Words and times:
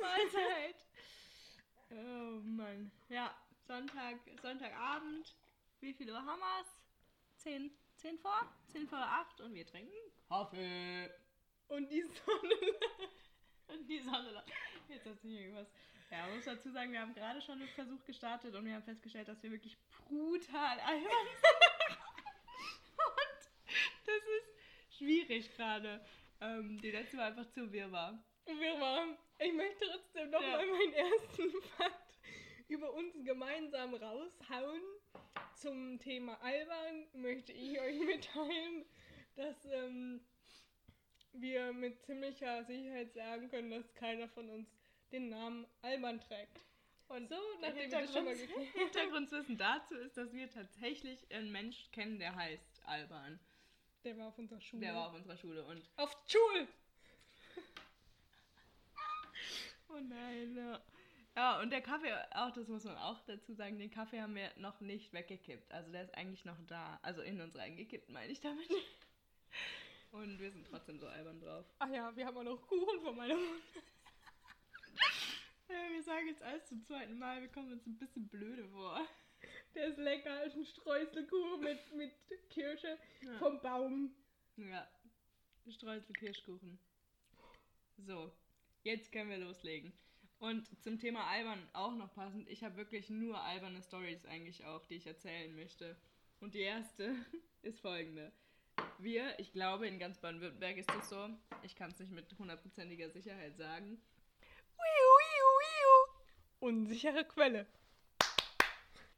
Mahlzeit. 0.00 0.84
Oh 1.90 2.40
Mann. 2.42 2.90
Ja, 3.08 3.34
Sonntag, 3.66 4.16
Sonntagabend. 4.40 5.34
Wie 5.80 5.92
viel 5.92 6.10
Uhr 6.10 6.24
haben 6.24 6.40
wir's? 6.40 6.80
Zehn, 7.36 7.70
zehn 7.96 8.18
vor? 8.18 8.52
Zehn 8.68 8.88
vor 8.88 8.98
acht 8.98 9.40
und 9.40 9.54
wir 9.54 9.66
trinken 9.66 9.94
Kaffee. 10.28 11.10
Und 11.68 11.90
die 11.90 12.02
Sonne. 12.02 12.54
Und 13.68 13.88
die 13.88 13.98
Sonne. 13.98 14.44
Jetzt 14.88 15.06
hat 15.06 15.20
sich 15.20 15.32
irgendwas. 15.32 15.66
Ja, 16.10 16.26
man 16.26 16.36
muss 16.36 16.44
dazu 16.44 16.70
sagen, 16.70 16.92
wir 16.92 17.00
haben 17.00 17.14
gerade 17.14 17.42
schon 17.42 17.60
einen 17.60 17.68
Versuch 17.70 18.04
gestartet 18.04 18.54
und 18.54 18.64
wir 18.64 18.74
haben 18.74 18.84
festgestellt, 18.84 19.26
dass 19.26 19.42
wir 19.42 19.50
wirklich 19.50 19.76
brutal 20.06 20.78
albern 20.78 21.02
sind. 21.02 21.98
Und 22.96 24.06
das 24.06 24.16
ist 24.16 24.98
schwierig 24.98 25.52
gerade. 25.56 26.00
Ähm, 26.40 26.80
die 26.80 26.92
letzte 26.92 27.16
war 27.16 27.26
einfach 27.26 27.50
zu 27.50 27.72
wirrwarr. 28.46 28.60
Wirrwarr. 28.60 29.18
Ich 29.38 29.52
möchte 29.52 29.84
trotzdem 29.90 30.30
noch 30.30 30.40
Ja. 30.42 30.56
meinen 30.58 30.92
ersten 30.92 31.50
Fakt 31.76 32.18
über 32.68 32.92
uns 32.94 33.14
gemeinsam 33.24 33.94
raushauen. 33.94 34.82
Zum 35.54 35.98
Thema 35.98 36.40
Albern 36.42 37.06
möchte 37.14 37.52
ich 37.52 37.78
euch 37.80 37.98
mitteilen, 38.00 38.84
dass 39.36 39.64
ähm, 39.66 40.20
wir 41.32 41.72
mit 41.72 42.02
ziemlicher 42.04 42.64
Sicherheit 42.64 43.12
sagen 43.14 43.48
können, 43.50 43.70
dass 43.70 43.94
keiner 43.94 44.28
von 44.28 44.48
uns 44.50 44.68
den 45.12 45.28
Namen 45.28 45.66
Alban 45.82 46.20
trägt. 46.20 46.64
Und 47.08 47.28
So, 47.28 47.36
nachdem 47.60 47.90
wir 47.90 48.00
das 48.00 48.12
schon 48.12 48.24
mal 48.24 48.36
geklärt 48.36 48.58
haben. 48.58 48.72
Hintergrundwissen 48.84 49.56
dazu 49.56 49.94
ist, 49.96 50.16
dass 50.16 50.32
wir 50.32 50.50
tatsächlich 50.50 51.30
einen 51.32 51.52
Mensch 51.52 51.90
kennen, 51.92 52.18
der 52.18 52.34
heißt 52.34 52.82
Alban. 52.84 53.38
Der 54.04 54.18
war 54.18 54.28
auf 54.28 54.38
unserer 54.38 54.60
Schule. 54.60 54.80
Der 54.82 54.94
war 54.94 55.08
auf 55.08 55.14
unserer 55.14 55.36
Schule 55.36 55.64
und 55.64 55.88
auf 55.96 56.16
Schul! 56.26 56.66
Oh 59.96 60.00
nein, 60.08 60.54
ja. 60.56 60.80
Ja, 61.36 61.60
und 61.60 61.70
der 61.70 61.82
Kaffee, 61.82 62.12
auch 62.34 62.50
das 62.52 62.66
muss 62.68 62.84
man 62.84 62.96
auch 62.96 63.20
dazu 63.26 63.52
sagen, 63.54 63.78
den 63.78 63.90
Kaffee 63.90 64.20
haben 64.22 64.34
wir 64.34 64.50
noch 64.56 64.80
nicht 64.80 65.12
weggekippt. 65.12 65.70
Also 65.72 65.92
der 65.92 66.02
ist 66.04 66.14
eigentlich 66.14 66.44
noch 66.44 66.56
da. 66.66 66.98
Also 67.02 67.20
in 67.22 67.40
uns 67.40 67.56
reingekippt, 67.56 68.08
meine 68.08 68.32
ich 68.32 68.40
damit. 68.40 68.68
Und 70.12 70.38
wir 70.38 70.50
sind 70.50 70.66
trotzdem 70.66 70.98
so 70.98 71.06
albern 71.08 71.40
drauf. 71.40 71.66
Ach 71.78 71.90
ja, 71.90 72.14
wir 72.16 72.24
haben 72.26 72.36
auch 72.38 72.42
noch 72.42 72.62
Kuchen 72.66 73.00
von 73.02 73.16
meiner 73.16 73.34
Mutter. 73.36 73.50
Ja, 75.68 75.90
wir 75.92 76.02
sagen 76.04 76.28
jetzt 76.28 76.42
alles 76.44 76.64
zum 76.68 76.80
zweiten 76.84 77.18
Mal, 77.18 77.40
wir 77.42 77.48
kommen 77.48 77.72
uns 77.72 77.84
ein 77.86 77.98
bisschen 77.98 78.28
blöde 78.28 78.68
vor. 78.68 79.04
Der 79.74 79.88
ist 79.88 79.98
lecker, 79.98 80.44
ist 80.44 80.54
ein 80.54 80.64
Streuselkuchen 80.64 81.60
mit, 81.60 81.92
mit 81.92 82.12
Kirsche 82.50 82.96
Ja. 83.20 83.36
vom 83.38 83.60
Baum. 83.60 84.14
Ja, 84.56 84.86
Streusel 85.68 86.14
Kirschkuchen. 86.14 86.78
So, 87.98 88.32
jetzt 88.86 89.10
können 89.10 89.30
wir 89.30 89.38
loslegen. 89.38 89.92
Und 90.38 90.68
zum 90.82 90.98
Thema 90.98 91.26
albern 91.26 91.68
auch 91.72 91.94
noch 91.94 92.14
passend, 92.14 92.48
ich 92.48 92.62
habe 92.62 92.76
wirklich 92.76 93.10
nur 93.10 93.40
alberne 93.40 93.82
Stories 93.82 94.24
eigentlich 94.26 94.64
auch, 94.64 94.86
die 94.86 94.94
ich 94.94 95.06
erzählen 95.06 95.54
möchte. 95.54 95.96
Und 96.40 96.54
die 96.54 96.60
erste 96.60 97.16
ist 97.62 97.80
folgende. 97.80 98.30
Wir, 98.98 99.38
ich 99.38 99.52
glaube, 99.52 99.88
in 99.88 99.98
ganz 99.98 100.18
Baden-Württemberg 100.18 100.76
ist 100.76 100.90
das 100.90 101.08
so, 101.08 101.28
ich 101.62 101.74
kann 101.74 101.90
es 101.90 101.98
nicht 101.98 102.12
mit 102.12 102.26
hundertprozentiger 102.38 103.10
Sicherheit 103.10 103.56
sagen, 103.56 104.00
Unsichere 106.60 107.24
Quelle. 107.24 107.66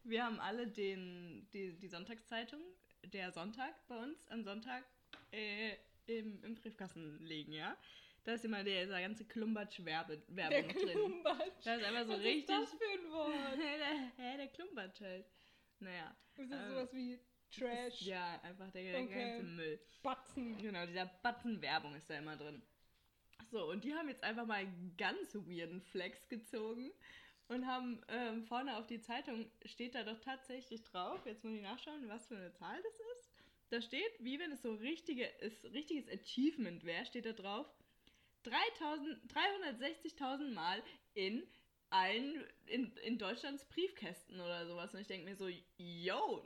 wir 0.04 0.24
haben 0.24 0.40
alle 0.40 0.66
den, 0.66 1.46
die, 1.52 1.72
die 1.78 1.88
Sonntagszeitung, 1.88 2.60
der 3.04 3.32
Sonntag 3.32 3.74
bei 3.88 3.96
uns 3.96 4.26
am 4.28 4.44
Sonntag 4.44 4.84
äh, 5.30 5.74
im, 6.06 6.42
im 6.42 6.54
Briefkasten 6.54 7.18
liegen, 7.24 7.52
ja. 7.52 7.76
Da 8.28 8.34
ist 8.34 8.44
immer 8.44 8.62
der, 8.62 8.84
dieser 8.84 9.00
ganze 9.00 9.24
Klumbatsch-Werbung 9.24 10.22
Der 10.36 10.50
drin. 10.50 10.68
Klumbatsch. 10.68 11.64
Da 11.64 11.76
ist 11.76 11.82
einfach 11.82 12.04
so 12.04 12.12
Was 12.12 12.20
richtig. 12.20 12.40
ist 12.40 12.48
das 12.50 12.70
für 12.74 12.84
ein 12.92 13.10
Wort? 13.10 13.32
der, 13.56 14.26
ja, 14.26 14.36
der 14.36 14.48
Klumbatsch 14.48 15.00
halt. 15.00 15.24
Naja. 15.78 16.14
Ist 16.36 16.52
das 16.52 16.60
ähm, 16.60 16.68
sowas 16.68 16.92
wie 16.92 17.18
Trash, 17.50 18.02
Ja, 18.02 18.38
einfach 18.42 18.70
der, 18.72 18.82
der 18.82 19.00
Okay. 19.04 19.30
ganze 19.30 19.42
Müll. 19.44 19.80
Batzen? 20.02 20.58
Genau, 20.58 20.84
dieser 20.84 21.06
Batzen 21.22 21.62
Werbung 21.62 21.94
ist 21.94 22.10
da 22.10 22.18
immer 22.18 22.36
drin. 22.36 22.60
So, 23.50 23.64
und 23.70 23.82
die 23.82 23.94
haben 23.94 24.10
jetzt 24.10 24.22
einfach 24.22 24.44
mal 24.44 24.56
einen 24.56 24.94
ganz 24.98 25.34
weirden 25.34 25.80
Flex 25.80 26.28
gezogen 26.28 26.92
und 27.46 27.66
haben 27.66 28.02
ähm, 28.08 28.44
vorne 28.44 28.76
auf 28.76 28.86
die 28.86 29.00
Zeitung, 29.00 29.50
steht 29.64 29.94
da 29.94 30.02
doch 30.04 30.20
tatsächlich 30.20 30.82
drauf, 30.84 31.24
jetzt 31.24 31.44
muss 31.44 31.54
ich 31.54 31.62
nachschauen, 31.62 32.06
was 32.10 32.26
für 32.26 32.36
eine 32.36 32.52
Zahl 32.52 32.76
das 32.82 32.92
ist. 33.16 33.32
Da 33.70 33.80
steht, 33.80 34.12
wie 34.20 34.38
wenn 34.38 34.52
es 34.52 34.60
so 34.60 34.74
richtige, 34.74 35.24
ist, 35.24 35.64
richtiges 35.64 36.08
Achievement 36.10 36.84
wäre, 36.84 37.06
steht 37.06 37.24
da 37.24 37.32
drauf, 37.32 37.66
3000 37.66 37.77
360.000 38.44 40.52
Mal 40.52 40.82
in 41.14 41.46
allen, 41.90 42.44
in, 42.66 42.94
in 42.98 43.18
Deutschlands 43.18 43.64
Briefkästen 43.66 44.40
oder 44.40 44.66
sowas. 44.66 44.92
Und 44.94 45.00
ich 45.00 45.06
denke 45.06 45.28
mir 45.28 45.36
so, 45.36 45.48
yo, 45.78 46.44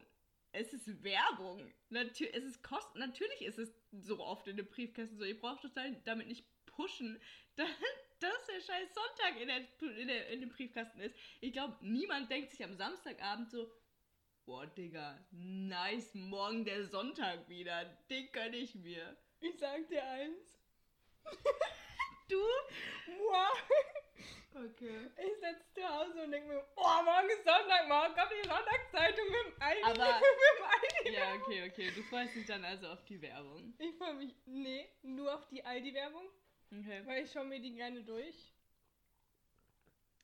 es 0.52 0.72
ist 0.72 1.02
Werbung. 1.02 1.72
Natür 1.88 2.28
es 2.32 2.44
ist 2.44 2.62
kost 2.62 2.94
Natürlich 2.97 3.42
ist 3.42 3.58
es 3.58 3.75
so 3.91 4.20
oft 4.20 4.47
in 4.47 4.56
den 4.56 4.66
Briefkästen 4.66 5.19
so. 5.19 5.25
Ihr 5.25 5.38
braucht 5.38 5.62
total 5.62 5.94
damit 6.04 6.28
nicht 6.28 6.44
pushen, 6.66 7.20
da- 7.56 7.66
dass 8.20 8.47
der 8.47 8.60
scheiß 8.60 8.94
Sonntag 8.94 9.41
in, 9.41 9.48
der, 9.48 9.66
in, 9.98 10.06
der, 10.08 10.28
in 10.28 10.41
dem 10.41 10.50
Briefkasten 10.50 11.00
ist. 11.00 11.16
Ich 11.41 11.52
glaube, 11.52 11.76
niemand 11.81 12.31
denkt 12.31 12.52
sich 12.52 12.62
am 12.62 12.76
Samstagabend 12.76 13.50
so, 13.50 13.69
boah, 14.44 14.66
Digga, 14.66 15.19
nice, 15.32 16.14
morgen 16.14 16.64
der 16.64 16.86
Sonntag 16.86 17.48
wieder. 17.48 17.84
Den 18.08 18.31
gönn 18.31 18.54
ich 18.54 18.76
mir. 18.76 19.16
Ich 19.41 19.58
sag 19.58 19.88
dir 19.88 20.04
eins. 20.04 20.62
Du? 22.28 22.41
Moi. 23.06 23.49
Okay. 24.55 25.10
Ich 25.16 25.34
sitze 25.41 25.65
zu 25.75 25.88
Hause 25.88 26.25
und 26.25 26.31
denke 26.31 26.49
mir, 26.49 26.65
oh, 26.77 27.03
morgen 27.05 27.28
ist 27.31 27.44
Sonntag, 27.44 27.88
morgen 27.88 28.15
kommt 28.15 28.31
die 28.33 28.49
Sonntagszeitung 28.49 29.25
mit 29.27 29.56
dem 29.56 29.62
Aldi. 29.62 29.82
Aber- 29.82 30.21
mit 30.21 30.25
dem 30.59 30.65
Aldi. 30.65 31.16
Ja, 31.16 31.34
okay, 31.34 31.71
okay. 31.71 31.91
Du 31.94 32.03
freust 32.05 32.34
dich 32.34 32.47
dann 32.47 32.65
also 32.65 32.88
auf 32.88 33.05
die 33.05 33.21
Werbung. 33.21 33.75
Ich 33.78 33.94
freue 33.97 34.15
mich, 34.15 34.34
nee, 34.47 34.88
nur 35.03 35.34
auf 35.34 35.47
die 35.49 35.65
Aldi-Werbung, 35.65 36.28
Okay. 36.71 37.03
weil 37.06 37.25
ich 37.25 37.32
schaue 37.32 37.44
mir 37.47 37.61
die 37.61 37.75
gerne 37.75 38.03
durch. 38.03 38.53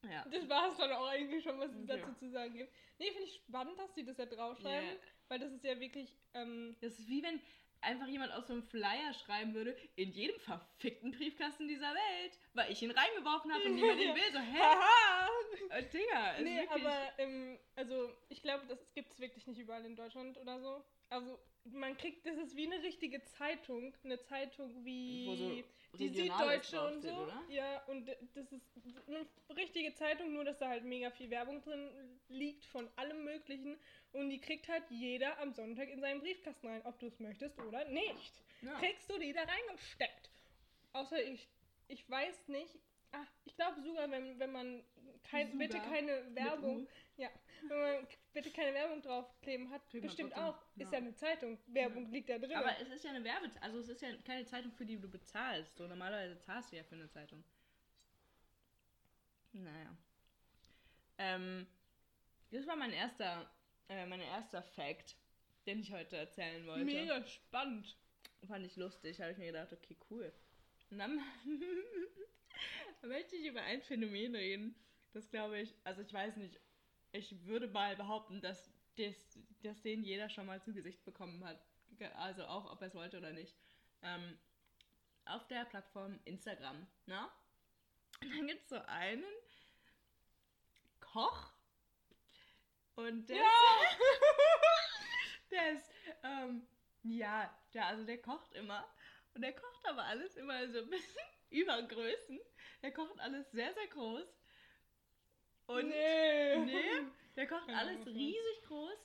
Ja. 0.08 0.24
Das 0.30 0.48
war 0.48 0.70
es 0.70 0.76
dann 0.78 0.92
auch 0.92 1.08
eigentlich 1.08 1.42
schon, 1.42 1.58
was 1.58 1.70
es 1.72 1.82
Okay. 1.90 2.00
dazu 2.00 2.12
zu 2.18 2.30
sagen 2.30 2.54
gibt. 2.54 2.72
Nee, 2.98 3.08
finde 3.10 3.24
ich 3.24 3.34
spannend, 3.34 3.78
dass 3.78 3.94
sie 3.94 4.04
das 4.04 4.16
da 4.16 4.26
draufschreiben, 4.26 4.90
Ja. 4.90 4.96
weil 5.28 5.38
das 5.40 5.52
ist 5.52 5.64
ja 5.64 5.78
wirklich, 5.80 6.16
ähm, 6.34 6.76
Das 6.80 6.92
ist 6.98 7.08
wie 7.08 7.22
wenn 7.22 7.40
einfach 7.80 8.06
jemand 8.06 8.32
aus 8.32 8.46
so 8.46 8.52
einem 8.54 8.62
Flyer 8.62 9.12
schreiben 9.14 9.54
würde, 9.54 9.76
in 9.96 10.10
jedem 10.12 10.38
verfickten 10.40 11.12
Briefkasten 11.12 11.68
dieser 11.68 11.92
Welt, 11.94 12.38
weil 12.54 12.70
ich 12.72 12.82
ihn 12.82 12.90
reingeworfen 12.90 13.52
habe 13.52 13.64
und 13.64 13.74
niemand 13.76 14.00
ihn 14.00 14.14
will. 14.14 14.32
So, 14.32 14.38
hä? 14.38 14.58
haha! 14.58 15.28
Äh, 15.70 15.82
Digga, 15.84 16.30
ist 16.32 16.44
Nee, 16.44 16.60
wirklich... 16.60 16.84
aber, 16.84 17.12
ähm, 17.18 17.58
also, 17.76 18.12
ich 18.28 18.42
glaube, 18.42 18.66
das 18.66 18.78
gibt 18.94 19.12
es 19.12 19.20
wirklich 19.20 19.46
nicht 19.46 19.58
überall 19.58 19.84
in 19.84 19.96
Deutschland 19.96 20.38
oder 20.38 20.60
so. 20.60 20.84
Also, 21.10 21.38
man 21.64 21.96
kriegt, 21.96 22.26
das 22.26 22.36
ist 22.36 22.56
wie 22.56 22.66
eine 22.66 22.82
richtige 22.82 23.22
Zeitung, 23.24 23.94
eine 24.04 24.20
Zeitung 24.22 24.84
wie 24.84 25.64
so 25.92 25.96
die 25.98 26.08
Süddeutsche 26.08 26.80
und 26.86 27.02
so. 27.02 27.08
oder? 27.08 27.42
Ja, 27.48 27.82
und 27.86 28.06
das 28.34 28.52
ist 28.52 28.62
eine 29.08 29.26
richtige 29.56 29.92
Zeitung, 29.94 30.32
nur 30.32 30.44
dass 30.44 30.58
da 30.58 30.68
halt 30.68 30.84
mega 30.84 31.10
viel 31.10 31.30
Werbung 31.30 31.60
drin 31.62 31.90
liegt 32.28 32.64
von 32.66 32.88
allem 32.96 33.24
Möglichen. 33.24 33.78
Und 34.12 34.30
die 34.30 34.40
kriegt 34.40 34.68
halt 34.68 34.84
jeder 34.90 35.38
am 35.38 35.52
Sonntag 35.52 35.88
in 35.88 36.00
seinen 36.00 36.20
Briefkasten 36.20 36.66
rein, 36.66 36.82
ob 36.84 36.98
du 36.98 37.06
es 37.06 37.18
möchtest 37.20 37.58
oder 37.60 37.84
nicht. 37.86 38.42
Ja. 38.62 38.78
Kriegst 38.78 39.08
du 39.10 39.18
die 39.18 39.32
da 39.32 39.42
reingesteckt. 39.42 40.30
Außer 40.92 41.22
ich, 41.22 41.48
ich 41.88 42.08
weiß 42.08 42.48
nicht. 42.48 42.78
Ah, 43.12 43.26
ich 43.44 43.54
glaube 43.54 43.80
sogar, 43.82 44.10
wenn, 44.10 44.38
wenn 44.38 44.52
man 44.52 44.84
kein, 45.24 45.52
Sogar? 45.52 45.66
bitte 45.66 45.78
keine 45.80 46.34
Werbung, 46.34 46.86
ja, 47.16 47.28
wenn 47.66 47.78
man 47.78 48.06
bitte 48.32 48.50
keine 48.50 48.74
Werbung 48.74 49.00
draufkleben 49.02 49.70
hat, 49.70 49.82
Kriegt 49.88 50.04
man 50.04 50.08
bestimmt 50.08 50.36
auch. 50.36 50.60
Ist 50.76 50.92
ja. 50.92 50.92
ja 50.92 50.98
eine 50.98 51.14
Zeitung. 51.14 51.58
Werbung 51.66 52.10
liegt 52.10 52.28
da 52.28 52.38
drin. 52.38 52.52
Aber 52.52 52.78
es 52.80 52.88
ist 52.88 53.04
ja 53.04 53.10
eine 53.10 53.24
Werbe... 53.24 53.50
Also 53.60 53.78
es 53.78 53.88
ist 53.88 54.02
ja 54.02 54.08
keine 54.24 54.44
Zeitung, 54.44 54.72
für 54.72 54.84
die 54.84 54.98
du 54.98 55.08
bezahlst. 55.08 55.76
So, 55.76 55.86
normalerweise 55.86 56.38
zahlst 56.40 56.72
du 56.72 56.76
ja 56.76 56.84
für 56.84 56.96
eine 56.96 57.08
Zeitung. 57.08 57.42
Naja. 59.52 59.96
Ähm, 61.18 61.66
das 62.50 62.66
war 62.66 62.76
mein 62.76 62.92
erster, 62.92 63.50
äh, 63.88 64.06
mein 64.06 64.20
erster 64.20 64.62
Fact, 64.62 65.16
den 65.66 65.80
ich 65.80 65.92
heute 65.92 66.16
erzählen 66.16 66.66
wollte. 66.66 66.84
Mega 66.84 67.24
spannend. 67.26 67.96
Fand 68.46 68.64
ich 68.64 68.76
lustig, 68.76 69.20
habe 69.20 69.32
ich 69.32 69.38
mir 69.38 69.46
gedacht, 69.46 69.72
okay, 69.72 69.96
cool. 70.10 70.32
Und 70.90 70.98
dann 70.98 71.20
möchte 73.02 73.36
ich 73.36 73.46
über 73.46 73.62
ein 73.62 73.82
Phänomen 73.82 74.34
reden, 74.34 74.74
das 75.12 75.28
glaube 75.30 75.60
ich, 75.60 75.74
also 75.84 76.02
ich 76.02 76.12
weiß 76.12 76.36
nicht, 76.36 76.58
ich 77.12 77.44
würde 77.46 77.68
mal 77.68 77.96
behaupten, 77.96 78.40
dass, 78.40 78.70
das, 78.96 79.38
dass 79.62 79.80
den 79.82 80.04
jeder 80.04 80.28
schon 80.28 80.46
mal 80.46 80.62
zu 80.62 80.72
Gesicht 80.72 81.04
bekommen 81.04 81.44
hat. 81.44 81.60
Also 82.16 82.44
auch, 82.44 82.70
ob 82.70 82.80
er 82.80 82.88
es 82.88 82.94
wollte 82.94 83.18
oder 83.18 83.32
nicht. 83.32 83.56
Ähm, 84.02 84.38
auf 85.24 85.46
der 85.48 85.64
Plattform 85.64 86.18
Instagram, 86.24 86.86
ne? 87.06 87.28
Und 88.22 88.30
dann 88.30 88.46
gibt 88.46 88.62
es 88.62 88.68
so 88.68 88.76
einen 88.86 89.24
Koch 91.00 91.52
und 92.98 93.28
der 93.28 93.36
Ja! 93.36 93.42
der 95.52 95.72
ist, 95.72 95.88
ähm, 96.24 96.66
ja, 97.04 97.56
der, 97.72 97.86
also 97.86 98.04
der 98.04 98.20
kocht 98.20 98.52
immer. 98.54 98.84
Und 99.34 99.42
der 99.42 99.52
kocht 99.52 99.86
aber 99.86 100.02
alles 100.02 100.36
immer 100.36 100.68
so 100.68 100.78
ein 100.78 100.90
bisschen, 100.90 101.22
Übergrößen. 101.50 102.40
Der 102.82 102.92
kocht 102.92 103.20
alles 103.20 103.48
sehr, 103.52 103.72
sehr 103.72 103.86
groß. 103.86 104.26
Und 105.66 105.88
nee. 105.88 106.58
nee, 106.58 106.82
der 107.36 107.46
kocht 107.46 107.68
alles 107.68 108.04
riesig 108.06 108.62
groß. 108.66 108.98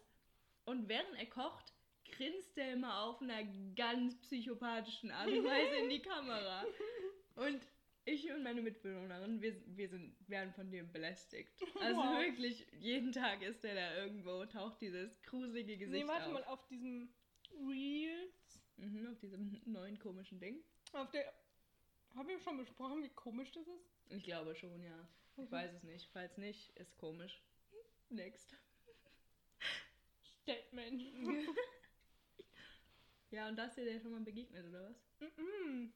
Und 0.66 0.90
während 0.90 1.16
er 1.20 1.28
kocht, 1.28 1.72
grinst 2.16 2.58
er 2.58 2.74
immer 2.74 3.04
auf 3.04 3.22
einer 3.22 3.44
ganz 3.76 4.20
psychopathischen 4.22 5.12
Art 5.12 5.28
und 5.28 5.46
Weise 5.46 5.76
in 5.76 5.90
die 5.90 6.02
Kamera. 6.02 6.66
Und 7.36 7.62
ich 8.06 8.30
und 8.32 8.44
meine 8.44 8.62
Mitbewohnerin, 8.62 9.42
wir, 9.42 9.56
wir 9.78 9.90
sind, 9.90 10.16
werden 10.30 10.54
von 10.54 10.70
dem 10.72 10.92
belästigt. 10.92 11.52
Also 11.82 12.02
Wow. 12.02 12.20
wirklich, 12.20 12.66
jeden 12.74 13.12
Tag 13.12 13.42
ist 13.42 13.64
der 13.64 13.76
da 13.76 13.96
irgendwo, 13.98 14.46
taucht 14.46 14.82
dieses 14.82 15.22
gruselige 15.24 15.78
Gesicht 15.78 16.04
Nee, 16.04 16.08
warte 16.08 16.28
auf. 16.28 16.34
mal, 16.34 16.44
auf 16.46 16.66
diesem 16.68 17.14
Reels, 17.68 18.60
Mhm, 18.78 19.08
auf 19.12 19.20
diesem 19.20 19.62
neuen 19.66 20.00
komischen 20.00 20.40
Ding. 20.40 20.64
auf 20.94 21.10
der. 21.12 21.32
Haben 22.16 22.28
wir 22.28 22.40
schon 22.40 22.58
besprochen, 22.58 23.04
wie 23.04 23.10
komisch 23.10 23.52
das 23.52 23.68
ist? 23.68 23.92
Ich 24.10 24.24
glaube 24.24 24.56
schon, 24.56 24.82
ja. 24.84 25.08
Ich 25.38 25.44
Mhm. 25.46 25.52
weiß 25.52 25.74
es 25.74 25.84
nicht. 25.84 26.10
Falls 26.12 26.38
nicht, 26.38 26.70
ist 26.78 26.96
komisch. 26.98 27.42
Next. 28.10 28.56
Statement. 30.42 31.02
Ja, 33.32 33.50
und 33.50 33.56
da 33.56 33.66
ist 33.66 33.76
dir 33.78 33.86
der 33.86 34.00
schon 34.00 34.12
mal 34.12 34.22
begegnet, 34.22 34.64
oder 34.68 34.90
was? 34.90 35.30
Mhm. 35.38 35.92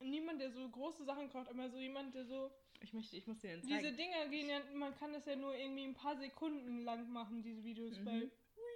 Niemand, 0.00 0.40
der 0.40 0.50
so 0.52 0.68
große 0.68 1.04
Sachen 1.04 1.28
kocht, 1.30 1.48
aber 1.48 1.68
so 1.70 1.78
jemand, 1.78 2.14
der 2.14 2.24
so. 2.24 2.50
Ich 2.80 2.92
möchte, 2.92 3.16
ich 3.16 3.26
muss 3.26 3.40
dir 3.40 3.50
den 3.56 3.62
Diese 3.62 3.80
zeigen. 3.82 3.96
Dinger 3.96 4.28
gehen 4.28 4.48
ja, 4.48 4.60
man 4.74 4.94
kann 4.96 5.12
das 5.12 5.26
ja 5.26 5.34
nur 5.34 5.54
irgendwie 5.54 5.84
ein 5.84 5.94
paar 5.94 6.16
Sekunden 6.16 6.84
lang 6.84 7.10
machen, 7.10 7.42
diese 7.42 7.64
Videos 7.64 7.98
Mhm. 7.98 8.04
bei 8.04 8.30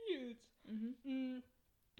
Reels. 0.08 0.40
Mhm. 0.64 0.96
Mm. 1.04 1.42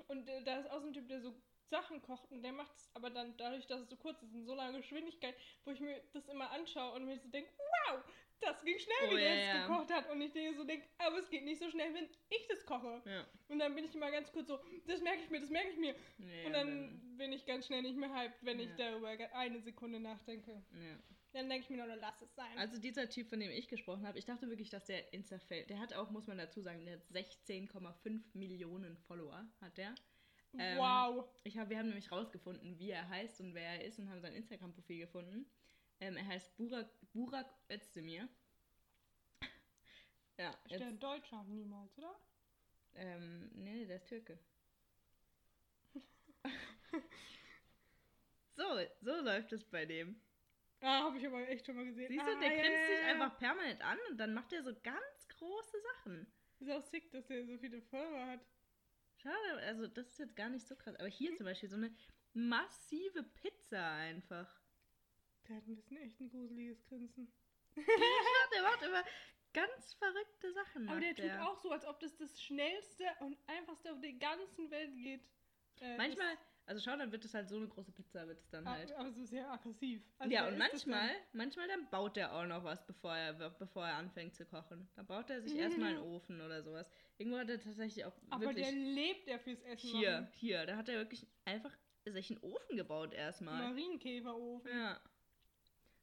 Und 0.08 0.28
äh, 0.28 0.42
da 0.42 0.58
ist 0.58 0.70
auch 0.70 0.80
so 0.80 0.88
ein 0.88 0.92
Typ, 0.92 1.06
der 1.08 1.20
so 1.20 1.34
Sachen 1.70 2.02
kocht 2.02 2.30
und 2.32 2.42
der 2.42 2.52
macht 2.52 2.74
es 2.76 2.90
aber 2.94 3.10
dann 3.10 3.36
dadurch, 3.36 3.66
dass 3.66 3.80
es 3.80 3.88
so 3.88 3.96
kurz 3.96 4.20
ist, 4.22 4.34
in 4.34 4.44
so 4.44 4.52
einer 4.52 4.76
Geschwindigkeit, 4.76 5.34
wo 5.64 5.70
ich 5.70 5.80
mir 5.80 6.02
das 6.12 6.26
immer 6.28 6.50
anschaue 6.50 6.92
und 6.94 7.04
mir 7.06 7.18
so 7.18 7.28
denke, 7.28 7.50
wow, 7.88 8.02
das 8.42 8.62
ging 8.64 8.78
schnell, 8.78 8.96
Oh, 9.08 9.10
wie 9.12 9.16
der 9.20 9.34
ja, 9.34 9.40
es 9.40 9.46
ja. 9.56 9.66
gekocht 9.66 9.90
hat. 9.92 10.10
Und 10.10 10.20
ich 10.20 10.32
denke 10.32 10.56
so 10.56 10.64
denk, 10.64 10.84
aber 10.98 11.18
es 11.18 11.28
geht 11.30 11.44
nicht 11.44 11.58
so 11.60 11.70
schnell, 11.70 11.92
wenn 11.94 12.08
ich 12.30 12.46
das 12.48 12.64
koche. 12.66 13.02
Ja. 13.06 13.26
Und 13.48 13.58
dann 13.58 13.74
bin 13.74 13.84
ich 13.84 13.94
immer 13.94 14.10
ganz 14.10 14.30
kurz 14.32 14.48
so, 14.48 14.58
das 14.86 15.00
merke 15.00 15.22
ich 15.22 15.30
mir, 15.30 15.40
das 15.40 15.50
merke 15.50 15.70
ich 15.70 15.76
mir. 15.78 15.94
Nee, 16.18 16.46
und 16.46 16.52
dann 16.52 17.16
bin 17.16 17.32
ich 17.32 17.44
ganz 17.46 17.66
schnell 17.66 17.82
nicht 17.82 17.96
mehr 17.96 18.12
hyped, 18.14 18.44
wenn 18.44 18.60
ich 18.60 18.68
Ja. 18.76 18.90
darüber 18.90 19.08
eine 19.34 19.60
Sekunde 19.60 20.00
nachdenke. 20.00 20.52
ja. 20.72 20.98
Dann 21.34 21.48
denke 21.48 21.64
ich 21.64 21.70
mir 21.70 21.78
nur, 21.86 21.96
lass 21.96 22.20
es 22.20 22.34
sein. 22.34 22.58
Also 22.58 22.78
dieser 22.78 23.08
Typ, 23.08 23.26
von 23.30 23.40
dem 23.40 23.50
ich 23.50 23.66
gesprochen 23.66 24.06
habe, 24.06 24.18
ich 24.18 24.26
dachte 24.26 24.50
wirklich, 24.50 24.68
dass 24.68 24.84
der 24.84 25.14
Insta-Fail, 25.14 25.64
der 25.64 25.78
hat 25.78 25.94
auch, 25.94 26.10
muss 26.10 26.26
man 26.26 26.36
dazu 26.36 26.60
sagen, 26.60 26.84
der 26.84 26.96
hat 26.96 27.06
16,5 27.10 28.20
Millionen 28.34 28.98
Follower, 28.98 29.46
hat 29.62 29.78
der. 29.78 29.94
ähm, 30.58 30.76
wow. 30.76 31.24
Ich 31.44 31.56
hab, 31.56 31.70
wir 31.70 31.78
haben 31.78 31.86
nämlich 31.88 32.12
rausgefunden, 32.12 32.78
wie 32.78 32.90
er 32.90 33.08
heißt 33.08 33.40
und 33.40 33.54
wer 33.54 33.62
er 33.64 33.84
ist 33.84 33.98
und 33.98 34.10
haben 34.10 34.20
sein 34.20 34.34
Instagram-Profil 34.34 34.98
gefunden. 34.98 35.46
Ähm, 36.02 36.16
er 36.16 36.26
heißt 36.26 36.56
Burak, 36.56 36.90
Burak 37.12 37.46
Özdemir. 37.70 38.28
Ja, 40.37 40.50
Ist 40.69 40.81
der 40.81 40.88
ein 40.88 40.99
Deutscher? 40.99 41.44
Niemals, 41.44 41.96
oder? 41.96 42.20
ähm, 42.94 43.49
nee, 43.54 43.87
der 43.87 43.96
ist 43.96 44.08
Türke. 44.08 44.37
so, 48.56 48.64
so 49.00 49.20
läuft 49.20 49.52
es 49.52 49.62
bei 49.62 49.87
dem. 49.87 50.20
Ah, 50.81 51.04
habe 51.04 51.19
ich 51.19 51.26
aber 51.26 51.49
echt 51.49 51.66
schon 51.66 51.76
mal 51.76 51.84
gesehen. 51.84 52.08
Siehst 52.08 52.25
ah, 52.25 52.34
du, 52.34 52.40
der 52.40 52.52
ja, 52.52 52.62
grinst 52.62 52.81
ja, 52.81 52.87
sich 52.87 53.00
ja. 53.00 53.06
einfach 53.12 53.38
permanent 53.38 53.81
an 53.82 53.99
und 54.10 54.19
dann 54.19 54.34
macht 54.34 54.52
er 54.52 54.64
so 54.64 54.75
ganz 54.82 55.28
große 55.38 55.76
Sachen. 55.81 56.26
Ist 56.58 56.70
auch 56.70 56.82
sick, 56.82 57.12
dass 57.12 57.28
der 57.28 57.46
so 57.46 57.56
viele 57.58 57.81
Follower 57.81 58.26
hat. 58.26 58.40
Schade, 59.19 59.62
also 59.66 59.87
das 59.87 60.08
ist 60.08 60.19
jetzt 60.19 60.34
gar 60.34 60.49
nicht 60.49 60.66
so 60.66 60.75
krass. 60.75 60.96
Aber 60.96 61.08
hier 61.08 61.37
zum 61.37 61.46
Beispiel 61.46 61.69
so 61.69 61.76
eine 61.76 61.94
massive 62.32 63.22
Pizza 63.22 63.93
einfach. 63.93 64.62
Der 65.48 65.56
hat 65.56 65.66
ein 65.66 65.74
bisschen 65.74 65.96
echt 65.98 66.20
ein 66.20 66.30
gruseliges 66.30 66.84
Grinsen. 66.86 67.32
Der 67.76 68.62
macht 68.62 68.82
immer 68.82 69.02
ganz 69.52 69.94
verrückte 69.94 70.52
Sachen. 70.52 70.88
Aber 70.88 71.00
der 71.00 71.10
macht 71.10 71.22
tut 71.22 71.40
auch 71.40 71.56
so, 71.56 71.70
als 71.70 71.86
ob 71.86 72.00
das 72.00 72.16
das 72.16 72.40
schnellste 72.42 73.04
und 73.20 73.36
einfachste 73.46 73.92
auf 73.92 74.00
der 74.00 74.12
ganzen 74.12 74.70
Welt 74.70 74.94
geht. 74.96 75.28
Äh, 75.80 75.96
Manchmal, 75.96 76.36
also 76.66 76.80
schau, 76.80 76.96
dann 76.96 77.10
wird 77.10 77.24
es 77.24 77.34
halt 77.34 77.48
so 77.48 77.56
eine 77.56 77.66
große 77.66 77.92
Pizza, 77.92 78.26
wird 78.28 78.40
es 78.40 78.48
dann 78.50 78.64
das, 78.64 78.74
halt. 78.74 78.92
ah, 78.92 79.00
aber 79.00 79.12
so 79.12 79.24
sehr 79.24 79.50
aggressiv. 79.50 80.02
Also 80.18 80.32
ja, 80.32 80.46
und 80.46 80.54
isst 80.54 80.62
das 80.62 80.86
manchmal, 80.86 81.10
manchmal 81.32 81.68
dann 81.68 81.90
baut 81.90 82.16
er 82.16 82.32
auch 82.34 82.46
noch 82.46 82.62
was, 82.62 82.86
bevor 82.86 83.16
er, 83.16 83.50
bevor 83.50 83.86
er 83.86 83.96
anfängt 83.96 84.34
zu 84.34 84.46
kochen. 84.46 84.88
Dann 84.94 85.06
baut 85.06 85.28
er 85.30 85.40
sich 85.42 85.56
erstmal 85.56 85.90
einen 85.90 86.02
Ofen 86.02 86.40
oder 86.40 86.62
sowas. 86.62 86.88
Irgendwo 87.18 87.38
hat 87.38 87.48
er 87.48 87.60
tatsächlich 87.60 88.04
auch? 88.04 88.12
Aber 88.30 88.46
wirklich 88.46 88.66
der 88.66 88.76
lebt 88.76 89.26
ja 89.26 89.38
fürs 89.38 89.60
Essen. 89.62 89.90
hier, 89.90 90.20
machen. 90.20 90.32
hier, 90.34 90.66
da 90.66 90.76
hat 90.76 90.88
er 90.88 90.98
wirklich 90.98 91.26
einfach 91.44 91.76
sich 92.04 92.30
einen 92.30 92.40
Ofen 92.42 92.76
gebaut 92.76 93.12
erstmal. 93.12 93.70
Marienkäferofen. 93.70 94.70
Ja. 94.70 95.00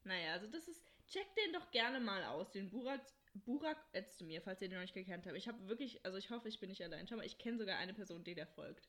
Naja, 0.09 0.33
also 0.33 0.47
das 0.47 0.67
ist. 0.67 0.83
Checkt 1.07 1.37
den 1.37 1.53
doch 1.53 1.71
gerne 1.71 1.99
mal 1.99 2.23
aus, 2.25 2.51
den 2.51 2.69
Burak, 2.69 3.01
Burak 3.33 3.77
Özdemir, 3.95 4.41
falls 4.41 4.61
ihr 4.61 4.69
den 4.69 4.75
noch 4.75 4.81
nicht 4.83 4.93
gekannt 4.93 5.25
habt. 5.25 5.35
Ich 5.35 5.47
habe 5.47 5.67
wirklich, 5.67 6.05
also 6.05 6.17
ich 6.19 6.29
hoffe, 6.29 6.47
ich 6.47 6.59
bin 6.59 6.69
nicht 6.69 6.83
allein. 6.83 7.07
Schau 7.07 7.15
mal, 7.15 7.25
ich 7.25 7.39
kenne 7.39 7.57
sogar 7.57 7.77
eine 7.77 7.95
Person, 7.95 8.23
die 8.23 8.35
der 8.35 8.45
folgt. 8.45 8.87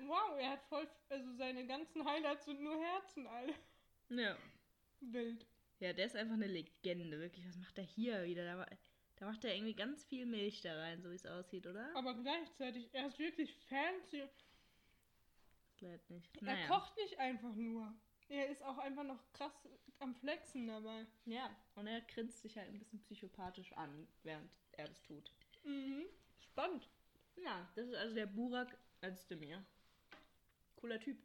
Wow, 0.00 0.36
er 0.40 0.50
hat 0.50 0.62
voll, 0.64 0.88
also 1.08 1.32
seine 1.34 1.64
ganzen 1.66 2.04
Highlights 2.04 2.46
sind 2.46 2.60
nur 2.62 2.76
Herzen, 2.80 3.26
alle. 3.28 3.54
Ja. 4.08 4.36
Wild. 5.00 5.46
Ja, 5.78 5.92
der 5.92 6.06
ist 6.06 6.16
einfach 6.16 6.34
eine 6.34 6.48
Legende, 6.48 7.18
wirklich. 7.20 7.46
Was 7.46 7.56
macht 7.58 7.78
er 7.78 7.84
hier 7.84 8.24
wieder? 8.24 8.44
Da, 8.44 8.66
da 9.16 9.26
macht 9.26 9.44
er 9.44 9.54
irgendwie 9.54 9.74
ganz 9.74 10.04
viel 10.04 10.26
Milch 10.26 10.62
da 10.62 10.76
rein, 10.76 11.00
so 11.00 11.10
wie 11.10 11.16
es 11.16 11.26
aussieht, 11.26 11.66
oder? 11.68 11.94
Aber 11.94 12.14
gleichzeitig, 12.14 12.88
er 12.92 13.06
ist 13.06 13.18
wirklich 13.20 13.54
fancy. 13.68 14.24
Vielleicht 15.76 16.10
nicht. 16.10 16.36
Er 16.38 16.42
Naja. 16.42 16.66
kocht 16.66 16.96
nicht 16.96 17.18
einfach 17.20 17.54
nur. 17.54 17.94
Er 18.32 18.48
ist 18.48 18.62
auch 18.64 18.78
einfach 18.78 19.04
noch 19.04 19.20
krass 19.34 19.52
am 19.98 20.14
Flexen 20.14 20.66
dabei. 20.66 21.06
Ja, 21.26 21.54
und 21.74 21.86
er 21.86 22.00
grinst 22.00 22.40
sich 22.40 22.56
halt 22.56 22.66
ein 22.70 22.78
bisschen 22.78 22.98
psychopathisch 23.02 23.74
an, 23.74 24.08
während 24.22 24.50
er 24.72 24.88
das 24.88 25.02
tut. 25.02 25.30
Mhm. 25.64 26.06
Spannend. 26.40 26.88
Ja, 27.36 27.68
das 27.74 27.88
ist 27.88 27.94
also 27.94 28.14
der 28.14 28.24
Burak 28.24 28.74
Özdemir. 29.04 29.62
Cooler 30.76 30.98
Typ. 30.98 31.18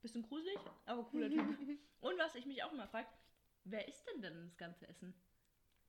Bisschen 0.00 0.22
gruselig, 0.22 0.58
aber 0.86 1.04
cooler 1.04 1.28
Typ. 1.28 1.44
Und 2.00 2.18
was 2.18 2.34
ich 2.34 2.46
mich 2.46 2.62
auch 2.64 2.72
immer 2.72 2.88
frage, 2.88 3.08
wer 3.64 3.86
ist 3.86 4.02
denn 4.08 4.22
denn 4.22 4.46
das 4.46 4.56
ganze 4.56 4.88
Essen? 4.88 5.12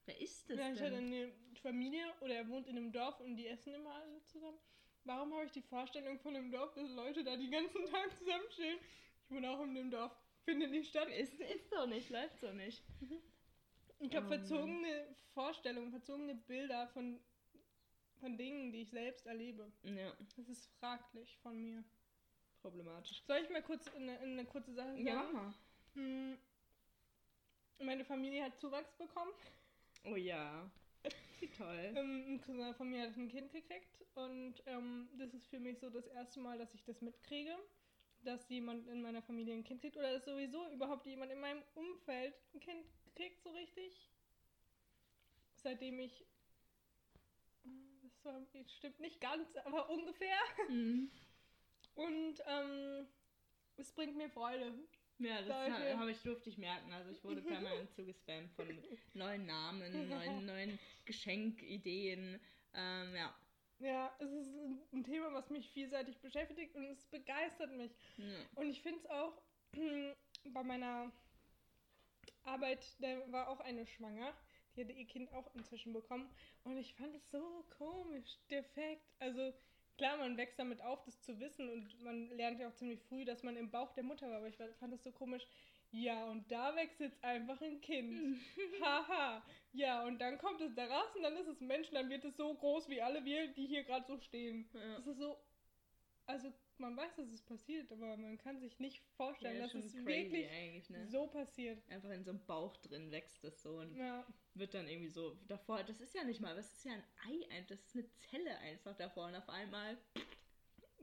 Wer 0.05 0.19
ist 0.19 0.49
das 0.49 0.57
Vielleicht 0.57 0.81
hat 0.81 0.91
er 0.91 0.99
denn? 0.99 1.05
eine 1.05 1.31
Familie 1.61 2.13
oder 2.19 2.35
er 2.35 2.49
wohnt 2.49 2.67
in 2.67 2.75
einem 2.75 2.91
Dorf 2.91 3.17
und 3.21 3.37
die 3.37 3.47
essen 3.47 3.73
immer 3.75 3.95
alle 3.95 4.21
zusammen. 4.25 4.59
Warum 5.05 5.33
habe 5.33 5.45
ich 5.45 5.51
die 5.53 5.61
Vorstellung 5.61 6.19
von 6.19 6.35
einem 6.35 6.51
Dorf, 6.51 6.73
dass 6.73 6.89
Leute 6.89 7.23
da 7.23 7.37
die 7.37 7.49
ganzen 7.49 7.85
Tag 7.85 8.11
zusammenstehen? 8.19 8.77
Ich 9.23 9.31
wohne 9.31 9.49
auch 9.49 9.63
in 9.63 9.73
dem 9.73 9.89
Dorf. 9.89 10.11
Findet 10.45 10.71
nicht 10.71 10.89
statt. 10.89 11.07
Ist, 11.09 11.39
ist 11.39 11.69
so 11.69 11.85
nicht, 11.85 12.09
läuft 12.09 12.39
so 12.39 12.51
nicht. 12.51 12.83
Ich 13.99 14.15
habe 14.15 14.25
Oh 14.25 14.29
verzogene 14.29 15.15
Vorstellungen, 15.33 15.91
verzogene 15.91 16.35
Bilder 16.35 16.87
von, 16.89 17.19
von 18.19 18.37
Dingen, 18.37 18.71
die 18.71 18.81
ich 18.81 18.89
selbst 18.89 19.25
erlebe. 19.25 19.71
Ja, 19.83 20.13
Das 20.35 20.49
ist 20.49 20.67
fraglich 20.79 21.37
von 21.41 21.61
mir. 21.61 21.83
problematisch. 22.61 23.23
Soll 23.25 23.37
ich 23.43 23.49
mal 23.49 23.61
kurz 23.63 23.87
eine, 23.95 24.19
eine 24.19 24.45
kurze 24.45 24.73
Sache 24.73 24.89
sagen? 24.89 25.05
Ja, 25.07 25.23
mach 25.23 25.31
mal. 25.33 25.53
Hm, 25.95 26.37
Meine 27.79 28.03
Familie 28.05 28.43
hat 28.43 28.57
Zuwachs 28.59 28.93
bekommen. 28.97 29.31
Oh 30.05 30.15
ja. 30.15 30.69
Wie 31.39 31.49
toll. 31.49 31.93
Ähm, 31.95 32.25
ein 32.35 32.41
Cousin 32.41 32.73
von 32.75 32.89
mir 32.89 33.03
hat 33.03 33.15
ein 33.17 33.29
Kind 33.29 33.51
gekriegt 33.51 34.03
und 34.15 34.55
ähm, 34.65 35.09
das 35.17 35.33
ist 35.33 35.47
für 35.47 35.59
mich 35.59 35.79
so 35.79 35.89
das 35.89 36.07
erste 36.07 36.39
Mal, 36.39 36.57
dass 36.57 36.73
ich 36.73 36.83
das 36.83 37.01
mitkriege, 37.01 37.55
dass 38.23 38.49
jemand 38.49 38.87
in 38.87 39.01
meiner 39.01 39.21
Familie 39.21 39.53
ein 39.53 39.63
Kind 39.63 39.81
kriegt 39.81 39.97
oder 39.97 40.13
dass 40.13 40.25
sowieso 40.25 40.69
überhaupt 40.71 41.05
jemand 41.05 41.31
in 41.31 41.39
meinem 41.39 41.61
Umfeld 41.75 42.33
ein 42.53 42.59
Kind 42.59 42.85
kriegt, 43.15 43.41
so 43.43 43.51
richtig. 43.51 44.09
Seitdem 45.55 45.99
ich. 45.99 46.25
Das 48.01 48.25
war, 48.25 48.41
stimmt 48.77 48.99
nicht 48.99 49.21
ganz, 49.21 49.55
aber 49.65 49.89
ungefähr. 49.89 50.37
Mhm. 50.69 51.09
Und 51.95 52.35
ähm, 52.47 53.07
es 53.77 53.91
bringt 53.91 54.15
mir 54.15 54.29
Freude. 54.29 54.73
Ja, 55.19 55.41
das 55.41 55.97
habe 55.97 56.11
ich 56.11 56.21
durfte 56.21 56.49
ich 56.49 56.57
merken. 56.57 56.91
Also 56.91 57.11
ich 57.11 57.23
wurde 57.23 57.41
permanent 57.41 57.91
zugespammt 57.95 58.51
von 58.53 58.67
neuen 59.13 59.45
Namen, 59.45 60.09
neuen, 60.09 60.45
neuen 60.45 60.79
Geschenkideen. 61.05 62.39
Ähm, 62.73 63.15
ja. 63.15 63.33
Ja, 63.83 64.15
es 64.19 64.31
ist 64.31 64.47
ein- 64.93 65.03
Thema, 65.03 65.33
was 65.33 65.49
mich 65.49 65.69
vielseitig 65.71 66.17
beschäftigt 66.21 66.73
und 66.75 66.85
es 66.85 67.05
begeistert 67.07 67.71
mich. 67.75 67.91
ja. 68.17 68.25
Und 68.55 68.69
ich 68.69 68.81
finde 68.81 68.99
es 68.99 69.05
auch 69.09 69.41
bei 70.53 70.63
meiner 70.63 71.11
Arbeit, 72.43 72.85
da 72.99 73.07
war 73.31 73.49
auch 73.49 73.59
eine 73.59 73.85
schwanger. 73.85 74.33
Die 74.75 74.81
hatte 74.81 74.93
ihr 74.93 75.05
Kind 75.05 75.31
auch 75.33 75.53
inzwischen 75.55 75.93
bekommen. 75.93 76.29
Und 76.63 76.77
ich 76.77 76.95
fand 76.95 77.15
es 77.15 77.29
so 77.29 77.65
komisch, 77.77 78.39
der 78.49 78.63
Fakt. 78.63 79.05
Also 79.19 79.53
klar, 79.97 80.17
man 80.17 80.37
wächst 80.37 80.57
damit 80.57 80.81
auf, 80.81 81.03
das 81.03 81.21
zu 81.21 81.39
wissen. 81.39 81.69
Und 81.69 82.01
man 82.01 82.29
lernt 82.31 82.59
ja 82.59 82.69
auch 82.69 82.73
ziemlich 82.75 83.01
früh, 83.03 83.23
dass 83.25 83.43
man 83.43 83.55
im 83.57 83.69
Bauch 83.69 83.91
der 83.93 84.03
Mutter 84.03 84.29
war. 84.29 84.37
Aber 84.37 84.47
ich 84.47 84.55
fand 84.55 84.93
das 84.93 85.03
so 85.03 85.11
komisch. 85.11 85.45
Ja, 85.93 86.25
und 86.25 86.51
da 86.51 86.75
wächst 86.75 86.99
jetzt 86.99 87.23
einfach 87.23 87.61
ein 87.61 87.79
Kind. 87.79 88.39
Haha. 88.81 89.45
Ja, 89.73 90.03
und 90.05 90.19
dann 90.19 90.39
kommt 90.39 90.59
es 90.59 90.73
da 90.73 90.85
raus 90.85 91.15
und 91.15 91.21
dann 91.21 91.37
ist 91.37 91.47
es 91.47 91.61
ein 91.61 91.67
Mensch 91.67 91.89
dann 91.91 92.09
wird 92.09 92.25
es 92.25 92.35
so 92.35 92.53
groß 92.55 92.89
wie 92.89 93.01
alle 93.01 93.23
wir, 93.23 93.47
die 93.49 93.67
hier 93.67 93.83
gerade 93.83 94.05
so 94.07 94.17
stehen. 94.17 94.67
Ja. 94.73 94.95
Das 94.95 95.05
ist 95.07 95.19
so. 95.19 95.37
Also 96.25 96.51
man 96.77 96.97
weiß, 96.97 97.15
dass 97.17 97.27
es 97.27 97.41
passiert, 97.43 97.91
aber 97.91 98.17
man 98.17 98.37
kann 98.39 98.59
sich 98.59 98.79
nicht 98.79 99.03
vorstellen, 99.17 99.57
Ja, 99.57 99.63
dass 99.63 99.75
es 99.75 99.93
wirklich 99.93 100.89
ne? 100.89 101.07
so 101.07 101.27
passiert. 101.27 101.79
Einfach 101.89 102.09
in 102.09 102.23
so 102.23 102.31
einem 102.31 102.45
Bauch 102.45 102.75
drin 102.77 103.11
wächst 103.11 103.43
das 103.43 103.61
so 103.61 103.77
und 103.77 103.95
Ja, 103.95 104.25
wird 104.55 104.73
dann 104.73 104.87
irgendwie 104.87 105.09
so 105.09 105.37
davor. 105.47 105.83
Das 105.83 106.01
ist 106.01 106.15
ja 106.15 106.23
nicht 106.23 106.41
mal, 106.41 106.55
das 106.55 106.73
ist 106.73 106.85
ja 106.85 106.93
ein 106.93 107.03
Ei, 107.29 107.63
das 107.67 107.79
ist 107.79 107.95
eine 107.95 108.09
Zelle 108.15 108.57
einfach 108.59 108.95
davor 108.95 109.27
und 109.27 109.35
auf 109.35 109.49
einmal. 109.49 109.97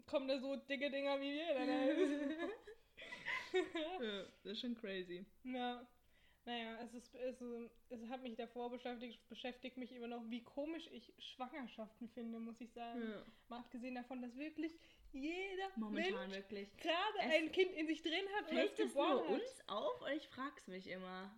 kommen 0.07 0.27
da 0.27 0.41
so 0.41 0.57
dicke 0.57 0.91
Dinger 0.91 1.21
wie 1.21 1.35
wir. 1.35 2.51
Ja, 3.53 4.23
das 4.43 4.53
ist 4.53 4.61
schon 4.61 4.75
crazy. 4.77 5.25
Ja. 5.45 5.87
Naja, 6.47 6.79
es 6.83 6.95
ist, 6.95 7.15
es, 7.15 7.37
es 7.91 8.09
hat 8.09 8.23
mich 8.23 8.35
davor 8.35 8.71
beschäftigt, 8.71 9.21
es 9.21 9.29
beschäftigt 9.29 9.77
mich 9.77 9.93
immer 9.93 10.07
noch, 10.09 10.23
wie 10.31 10.43
komisch 10.43 10.89
ich 10.91 11.13
Schwangerschaften 11.19 12.09
finde, 12.09 12.39
muss 12.41 12.59
ich 12.61 12.73
sagen. 12.73 13.03
Ja. 13.11 13.27
Mal 13.49 13.59
abgesehen 13.59 13.95
davon, 13.95 14.23
dass 14.23 14.35
wirklich 14.37 14.75
jeder 15.13 15.69
Momentan 15.77 16.15
Mensch 16.15 16.35
wirklich. 16.35 16.75
gerade 16.79 17.19
Es- 17.19 17.35
ein 17.35 17.53
Kind 17.53 17.73
in 17.75 17.87
sich 17.87 18.01
drin 18.03 18.25
hat 18.39 18.49
und 18.49 18.57
Fällt 18.57 18.71
es 18.73 18.77
das 18.79 18.89
geboren 18.89 19.17
nur 19.19 19.29
hat. 19.29 19.43
uns 19.43 19.69
auf 19.69 20.01
oder 20.01 20.15
ich 20.15 20.27
frag's 20.29 20.67
mich 20.67 20.87
immer. 20.87 21.31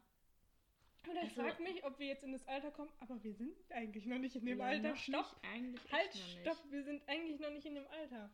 Und 1.04 1.14
ich 1.16 1.18
Also- 1.18 1.42
frage 1.42 1.62
mich, 1.64 1.84
ob 1.84 1.98
wir 1.98 2.06
jetzt 2.06 2.22
in 2.22 2.30
das 2.32 2.46
Alter 2.46 2.70
kommen, 2.70 2.92
aber 3.00 3.22
wir 3.24 3.34
sind 3.34 3.56
eigentlich 3.72 4.06
noch 4.06 4.18
nicht 4.18 4.36
in 4.36 4.46
dem 4.46 4.58
Ja, 4.60 4.66
Alter. 4.66 4.94
Stopp! 4.94 5.32
Nicht, 5.42 5.52
eigentlich 5.52 5.92
Halt, 5.92 6.14
stopp! 6.14 6.58
Wir 6.70 6.84
sind 6.84 7.02
eigentlich 7.08 7.40
noch 7.40 7.50
nicht 7.50 7.66
in 7.66 7.74
dem 7.74 7.86
Alter. 7.88 8.30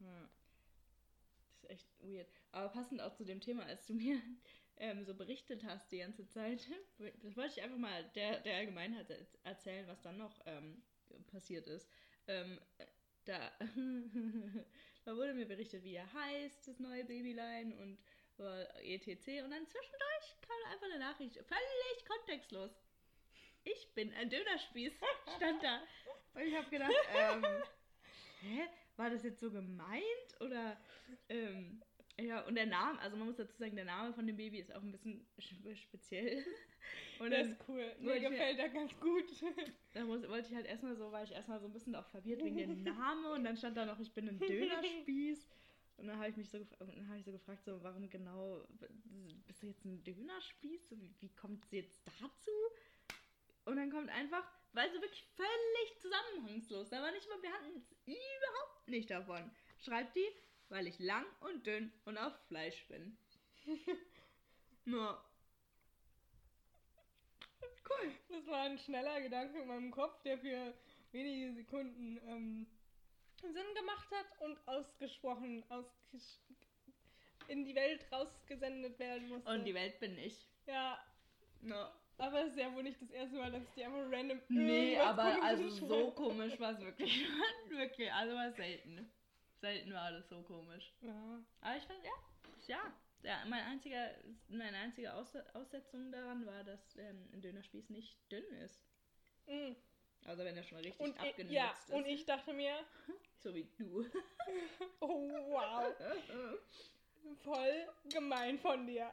Ja. 0.00 0.28
Ist 1.62 1.70
echt 1.70 1.88
weird. 2.00 2.28
Aber 2.50 2.68
passend 2.68 3.00
auch 3.00 3.14
zu 3.14 3.24
dem 3.24 3.40
Thema, 3.40 3.64
als 3.64 3.86
du 3.86 3.94
mir 3.94 4.20
ähm, 4.78 5.04
so 5.04 5.14
berichtet 5.14 5.64
hast 5.64 5.92
die 5.92 5.98
ganze 5.98 6.26
Zeit, 6.26 6.66
das 7.22 7.36
wollte 7.36 7.52
ich 7.58 7.62
einfach 7.62 7.78
mal 7.78 8.04
der, 8.14 8.40
der 8.40 8.56
Allgemeinheit 8.56 9.10
er- 9.10 9.26
erzählen, 9.44 9.86
was 9.86 10.00
dann 10.02 10.18
noch 10.18 10.40
ähm, 10.46 10.82
passiert 11.30 11.66
ist. 11.68 11.88
Ähm, 12.26 12.60
da, 13.24 13.52
da 15.04 15.16
wurde 15.16 15.34
mir 15.34 15.46
berichtet, 15.46 15.84
wie 15.84 15.94
er 15.94 16.12
heißt, 16.12 16.66
das 16.66 16.78
neue 16.80 17.04
Babylein 17.04 17.72
und 17.78 17.98
äh, 18.38 18.94
etc. 18.94 19.44
Und 19.44 19.50
dann 19.50 19.66
zwischendurch 19.66 20.40
kam 20.40 20.72
einfach 20.72 20.86
eine 20.86 20.98
Nachricht, 20.98 21.34
völlig 21.36 22.06
kontextlos. 22.08 22.72
Ich 23.64 23.94
bin 23.94 24.12
ein 24.14 24.28
Dönerspieß, 24.28 24.92
stand 25.36 25.62
da. 25.62 25.80
Und 26.34 26.42
ich 26.42 26.56
habe 26.56 26.68
gedacht, 26.70 26.92
ähm, 27.14 27.44
hä? 28.40 28.68
War 29.02 29.10
das 29.10 29.24
jetzt 29.24 29.40
so 29.40 29.50
gemeint? 29.50 30.40
Oder, 30.40 30.78
ähm, 31.28 31.82
ja, 32.20 32.42
und 32.46 32.54
der 32.54 32.66
Name, 32.66 33.00
also 33.00 33.16
man 33.16 33.26
muss 33.26 33.34
dazu 33.36 33.56
sagen, 33.56 33.74
der 33.74 33.84
Name 33.84 34.14
von 34.14 34.24
dem 34.28 34.36
Baby 34.36 34.60
ist 34.60 34.72
auch 34.72 34.80
ein 34.80 34.92
bisschen 34.92 35.26
spe- 35.38 35.74
speziell. 35.74 36.44
Und 37.18 37.30
Das 37.32 37.48
ist 37.48 37.56
cool. 37.68 37.94
Mir 37.98 38.20
gefällt 38.20 38.58
er 38.60 38.68
ganz 38.68 38.92
gut. 39.00 39.24
da 39.94 40.04
muss, 40.04 40.28
wollte 40.28 40.48
ich 40.48 40.54
halt 40.54 40.66
erstmal 40.66 40.94
so, 40.96 41.10
war 41.10 41.24
ich 41.24 41.32
erstmal 41.32 41.58
so 41.60 41.66
ein 41.66 41.72
bisschen 41.72 41.96
auch 41.96 42.06
verwirrt 42.06 42.42
wegen 42.44 42.56
dem 42.56 42.82
Namen 42.84 43.24
und 43.26 43.42
dann 43.44 43.56
stand 43.56 43.76
da 43.76 43.84
noch, 43.86 43.98
ich 43.98 44.12
bin 44.12 44.28
ein 44.28 44.38
Dönerspieß. 44.38 45.48
Und 45.96 46.06
dann 46.06 46.18
habe 46.18 46.30
ich 46.30 46.36
mich 46.36 46.48
so, 46.48 46.58
dann 46.78 47.08
habe 47.08 47.18
ich 47.18 47.24
so 47.24 47.32
gefragt, 47.32 47.64
so, 47.64 47.82
warum 47.82 48.08
genau 48.08 48.64
bist 49.46 49.62
du 49.62 49.66
jetzt 49.66 49.84
ein 49.84 50.02
Dönerspieß? 50.04 50.92
Wie, 50.92 51.12
wie 51.20 51.34
kommt 51.34 51.64
es 51.64 51.72
jetzt 51.72 52.06
dazu? 52.20 52.50
Und 53.64 53.76
dann 53.76 53.90
kommt 53.90 54.10
einfach, 54.10 54.44
weil 54.72 54.90
so 54.90 55.00
wirklich 55.00 55.24
völlig 55.36 56.00
zusammenhangslos. 56.00 56.88
Da 56.90 57.02
war 57.02 57.12
nicht 57.12 57.28
mal, 57.28 57.42
wir 57.42 57.52
hatten 57.52 57.76
es 57.76 57.92
überhaupt 58.06 58.88
nicht 58.88 59.10
davon. 59.10 59.50
Schreibt 59.84 60.16
die, 60.16 60.28
weil 60.68 60.86
ich 60.86 60.98
lang 60.98 61.26
und 61.40 61.66
dünn 61.66 61.92
und 62.04 62.18
auf 62.18 62.32
Fleisch 62.48 62.86
bin. 62.88 63.16
ja. 64.86 65.24
Cool. 67.88 68.12
Das 68.28 68.46
war 68.46 68.62
ein 68.62 68.78
schneller 68.78 69.20
Gedanke 69.20 69.60
in 69.60 69.68
meinem 69.68 69.90
Kopf, 69.90 70.22
der 70.22 70.38
für 70.38 70.74
wenige 71.12 71.52
Sekunden 71.54 72.18
ähm, 72.26 72.66
Sinn 73.42 73.74
gemacht 73.74 74.08
hat 74.10 74.40
und 74.40 74.56
ausgesprochen, 74.66 75.64
ausges 75.68 76.40
in 77.48 77.64
die 77.64 77.74
Welt 77.74 78.06
rausgesendet 78.10 78.98
werden 78.98 79.28
musste. 79.28 79.50
Und 79.50 79.64
die 79.64 79.74
Welt 79.74 79.98
bin 80.00 80.16
ich. 80.16 80.46
ja, 80.66 80.98
Ja. 81.62 81.92
Aber 82.18 82.42
es 82.42 82.50
ist 82.52 82.58
ja 82.58 82.74
wohl 82.74 82.82
nicht 82.82 83.00
das 83.00 83.10
erste 83.10 83.36
Mal, 83.36 83.50
dass 83.50 83.62
ich 83.62 83.70
dir 83.70 83.86
einfach 83.86 84.10
random 84.10 84.40
Nee, 84.48 84.98
aber 84.98 85.42
also 85.42 85.68
so 85.68 86.10
komisch 86.12 86.58
war 86.60 86.72
es 86.72 86.80
wirklich. 86.80 87.26
wirklich, 87.68 88.12
also 88.12 88.34
war 88.34 88.52
selten. 88.52 89.10
Selten 89.60 89.92
war 89.92 90.10
das 90.12 90.28
so 90.28 90.42
komisch. 90.42 90.92
Ja. 91.00 91.40
Aber 91.60 91.76
ich 91.76 91.84
fand, 91.84 92.04
ja, 92.04 92.10
ja. 92.66 92.92
ja 93.22 93.44
mein 93.48 93.64
einziger, 93.64 94.10
meine 94.48 94.76
einzige 94.76 95.14
Aus 95.14 95.34
Aussetzung 95.54 96.10
daran 96.10 96.44
war, 96.46 96.64
dass 96.64 96.96
ähm, 96.96 97.28
ein 97.32 97.40
Dönerspieß 97.40 97.90
nicht 97.90 98.16
dünn 98.30 98.44
ist. 98.64 98.80
Mm. 99.46 99.72
Also 100.24 100.44
wenn 100.44 100.56
er 100.56 100.62
schon 100.62 100.78
richtig 100.78 101.00
Und, 101.00 101.16
ich, 101.16 101.20
abgenutzt 101.20 101.52
ja, 101.52 101.70
ist. 101.70 101.90
und 101.90 102.06
ich 102.06 102.24
dachte 102.24 102.52
mir, 102.52 102.74
so 103.38 103.54
wie 103.54 103.68
du. 103.76 104.04
oh 105.00 105.28
wow, 105.48 105.94
voll 107.42 107.88
gemein 108.08 108.58
von 108.58 108.86
dir. 108.86 109.12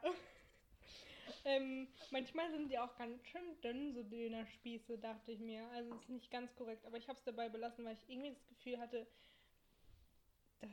Ähm, 1.46 1.88
manchmal 2.12 2.52
sind 2.52 2.70
die 2.70 2.78
auch 2.80 2.96
ganz 2.98 3.26
schön 3.28 3.60
dünn, 3.62 3.94
so 3.94 4.04
Dönerspieße, 4.04 4.98
dachte 4.98 5.32
ich 5.32 5.40
mir. 5.40 5.68
Also 5.70 5.94
ist 5.96 6.10
nicht 6.10 6.30
ganz 6.32 6.54
korrekt, 6.56 6.86
aber 6.86 6.98
ich 6.98 7.08
habe 7.08 7.18
es 7.18 7.24
dabei 7.26 7.50
belassen, 7.50 7.86
weil 7.86 7.94
ich 7.96 8.10
irgendwie 8.10 8.32
das 8.32 8.48
Gefühl 8.48 8.80
hatte, 8.80 9.08
dass, 10.60 10.70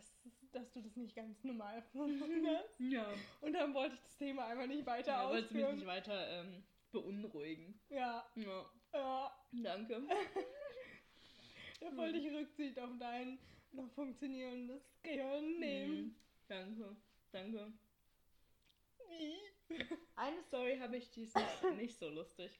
dass 0.53 0.73
du 0.73 0.81
das 0.81 0.97
nicht 0.97 1.15
ganz 1.15 1.43
normal 1.45 1.81
gefunden 1.83 2.47
hast. 2.57 2.81
ja. 2.81 3.07
Und 3.41 3.53
dann 3.53 3.73
wollte 3.75 3.95
ich 3.95 4.01
das 4.03 4.17
Thema 4.19 4.47
einfach 4.47 4.67
nicht 4.67 4.85
weiter 4.87 5.13
ja 5.13 5.29
wolltest 5.29 5.51
du 5.51 5.55
mich 5.55 5.65
ausführen. 5.65 5.79
nicht 5.79 5.87
weiter 5.87 6.29
ähm, 6.41 6.65
beunruhigen. 6.93 7.81
Ja, 7.89 8.25
Ja, 8.35 8.71
ja, 8.93 9.37
danke. 9.53 10.03
da 11.81 11.97
wollte 11.97 12.19
ich 12.19 12.33
Rücksicht 12.33 12.79
auf 12.79 12.91
dein 12.99 13.39
noch 13.73 13.91
funktionierendes 13.93 14.83
Gehirn 15.03 15.59
nehmen. 15.59 15.97
Mhm. 16.07 16.17
Danke, 16.49 16.97
danke. 17.33 17.73
Wie? 19.09 19.35
Eine 20.17 20.43
Story 20.43 20.79
habe 20.79 20.97
ich, 20.97 21.11
die 21.11 21.25
ist 21.25 21.37
nicht, 21.37 21.77
nicht 21.77 21.99
so 21.99 22.09
lustig. 22.09 22.51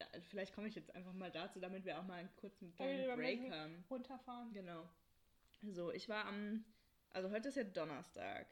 Ja, 0.00 0.06
vielleicht 0.28 0.54
komme 0.54 0.68
ich 0.68 0.74
jetzt 0.74 0.94
einfach 0.94 1.12
mal 1.12 1.30
dazu, 1.30 1.60
damit 1.60 1.84
wir 1.84 1.98
auch 1.98 2.04
mal 2.04 2.18
einen 2.18 2.34
kurzen 2.36 2.74
kleinen 2.74 3.16
Break 3.16 3.50
haben. 3.50 3.84
Runterfahren. 3.88 4.52
Genau. 4.52 4.88
So, 5.62 5.90
ich 5.92 6.08
war 6.08 6.26
am. 6.26 6.64
Also 7.10 7.30
heute 7.30 7.48
ist 7.48 7.56
ja 7.56 7.64
Donnerstag. 7.64 8.46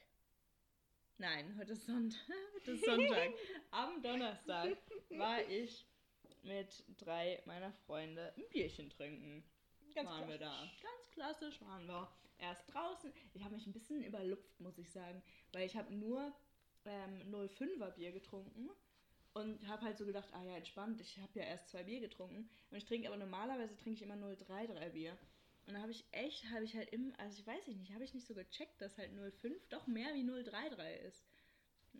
Nein, 1.18 1.54
heute 1.58 1.72
ist 1.72 1.84
Sonntag. 1.84 2.20
heute 2.54 2.70
ist 2.72 2.84
Sonntag. 2.84 3.32
am 3.70 4.02
Donnerstag 4.02 4.76
war 5.10 5.42
ich 5.48 5.86
mit 6.42 6.84
drei 6.98 7.42
meiner 7.46 7.72
Freunde 7.72 8.32
ein 8.36 8.48
Bierchen 8.50 8.90
trinken. 8.90 9.44
Ganz 9.94 10.08
waren 10.08 10.28
wir 10.28 10.38
da. 10.38 10.50
klassisch. 10.50 10.82
Ganz 10.82 11.10
klassisch 11.10 11.60
waren 11.62 11.86
wir 11.86 12.08
erst 12.38 12.72
draußen. 12.72 13.12
Ich 13.34 13.44
habe 13.44 13.54
mich 13.54 13.66
ein 13.66 13.72
bisschen 13.72 14.02
überlupft, 14.02 14.58
muss 14.60 14.78
ich 14.78 14.90
sagen, 14.90 15.22
weil 15.52 15.66
ich 15.66 15.76
habe 15.76 15.92
nur 15.94 16.34
ähm, 16.86 17.34
05er 17.34 17.90
Bier 17.90 18.12
getrunken 18.12 18.70
und 19.34 19.66
habe 19.68 19.82
halt 19.82 19.98
so 19.98 20.06
gedacht, 20.06 20.28
ah 20.32 20.42
ja, 20.44 20.56
entspannt, 20.56 21.00
ich 21.00 21.18
habe 21.18 21.38
ja 21.38 21.44
erst 21.44 21.68
zwei 21.68 21.82
Bier 21.82 22.00
getrunken 22.00 22.48
und 22.70 22.76
ich 22.76 22.84
trinke 22.84 23.08
aber 23.08 23.16
normalerweise 23.16 23.76
trinke 23.76 23.96
ich 23.96 24.02
immer 24.02 24.16
033 24.16 24.92
Bier. 24.92 25.18
Und 25.66 25.74
da 25.74 25.80
habe 25.80 25.92
ich 25.92 26.04
echt, 26.12 26.50
habe 26.50 26.64
ich 26.64 26.74
halt 26.76 26.90
im, 26.92 27.14
also 27.16 27.38
ich 27.38 27.46
weiß 27.46 27.66
nicht, 27.68 27.94
habe 27.94 28.04
ich 28.04 28.12
nicht 28.12 28.26
so 28.26 28.34
gecheckt, 28.34 28.80
dass 28.80 28.98
halt 28.98 29.10
05 29.40 29.68
doch 29.68 29.86
mehr 29.86 30.12
wie 30.14 30.24
033 30.24 31.06
ist. 31.06 31.24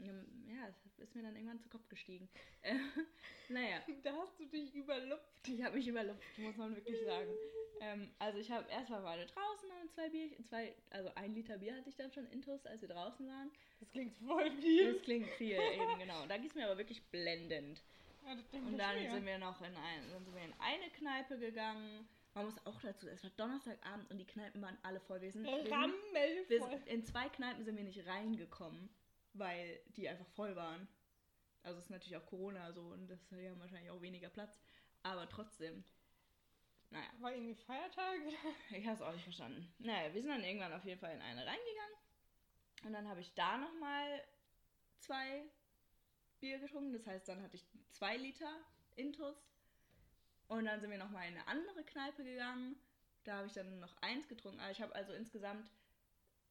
Ähm, 0.02 0.26
Ja, 0.48 0.66
das 0.66 0.98
ist 0.98 1.14
mir 1.14 1.22
dann 1.22 1.34
irgendwann 1.36 1.60
zu 1.60 1.68
Kopf 1.68 1.88
gestiegen. 1.88 2.28
Äh, 2.62 2.74
naja, 3.48 3.82
Da 4.02 4.12
hast 4.16 4.38
du 4.40 4.46
dich 4.46 4.74
überlupft. 4.74 5.48
ich 5.48 5.62
habe 5.62 5.76
mich 5.76 5.86
überlupft, 5.86 6.22
muss 6.38 6.56
man 6.56 6.74
wirklich 6.74 7.04
sagen. 7.04 7.30
Ähm, 7.80 8.10
also 8.18 8.38
ich 8.38 8.50
habe 8.50 8.68
erstmal 8.70 9.02
wir 9.02 9.26
draußen 9.26 9.68
und 9.82 9.90
zwei 9.92 10.08
Bier, 10.08 10.30
zwei, 10.48 10.74
also 10.90 11.10
ein 11.16 11.34
Liter 11.34 11.58
Bier 11.58 11.76
hatte 11.76 11.88
ich 11.90 11.96
dann 11.96 12.10
schon 12.12 12.26
intus, 12.28 12.64
als 12.64 12.80
wir 12.80 12.88
draußen 12.88 13.26
waren. 13.26 13.50
Das 13.80 13.90
klingt 13.90 14.16
voll 14.16 14.50
viel. 14.52 14.94
Das 14.94 15.02
klingt 15.02 15.28
viel 15.32 15.58
eben, 15.58 15.98
genau. 15.98 16.24
Da 16.26 16.38
ging 16.38 16.46
es 16.46 16.54
mir 16.54 16.66
aber 16.66 16.78
wirklich 16.78 17.02
blendend. 17.10 17.82
Ja, 18.24 18.32
Und 18.58 18.78
dann 18.78 18.96
mir. 19.02 19.10
sind 19.10 19.26
wir 19.26 19.38
noch 19.38 19.60
in, 19.60 19.76
ein, 19.76 20.08
sind 20.08 20.34
wir 20.34 20.42
in 20.42 20.54
eine 20.58 20.88
Kneipe 20.90 21.38
gegangen. 21.38 22.08
Man 22.32 22.46
muss 22.46 22.66
auch 22.66 22.80
dazu, 22.80 23.06
es 23.08 23.22
war 23.22 23.30
Donnerstagabend 23.36 24.10
und 24.10 24.18
die 24.18 24.24
Kneipen 24.26 24.60
waren 24.62 24.78
alle 24.82 24.98
voll. 25.00 25.20
Wir 25.20 25.30
sind, 25.30 25.44
wir 25.44 26.62
sind, 26.62 26.86
in 26.88 27.04
zwei 27.04 27.28
Kneipen 27.28 27.64
sind 27.64 27.76
wir 27.76 27.84
nicht 27.84 28.06
reingekommen, 28.06 28.88
weil 29.34 29.80
die 29.96 30.08
einfach 30.08 30.26
voll 30.28 30.56
waren. 30.56 30.88
Also 31.62 31.78
es 31.78 31.86
ist 31.86 31.90
natürlich 31.90 32.16
auch 32.16 32.26
Corona 32.26 32.72
so 32.72 32.82
und 32.82 33.08
das 33.08 33.30
hat 33.30 33.40
ja 33.40 33.58
wahrscheinlich 33.58 33.90
auch 33.90 34.00
weniger 34.00 34.28
Platz. 34.28 34.60
Aber 35.02 35.28
trotzdem. 35.28 35.84
Naja. 36.90 37.06
War 37.20 37.32
irgendwie 37.32 37.54
Feiertag? 37.54 38.18
Ich 38.70 38.84
habe 38.86 38.94
es 38.94 39.02
auch 39.02 39.12
nicht 39.12 39.24
verstanden. 39.24 39.72
Naja, 39.78 40.12
wir 40.12 40.20
sind 40.20 40.30
dann 40.30 40.44
irgendwann 40.44 40.72
auf 40.72 40.84
jeden 40.84 41.00
Fall 41.00 41.14
in 41.14 41.20
eine 41.20 41.40
reingegangen. 41.40 41.96
Und 42.84 42.92
dann 42.92 43.08
habe 43.08 43.20
ich 43.20 43.32
da 43.34 43.58
nochmal 43.58 44.22
zwei 45.00 45.42
Bier 46.40 46.58
getrunken. 46.58 46.92
Das 46.92 47.06
heißt, 47.06 47.28
dann 47.28 47.42
hatte 47.42 47.56
ich 47.56 47.64
zwei 47.90 48.16
Liter 48.16 48.50
Intus. 48.96 49.36
Und 50.48 50.66
dann 50.66 50.80
sind 50.80 50.90
wir 50.90 50.98
nochmal 50.98 51.28
in 51.28 51.36
eine 51.36 51.48
andere 51.48 51.82
Kneipe 51.84 52.22
gegangen. 52.22 52.76
Da 53.24 53.38
habe 53.38 53.46
ich 53.46 53.54
dann 53.54 53.80
noch 53.80 53.96
eins 54.02 54.28
getrunken. 54.28 54.60
Aber 54.60 54.70
ich 54.70 54.82
habe 54.82 54.94
also 54.94 55.14
insgesamt 55.14 55.70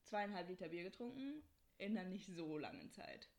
zweieinhalb 0.04 0.50
Liter 0.50 0.68
Bier 0.68 0.84
getrunken 0.84 1.44
in 1.84 1.98
einer 1.98 2.10
nicht 2.10 2.28
so 2.28 2.58
langen 2.58 2.92
Zeit. 2.92 3.30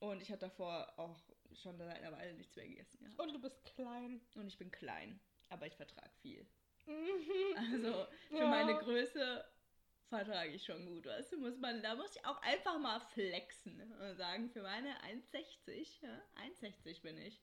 Und 0.00 0.20
ich 0.20 0.30
hatte 0.30 0.46
davor 0.46 0.92
auch 0.98 1.16
schon 1.54 1.78
seit 1.78 1.96
einer 1.96 2.12
Weile 2.12 2.34
nichts 2.34 2.56
mehr 2.56 2.66
gegessen 2.66 2.98
gehabt. 2.98 3.20
Und 3.20 3.32
du 3.32 3.40
bist 3.40 3.62
klein. 3.64 4.20
Und 4.34 4.48
ich 4.48 4.58
bin 4.58 4.70
klein, 4.70 5.20
aber 5.48 5.66
ich 5.66 5.74
vertrage 5.76 6.10
viel. 6.20 6.44
Mhm. 6.86 7.56
Also 7.56 8.06
für 8.28 8.38
Ja. 8.38 8.48
meine 8.48 8.74
Größe 8.78 9.44
vertrage 10.08 10.50
ich 10.50 10.64
schon 10.64 10.84
gut, 10.86 11.06
weißt 11.06 11.32
du, 11.32 11.38
muss 11.38 11.56
man, 11.58 11.82
da 11.82 11.94
muss 11.94 12.16
ich 12.16 12.24
auch 12.26 12.40
einfach 12.42 12.78
mal 12.78 13.00
flexen 13.00 13.80
und 13.92 14.16
sagen, 14.16 14.50
für 14.50 14.62
meine 14.62 15.00
1,60, 15.04 16.02
ja, 16.02 16.22
1,60 16.60 17.00
bin 17.02 17.16
ich, 17.16 17.40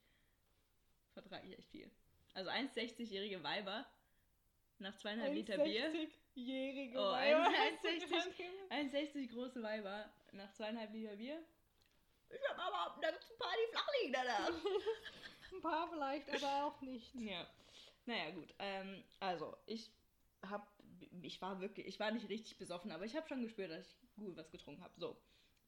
vertrage 1.14 1.48
ich 1.48 1.58
echt 1.58 1.70
viel. 1.70 1.90
Also 2.34 2.50
1,60-jährige 2.52 3.42
Weiber 3.44 3.86
nach 4.78 4.96
zweieinhalb 4.98 5.34
Liter 5.34 5.58
Bier. 5.64 5.90
1,60-jährige 6.40 6.98
Oh, 6.98 7.12
Weiber. 7.12 7.48
1,60 7.48 8.92
1,60 8.92 9.30
große 9.34 9.64
Weiber 9.64 10.10
nach 10.32 10.52
zweieinhalb 10.54 10.94
Liter 10.94 11.16
Bier. 11.16 11.42
Ich 12.30 12.40
hab 12.50 12.60
aber 12.60 13.02
da 13.02 13.12
gibt's 13.12 13.32
ein 13.32 13.38
paar, 13.40 13.54
die 13.54 13.72
flach 13.72 13.88
liegen 14.00 14.14
danach. 14.14 14.52
Ein 15.52 15.62
paar 15.62 15.90
vielleicht, 15.90 16.30
aber 16.30 16.66
auch 16.66 16.82
nicht. 16.82 17.16
Ja. 17.16 17.48
Naja, 18.06 18.30
gut. 18.32 18.54
Ähm, 18.60 19.04
also, 19.20 19.58
ich 19.66 19.90
hab, 20.48 20.72
ich 21.24 21.42
war 21.42 21.60
wirklich, 21.60 21.88
ich 21.88 22.00
war 22.00 22.12
nicht 22.12 22.30
richtig 22.30 22.58
besoffen, 22.60 22.92
aber 22.92 23.06
ich 23.06 23.16
habe 23.16 23.28
schon 23.28 23.42
gespürt, 23.42 23.72
dass 23.72 23.88
ich 23.88 23.98
gut 24.16 24.38
was 24.38 24.52
getrunken 24.52 24.84
habe. 24.84 24.94
So. 25.00 25.20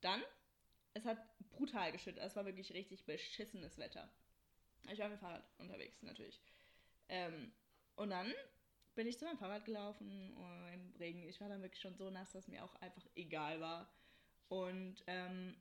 Dann, 0.02 0.24
es 0.94 1.04
hat 1.04 1.18
brutal 1.50 1.92
geschüttet. 1.92 2.24
Es 2.24 2.36
war 2.36 2.46
wirklich 2.46 2.72
richtig 2.74 3.04
beschissenes 3.06 3.80
Wetter. 3.80 4.08
Ich 4.92 5.00
war 5.00 5.10
mit 5.10 5.18
dem 5.18 5.22
Fahrrad 5.22 5.44
unterwegs, 5.58 6.04
natürlich. 6.04 6.40
Ähm, 7.10 7.52
und 7.96 8.12
dann 8.12 8.32
bin 8.96 9.08
ich 9.08 9.18
zu 9.18 9.26
meinem 9.26 9.38
Fahrrad 9.38 9.66
gelaufen 9.66 10.10
im 10.10 10.94
Regen. 11.00 11.24
Ich 11.24 11.40
war 11.42 11.50
dann 11.50 11.62
wirklich 11.62 11.82
schon 11.82 11.96
so 11.98 12.10
nass, 12.10 12.32
dass 12.32 12.48
mir 12.48 12.64
auch 12.64 12.76
einfach 12.76 13.06
egal 13.16 13.60
war. 13.62 13.92
Und 14.50 15.04
ähm, 15.08 15.56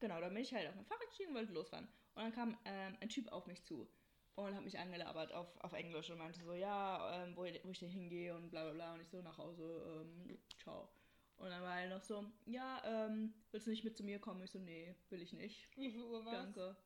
genau, 0.00 0.20
dann 0.20 0.34
bin 0.34 0.42
ich 0.42 0.52
halt 0.52 0.68
auf 0.68 0.74
mein 0.74 0.84
Fahrrad 0.84 1.08
gestiegen 1.08 1.30
und 1.30 1.36
wollte 1.36 1.52
losfahren. 1.52 1.88
Und 2.14 2.22
dann 2.22 2.32
kam 2.32 2.58
ähm, 2.64 2.96
ein 3.00 3.08
Typ 3.08 3.28
auf 3.32 3.46
mich 3.46 3.64
zu 3.64 3.88
und 4.34 4.54
hat 4.54 4.64
mich 4.64 4.78
angelabert 4.78 5.32
auf, 5.32 5.48
auf 5.60 5.72
Englisch 5.72 6.10
und 6.10 6.18
meinte 6.18 6.42
so, 6.44 6.52
ja, 6.52 7.24
ähm, 7.24 7.36
wo, 7.36 7.42
wo 7.42 7.70
ich 7.70 7.78
denn 7.78 7.88
hingehe 7.88 8.34
und 8.34 8.50
bla 8.50 8.64
bla 8.64 8.72
bla. 8.72 8.94
Und 8.94 9.00
ich 9.00 9.08
so, 9.08 9.22
nach 9.22 9.38
Hause, 9.38 10.04
ähm, 10.04 10.38
ciao. 10.58 10.88
Und 11.36 11.48
dann 11.48 11.62
war 11.62 11.80
er 11.80 11.88
noch 11.88 12.02
so, 12.02 12.24
ja, 12.44 12.82
ähm, 12.84 13.32
willst 13.50 13.66
du 13.66 13.70
nicht 13.70 13.84
mit 13.84 13.96
zu 13.96 14.04
mir 14.04 14.18
kommen? 14.18 14.42
Ich 14.42 14.50
so, 14.50 14.58
nee, 14.58 14.94
will 15.08 15.22
ich 15.22 15.32
nicht. 15.32 15.68
Wie 15.76 15.90
viel 15.90 16.02
Uhr 16.02 16.24
war's? 16.24 16.52
Danke. 16.52 16.76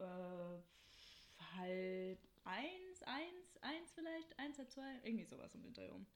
Äh, 0.00 0.58
halb 1.56 2.18
eins, 2.44 3.02
eins, 3.04 3.45
eins 3.62 3.92
vielleicht, 3.92 4.38
eins, 4.38 4.58
halb 4.58 4.70
zwei, 4.70 5.00
irgendwie 5.02 5.24
sowas 5.24 5.54
um 5.54 5.62
den 5.62 5.74
Dreh 5.74 5.88
rum. 5.88 6.06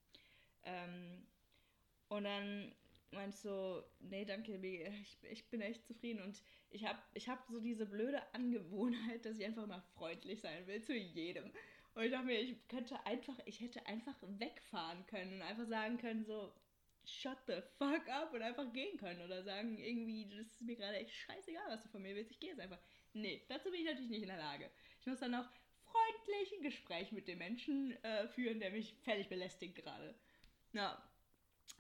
Ähm, 0.64 1.26
und 2.08 2.24
dann 2.24 2.74
meinst 3.12 3.44
du, 3.44 3.82
nee, 4.00 4.24
danke, 4.24 4.56
ich, 4.56 5.18
ich 5.22 5.48
bin 5.50 5.60
echt 5.60 5.84
zufrieden 5.84 6.22
und 6.22 6.42
ich 6.70 6.86
habe 6.86 6.98
ich 7.14 7.28
hab 7.28 7.46
so 7.48 7.60
diese 7.60 7.86
blöde 7.86 8.22
Angewohnheit, 8.34 9.24
dass 9.24 9.38
ich 9.38 9.44
einfach 9.44 9.66
mal 9.66 9.82
freundlich 9.94 10.40
sein 10.40 10.66
will 10.66 10.82
zu 10.82 10.94
jedem. 10.94 11.50
Und 11.94 12.04
ich 12.04 12.12
dachte 12.12 12.26
mir, 12.26 12.40
ich 12.40 12.68
könnte 12.68 13.04
einfach, 13.04 13.36
ich 13.46 13.60
hätte 13.60 13.84
einfach 13.86 14.16
wegfahren 14.22 15.04
können 15.06 15.34
und 15.34 15.42
einfach 15.42 15.66
sagen 15.66 15.98
können, 15.98 16.24
so, 16.24 16.54
shut 17.04 17.38
the 17.46 17.60
fuck 17.78 18.08
up 18.08 18.32
und 18.32 18.42
einfach 18.42 18.72
gehen 18.72 18.96
können 18.98 19.22
oder 19.22 19.42
sagen, 19.42 19.78
irgendwie, 19.78 20.28
das 20.28 20.46
ist 20.46 20.62
mir 20.62 20.76
gerade 20.76 20.98
echt 20.98 21.12
scheißegal, 21.12 21.64
was 21.68 21.82
du 21.82 21.88
von 21.88 22.02
mir 22.02 22.14
willst, 22.14 22.30
ich 22.30 22.38
gehe 22.38 22.50
jetzt 22.50 22.60
einfach. 22.60 22.78
Nee, 23.12 23.44
dazu 23.48 23.70
bin 23.70 23.80
ich 23.80 23.86
natürlich 23.86 24.10
nicht 24.10 24.22
in 24.22 24.28
der 24.28 24.38
Lage. 24.38 24.70
Ich 25.00 25.06
muss 25.06 25.18
dann 25.18 25.34
auch 25.34 25.48
freundlich 26.10 26.52
ein 26.52 26.62
Gespräch 26.62 27.12
mit 27.12 27.28
dem 27.28 27.38
Menschen 27.38 27.92
äh, 28.04 28.28
führen, 28.28 28.60
der 28.60 28.70
mich 28.70 28.94
völlig 29.02 29.28
belästigt 29.28 29.76
gerade. 29.76 30.14
Ja, 30.72 31.02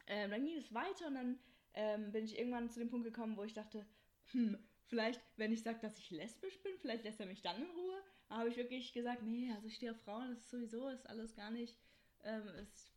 ähm, 0.06 0.30
dann 0.30 0.44
ging 0.44 0.56
es 0.56 0.72
weiter 0.74 1.06
und 1.06 1.14
dann 1.14 1.38
ähm, 1.74 2.12
bin 2.12 2.24
ich 2.24 2.38
irgendwann 2.38 2.70
zu 2.70 2.80
dem 2.80 2.90
Punkt 2.90 3.06
gekommen, 3.06 3.36
wo 3.36 3.44
ich 3.44 3.54
dachte, 3.54 3.86
hm, 4.32 4.58
vielleicht, 4.86 5.20
wenn 5.36 5.52
ich 5.52 5.62
sage, 5.62 5.78
dass 5.80 5.98
ich 5.98 6.10
lesbisch 6.10 6.60
bin, 6.62 6.72
vielleicht 6.80 7.04
lässt 7.04 7.20
er 7.20 7.26
mich 7.26 7.42
dann 7.42 7.62
in 7.62 7.70
Ruhe. 7.70 8.02
Da 8.28 8.38
habe 8.38 8.48
ich 8.48 8.56
wirklich 8.56 8.92
gesagt, 8.92 9.22
nee, 9.22 9.50
also 9.54 9.66
ich 9.66 9.76
stehe 9.76 9.92
auf 9.92 10.00
Frauen, 10.02 10.30
das 10.30 10.40
ist 10.40 10.50
sowieso, 10.50 10.88
ist 10.88 11.08
alles 11.08 11.34
gar 11.34 11.50
nicht, 11.50 11.76
ähm, 12.24 12.48
ist, 12.60 12.92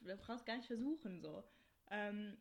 du 0.00 0.16
brauchst 0.16 0.46
gar 0.46 0.56
nicht 0.56 0.66
versuchen, 0.66 1.20
so. 1.20 1.44
Ähm, 1.90 2.36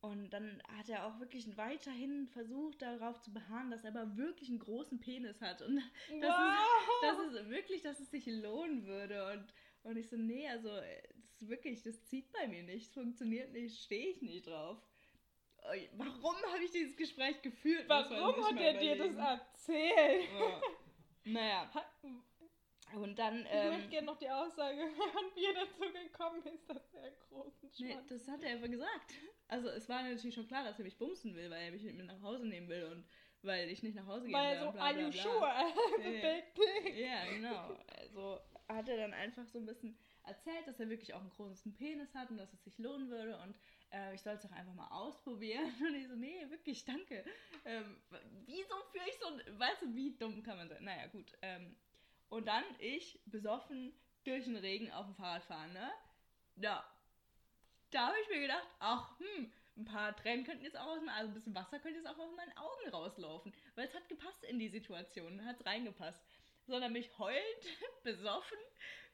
und 0.00 0.30
dann 0.30 0.62
hat 0.76 0.88
er 0.88 1.06
auch 1.06 1.18
wirklich 1.18 1.56
weiterhin 1.56 2.28
versucht, 2.28 2.82
darauf 2.82 3.20
zu 3.20 3.32
beharren, 3.32 3.70
dass 3.70 3.82
er 3.84 3.90
aber 3.90 4.16
wirklich 4.16 4.48
einen 4.48 4.60
großen 4.60 5.00
Penis 5.00 5.40
hat 5.40 5.60
und 5.62 5.76
das 6.20 6.30
wow. 6.30 7.02
dass 7.02 7.18
es 7.18 7.48
wirklich, 7.48 7.82
dass 7.82 7.98
es 7.98 8.10
sich 8.10 8.26
lohnen 8.26 8.86
würde. 8.86 9.32
Und, 9.32 9.54
und 9.82 9.96
ich 9.96 10.08
so, 10.08 10.16
nee, 10.16 10.48
also 10.48 10.68
das 10.68 11.42
ist 11.42 11.48
wirklich, 11.48 11.82
das 11.82 12.04
zieht 12.04 12.30
bei 12.32 12.46
mir 12.46 12.62
nicht, 12.62 12.86
es 12.86 12.94
funktioniert 12.94 13.52
nicht, 13.52 13.82
stehe 13.82 14.10
ich 14.10 14.22
nicht 14.22 14.46
drauf. 14.46 14.78
Warum 15.96 16.36
habe 16.52 16.62
ich 16.64 16.70
dieses 16.70 16.96
Gespräch 16.96 17.42
geführt? 17.42 17.84
Warum 17.88 18.44
hat 18.44 18.60
er 18.60 18.78
dir 18.78 18.96
das 18.96 19.16
erzählt? 19.16 20.28
Ja. 20.32 20.60
Naja, 21.24 21.70
und 22.94 23.18
dann, 23.18 23.40
Ich 23.40 23.48
ähm, 23.50 23.72
möchte 23.72 23.88
gerne 23.90 24.06
noch 24.06 24.18
die 24.18 24.30
Aussage 24.30 24.78
hören, 24.80 25.30
wie 25.34 25.44
er 25.44 25.54
dazu 25.54 25.92
gekommen 25.92 26.42
ist, 26.46 26.68
dass 26.68 26.94
er 26.94 27.02
einen 27.02 27.18
großen 27.28 27.70
nee, 27.78 27.92
Schwanz 27.92 28.08
das 28.08 28.28
hat 28.28 28.42
er 28.42 28.50
einfach 28.52 28.70
gesagt. 28.70 29.14
Also 29.48 29.68
es 29.68 29.88
war 29.88 30.02
natürlich 30.02 30.34
schon 30.34 30.46
klar, 30.46 30.64
dass 30.64 30.78
er 30.78 30.84
mich 30.84 30.98
bumsen 30.98 31.34
will, 31.34 31.50
weil 31.50 31.64
er 31.64 31.70
mich 31.72 31.82
mit 31.82 31.96
mir 31.96 32.04
nach 32.04 32.20
Hause 32.20 32.46
nehmen 32.46 32.68
will 32.68 32.84
und 32.84 33.04
weil 33.42 33.68
ich 33.70 33.82
nicht 33.82 33.94
nach 33.94 34.06
Hause 34.06 34.26
gehen 34.26 34.34
Weil 34.34 34.50
will. 34.50 34.56
er 34.56 34.60
so, 34.60 34.66
und 34.68 34.72
bla, 34.74 34.84
are 34.84 34.94
bla, 34.94 35.02
you 35.02 35.10
bla. 35.10 35.22
sure? 35.22 35.52
Ja. 36.92 37.24
Ja, 37.24 37.32
genau. 37.32 37.78
Also 38.00 38.40
hat 38.68 38.88
er 38.88 38.96
dann 38.98 39.14
einfach 39.14 39.46
so 39.46 39.58
ein 39.58 39.66
bisschen 39.66 39.96
erzählt, 40.24 40.66
dass 40.66 40.78
er 40.78 40.90
wirklich 40.90 41.14
auch 41.14 41.20
einen 41.20 41.30
großen 41.30 41.72
Penis 41.74 42.14
hat 42.14 42.30
und 42.30 42.36
dass 42.36 42.52
es 42.52 42.62
sich 42.64 42.76
lohnen 42.78 43.08
würde 43.08 43.38
und 43.38 43.54
äh, 43.90 44.14
ich 44.14 44.20
soll 44.20 44.34
es 44.34 44.42
doch 44.42 44.52
einfach 44.52 44.74
mal 44.74 44.88
ausprobieren. 44.88 45.64
Und 45.80 45.94
ich 45.94 46.06
so, 46.08 46.14
nee, 46.14 46.44
wirklich, 46.50 46.84
danke. 46.84 47.24
Ähm, 47.64 47.96
wieso 48.44 48.74
führe 48.92 49.08
ich 49.08 49.18
so 49.18 49.28
ein, 49.28 49.58
weißt 49.58 49.82
du, 49.82 49.94
wie 49.94 50.14
dumm 50.18 50.42
kann 50.42 50.58
man 50.58 50.68
sein? 50.68 50.84
Naja, 50.84 51.06
gut. 51.06 51.32
Ähm, 51.40 51.74
und 52.28 52.46
dann 52.46 52.64
ich 52.78 53.18
besoffen 53.24 53.94
durch 54.24 54.44
den 54.44 54.56
Regen 54.56 54.90
auf 54.92 55.06
dem 55.06 55.14
Fahrrad 55.14 55.44
fahren, 55.44 55.72
ne? 55.72 55.90
Ja. 56.56 56.84
Da 57.90 58.08
habe 58.08 58.16
ich 58.22 58.28
mir 58.28 58.40
gedacht, 58.40 58.66
ach, 58.80 59.18
hm, 59.18 59.52
ein 59.76 59.84
paar 59.84 60.14
Tränen 60.16 60.44
könnten 60.44 60.64
jetzt 60.64 60.76
auch 60.76 60.86
aus 60.86 61.00
meinen, 61.00 61.10
also 61.10 61.30
ein 61.30 61.34
bisschen 61.34 61.54
Wasser 61.54 61.78
könnte 61.78 61.98
jetzt 61.98 62.08
auch 62.08 62.18
aus 62.18 62.34
meinen 62.36 62.56
Augen 62.56 62.90
rauslaufen. 62.90 63.54
Weil 63.74 63.86
es 63.86 63.94
hat 63.94 64.08
gepasst 64.08 64.42
in 64.44 64.58
die 64.58 64.68
Situation, 64.68 65.44
hat 65.44 65.64
reingepasst. 65.64 66.20
Sondern 66.66 66.92
mich 66.92 67.16
heulend, 67.18 67.64
besoffen, 68.02 68.58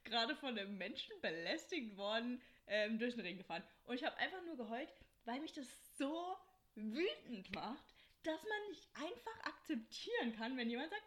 gerade 0.03 0.35
von 0.37 0.59
einem 0.59 0.77
Menschen 0.77 1.21
belästigt 1.21 1.97
worden, 1.97 2.43
ähm, 2.67 2.99
durch 2.99 3.15
den 3.15 3.21
Regen 3.21 3.39
gefahren. 3.39 3.63
Und 3.85 3.97
ich 3.97 4.05
habe 4.05 4.17
einfach 4.17 4.43
nur 4.43 4.57
geheult, 4.57 4.89
weil 5.25 5.41
mich 5.41 5.53
das 5.53 5.69
so 5.97 6.37
wütend 6.75 7.55
macht, 7.55 7.85
dass 8.25 8.43
man 8.43 8.69
nicht 8.71 8.89
einfach 8.95 9.45
akzeptieren 9.45 10.35
kann, 10.37 10.57
wenn 10.57 10.71
jemand 10.71 10.91
sagt, 10.91 11.05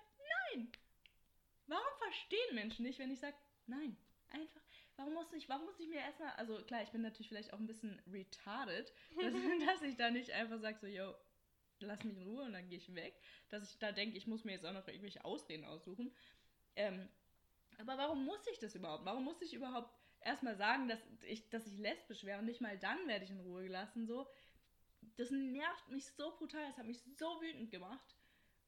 nein. 0.54 0.72
Warum 1.66 1.98
verstehen 1.98 2.56
Menschen 2.56 2.86
nicht, 2.86 3.00
wenn 3.00 3.12
ich 3.12 3.20
sage, 3.20 3.36
nein? 3.66 3.98
Einfach, 4.30 4.62
warum 4.98 5.14
muss 5.14 5.32
ich, 5.34 5.48
warum 5.48 5.66
muss 5.66 5.80
ich 5.80 5.88
mir 5.88 6.00
erstmal, 6.00 6.32
also 6.32 6.58
klar, 6.64 6.84
ich 6.84 6.90
bin 6.90 7.02
natürlich 7.02 7.30
vielleicht 7.30 7.54
auch 7.54 7.60
ein 7.60 7.68
bisschen 7.68 8.02
retarded, 8.12 8.92
dass, 9.22 9.34
dass 9.66 9.82
ich 9.84 9.96
da 9.96 10.12
nicht 10.12 10.32
einfach 10.32 10.60
sage, 10.60 10.78
so, 10.80 10.88
yo, 10.88 11.14
lass 11.80 12.04
mich 12.04 12.18
in 12.18 12.24
Ruhe 12.24 12.44
und 12.44 12.54
dann 12.54 12.68
gehe 12.68 12.78
ich 12.78 12.94
weg. 12.94 13.20
Dass 13.50 13.72
ich 13.72 13.78
da 13.78 13.92
denke, 13.92 14.18
ich 14.18 14.28
muss 14.28 14.44
mir 14.44 14.54
jetzt 14.54 14.66
auch 14.66 14.74
noch 14.74 14.88
irgendwelche 14.88 15.24
Ausreden 15.24 15.66
aussuchen. 15.66 16.12
Ähm, 16.76 17.08
aber 17.80 17.98
warum 17.98 18.26
muss 18.26 18.46
ich 18.52 18.60
das 18.60 18.76
überhaupt? 18.76 19.06
Warum 19.06 19.24
muss 19.24 19.42
ich 19.42 19.54
überhaupt 19.54 19.92
erstmal 20.22 20.56
sagen, 20.56 20.88
dass 20.88 21.00
ich, 21.28 21.48
dass 21.50 21.68
ich 21.68 21.78
lesbisch 21.78 22.24
wäre 22.24 22.40
und 22.40 22.46
nicht 22.46 22.62
mal 22.62 22.78
dann 22.78 23.08
werde 23.08 23.26
ich 23.26 23.32
in 23.32 23.40
Ruhe 23.40 23.64
gelassen? 23.64 24.08
So, 24.08 24.28
das 25.16 25.30
nervt 25.32 25.90
mich 25.90 26.06
so 26.08 26.36
brutal, 26.38 26.66
das 26.68 26.78
hat 26.78 26.86
mich 26.86 27.02
so 27.18 27.42
wütend 27.42 27.70
gemacht. 27.72 28.16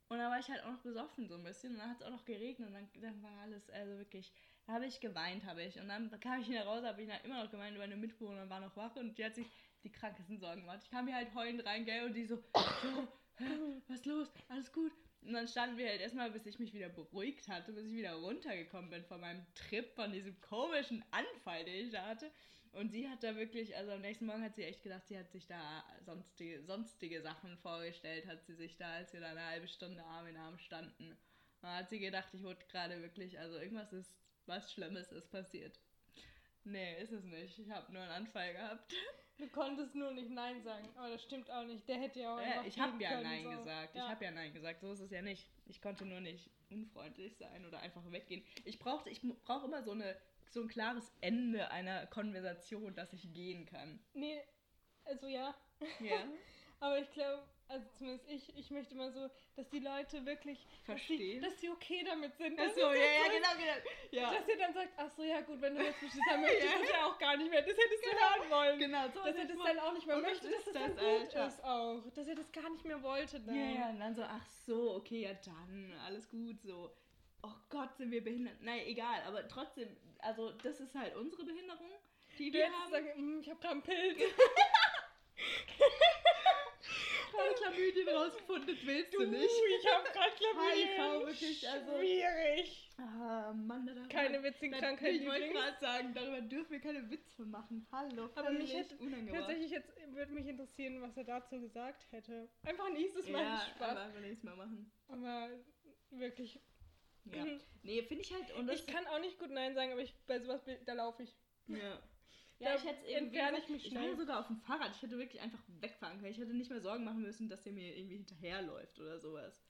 Und 0.10 0.18
dann 0.18 0.32
war 0.32 0.40
ich 0.40 0.50
halt 0.50 0.64
auch 0.64 0.72
noch 0.72 0.82
besoffen 0.82 1.28
so 1.28 1.36
ein 1.36 1.44
bisschen 1.44 1.74
und 1.74 1.80
dann 1.80 1.92
hat 1.92 2.02
es 2.02 2.06
auch 2.06 2.12
noch 2.12 2.26
geregnet 2.26 2.68
und 2.70 2.74
dann, 2.74 2.90
dann 3.00 3.22
war 3.22 3.42
alles, 3.42 3.70
also 3.70 3.98
wirklich, 3.98 4.34
da 4.34 4.49
habe 4.70 4.86
ich 4.86 5.00
geweint, 5.00 5.46
habe 5.46 5.64
ich. 5.64 5.80
Und 5.80 5.88
dann 5.88 6.10
kam 6.20 6.42
ich 6.42 6.50
wieder 6.50 6.66
raus, 6.66 6.84
habe 6.84 7.02
ich 7.02 7.10
immer 7.24 7.44
noch 7.44 7.52
geweint, 7.52 7.78
meine 7.78 7.96
Mitbewohnerin 7.96 8.50
war 8.50 8.60
noch 8.60 8.76
wach 8.76 8.96
und 8.96 9.18
die 9.18 9.26
hat 9.26 9.36
sich 9.36 9.48
die 9.84 9.92
krankesten 9.92 10.40
Sorgen 10.40 10.62
gemacht. 10.62 10.80
Ich 10.84 10.90
kam 10.90 11.08
hier 11.08 11.16
halt 11.16 11.34
heulend 11.34 11.66
rein, 11.66 11.86
gell, 11.86 12.06
und 12.06 12.14
die 12.14 12.26
so, 12.26 12.36
so 12.36 13.08
was 13.88 13.98
ist 13.98 14.06
los? 14.06 14.28
Alles 14.50 14.72
gut? 14.72 14.92
Und 15.22 15.34
dann 15.34 15.48
standen 15.48 15.78
wir 15.78 15.88
halt 15.88 16.02
erstmal, 16.02 16.32
bis 16.32 16.46
ich 16.46 16.60
mich 16.60 16.74
wieder 16.74 16.90
beruhigt 16.90 17.48
hatte, 17.48 17.74
bis 17.74 17.86
ich 17.86 17.94
wieder 17.94 18.14
runtergekommen 18.14 18.90
bin 18.90 19.04
von 19.06 19.20
meinem 19.20 19.46
Trip, 19.54 19.90
von 19.94 20.12
diesem 20.12 20.40
komischen 20.42 21.04
Anfall, 21.12 21.66
den 21.66 21.88
ich 21.88 21.92
da 21.92 22.06
hatte. 22.06 22.32
Und 22.72 22.92
sie 22.92 23.10
hat 23.10 23.24
da 23.24 23.36
wirklich, 23.36 23.76
also 23.76 23.92
am 23.92 24.02
nächsten 24.02 24.26
Morgen 24.26 24.44
hat 24.44 24.56
sie 24.56 24.64
echt 24.64 24.84
gedacht, 24.84 25.08
sie 25.08 25.18
hat 25.18 25.32
sich 25.32 25.48
da 25.48 25.84
sonstige, 26.06 26.62
sonstige 26.64 27.22
Sachen 27.22 27.58
vorgestellt, 27.58 28.28
hat 28.28 28.46
sie 28.46 28.54
sich 28.54 28.78
da, 28.78 28.94
als 28.94 29.12
wir 29.12 29.22
da 29.22 29.32
eine 29.32 29.46
halbe 29.46 29.68
Stunde 29.68 30.04
Arm 30.04 30.28
in 30.28 30.38
Arm 30.38 30.58
standen. 30.60 31.18
Da 31.62 31.78
hat 31.78 31.90
sie 31.90 32.00
gedacht, 32.00 32.30
ich 32.34 32.44
wurde 32.44 32.64
gerade 32.70 33.02
wirklich, 33.02 33.40
also 33.40 33.58
irgendwas 33.58 33.92
ist, 33.92 34.14
was 34.50 34.72
Schlimmes 34.74 35.12
ist 35.12 35.32
passiert. 35.32 35.80
Nee, 36.66 37.02
ist 37.02 37.14
es 37.14 37.24
nicht. 37.24 37.58
Ich 37.58 37.70
habe 37.72 37.92
nur 37.94 38.02
einen 38.02 38.12
Anfall 38.12 38.52
gehabt. 38.54 38.94
Du 39.38 39.48
konntest 39.48 39.96
nur 39.96 40.12
nicht 40.12 40.30
Nein 40.30 40.62
sagen, 40.62 40.90
aber 40.98 41.10
das 41.12 41.24
stimmt 41.24 41.50
auch 41.50 41.64
nicht. 41.64 41.88
Der 41.88 41.98
hätte 41.98 42.20
ja 42.20 42.36
auch 42.36 42.42
Äh, 42.42 42.68
ich 42.68 42.78
habe 42.78 43.02
ja 43.02 43.12
können, 43.12 43.24
Nein 43.24 43.44
so. 43.44 43.50
gesagt. 43.52 43.90
Ich 43.96 44.02
Ja. 44.02 44.10
habe 44.10 44.26
ja 44.26 44.32
Nein 44.32 44.54
gesagt. 44.54 44.82
So 44.82 44.92
ist 44.92 45.00
es 45.00 45.12
ja 45.12 45.22
nicht. 45.22 45.48
Ich 45.68 45.82
konnte 45.82 46.06
nur 46.06 46.20
nicht 46.20 46.50
unfreundlich 46.70 47.38
sein 47.38 47.66
oder 47.66 47.80
einfach 47.80 48.02
weggehen. 48.12 48.44
Ich 48.66 48.78
brauchte, 48.80 49.10
ich 49.10 49.22
brauche 49.46 49.66
immer 49.68 49.82
so 49.84 49.92
eine 49.92 50.18
so 50.50 50.62
ein 50.62 50.68
klares 50.68 51.12
Ende 51.22 51.70
einer 51.72 52.08
Konversation, 52.08 52.94
dass 52.96 53.14
ich 53.14 53.32
gehen 53.34 53.66
kann. 53.68 54.00
Nee, 54.14 54.42
also 55.06 55.28
ja. 55.28 55.56
Ja. 56.02 56.28
Aber 56.82 56.98
ich 57.00 57.10
glaube, 57.12 57.44
also 57.70 57.86
zumindest 57.98 58.28
ich, 58.30 58.58
ich 58.58 58.70
möchte 58.72 58.96
mal 58.96 59.12
so, 59.12 59.30
dass 59.56 59.70
die 59.70 59.80
Leute 59.80 60.26
wirklich 60.26 60.66
Verstehen. 60.84 61.42
Dass, 61.42 61.52
sie, 61.52 61.52
dass 61.52 61.62
sie 61.62 61.70
okay 61.70 62.04
damit 62.06 62.36
sind. 62.38 62.60
Ach 62.60 62.66
Dass 62.66 62.76
so, 62.76 62.82
ja, 62.82 62.88
dann 62.88 63.00
ja, 63.00 63.24
so- 63.24 63.32
genau, 63.32 63.50
genau. 63.58 63.90
Ja, 64.12 64.34
Dass 64.34 64.48
ihr 64.48 64.58
dann 64.58 64.74
sagt, 64.74 64.90
ach 64.98 65.10
so, 65.12 65.24
ja 65.24 65.42
gut, 65.42 65.62
wenn 65.62 65.76
du 65.76 65.82
lesbisch 65.84 66.12
bist, 66.14 66.24
dann 66.30 66.42
möchte 66.42 66.58
ich 66.66 66.72
das 66.82 66.90
ja 66.90 67.06
auch 67.06 67.18
gar 67.20 67.38
nicht 67.38 67.50
mehr. 67.50 67.62
Das 67.62 67.78
hättest 67.78 68.04
du 68.04 68.10
hören 68.10 68.50
wollen. 68.50 68.80
genau. 68.80 69.08
So 69.14 69.24
Dass 69.24 69.36
ihr 69.38 69.46
das 69.48 69.58
dann 69.64 69.80
auch 69.80 69.94
nicht 69.94 70.08
mehr 70.08 70.18
möchtet, 70.18 70.52
dass 70.54 70.68
ist 70.68 70.76
dann 70.76 70.96
das, 70.96 71.04
gut 71.06 71.36
Alter? 71.36 71.48
ist 71.48 71.64
auch. 71.64 72.04
Dass 72.16 72.28
ihr 72.28 72.36
das 72.36 72.52
gar 72.52 72.70
nicht 72.70 72.86
mehr 72.86 73.02
wolltet 73.04 73.48
dann. 73.48 73.56
Ja, 73.56 73.80
ja, 73.82 73.90
und 73.90 74.00
dann 74.00 74.16
so, 74.16 74.24
ach 74.24 74.46
so, 74.66 74.96
okay, 74.96 75.22
ja 75.22 75.34
dann, 75.46 75.94
alles 76.06 76.30
gut, 76.30 76.60
so. 76.62 76.92
Oh 77.44 77.54
Gott, 77.70 77.96
sind 77.98 78.12
wir 78.12 78.24
behindert. 78.24 78.56
Nein, 78.62 78.82
egal, 78.88 79.22
aber 79.26 79.48
trotzdem, 79.48 79.96
also 80.20 80.52
das 80.52 80.80
ist 80.82 80.94
halt 80.96 81.16
unsere 81.16 81.46
Behinderung, 81.46 81.90
die 82.38 82.52
Du 82.52 82.58
wir 82.58 82.70
haben. 82.72 82.92
sagen, 82.92 83.14
"Hm, 83.16 83.40
ich 83.42 83.50
habe 83.50 83.60
gerade 83.62 83.74
einen 83.76 83.84
Pilz. 83.84 84.20
Keine 87.32 87.56
Chlamydien 87.56 88.10
rausgefunden, 88.10 88.78
willst 88.84 89.14
du, 89.14 89.20
Du, 89.20 89.28
nicht. 89.28 89.50
ich 89.80 89.88
habe 89.94 90.08
gerade 90.12 90.32
Chlamydien. 90.36 90.88
HIV, 90.90 91.26
wirklich, 91.28 91.70
also- 91.70 91.98
Schwierig. 91.98 92.86
Ah, 92.98 93.54
Mann, 93.54 93.86
da 93.86 94.08
Keine 94.08 94.44
witzigen 94.44 94.78
Krankheiten 94.78 95.16
Ich 95.22 95.26
wollte 95.28 95.50
gerade 95.50 95.80
sagen, 95.80 96.14
darüber 96.14 96.42
dürfen 96.42 96.72
wir 96.72 96.80
keine 96.82 97.10
Witze 97.10 97.46
machen. 97.46 97.88
Hallo, 97.92 98.30
Aber 98.36 98.52
mich 98.52 98.74
hätte 98.74 98.98
unangebracht. 98.98 99.40
tatsächlich 99.42 99.72
jetzt 99.72 99.90
würde 100.14 100.34
mich 100.34 100.48
interessieren, 100.48 101.02
was 101.02 101.16
er 101.16 101.24
dazu 101.24 101.60
gesagt 101.62 102.06
hätte. 102.12 102.50
Einfach 102.64 102.90
nächstes 102.92 103.28
Mal 103.30 103.42
ja, 103.42 103.62
Spaß. 103.76 103.98
aber 103.98 104.12
beim 104.14 104.22
nächsten 104.24 104.48
Mal 104.48 104.56
machen. 104.58 104.92
Aber 105.08 105.50
wirklich. 106.12 106.60
Ja. 107.26 107.46
Mhm. 107.46 107.62
Nee, 107.84 108.02
finde 108.04 108.24
ich 108.24 108.34
halt, 108.34 108.52
und 108.56 108.70
Ich 108.72 108.86
kann 108.88 109.06
auch 109.08 109.20
nicht 109.20 109.40
gut 109.40 109.52
Nein 109.52 109.76
sagen, 109.76 109.92
aber 109.94 110.02
ich, 110.02 110.14
bei 110.28 110.40
sowas 110.40 110.62
da 110.86 110.94
laufe 110.94 111.24
ich. 111.24 111.34
Ja. 111.68 112.00
Ja, 112.60 112.76
ich 112.76 112.84
hätte 112.84 113.08
entferne 113.08 113.58
ich 113.60 113.70
mich 113.70 113.86
ich 113.88 113.96
war 113.96 114.04
schnell. 114.04 114.18
sogar 114.18 114.40
auf 114.42 114.48
dem 114.48 114.58
Fahrrad. 114.58 114.92
Ich 114.96 115.02
hätte 115.02 115.18
wirklich 115.18 115.42
einfach 115.42 115.60
wegfahren 115.80 116.20
können. 116.20 116.32
Ich 116.32 116.38
hätte 116.38 116.54
nicht 116.54 116.70
mehr 116.70 116.82
Sorgen 116.82 117.04
machen 117.06 117.22
müssen, 117.22 117.48
dass 117.48 117.64
der 117.64 117.72
mir 117.74 117.96
irgendwie 117.98 118.18
hinterherläuft 118.18 119.00
oder 119.00 119.18
sowas. 119.20 119.62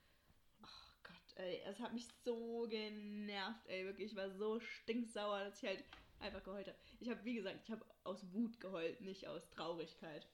Oh 0.63 0.65
Gott, 1.03 1.35
ey, 1.37 1.61
es 1.65 1.79
hat 1.79 1.93
mich 1.93 2.07
so 2.23 2.67
genervt, 2.67 3.67
ey, 3.67 3.85
wirklich. 3.85 4.11
Ich 4.11 4.17
war 4.17 4.31
so 4.31 4.59
stinksauer, 4.59 5.43
dass 5.43 5.61
ich 5.61 5.69
halt 5.69 5.83
einfach 6.19 6.43
geheult 6.43 6.67
habe. 6.67 6.77
Ich 6.99 7.09
habe, 7.09 7.23
wie 7.23 7.35
gesagt, 7.35 7.59
ich 7.63 7.71
habe 7.71 7.85
aus 8.03 8.25
Wut 8.33 8.59
geheult, 8.59 9.01
nicht 9.01 9.27
aus 9.27 9.49
Traurigkeit. 9.51 10.27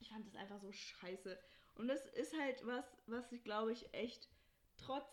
Ich 0.00 0.08
fand 0.08 0.26
das 0.26 0.34
einfach 0.34 0.60
so 0.60 0.72
scheiße. 0.72 1.38
Und 1.74 1.88
das 1.88 2.04
ist 2.14 2.36
halt 2.38 2.66
was, 2.66 2.84
was 3.06 3.30
ich 3.32 3.44
glaube 3.44 3.72
ich 3.72 3.92
echt 3.94 4.28
trotz 4.76 5.06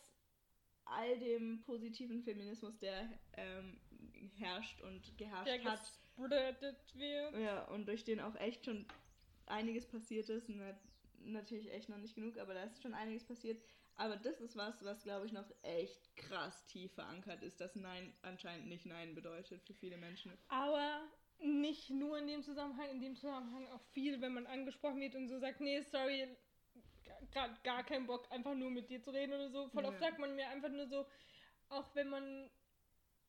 all 0.86 1.20
dem 1.20 1.62
positiven 1.62 2.24
Feminismus, 2.24 2.78
der 2.80 3.08
ähm, 3.34 3.80
herrscht 4.38 4.82
und 4.82 5.18
geherrscht 5.18 5.48
Der 5.48 5.64
hat, 5.64 5.82
gespreadet 6.20 6.96
wird. 6.96 7.38
ja, 7.40 7.64
und 7.66 7.88
durch 7.88 8.04
den 8.04 8.20
auch 8.20 8.36
echt 8.36 8.66
schon 8.66 8.86
einiges 9.46 9.88
passiert 9.88 10.30
ist. 10.30 10.50
Na, 10.50 10.78
natürlich 11.22 11.72
echt 11.72 11.90
noch 11.90 11.98
nicht 11.98 12.16
genug, 12.16 12.38
aber 12.38 12.54
da 12.54 12.64
ist 12.64 12.82
schon 12.82 12.94
einiges 12.94 13.24
passiert. 13.24 13.62
Aber 13.96 14.16
das 14.16 14.40
ist 14.40 14.56
was, 14.56 14.84
was 14.86 15.04
glaube 15.04 15.26
ich 15.26 15.34
noch 15.34 15.50
echt 15.62 16.16
krass 16.16 16.66
tief 16.68 16.94
verankert 16.94 17.44
ist, 17.44 17.60
dass 17.60 17.76
Nein 17.76 18.14
anscheinend 18.22 18.68
nicht 18.68 18.86
Nein 18.86 19.14
bedeutet 19.16 19.62
für 19.64 19.74
viele 19.74 19.98
Menschen. 19.98 20.32
Aber 20.48 21.02
nicht 21.42 21.90
nur 21.90 22.18
in 22.18 22.28
dem 22.28 22.44
Zusammenhang, 22.44 22.90
in 22.92 23.02
dem 23.02 23.16
Zusammenhang 23.16 23.68
auch 23.68 23.82
viel, 23.94 24.22
wenn 24.22 24.34
man 24.34 24.48
angesprochen 24.48 25.02
wird 25.02 25.16
und 25.16 25.28
so 25.28 25.40
sagt, 25.40 25.60
nee, 25.60 25.82
sorry, 25.82 26.28
gerade 27.32 27.56
gar 27.64 27.84
keinen 27.84 28.08
Bock, 28.08 28.32
einfach 28.32 28.56
nur 28.56 28.70
mit 28.70 28.90
dir 28.90 29.02
zu 29.02 29.12
reden 29.12 29.34
oder 29.34 29.50
so. 29.50 29.68
Voll 29.70 29.86
oft 29.86 30.00
Ja. 30.00 30.08
sagt 30.08 30.20
man 30.20 30.36
mir 30.36 30.48
einfach 30.48 30.70
nur 30.70 30.88
so, 30.88 31.06
auch 31.70 31.94
wenn 31.96 32.10
man, 32.10 32.50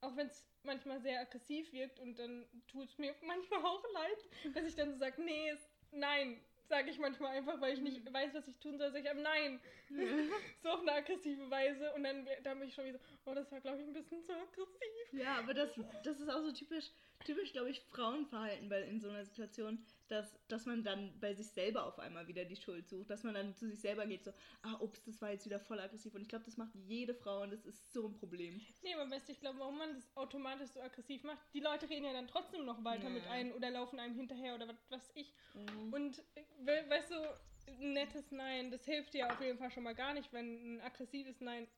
auch 0.00 0.16
wenn 0.16 0.26
es 0.28 0.46
manchmal 0.62 1.00
sehr 1.00 1.20
aggressiv 1.20 1.72
wirkt 1.72 1.98
und 2.00 2.18
dann 2.18 2.46
tut 2.68 2.88
es 2.88 2.98
mir 2.98 3.14
manchmal 3.26 3.60
auch 3.64 3.84
leid, 3.94 4.54
dass 4.54 4.64
ich 4.64 4.74
dann 4.76 4.92
so 4.92 4.98
sage, 4.98 5.22
nee, 5.22 5.50
es- 5.50 5.70
nein, 5.92 6.40
sage 6.68 6.90
ich 6.90 6.98
manchmal 6.98 7.36
einfach, 7.36 7.60
weil 7.60 7.74
ich 7.74 7.80
nicht 7.80 8.04
Mhm. 8.04 8.12
weiß, 8.12 8.34
was 8.34 8.46
ich 8.46 8.58
tun 8.58 8.78
soll, 8.78 8.92
sage 8.92 9.04
ich 9.04 9.10
aber 9.10 9.20
nein. 9.20 9.60
so 10.62 10.68
auf 10.68 10.80
eine 10.80 10.92
aggressive 10.92 11.50
Weise 11.50 11.92
und 11.94 12.04
dann, 12.04 12.26
dann 12.44 12.58
bin 12.60 12.68
ich 12.68 12.74
schon 12.74 12.84
wieder 12.86 12.98
so, 12.98 13.04
oh, 13.26 13.34
das 13.34 13.50
war 13.50 13.60
glaube 13.60 13.78
ich 13.80 13.86
ein 13.88 13.92
bisschen 13.92 14.22
zu 14.24 14.32
aggressiv. 14.32 15.12
Ja, 15.12 15.38
aber 15.38 15.52
das, 15.54 15.70
das 16.04 16.20
ist 16.20 16.28
auch 16.28 16.42
so 16.42 16.52
typisch, 16.52 16.90
typisch 17.24 17.52
glaube 17.52 17.70
ich, 17.70 17.80
Frauenverhalten 17.90 18.70
weil 18.70 18.84
in 18.84 19.00
so 19.00 19.08
einer 19.08 19.24
Situation, 19.24 19.84
dass, 20.10 20.38
dass 20.48 20.66
man 20.66 20.82
dann 20.82 21.18
bei 21.20 21.34
sich 21.34 21.46
selber 21.48 21.84
auf 21.86 21.98
einmal 21.98 22.26
wieder 22.26 22.44
die 22.44 22.56
Schuld 22.56 22.88
sucht, 22.88 23.10
dass 23.10 23.22
man 23.22 23.34
dann 23.34 23.54
zu 23.54 23.68
sich 23.68 23.80
selber 23.80 24.06
geht, 24.06 24.24
so, 24.24 24.32
ah, 24.62 24.74
ups, 24.80 25.02
das 25.04 25.20
war 25.22 25.30
jetzt 25.30 25.46
wieder 25.46 25.60
voll 25.60 25.78
aggressiv. 25.78 26.14
Und 26.14 26.22
ich 26.22 26.28
glaube, 26.28 26.44
das 26.44 26.56
macht 26.56 26.74
jede 26.74 27.14
Frau 27.14 27.42
und 27.42 27.52
das 27.52 27.64
ist 27.64 27.92
so 27.92 28.06
ein 28.08 28.14
Problem. 28.14 28.60
Nee, 28.82 28.94
aber 28.94 29.10
weißt 29.10 29.28
du, 29.28 29.32
ich 29.32 29.40
glaube, 29.40 29.58
warum 29.60 29.78
man 29.78 29.94
das 29.94 30.16
automatisch 30.16 30.70
so 30.70 30.80
aggressiv 30.80 31.22
macht, 31.22 31.38
die 31.54 31.60
Leute 31.60 31.88
reden 31.88 32.04
ja 32.04 32.12
dann 32.12 32.26
trotzdem 32.28 32.64
noch 32.64 32.82
weiter 32.84 33.04
Ja. 33.04 33.10
mit 33.10 33.26
einem 33.28 33.52
oder 33.52 33.70
laufen 33.70 33.98
einem 34.00 34.14
hinterher 34.16 34.54
oder 34.56 34.66
was 34.68 34.90
weiß 34.90 35.12
ich. 35.14 35.32
Mhm. 35.54 35.92
Und 35.92 36.22
we 36.64 36.84
weißt 36.88 37.10
du, 37.12 37.38
ein 37.68 37.92
nettes 37.92 38.30
Nein, 38.32 38.70
das 38.70 38.84
hilft 38.84 39.14
dir 39.14 39.30
auf 39.30 39.40
jeden 39.40 39.58
Fall 39.58 39.70
schon 39.70 39.84
mal 39.84 39.94
gar 39.94 40.12
nicht, 40.14 40.32
wenn 40.32 40.76
ein 40.76 40.80
aggressives 40.80 41.40
Nein 41.40 41.68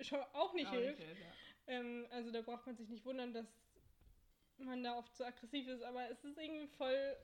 schon 0.00 0.20
auch 0.34 0.52
nicht 0.52 0.66
Auch 0.68 0.72
hilft. 0.72 0.98
nicht 0.98 1.10
ja. 1.20 1.26
Ähm, 1.68 2.06
also 2.10 2.30
da 2.30 2.42
braucht 2.42 2.66
man 2.66 2.76
sich 2.76 2.88
nicht 2.88 3.04
wundern, 3.04 3.32
dass 3.32 3.46
man 4.58 4.82
da 4.82 4.98
oft 4.98 5.16
so 5.16 5.24
aggressiv 5.24 5.66
ist, 5.68 5.82
aber 5.82 6.10
es 6.10 6.22
ist 6.24 6.36
irgendwie 6.38 6.66
voll 6.76 7.16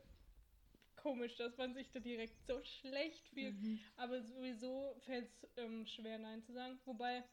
komisch, 1.02 1.36
dass 1.36 1.56
man 1.56 1.74
sich 1.74 1.90
da 1.90 2.00
direkt 2.00 2.44
so 2.46 2.62
schlecht 2.62 3.28
fühlt. 3.28 3.60
Mhm. 3.60 3.80
Aber 3.96 4.22
sowieso 4.22 4.96
fällt 5.00 5.28
es 5.28 5.48
ähm, 5.56 5.86
schwer, 5.86 6.18
Nein 6.18 6.42
zu 6.42 6.52
sagen. 6.52 6.78
Wobei, 6.84 7.24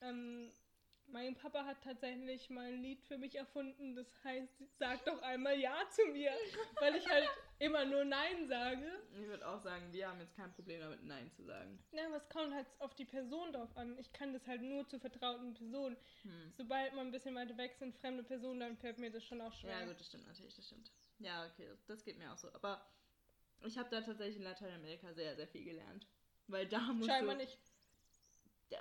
ähm, 0.00 0.50
mein 1.06 1.34
Papa 1.34 1.64
hat 1.64 1.82
tatsächlich 1.82 2.48
mal 2.50 2.66
ein 2.66 2.82
Lied 2.82 3.02
für 3.04 3.18
mich 3.18 3.34
erfunden, 3.34 3.94
das 3.94 4.06
heißt, 4.24 4.52
sag 4.78 5.04
doch 5.04 5.20
einmal 5.22 5.58
Ja 5.58 5.76
zu 5.90 6.06
mir, 6.06 6.32
weil 6.80 6.96
ich 6.96 7.08
halt 7.08 7.28
immer 7.58 7.84
nur 7.84 8.04
Nein 8.04 8.48
sage. 8.48 9.02
Ich 9.20 9.26
würde 9.26 9.46
auch 9.46 9.60
sagen, 9.60 9.92
wir 9.92 10.08
haben 10.08 10.20
jetzt 10.20 10.34
kein 10.34 10.52
Problem 10.52 10.80
damit, 10.80 11.02
Nein 11.04 11.30
zu 11.32 11.44
sagen. 11.44 11.78
Ja, 11.92 12.06
aber 12.06 12.16
es 12.16 12.28
kommt 12.28 12.54
halt 12.54 12.66
auf 12.78 12.94
die 12.94 13.04
Person 13.04 13.52
drauf 13.52 13.76
an. 13.76 13.98
Ich 13.98 14.12
kann 14.12 14.32
das 14.32 14.46
halt 14.46 14.62
nur 14.62 14.86
zu 14.88 14.98
vertrauten 14.98 15.54
Personen. 15.54 15.96
Hm. 16.22 16.52
Sobald 16.56 16.94
man 16.94 17.06
ein 17.06 17.12
bisschen 17.12 17.34
weiter 17.34 17.56
weg 17.56 17.74
sind, 17.78 17.94
fremde 17.96 18.22
Personen, 18.22 18.60
dann 18.60 18.76
fällt 18.76 18.98
mir 18.98 19.10
das 19.10 19.24
schon 19.24 19.40
auch 19.40 19.52
schwer. 19.52 19.80
Ja, 19.80 19.86
gut, 19.86 20.00
das 20.00 20.06
stimmt 20.06 20.26
natürlich, 20.26 20.54
das 20.54 20.66
stimmt. 20.66 20.90
Ja, 21.18 21.46
okay, 21.46 21.68
das, 21.86 22.04
geht 22.04 22.18
mir 22.18 22.32
auch 22.32 22.36
so. 22.36 22.52
Aber 22.54 22.84
ich 23.64 23.78
habe 23.78 23.88
da 23.90 24.00
tatsächlich 24.00 24.36
in 24.36 24.42
Lateinamerika 24.42 25.12
sehr, 25.14 25.36
sehr 25.36 25.48
viel 25.48 25.64
gelernt. 25.64 26.06
Weil 26.48 26.66
da 26.66 26.80
musst 26.92 27.10
Scheinbar 27.10 27.36
du... 27.36 27.42
nicht. 27.42 27.58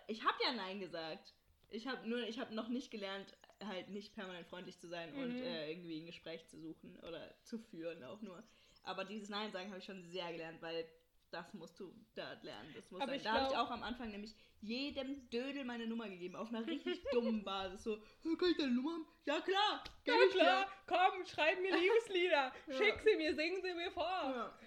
Ich 0.08 0.24
habe 0.24 0.38
ja 0.43 0.54
Nein 0.54 0.80
gesagt. 0.80 1.34
Ich 1.69 1.88
habe 1.88 2.08
nur, 2.08 2.19
ich 2.28 2.39
habe 2.39 2.54
noch 2.54 2.67
nicht 2.67 2.91
gelernt, 2.91 3.36
halt 3.63 3.89
nicht 3.89 4.13
permanent 4.13 4.48
freundlich 4.48 4.78
zu 4.78 4.88
sein 4.88 5.13
und 5.15 5.38
Mhm. 5.38 5.43
äh, 5.43 5.72
irgendwie 5.72 6.02
ein 6.02 6.06
Gespräch 6.06 6.46
zu 6.48 6.60
suchen 6.60 6.98
oder 7.00 7.34
zu 7.43 7.58
führen 7.58 8.04
auch 8.04 8.22
nur. 8.22 8.43
Aber 8.84 9.06
dieses 9.06 9.30
Nein 9.30 9.52
sagen 9.52 9.69
habe 9.69 9.80
ich 9.80 9.86
schon 9.86 10.04
sehr 10.04 10.32
gelernt, 10.32 10.62
weil 10.62 10.86
das 11.34 11.54
musst 11.54 11.80
du 11.80 11.93
da 12.15 12.34
lernen. 12.43 12.72
Das 12.76 12.89
muss 12.91 13.02
Aber 13.02 13.12
sein. 13.13 13.24
Da 13.24 13.34
habe 13.34 13.48
ich 13.52 13.58
auch 13.58 13.72
am 13.72 13.84
Anfang 13.84 14.12
nämlich 14.12 14.36
jedem 14.62 15.30
Dödel 15.30 15.65
meine 15.65 15.88
Nummer 15.88 16.08
gegeben, 16.08 16.36
auf 16.36 16.50
einer 16.50 16.65
richtig 16.65 17.04
dummen 17.12 17.43
Basis. 17.43 17.84
So, 17.84 17.98
"Hey, 18.22 18.38
kann 18.38 18.50
ich 18.52 18.58
deine 18.58 18.72
Nummer 18.72 18.91
haben? 18.93 19.06
Ja 19.26 19.41
klar, 19.41 19.84
Ja 20.06 20.13
ich 20.26 20.32
dir." 20.34 20.39
klar, 20.39 20.67
komm, 20.88 21.26
schreib 21.26 21.60
mir 21.62 21.76
Liebeslieder. 21.78 22.54
Ja. 22.67 22.74
Schick 22.78 23.00
sie 23.04 23.15
mir, 23.17 23.36
singen 23.36 23.62
sie 23.62 23.74
mir 23.74 23.91
vor. 23.91 24.06
Ja. 24.06 24.58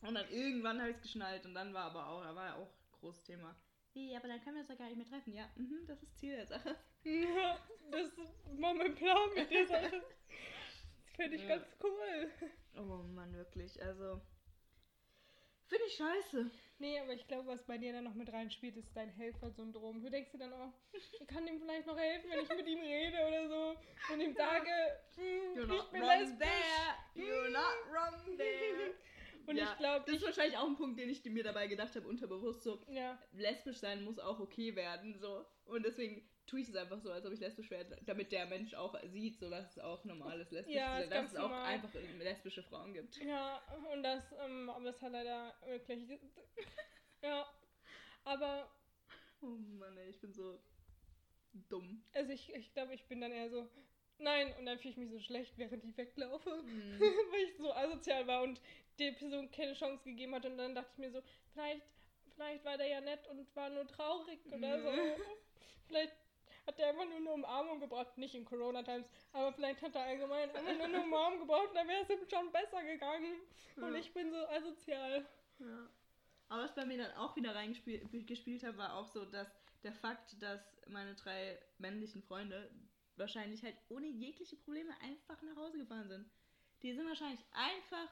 Und 0.08 0.14
dann 0.14 0.28
irgendwann 0.30 0.80
habe 0.80 0.90
ich 0.90 0.96
es 0.96 1.02
geschnallt 1.02 1.44
und 1.46 1.54
dann 1.54 1.72
war 1.74 1.84
aber 1.84 2.08
auch, 2.08 2.22
da 2.22 2.34
war 2.34 2.46
ja 2.46 2.54
auch 2.56 2.66
ein 2.66 3.00
großes 3.00 3.22
Thema. 3.24 3.54
Nee, 3.94 4.16
aber 4.16 4.26
dann 4.28 4.40
können 4.42 4.56
wir 4.56 4.60
uns 4.62 4.70
ja 4.70 4.74
gar 4.76 4.86
nicht 4.86 4.96
mehr 4.96 5.06
treffen. 5.06 5.34
Ja, 5.34 5.48
mhm, 5.56 5.86
das 5.86 6.02
ist 6.02 6.18
Ziel 6.18 6.34
der 6.36 6.46
Sache. 6.46 6.76
Ja, 7.04 7.58
das 7.90 8.10
war 8.58 8.72
mein 8.74 8.94
Plan 8.94 9.28
mit 9.34 9.50
der 9.50 9.66
Sache. 9.66 9.90
Das 9.90 11.16
finde 11.16 11.36
ich 11.36 11.42
Ja. 11.42 11.56
ganz 11.56 11.66
cool. 11.82 12.30
Oh 12.76 13.02
Mann, 13.14 13.32
wirklich. 13.34 13.80
Also. 13.82 14.20
Finde 15.72 15.86
ich 15.86 15.94
scheiße. 15.94 16.50
Nee, 16.80 17.00
aber 17.00 17.14
ich 17.14 17.26
glaube, 17.26 17.46
was 17.46 17.62
bei 17.62 17.78
dir 17.78 17.94
dann 17.94 18.04
noch 18.04 18.12
mit 18.12 18.30
reinspielt, 18.30 18.76
ist 18.76 18.94
dein 18.94 19.08
Helfersyndrom. 19.08 20.02
Du 20.02 20.10
denkst 20.10 20.30
dir 20.30 20.38
dann 20.38 20.52
auch, 20.52 20.70
ich 20.92 21.26
kann 21.26 21.46
ihm 21.46 21.58
vielleicht 21.58 21.86
noch 21.86 21.96
helfen, 21.96 22.28
wenn 22.28 22.40
ich 22.40 22.48
mit 22.50 22.68
ihm 22.68 22.80
rede 22.80 23.16
oder 23.26 23.48
so. 23.48 24.12
Und 24.12 24.20
ihm 24.20 24.34
sage, 24.34 24.68
You're 25.16 25.74
ich 25.74 25.90
bin 25.90 26.02
wrong 26.02 26.38
there. 26.38 26.92
You're 27.14 27.48
not 27.48 27.78
wrong 27.90 28.36
there. 28.36 28.94
Und 29.46 29.56
ja, 29.56 29.72
ich 29.72 29.78
glaube, 29.78 30.04
das 30.06 30.16
ist 30.16 30.26
wahrscheinlich 30.26 30.58
auch 30.58 30.66
ein 30.66 30.76
Punkt, 30.76 31.00
den 31.00 31.08
ich 31.08 31.24
mir 31.24 31.42
dabei 31.42 31.68
gedacht 31.68 31.96
habe, 31.96 32.06
unterbewusst. 32.06 32.62
So, 32.62 32.78
ja, 32.88 33.18
lesbisch 33.32 33.78
sein 33.78 34.04
muss 34.04 34.18
auch 34.18 34.40
okay 34.40 34.76
werden. 34.76 35.18
So. 35.18 35.46
Und 35.64 35.86
deswegen 35.86 36.28
tue 36.46 36.60
ich 36.60 36.68
es 36.68 36.76
einfach 36.76 37.00
so, 37.00 37.10
als 37.10 37.24
ob 37.26 37.32
ich 37.32 37.40
lesbisch 37.40 37.70
wäre, 37.70 37.84
damit 38.06 38.32
der 38.32 38.46
Mensch 38.46 38.74
auch 38.74 38.94
sieht, 39.12 39.38
so 39.38 39.48
dass 39.50 39.76
es 39.76 39.78
auch 39.82 40.04
normal 40.04 40.40
ist, 40.40 40.50
lesbisch 40.52 40.74
Ja, 40.76 41.00
ist. 41.00 41.10
Dass 41.10 41.32
es 41.32 41.36
auch 41.36 41.50
normal. 41.50 41.74
einfach 41.74 41.88
lesbische 42.18 42.62
Frauen 42.62 42.92
gibt. 42.94 43.18
ja, 43.22 43.60
und 43.92 44.02
das, 44.02 44.24
ähm, 44.44 44.68
aber 44.70 44.86
es 44.90 45.00
hat 45.00 45.12
leider 45.12 45.54
wirklich, 45.66 46.08
ja, 47.22 47.46
aber 48.24 48.68
Oh 49.42 49.46
Mann, 49.46 49.96
ey, 49.98 50.10
ich 50.10 50.20
bin 50.20 50.32
so 50.32 50.58
dumm. 51.68 52.02
Also 52.14 52.32
ich, 52.32 52.52
ich 52.54 52.72
glaube, 52.74 52.94
ich 52.94 53.02
bin 53.04 53.20
dann 53.20 53.32
eher 53.32 53.50
so, 53.50 53.66
nein, 54.18 54.54
und 54.58 54.66
dann 54.66 54.78
fühle 54.78 54.92
ich 54.92 54.96
mich 54.98 55.10
so 55.10 55.18
schlecht, 55.20 55.52
während 55.56 55.84
ich 55.84 55.96
weglaufe, 55.96 56.50
Mhm. 56.50 57.00
weil 57.32 57.42
ich 57.44 57.56
so 57.58 57.72
asozial 57.72 58.26
war 58.26 58.42
und 58.42 58.60
der 58.98 59.12
Person 59.12 59.50
keine 59.50 59.74
Chance 59.74 60.04
gegeben 60.04 60.34
hat 60.34 60.46
und 60.46 60.58
dann 60.58 60.74
dachte 60.74 60.90
ich 60.92 60.98
mir 60.98 61.10
so, 61.10 61.22
vielleicht, 61.52 61.82
vielleicht 62.34 62.64
war 62.64 62.76
der 62.78 62.86
ja 62.88 63.00
nett 63.00 63.26
und 63.28 63.54
war 63.56 63.70
nur 63.70 63.86
traurig 63.86 64.38
oder 64.46 64.80
so. 64.82 64.88
Mhm. 64.90 65.22
Vielleicht 65.88 66.12
hat 66.66 66.78
der 66.78 66.88
einfach 66.88 67.04
nur 67.04 67.16
eine 67.16 67.32
Umarmung 67.32 67.80
gebraucht, 67.80 68.16
nicht 68.18 68.34
in 68.34 68.44
Corona-Times, 68.44 69.06
aber 69.32 69.52
vielleicht 69.52 69.82
hat 69.82 69.94
er 69.94 70.02
allgemein 70.02 70.50
einfach 70.50 70.62
nur 70.62 70.84
eine 70.84 71.02
Umarmung 71.02 71.40
gebraucht 71.40 71.68
und 71.68 71.74
dann 71.74 71.88
wäre 71.88 72.02
es 72.02 72.10
ihm 72.10 72.28
schon 72.28 72.52
besser 72.52 72.82
gegangen. 72.82 73.40
Und 73.76 73.92
Ja. 73.92 73.98
ich 73.98 74.12
bin 74.12 74.30
so 74.30 74.38
asozial. 74.48 75.26
Ja. 75.58 75.88
Aber 76.48 76.64
was 76.64 76.74
bei 76.74 76.84
mir 76.84 76.98
dann 76.98 77.16
auch 77.16 77.34
wieder 77.36 77.54
reingespielt 77.54 78.62
hat, 78.62 78.76
war 78.76 78.94
auch 78.94 79.08
so, 79.08 79.24
dass 79.24 79.48
der 79.82 79.92
Fakt, 79.92 80.40
dass 80.42 80.60
meine 80.86 81.14
drei 81.14 81.58
männlichen 81.78 82.22
Freunde 82.22 82.70
wahrscheinlich 83.16 83.62
halt 83.62 83.76
ohne 83.88 84.06
jegliche 84.06 84.56
Probleme 84.56 84.92
einfach 85.00 85.40
nach 85.42 85.56
Hause 85.56 85.78
gefahren 85.78 86.08
sind. 86.08 86.30
Die 86.82 86.92
sind 86.92 87.06
wahrscheinlich 87.08 87.40
einfach 87.52 88.08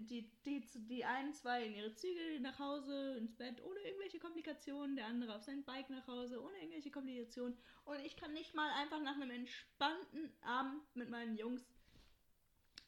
die, 0.00 0.30
die, 0.44 0.60
die 0.88 1.04
einen 1.04 1.32
zwei 1.32 1.64
in 1.64 1.74
ihre 1.74 1.94
Züge 1.94 2.40
nach 2.40 2.58
Hause, 2.58 3.16
ins 3.18 3.34
Bett, 3.34 3.62
ohne 3.62 3.80
irgendwelche 3.80 4.18
Komplikationen, 4.18 4.96
der 4.96 5.06
andere 5.06 5.34
auf 5.34 5.42
sein 5.42 5.64
Bike 5.64 5.90
nach 5.90 6.06
Hause, 6.06 6.42
ohne 6.42 6.56
irgendwelche 6.58 6.90
Komplikationen. 6.90 7.56
Und 7.84 8.00
ich 8.04 8.16
kann 8.16 8.32
nicht 8.32 8.54
mal 8.54 8.70
einfach 8.80 9.00
nach 9.00 9.16
einem 9.16 9.30
entspannten 9.30 10.30
Abend 10.42 10.82
mit 10.94 11.10
meinen 11.10 11.36
Jungs 11.36 11.64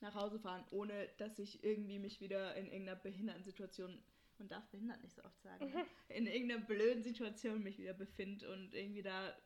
nach 0.01 0.15
Hause 0.15 0.39
fahren, 0.39 0.65
ohne 0.71 1.09
dass 1.19 1.39
ich 1.39 1.65
irgendwie 1.65 1.99
mich 1.99 2.21
wieder 2.21 2.55
in 2.55 2.67
irgendeiner 2.67 2.97
behinderten 2.97 3.43
Situation, 3.43 4.03
man 4.39 4.49
darf 4.49 4.65
behindert 4.69 5.03
nicht 5.03 5.17
so 5.17 5.25
oft 5.25 5.43
sagen, 5.43 5.71
ne? 5.71 5.85
in 6.09 6.27
irgendeiner 6.27 6.65
blöden 6.65 7.03
Situation 7.03 7.63
mich 7.63 7.79
wieder 7.79 7.95
befinde 7.95 8.51
und 8.53 8.75
irgendwie 8.75 9.03
da 9.03 9.37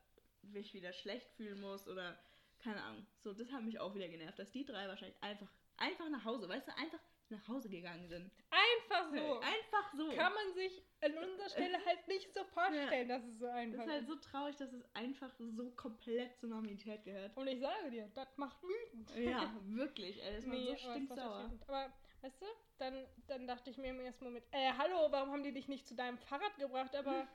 mich 0.43 0.75
wieder 0.75 0.93
schlecht 0.93 1.31
fühlen 1.33 1.61
muss 1.61 1.89
oder 1.89 2.19
keine 2.59 2.83
Ahnung. 2.83 3.07
So, 3.23 3.33
das 3.33 3.51
hat 3.51 3.63
mich 3.63 3.81
auch 3.81 3.95
wieder 3.95 4.09
genervt, 4.09 4.39
dass 4.39 4.51
die 4.53 4.65
drei 4.65 4.87
wahrscheinlich 4.89 5.21
einfach, 5.23 5.49
einfach 5.77 6.09
nach 6.11 6.25
Hause, 6.25 6.49
weißt 6.49 6.69
du, 6.69 6.77
einfach 6.77 7.01
nach 7.33 7.49
Hause 7.49 7.69
gegangen 7.69 8.09
sind. 8.09 8.31
Einfach 8.51 9.11
so. 9.11 9.41
Einfach 9.41 9.93
so. 9.95 10.09
Kann 10.11 10.33
man 10.33 10.55
sich 10.55 10.83
an 11.01 11.19
unserer 11.19 11.49
Stelle 11.49 11.79
halt 11.87 12.07
nicht 12.07 12.33
so 12.33 12.45
vorstellen, 12.45 13.09
ja. 13.09 13.19
dass 13.19 13.27
es 13.27 13.39
so 13.39 13.47
einfach 13.47 13.73
ist. 13.73 13.79
Das 13.79 13.87
ist 13.87 13.93
halt 13.93 14.07
so 14.07 14.17
traurig, 14.17 14.57
dass 14.57 14.73
es 14.73 14.85
einfach 14.95 15.33
so 15.39 15.71
komplett 15.73 16.39
zur 16.39 16.51
Normalität 16.51 17.05
gehört. 17.05 17.37
Und 17.37 17.49
ich 17.49 17.61
sage 17.61 17.91
dir, 17.91 18.09
das 18.15 18.37
macht 18.37 18.63
wütend. 18.63 19.17
Ja, 19.17 19.53
wirklich. 19.65 20.23
Ey, 20.23 20.37
das 20.37 20.47
nee, 20.47 20.69
war 20.69 20.77
so 20.77 20.91
stinksauer. 20.91 21.53
Aber, 21.67 21.93
weißt 22.21 22.41
du, 22.41 22.47
dann, 22.79 23.07
dann 23.27 23.47
dachte 23.47 23.71
ich 23.71 23.79
mir 23.79 23.91
im 23.91 24.01
ersten 24.01 24.25
Moment, 24.25 24.45
äh, 24.53 24.73
hallo, 24.77 25.11
warum 25.11 25.33
haben 25.33 25.43
die 25.43 25.53
dich 25.53 25.69
nicht 25.69 25.89
zu 25.89 25.95
deinem 25.95 26.19
Fahrrad 26.19 26.57
gebracht? 26.59 26.95
Aber 26.95 27.27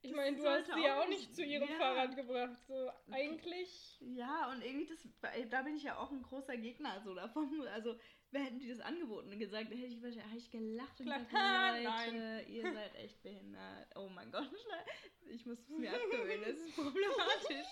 ich 0.00 0.14
meine, 0.14 0.36
du 0.36 0.46
hast 0.46 0.66
sie 0.72 0.80
ja 0.80 1.00
auch 1.00 1.08
nicht 1.08 1.34
zu 1.34 1.42
ihrem 1.42 1.68
ja. 1.68 1.76
Fahrrad 1.76 2.14
gebracht. 2.14 2.56
So, 2.66 2.90
eigentlich. 3.10 3.98
Ja, 4.00 4.50
und 4.50 4.64
irgendwie, 4.64 4.86
das, 4.86 5.48
da 5.50 5.62
bin 5.62 5.76
ich 5.76 5.82
ja 5.82 5.98
auch 5.98 6.10
ein 6.10 6.22
großer 6.22 6.56
Gegner 6.56 6.92
also 6.92 7.14
davon. 7.14 7.66
Also, 7.68 7.98
wer 8.30 8.42
hätten 8.42 8.58
die 8.58 8.68
das 8.68 8.80
angeboten 8.80 9.32
und 9.32 9.38
gesagt, 9.38 9.70
da 9.70 9.76
hätte 9.76 9.94
ich 9.94 10.02
wahrscheinlich 10.02 10.44
ich 10.44 10.50
gelacht 10.50 11.00
und 11.00 11.06
gesagt, 11.06 11.32
Leute, 11.32 11.32
nein. 11.84 12.46
ihr 12.48 12.72
seid 12.72 12.94
echt 12.96 13.22
behindert. 13.22 13.96
Oh 13.96 14.08
mein 14.08 14.30
Gott, 14.30 14.50
ich 15.28 15.46
muss 15.46 15.58
es 15.58 15.68
mir 15.68 15.92
abgewöhnen, 15.92 16.42
das 16.42 16.58
ist 16.58 16.74
problematisch. 16.74 17.68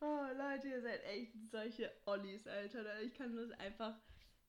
oh, 0.00 0.26
Leute, 0.36 0.68
ihr 0.68 0.82
seid 0.82 1.04
echt 1.04 1.32
solche 1.50 1.92
Ollis, 2.06 2.46
Alter. 2.46 3.00
Ich 3.02 3.14
kann 3.14 3.36
das 3.36 3.50
einfach. 3.58 3.98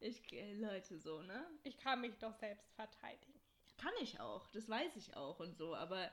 Ich, 0.02 0.22
Leute, 0.32 0.98
so, 0.98 1.22
ne? 1.24 1.46
Ich 1.64 1.78
kann 1.78 2.00
mich 2.00 2.18
doch 2.20 2.34
selbst 2.34 2.72
verteidigen. 2.74 3.38
Kann 3.78 3.92
ich 4.02 4.20
auch, 4.20 4.50
das 4.52 4.70
weiß 4.70 4.96
ich 4.96 5.16
auch 5.16 5.40
und 5.40 5.58
so, 5.58 5.76
aber 5.76 6.10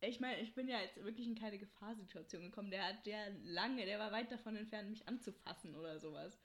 ich 0.00 0.20
meine, 0.20 0.40
ich 0.40 0.54
bin 0.54 0.68
ja 0.68 0.80
jetzt 0.80 1.02
wirklich 1.02 1.26
in 1.26 1.34
keine 1.34 1.58
Gefahrsituation 1.58 2.42
gekommen. 2.42 2.70
Der 2.70 2.84
hat 2.84 3.06
ja 3.06 3.18
lange, 3.44 3.86
der 3.86 3.98
war 3.98 4.12
weit 4.12 4.30
davon 4.30 4.56
entfernt, 4.56 4.90
mich 4.90 5.06
anzufassen 5.08 5.74
oder 5.74 5.98
sowas. 5.98 6.38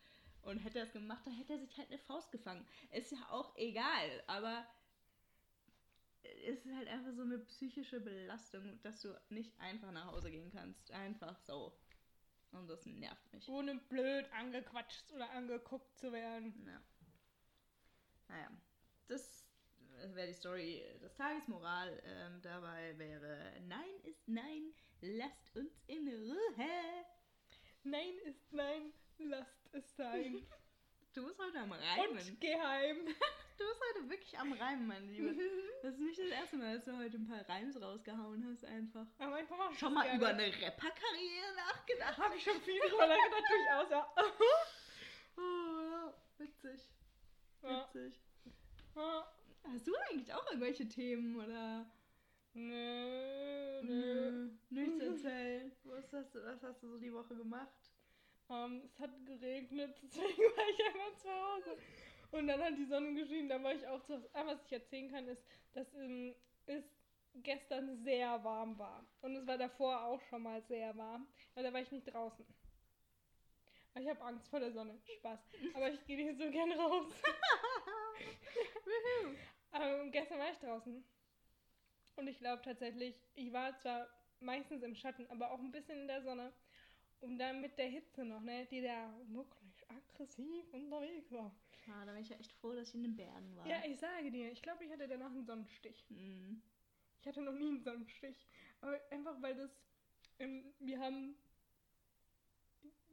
Und 0.43 0.57
hätte 0.59 0.79
er 0.79 0.85
es 0.85 0.93
gemacht, 0.93 1.25
dann 1.25 1.35
hätte 1.35 1.53
er 1.53 1.59
sich 1.59 1.77
halt 1.77 1.89
eine 1.89 1.99
Faust 1.99 2.31
gefangen. 2.31 2.65
Ist 2.91 3.11
ja 3.11 3.19
auch 3.29 3.55
egal, 3.57 4.23
aber 4.27 4.65
es 6.23 6.65
ist 6.65 6.75
halt 6.75 6.87
einfach 6.87 7.13
so 7.13 7.21
eine 7.21 7.39
psychische 7.39 7.99
Belastung, 7.99 8.79
dass 8.83 9.01
du 9.01 9.09
nicht 9.29 9.57
einfach 9.59 9.91
nach 9.91 10.07
Hause 10.07 10.31
gehen 10.31 10.51
kannst. 10.51 10.91
Einfach 10.91 11.37
so. 11.39 11.77
Und 12.51 12.67
das 12.67 12.85
nervt 12.85 13.33
mich. 13.33 13.47
Ohne 13.47 13.75
blöd 13.75 14.25
angequatscht 14.33 15.11
oder 15.13 15.29
angeguckt 15.31 15.97
zu 15.97 16.11
werden. 16.11 16.53
Ja. 16.67 16.81
Naja, 18.27 18.51
das 19.07 19.45
wäre 20.13 20.27
die 20.27 20.33
Story 20.33 20.83
des 21.01 21.13
Tages. 21.15 21.47
Moral 21.47 22.01
ähm, 22.05 22.41
dabei 22.41 22.97
wäre: 22.97 23.53
Nein 23.67 23.95
ist 24.03 24.27
Nein, 24.27 24.73
lasst 25.01 25.55
uns 25.55 25.81
in 25.87 26.07
Ruhe. 26.07 26.65
Nein 27.83 28.13
ist 28.25 28.51
Nein, 28.51 28.93
lasst 29.29 29.69
es 29.73 29.95
sein. 29.95 30.45
Du 31.13 31.27
bist 31.27 31.37
heute 31.41 31.59
am 31.59 31.73
Reimen. 31.73 32.17
Und 32.17 32.39
geheim. 32.39 32.97
Du 33.57 33.67
bist 33.67 33.81
heute 33.89 34.09
wirklich 34.09 34.39
am 34.39 34.53
Reimen, 34.53 34.87
mein 34.87 35.07
Lieber. 35.09 35.33
Das 35.83 35.95
ist 35.95 35.99
nicht 35.99 36.19
das 36.19 36.27
erste 36.27 36.57
Mal, 36.57 36.75
dass 36.75 36.85
du 36.85 36.97
heute 36.97 37.17
ein 37.17 37.27
paar 37.27 37.47
Reims 37.49 37.81
rausgehauen 37.81 38.45
hast, 38.49 38.63
einfach. 38.63 39.05
Aber 39.19 39.41
ich 39.41 39.49
mach 39.49 39.73
schon 39.73 39.93
mal 39.93 40.03
gerne. 40.03 40.17
über 40.17 40.27
eine 40.29 40.45
Rapperkarriere 40.45 41.55
nachgedacht. 41.55 42.17
Habe 42.17 42.35
ich 42.37 42.43
schon 42.43 42.61
viel 42.61 42.79
drüber 42.79 43.07
nachgedacht, 43.07 43.43
durchaus, 43.49 43.91
ja. 43.91 44.13
oh, 45.37 46.13
witzig. 46.37 46.87
Witzig. 47.61 48.21
Ja. 48.95 49.27
Hast 49.63 49.87
du 49.87 49.95
eigentlich 50.09 50.33
auch 50.33 50.45
irgendwelche 50.45 50.87
Themen 50.87 51.35
oder? 51.35 51.91
Nö, 52.53 53.81
nö. 53.83 54.49
Nichts 54.69 54.99
erzählen. 54.99 55.71
Was 55.83 56.11
hast, 56.13 56.35
du, 56.35 56.43
was 56.43 56.61
hast 56.63 56.83
du 56.83 56.89
so 56.89 56.97
die 56.97 57.13
Woche 57.13 57.35
gemacht? 57.35 57.90
Um, 58.51 58.81
es 58.83 58.99
hat 58.99 59.11
geregnet, 59.25 59.97
deswegen 60.03 60.43
war 60.57 60.69
ich 60.69 60.85
einfach 60.85 61.17
zu 61.21 61.29
Hause. 61.29 61.77
Und 62.31 62.47
dann 62.47 62.61
hat 62.61 62.77
die 62.77 62.85
Sonne 62.85 63.13
geschienen, 63.13 63.47
da 63.47 63.63
war 63.63 63.73
ich 63.73 63.87
auch 63.87 64.03
zu 64.03 64.15
Hause. 64.15 64.29
Ah, 64.33 64.45
was 64.45 64.61
ich 64.65 64.73
erzählen 64.73 65.09
kann, 65.09 65.25
ist, 65.29 65.41
dass 65.71 65.93
ähm, 65.93 66.35
es 66.65 66.83
gestern 67.35 67.95
sehr 68.03 68.43
warm 68.43 68.77
war. 68.77 69.05
Und 69.21 69.37
es 69.37 69.47
war 69.47 69.57
davor 69.57 70.03
auch 70.03 70.19
schon 70.23 70.43
mal 70.43 70.61
sehr 70.63 70.93
warm. 70.97 71.27
Aber 71.55 71.63
da 71.63 71.71
war 71.71 71.79
ich 71.79 71.93
nicht 71.93 72.13
draußen. 72.13 72.45
Ich 73.97 74.09
habe 74.09 74.21
Angst 74.21 74.49
vor 74.49 74.59
der 74.59 74.73
Sonne. 74.73 74.99
Spaß. 75.19 75.39
Aber 75.73 75.89
ich 75.89 76.05
gehe 76.05 76.17
nicht 76.17 76.37
so 76.37 76.51
gern 76.51 76.73
raus. 76.73 77.05
ähm, 79.81 80.11
gestern 80.11 80.39
war 80.39 80.51
ich 80.51 80.57
draußen. 80.57 81.05
Und 82.17 82.27
ich 82.27 82.37
glaube 82.37 82.61
tatsächlich, 82.63 83.15
ich 83.33 83.53
war 83.53 83.79
zwar 83.79 84.09
meistens 84.41 84.83
im 84.83 84.95
Schatten, 84.95 85.25
aber 85.29 85.51
auch 85.51 85.59
ein 85.59 85.71
bisschen 85.71 86.01
in 86.01 86.07
der 86.07 86.21
Sonne. 86.21 86.51
Und 87.21 87.37
dann 87.37 87.61
mit 87.61 87.77
der 87.77 87.87
Hitze 87.87 88.25
noch, 88.25 88.41
ne, 88.41 88.65
die 88.71 88.81
da 88.81 89.13
wirklich 89.27 89.89
aggressiv 89.89 90.73
unterwegs 90.73 91.31
war. 91.31 91.55
Ja, 91.87 92.05
da 92.05 92.13
bin 92.13 92.21
ich 92.21 92.29
ja 92.29 92.37
echt 92.37 92.51
froh, 92.53 92.73
dass 92.73 92.89
ich 92.89 92.95
in 92.95 93.03
den 93.03 93.15
Bergen 93.15 93.55
war. 93.55 93.67
Ja, 93.67 93.77
ich 93.85 93.99
sage 93.99 94.31
dir, 94.31 94.51
ich 94.51 94.61
glaube, 94.61 94.83
ich 94.83 94.91
hatte 94.91 95.07
danach 95.07 95.31
einen 95.31 95.45
Sonnenstich. 95.45 96.05
Mhm. 96.09 96.61
Ich 97.19 97.27
hatte 97.27 97.41
noch 97.41 97.53
nie 97.53 97.69
einen 97.69 97.83
Sonnenstich. 97.83 98.47
Aber 98.81 98.99
einfach, 99.11 99.39
weil 99.41 99.55
das, 99.55 99.71
ähm, 100.39 100.73
wir 100.79 100.99
haben 100.99 101.35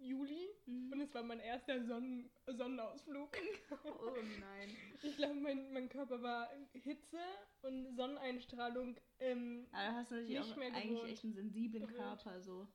Juli 0.01 0.49
mhm. 0.67 0.93
und 0.93 1.01
es 1.01 1.13
war 1.15 1.23
mein 1.23 1.41
erster 1.41 1.85
Sonnen 1.85 2.31
Sonnenausflug. 2.47 3.37
Oh 3.85 4.17
nein. 4.41 4.77
Ich 5.03 5.17
glaube, 5.17 5.35
mein, 5.35 5.73
mein 5.73 5.89
Körper 5.89 6.21
war 6.23 6.51
Hitze 6.73 7.19
und 7.63 7.95
Sonneneinstrahlung 7.95 8.97
ähm, 9.21 9.67
Aber 9.73 9.95
hast 9.95 10.11
du 10.11 10.17
natürlich 10.17 10.39
nicht 10.39 10.53
auch 10.53 10.57
mehr 10.57 10.75
eigentlich 10.75 11.05
echt 11.05 11.25
einen 11.25 11.35
sensiblen 11.35 11.87
Körper 11.87 12.41
so. 12.41 12.67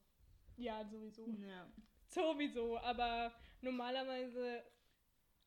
Ja, 0.57 0.85
sowieso. 0.85 1.27
Ja. 1.27 1.67
Sowieso, 2.07 2.77
aber 2.79 3.33
normalerweise. 3.61 4.63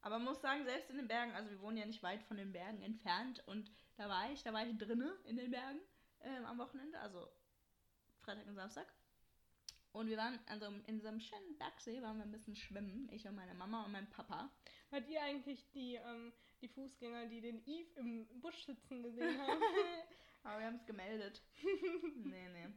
Aber 0.03 0.19
man 0.19 0.29
muss 0.29 0.41
sagen, 0.41 0.65
selbst 0.65 0.91
in 0.91 0.97
den 0.99 1.09
Bergen, 1.09 1.33
also 1.33 1.51
wir 1.51 1.61
wohnen 1.61 1.79
ja 1.79 1.87
nicht 1.87 2.03
weit 2.03 2.23
von 2.25 2.37
den 2.37 2.53
Bergen 2.53 2.83
entfernt 2.83 3.43
und 3.47 3.73
da 3.97 4.09
war 4.09 4.31
ich, 4.31 4.43
da 4.43 4.53
war 4.53 4.65
ich 4.65 4.77
drinnen 4.79 5.13
in 5.25 5.37
den 5.37 5.51
Bergen 5.51 5.81
ähm, 6.21 6.45
am 6.45 6.59
Wochenende, 6.59 6.99
also 7.01 7.27
Freitag 8.21 8.47
und 8.47 8.55
Samstag. 8.55 8.87
Und 9.93 10.09
wir 10.09 10.19
waren 10.19 10.39
also 10.47 10.67
in 10.87 11.01
so 11.01 11.09
einem 11.09 11.21
schönen 11.21 11.57
Bergsee, 11.57 12.03
waren 12.03 12.19
wir 12.19 12.25
ein 12.25 12.31
bisschen 12.31 12.55
schwimmen, 12.55 13.09
ich 13.11 13.27
und 13.27 13.35
meine 13.35 13.55
Mama 13.55 13.85
und 13.85 13.93
mein 13.93 14.09
Papa. 14.11 14.51
Hat 14.93 15.09
ihr 15.09 15.23
eigentlich 15.23 15.71
die, 15.71 15.95
ähm, 15.95 16.33
die 16.61 16.69
Fußgänger, 16.69 17.27
die 17.27 17.41
den 17.41 17.67
Eve 17.67 17.99
im 18.01 18.27
Busch 18.41 18.67
sitzen 18.67 19.03
gesehen 19.03 19.41
haben? 19.41 19.61
Aber 20.47 20.61
wir 20.61 20.67
haben 20.67 20.77
es 20.77 20.87
gemeldet. 20.87 21.43
nee, 22.25 22.49
nee. 22.49 22.69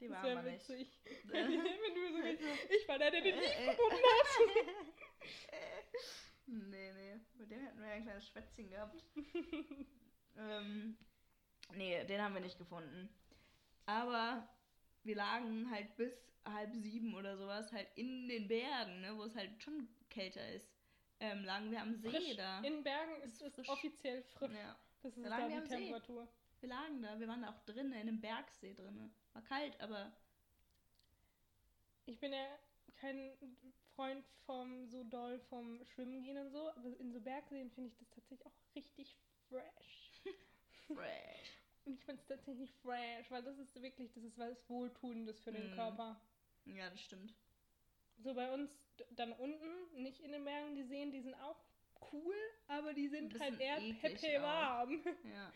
Die 0.00 0.08
waren 0.08 0.42
wir 0.44 0.52
nicht. 0.52 0.68
Wenn 1.24 1.52
du 1.52 1.58
so 1.58 2.48
ich 2.70 2.88
war 2.88 2.98
der, 2.98 3.10
der 3.10 3.20
den 3.20 3.34
Eve 3.34 3.42
gefunden 3.70 3.96
hat. 3.96 4.38
nee, 6.46 6.92
nee. 6.92 7.20
Mit 7.34 7.50
dem 7.50 7.60
hätten 7.60 7.78
wir 7.80 7.88
ja 7.88 7.94
ein 7.94 8.02
kleines 8.04 8.26
Schwätzchen 8.26 8.70
gehabt. 8.70 9.04
ähm, 10.38 10.96
nee, 11.74 12.04
den 12.04 12.22
haben 12.22 12.32
wir 12.32 12.40
nicht 12.40 12.56
gefunden. 12.56 13.10
Aber 13.84 14.48
wir 15.02 15.16
lagen 15.16 15.70
halt 15.70 15.94
bis 15.96 16.32
halb 16.46 16.74
sieben 16.74 17.14
oder 17.14 17.36
sowas 17.36 17.70
halt 17.70 17.88
in 17.96 18.28
den 18.28 18.48
Bergen, 18.48 19.02
ne, 19.02 19.14
wo 19.14 19.24
es 19.24 19.34
halt 19.36 19.62
schon 19.62 19.88
kälter 20.08 20.46
ist. 20.52 20.72
Ähm, 21.20 21.44
lagen 21.44 21.70
wir 21.70 21.82
am 21.82 21.94
See 21.96 22.08
frisch. 22.08 22.36
da. 22.36 22.60
In 22.60 22.82
Bergen 22.82 23.20
ist 23.20 23.42
es 23.42 23.54
frisch. 23.54 23.68
offiziell 23.68 24.22
frisch. 24.22 24.52
Ja. 24.52 24.74
Das 25.02 25.14
ist 25.18 25.24
da, 25.26 25.36
da 25.36 25.48
die 25.48 25.68
Temperatur. 25.68 26.24
See. 26.24 26.43
Wir 26.64 26.70
lagen 26.70 27.02
da, 27.02 27.20
wir 27.20 27.28
waren 27.28 27.42
da 27.42 27.50
auch 27.50 27.60
drinnen, 27.66 27.92
in 27.92 28.08
einem 28.08 28.20
Bergsee 28.22 28.72
drinnen. 28.72 29.14
War 29.34 29.42
kalt, 29.42 29.78
aber. 29.82 30.10
Ich 32.06 32.18
bin 32.18 32.32
ja 32.32 32.58
kein 32.96 33.32
Freund 33.94 34.24
vom 34.46 34.86
so 34.86 35.04
doll 35.04 35.38
vom 35.50 35.84
Schwimmen 35.84 36.22
gehen 36.22 36.38
und 36.38 36.50
so, 36.52 36.70
aber 36.70 36.98
in 36.98 37.12
so 37.12 37.20
Bergseen 37.20 37.70
finde 37.70 37.90
ich 37.90 37.98
das 37.98 38.08
tatsächlich 38.08 38.46
auch 38.46 38.74
richtig 38.74 39.14
fresh. 39.50 40.22
fresh. 40.86 41.60
Und 41.84 41.96
ich 41.96 42.04
finde 42.06 42.22
es 42.22 42.28
tatsächlich 42.28 42.72
fresh, 42.76 43.30
weil 43.30 43.42
das 43.42 43.58
ist 43.58 43.82
wirklich, 43.82 44.10
das 44.14 44.24
ist 44.24 44.38
was 44.38 44.56
Wohltuendes 44.70 45.38
für 45.40 45.52
den 45.52 45.70
mm. 45.70 45.74
Körper. 45.74 46.18
Ja, 46.64 46.88
das 46.88 47.02
stimmt. 47.02 47.34
So 48.16 48.32
bei 48.32 48.50
uns 48.50 48.74
dann 49.10 49.32
unten, 49.32 50.02
nicht 50.02 50.20
in 50.20 50.32
den 50.32 50.44
Bergen, 50.44 50.76
die 50.76 50.84
Seen, 50.84 51.12
die 51.12 51.20
sind 51.20 51.34
auch 51.34 51.62
cool, 52.10 52.34
aber 52.68 52.94
die 52.94 53.08
sind 53.08 53.38
halt 53.38 53.60
eher 53.60 53.76
pepe 54.00 54.40
warm. 54.40 55.02
Ja. 55.24 55.52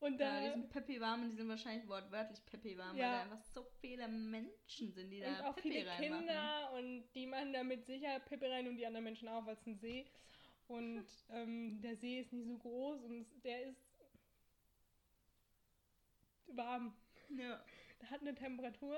Und 0.00 0.20
ja, 0.20 0.40
da 0.40 0.46
die 0.46 0.50
sind 0.52 0.70
Peppi 0.70 1.00
warm 1.00 1.22
und 1.22 1.30
die 1.30 1.36
sind 1.36 1.48
wahrscheinlich 1.48 1.88
wortwörtlich 1.88 2.44
Peppi 2.46 2.78
warm, 2.78 2.92
weil 2.92 3.00
Ja. 3.00 3.12
da 3.12 3.22
einfach 3.22 3.42
so 3.42 3.64
viele 3.80 4.06
Menschen 4.06 4.92
sind, 4.92 5.10
die 5.10 5.18
und 5.18 5.24
da 5.24 5.50
auch 5.50 5.54
Peppi 5.56 5.72
viele 5.72 5.86
reinmachen. 5.90 6.26
Kinder 6.26 6.72
und 6.74 7.10
die 7.14 7.26
machen 7.26 7.52
da 7.52 7.64
mit 7.64 7.84
Sicherheit 7.84 8.24
Pepe 8.26 8.48
rein 8.48 8.68
und 8.68 8.76
die 8.76 8.86
anderen 8.86 9.04
Menschen 9.04 9.28
auch, 9.28 9.44
weil 9.44 9.54
es 9.54 9.66
ein 9.66 9.76
See. 9.76 10.06
Und 10.68 11.04
ähm, 11.30 11.80
der 11.80 11.96
See 11.96 12.20
ist 12.20 12.32
nicht 12.32 12.46
so 12.46 12.56
groß 12.58 13.02
und 13.02 13.26
der 13.42 13.64
ist 13.64 13.80
warm. 16.48 16.94
Ja. 17.36 17.62
Der 18.00 18.10
hat 18.10 18.20
eine 18.20 18.34
Temperatur 18.34 18.96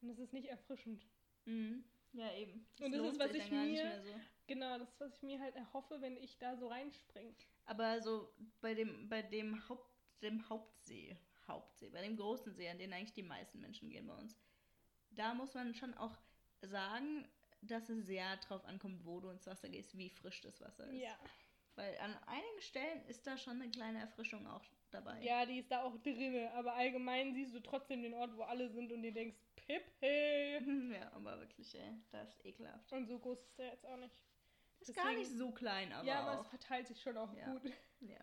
und 0.00 0.08
es 0.08 0.18
ist 0.18 0.32
nicht 0.32 0.48
erfrischend. 0.48 1.06
Mhm. 1.44 1.84
Ja, 2.12 2.32
eben. 2.34 2.66
Und 2.80 2.92
das 2.92 3.02
ist, 3.12 3.18
was 3.20 3.34
ich 3.34 3.50
mir- 3.50 4.02
so. 4.02 4.14
Genau, 4.46 4.78
das 4.78 4.88
ist, 4.90 5.00
was 5.00 5.14
ich 5.14 5.22
mir 5.22 5.38
halt 5.38 5.54
erhoffe, 5.54 6.00
wenn 6.00 6.16
ich 6.16 6.36
da 6.38 6.56
so 6.56 6.66
reinspringe. 6.66 7.34
Aber 7.66 8.00
so 8.02 8.32
bei 8.60 8.74
dem, 8.74 9.08
bei 9.08 9.22
dem, 9.22 9.68
Haupt, 9.68 9.88
dem 10.22 10.48
Hauptsee, 10.48 11.16
Hauptsee, 11.46 11.90
bei 11.90 12.02
dem 12.02 12.16
großen 12.16 12.54
See, 12.54 12.68
an 12.68 12.78
den 12.78 12.92
eigentlich 12.92 13.12
die 13.12 13.22
meisten 13.22 13.60
Menschen 13.60 13.90
gehen 13.90 14.06
bei 14.06 14.14
uns, 14.14 14.36
da 15.10 15.34
muss 15.34 15.54
man 15.54 15.74
schon 15.74 15.94
auch 15.94 16.16
sagen, 16.62 17.26
dass 17.62 17.88
es 17.88 18.06
sehr 18.06 18.36
drauf 18.38 18.64
ankommt, 18.64 19.04
wo 19.04 19.20
du 19.20 19.30
ins 19.30 19.46
Wasser 19.46 19.68
gehst, 19.68 19.96
wie 19.96 20.08
frisch 20.10 20.40
das 20.40 20.60
Wasser 20.60 20.86
ist. 20.86 21.00
Ja. 21.00 21.16
Weil 21.74 21.96
an 21.98 22.16
einigen 22.26 22.60
Stellen 22.60 23.04
ist 23.06 23.26
da 23.26 23.36
schon 23.36 23.60
eine 23.60 23.70
kleine 23.70 24.00
Erfrischung 24.00 24.46
auch 24.46 24.64
dabei. 24.90 25.20
Ja, 25.22 25.46
die 25.46 25.58
ist 25.58 25.70
da 25.70 25.82
auch 25.82 25.96
drinne, 25.98 26.50
aber 26.52 26.74
allgemein 26.74 27.32
siehst 27.34 27.54
du 27.54 27.60
trotzdem 27.60 28.02
den 28.02 28.14
Ort, 28.14 28.36
wo 28.36 28.42
alle 28.42 28.68
sind 28.70 28.92
und 28.92 29.02
dir 29.02 29.12
denkst, 29.12 29.36
Pippe. 29.56 30.60
ja, 30.94 31.12
aber 31.12 31.38
wirklich, 31.40 31.74
ey, 31.74 31.94
das 32.10 32.28
ist 32.34 32.44
ekelhaft. 32.44 32.92
Und 32.92 33.06
so 33.06 33.18
groß 33.18 33.40
ist 33.40 33.58
der 33.58 33.68
jetzt 33.68 33.86
auch 33.86 33.96
nicht. 33.96 34.14
Ist 34.80 34.94
gar 34.94 35.12
nicht 35.12 35.30
so 35.30 35.52
klein, 35.52 35.92
aber 35.92 36.06
ja, 36.08 36.20
aber 36.20 36.38
auch. 36.40 36.44
es 36.44 36.48
verteilt 36.48 36.88
sich 36.88 37.00
schon 37.00 37.16
auch 37.16 37.32
Ja. 37.34 37.52
gut. 37.52 37.70
Ja. 38.00 38.18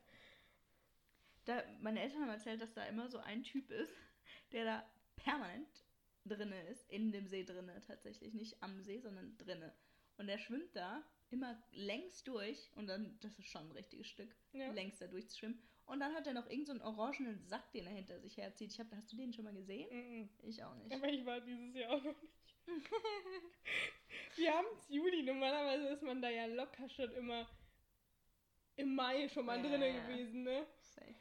Da, 1.48 1.64
meine 1.80 2.02
Eltern 2.02 2.22
haben 2.22 2.30
erzählt, 2.30 2.62
dass 2.62 2.74
da 2.74 2.84
immer 2.86 3.08
so 3.10 3.20
ein 3.20 3.44
Typ 3.44 3.70
ist, 3.72 3.94
der 4.52 4.66
da 4.66 4.90
permanent 5.16 5.68
drinne 6.26 6.62
ist, 6.68 6.90
in 6.92 7.12
dem 7.12 7.28
See 7.28 7.44
drinne 7.44 7.80
tatsächlich, 7.82 8.34
nicht 8.34 8.62
am 8.62 8.82
See, 8.82 9.00
sondern 9.00 9.38
drinne. 9.38 9.74
Und 10.18 10.28
der 10.28 10.38
schwimmt 10.40 10.76
da 10.76 11.04
immer 11.30 11.62
längs 11.72 12.24
durch 12.24 12.70
und 12.76 12.88
dann, 12.88 13.18
das 13.22 13.38
ist 13.40 13.48
schon 13.48 13.64
ein 13.68 13.72
richtiges 13.72 14.08
Stück, 14.08 14.36
Ja. 14.52 14.72
längs 14.72 14.98
da 14.98 15.08
durchzuschwimmen. 15.08 15.60
Und 15.86 16.02
dann 16.02 16.14
hat 16.14 16.28
er 16.28 16.34
noch 16.34 16.50
irgendeinen 16.50 16.80
so 16.80 16.86
einen 16.86 16.98
orangenen 16.98 17.40
Sack, 17.46 17.72
den 17.72 17.86
er 17.88 17.94
hinter 17.94 18.20
sich 18.20 18.36
herzieht. 18.36 18.74
Ich 18.74 18.80
hab, 18.80 18.92
hast 18.92 19.12
du 19.14 19.16
den 19.16 19.32
schon 19.32 19.46
mal 19.46 19.54
gesehen? 19.54 19.88
Mhm. 19.90 20.30
Ich 20.44 20.62
auch 20.64 20.76
nicht. 20.76 20.94
Aber 20.94 21.08
ich 21.08 21.26
war 21.26 21.40
dieses 21.40 21.74
Jahr 21.76 21.92
auch 21.94 22.04
noch 22.04 22.22
nicht. 22.22 22.34
Wir 24.36 24.54
haben 24.54 24.68
es 24.74 24.90
Juli, 24.90 25.24
normalerweise 25.24 25.88
ist 25.88 26.04
man 26.04 26.22
da 26.22 26.30
ja 26.30 26.46
locker 26.48 26.90
schon 26.90 27.10
immer 27.14 27.48
im 28.76 28.94
Mai 28.96 29.30
schon 29.30 29.46
mal 29.46 29.58
Ja, 29.64 29.70
drinne 29.70 29.88
ja. 29.96 30.06
gewesen, 30.06 30.44
ne? 30.44 30.68
Safe. 30.82 31.16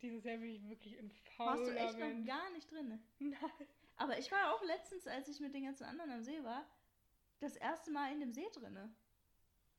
Dieses 0.00 0.24
Jahr 0.24 0.36
bin 0.36 0.50
ich 0.50 0.68
wirklich 0.68 0.98
ein 0.98 1.10
Warst 1.38 1.62
du 1.62 1.66
fauler 1.66 1.80
echt 1.80 1.98
noch 1.98 2.06
Mensch. 2.06 2.26
gar 2.26 2.50
nicht 2.50 2.70
drinne? 2.70 3.00
Nein. 3.18 3.40
Aber 3.96 4.18
ich 4.18 4.30
war 4.30 4.54
auch 4.54 4.62
letztens, 4.62 5.06
als 5.06 5.28
ich 5.28 5.40
mit 5.40 5.54
den 5.54 5.64
ganzen 5.64 5.84
anderen 5.84 6.10
am 6.12 6.22
See 6.22 6.42
war, 6.44 6.64
das 7.40 7.56
erste 7.56 7.90
Mal 7.90 8.12
in 8.12 8.20
dem 8.20 8.32
See 8.32 8.48
drinne. 8.52 8.94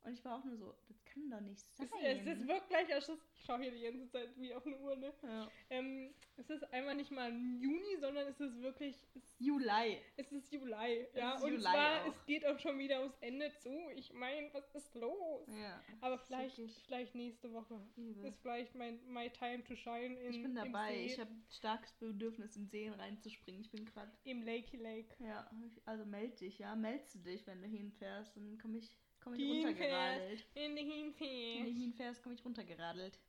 Und 0.03 0.13
ich 0.13 0.23
war 0.25 0.37
auch 0.37 0.43
nur 0.43 0.57
so, 0.57 0.75
das 0.87 0.98
kann 1.09 1.29
doch 1.29 1.41
nicht 1.41 1.59
sein. 1.75 1.89
Es, 2.03 2.25
es 2.25 2.37
ist 2.39 2.47
wirklich, 2.47 2.93
also 2.93 3.13
es- 3.13 3.19
ich 3.33 3.45
schaue 3.45 3.61
hier 3.61 3.71
die 3.71 3.81
ganze 3.81 4.09
Zeit 4.09 4.29
wie 4.37 4.53
auf 4.53 4.65
eine 4.65 4.77
Uhr, 4.79 4.95
ne? 4.95 5.13
ja. 5.23 5.51
Ähm, 5.69 6.13
es 6.37 6.49
ist 6.49 6.63
einmal 6.73 6.95
nicht 6.95 7.11
mal 7.11 7.31
Juni, 7.31 7.97
sondern 7.99 8.27
es 8.27 8.39
ist 8.39 8.61
wirklich, 8.61 8.95
es, 9.15 9.35
Juli. 9.39 9.97
es 10.17 10.31
ist 10.31 10.51
Juli. 10.51 11.07
Ja, 11.15 11.35
ist 11.35 11.43
und 11.43 11.51
Juli 11.51 11.61
zwar, 11.61 12.01
auch. 12.03 12.07
es 12.07 12.25
geht 12.25 12.45
auch 12.45 12.57
schon 12.59 12.77
wieder 12.79 12.99
aufs 13.01 13.17
Ende 13.21 13.51
zu. 13.57 13.69
Ich 13.95 14.13
meine, 14.13 14.53
was 14.53 14.69
ist 14.75 14.93
los? 14.95 15.47
Ja. 15.59 15.81
Aber 16.01 16.17
vielleicht, 16.19 16.57
wirklich 16.57 16.83
vielleicht 16.85 17.15
nächste 17.15 17.51
Woche 17.53 17.79
übel. 17.95 18.25
ist 18.25 18.39
vielleicht 18.41 18.75
mein 18.75 18.99
my 19.07 19.29
time 19.29 19.63
to 19.63 19.75
shine 19.75 20.15
in, 20.19 20.33
Ich 20.33 20.41
bin 20.43 20.55
dabei. 20.55 21.03
Ich 21.05 21.19
habe 21.19 21.31
starkes 21.49 21.91
Bedürfnis, 21.93 22.55
in 22.55 22.67
Seen 22.69 22.93
reinzuspringen. 22.93 23.61
Ich 23.61 23.71
bin 23.71 23.85
gerade. 23.85 24.11
im 24.23 24.43
Lakey 24.43 24.77
Lake. 24.77 25.15
Ja, 25.19 25.49
also 25.85 26.05
meld 26.05 26.39
dich, 26.39 26.59
ja. 26.59 26.75
Meldest 26.75 27.15
du 27.15 27.19
dich, 27.19 27.45
wenn 27.47 27.61
du 27.61 27.67
hinfährst. 27.67 28.35
Dann 28.37 28.57
komme 28.59 28.77
ich, 28.77 28.89
komm 29.21 29.33
ich 29.35 29.39
Hinfährst. 29.41 29.67
runtergeradelt. 29.79 30.45
In 30.55 30.75
die 30.75 30.81
Wenn 30.81 30.87
du 30.87 30.93
Hinfährst. 30.93 31.77
hinfährst, 31.79 32.23
komme 32.23 32.35
ich 32.35 32.45
runtergeradelt. 32.45 33.19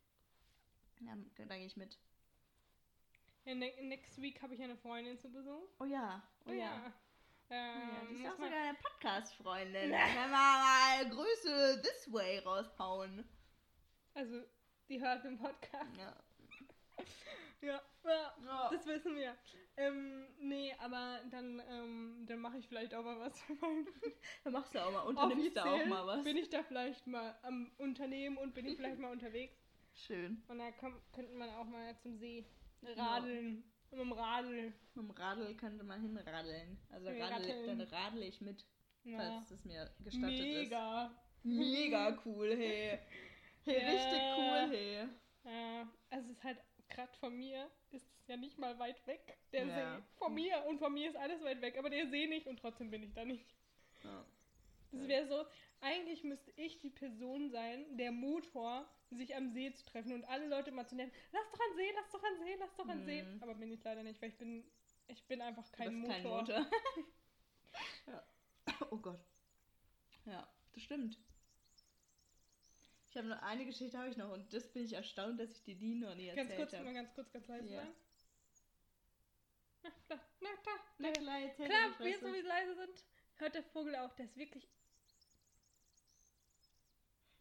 Ja, 1.01 1.17
da 1.47 1.57
gehe 1.57 1.67
ich 1.67 1.77
mit. 1.77 1.99
Ja, 3.45 3.55
ne 3.55 3.73
next 3.83 4.21
week 4.21 4.41
habe 4.43 4.55
ich 4.55 4.63
eine 4.63 4.77
Freundin 4.77 5.19
zu 5.19 5.31
Besuch. 5.31 5.69
Oh 5.79 5.85
ja, 5.85 6.23
oh 6.47 6.51
ja. 6.53 6.57
Ja. 6.59 6.93
Oh 7.49 7.55
ja, 7.55 7.57
Ähm, 7.57 8.09
die 8.11 8.15
ist 8.23 8.27
auch 8.29 8.37
sogar 8.37 8.53
eine 8.53 8.79
Podcast-Freundin. 8.79 9.91
Wir 9.91 10.29
mal 10.29 11.09
Grüße 11.11 11.83
this 11.83 12.13
way 12.13 12.39
raushauen. 12.41 13.25
also, 14.15 14.43
die 14.89 15.01
hört 15.01 15.25
den 15.25 15.37
Podcast. 15.39 15.97
Ja. 15.99 16.17
Ja, 17.63 17.81
ja 18.05 18.35
Ja. 18.45 18.69
das 18.71 18.87
wissen 18.87 19.15
wir. 19.17 19.37
Ähm, 19.77 20.27
nee, 20.39 20.75
aber 20.79 21.21
dann, 21.31 21.63
ähm, 21.69 22.25
dann 22.27 22.39
mache 22.41 22.59
ich 22.59 22.69
vielleicht 22.69 22.95
auch 22.95 23.05
mal 23.05 23.19
was 23.21 23.41
für 23.41 23.55
meinen 23.55 23.87
Dann 24.45 24.53
machst 24.53 24.75
du 24.75 24.79
auch 24.85 24.93
mal, 24.93 25.03
unternimmst 25.03 25.57
du 25.57 25.61
auch 25.65 25.87
mal 25.87 26.07
was. 26.07 26.25
Bin 26.25 26.37
ich 26.37 26.49
da 26.51 26.63
vielleicht 26.63 27.07
mal 27.07 27.39
am 27.43 27.71
Unternehmen 27.79 28.37
und 28.39 28.55
bin 28.55 28.67
ich 28.67 28.77
vielleicht 28.77 28.99
mal 28.99 29.11
unterwegs. 29.13 29.57
Schön. 29.95 30.43
Und 30.49 30.59
da 30.59 30.71
komm, 30.73 31.01
könnten 31.13 31.37
man 31.37 31.51
auch 31.51 31.65
mal 31.65 31.97
zum 31.99 32.17
See 32.19 32.45
radeln. 32.83 33.65
Mit 33.91 34.01
dem 34.01 34.13
Radl. 34.13 34.73
Mit 34.95 35.05
dem 35.05 35.11
Radl 35.11 35.55
könnte 35.57 35.83
man 35.85 36.01
hinradeln. 36.01 36.79
Also 36.91 37.11
Ja, 37.11 37.27
radel, 37.29 37.51
radeln. 37.51 37.79
dann 37.79 37.89
radel 37.89 38.23
ich 38.23 38.41
mit, 38.41 38.65
Ja. 39.05 39.19
falls 39.19 39.51
es 39.51 39.65
mir 39.65 39.91
gestattet 40.01 40.39
ist. 40.39 40.43
Mega. 40.45 41.11
Mega 41.43 42.19
cool, 42.25 42.55
hey. 42.57 42.99
Hey, 43.65 43.77
Ja. 43.83 43.91
richtig 43.91 44.21
cool, 44.39 44.71
hey. 44.71 45.09
Ja, 45.45 45.89
also 46.11 46.31
es 46.31 46.37
ist 46.37 46.45
halt 46.45 46.59
gerade 46.91 47.13
von 47.19 47.37
mir 47.37 47.71
ist 47.91 48.07
es 48.21 48.27
ja 48.27 48.37
nicht 48.37 48.59
mal 48.59 48.79
weit 48.79 49.07
weg, 49.07 49.39
der 49.53 49.67
Ja. 49.67 49.97
See. 49.97 50.03
Von 50.19 50.35
mir 50.35 50.65
und 50.67 50.79
von 50.79 50.93
mir 50.93 51.09
ist 51.09 51.17
alles 51.17 51.43
weit 51.43 51.61
weg, 51.61 51.79
aber 51.79 51.91
der 51.91 52.07
See 52.09 52.27
nicht 52.27 52.47
und 52.47 52.59
trotzdem 52.59 52.91
bin 52.91 53.03
ich 53.03 53.13
da 53.15 53.25
nicht. 53.25 53.47
Ja. 54.05 54.25
Das 54.93 55.07
wäre 55.07 55.27
so, 55.27 55.47
eigentlich 55.81 56.25
müsste 56.25 56.51
ich 56.57 56.79
die 56.81 56.91
Person 56.91 57.51
sein, 57.51 57.97
der 57.97 58.11
Motor, 58.11 58.89
sich 59.11 59.35
am 59.35 59.51
See 59.51 59.73
zu 59.73 59.85
treffen 59.87 60.13
und 60.13 60.25
alle 60.25 60.47
Leute 60.47 60.73
mal 60.73 60.87
zu 60.87 60.97
nennen, 60.97 61.13
lass 61.33 61.51
doch 61.51 61.61
an 61.61 61.77
See, 61.77 61.91
lass 61.95 62.11
doch 62.11 62.23
an 62.23 62.39
See, 62.39 62.55
lass 62.59 62.77
doch 62.77 62.89
an 62.89 63.05
See. 63.05 63.23
Mhm. 63.23 63.43
Aber 63.43 63.55
bin 63.55 63.73
ich 63.73 63.83
leider 63.83 64.03
nicht, 64.03 64.21
weil 64.21 64.31
ich 64.31 64.37
bin, 64.37 64.65
ich 65.09 65.25
bin 65.25 65.41
einfach 65.41 65.71
kein 65.73 65.97
Motor. 65.97 66.13
kein 66.15 66.23
Motor. 66.25 66.67
ja. 68.07 68.23
Oh 68.91 68.99
Gott. 68.99 69.21
Ja, 70.27 70.47
das 70.73 70.83
stimmt. 70.83 71.19
Ich 73.11 73.17
habe 73.17 73.27
noch 73.27 73.43
eine 73.43 73.67
Geschichte 73.67 73.99
habe 73.99 74.09
ich 74.09 74.17
noch 74.17 74.31
und 74.33 74.53
das 74.55 74.69
bin 74.73 74.85
ich 74.85 74.93
erstaunt, 74.93 75.41
dass 75.41 75.51
ich 75.51 75.63
dir 75.65 75.75
die 75.75 75.95
noch 75.97 76.15
nie 76.15 76.29
erzählt 76.29 76.49
Ganz 76.49 76.57
kurz, 76.61 76.73
habe. 76.75 76.85
mal 76.85 76.95
ganz 76.95 77.13
kurz, 77.15 77.33
ganz 77.33 77.49
leise 77.49 77.69
Ja. 77.69 77.81
sein. 77.83 77.93
Na, 79.83 79.91
na, 80.09 80.21
na, 80.41 80.49
da, 80.65 80.71
Na 80.99 81.11
klar, 81.13 81.41
erzähl 81.41 81.67
Klar, 81.67 81.89
ruhig, 81.99 81.99
wir 82.07 82.19
so 82.29 82.35
wie 82.35 82.41
leise 82.41 82.75
sind, 82.77 83.05
hört 83.39 83.55
der 83.55 83.63
Vogel 83.65 83.97
auch, 83.97 84.13
der 84.15 84.27
ist 84.27 84.37
wirklich. 84.37 84.69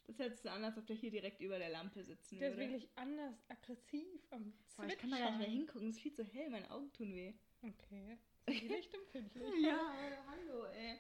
Das 0.08 0.18
hört 0.18 0.38
sich 0.38 0.50
an, 0.50 0.64
als 0.64 0.76
ob 0.78 0.88
der 0.88 0.96
hier 0.96 1.12
direkt 1.12 1.40
über 1.40 1.60
der 1.60 1.70
Lampe 1.70 2.04
sitzen 2.04 2.40
Der 2.40 2.50
ist 2.50 2.58
würde. 2.58 2.72
wirklich 2.72 2.90
anders 2.96 3.36
aggressiv 3.48 4.08
am 4.32 4.52
Boah, 4.76 4.86
ich 4.88 4.98
kann 4.98 5.12
da 5.12 5.18
gar 5.20 5.30
nicht 5.32 5.38
mehr 5.38 5.48
Zwitschern. 5.48 5.52
hingucken, 5.52 5.90
es 5.90 5.96
ist 5.98 6.02
viel 6.02 6.14
zu 6.16 6.24
hell, 6.24 6.50
meine 6.50 6.72
Augen 6.72 6.92
tun 6.94 7.14
weh. 7.14 7.34
Okay. 7.62 8.18
Ist 8.48 8.62
die 8.62 8.68
lichtempfindlich? 8.70 9.54
Ja, 9.64 9.94
hallo, 10.28 10.66
ey. 10.66 10.98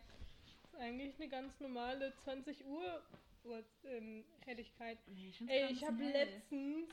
Das 0.61 0.73
ist 0.73 0.75
eigentlich 0.79 1.15
eine 1.15 1.27
ganz 1.29 1.59
normale 1.59 2.13
20 2.23 2.65
Uhr 2.65 3.03
Uhr, 3.43 3.63
ähm, 3.85 4.25
Helligkeit. 4.45 4.97
Nee, 5.07 5.29
ich 5.29 5.41
Ey, 5.47 5.71
ich 5.71 5.83
habe 5.83 6.03
letztens 6.03 6.89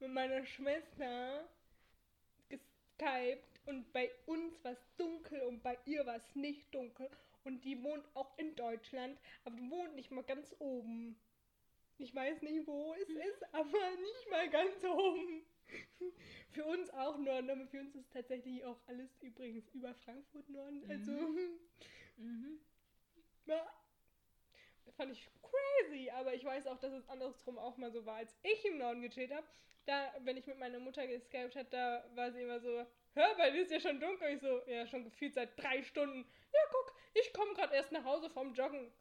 mit 0.00 0.10
meiner 0.10 0.44
Schwester 0.44 1.48
geskypt 2.48 3.60
und 3.66 3.92
bei 3.92 4.10
uns 4.26 4.62
war 4.64 4.72
es 4.72 4.96
dunkel 4.96 5.40
und 5.42 5.62
bei 5.62 5.78
ihr 5.86 6.04
war 6.06 6.16
es 6.16 6.34
nicht 6.34 6.74
dunkel. 6.74 7.08
Und 7.44 7.64
die 7.64 7.82
wohnt 7.82 8.04
auch 8.14 8.38
in 8.38 8.54
Deutschland, 8.54 9.18
aber 9.44 9.56
die 9.56 9.68
wohnt 9.68 9.96
nicht 9.96 10.10
mal 10.12 10.22
ganz 10.22 10.54
oben. 10.60 11.16
Ich 11.98 12.14
weiß 12.14 12.42
nicht, 12.42 12.66
wo 12.66 12.94
es 12.94 13.08
ist, 13.08 13.54
aber 13.54 13.90
nicht 13.96 14.30
mal 14.30 14.48
ganz 14.48 14.84
oben. 14.84 15.42
Für 16.52 16.64
uns 16.66 16.90
auch 16.90 17.16
Norden, 17.18 17.50
aber 17.50 17.66
für 17.66 17.80
uns 17.80 17.94
ist 17.94 18.12
tatsächlich 18.12 18.62
auch 18.64 18.76
alles 18.86 19.08
übrigens 19.22 19.66
über 19.72 19.94
Frankfurt 19.94 20.48
Norden. 20.50 20.84
Also, 20.90 21.12
Mhm. 22.16 22.58
ja, 23.46 23.66
fand 24.96 25.12
ich 25.12 25.28
crazy, 25.42 26.10
aber 26.10 26.34
ich 26.34 26.44
weiß 26.44 26.66
auch, 26.66 26.78
dass 26.78 26.92
es 26.92 27.08
andersrum 27.08 27.58
auch 27.58 27.76
mal 27.76 27.90
so 27.90 28.04
war, 28.06 28.16
als 28.16 28.36
ich 28.42 28.64
im 28.64 28.78
Norden 28.78 29.02
gechillt 29.02 29.32
habe. 29.32 29.46
Da, 29.84 30.14
wenn 30.20 30.36
ich 30.36 30.46
mit 30.46 30.58
meiner 30.58 30.78
Mutter 30.78 31.06
geskypt 31.06 31.56
habe, 31.56 31.68
da 31.70 32.04
war 32.14 32.30
sie 32.30 32.42
immer 32.42 32.60
so, 32.60 32.86
hör, 33.14 33.34
bei 33.36 33.50
dir 33.50 33.62
ist 33.62 33.72
ja 33.72 33.80
schon 33.80 33.98
dunkel. 33.98 34.28
Ich 34.28 34.40
so, 34.40 34.62
ja, 34.66 34.86
schon 34.86 35.04
gefühlt 35.04 35.34
seit 35.34 35.60
drei 35.60 35.82
Stunden. 35.82 36.24
Ja, 36.52 36.60
guck, 36.70 36.94
ich 37.14 37.32
komme 37.32 37.52
gerade 37.54 37.74
erst 37.74 37.90
nach 37.90 38.04
Hause 38.04 38.30
vom 38.30 38.54
Joggen. 38.54 38.92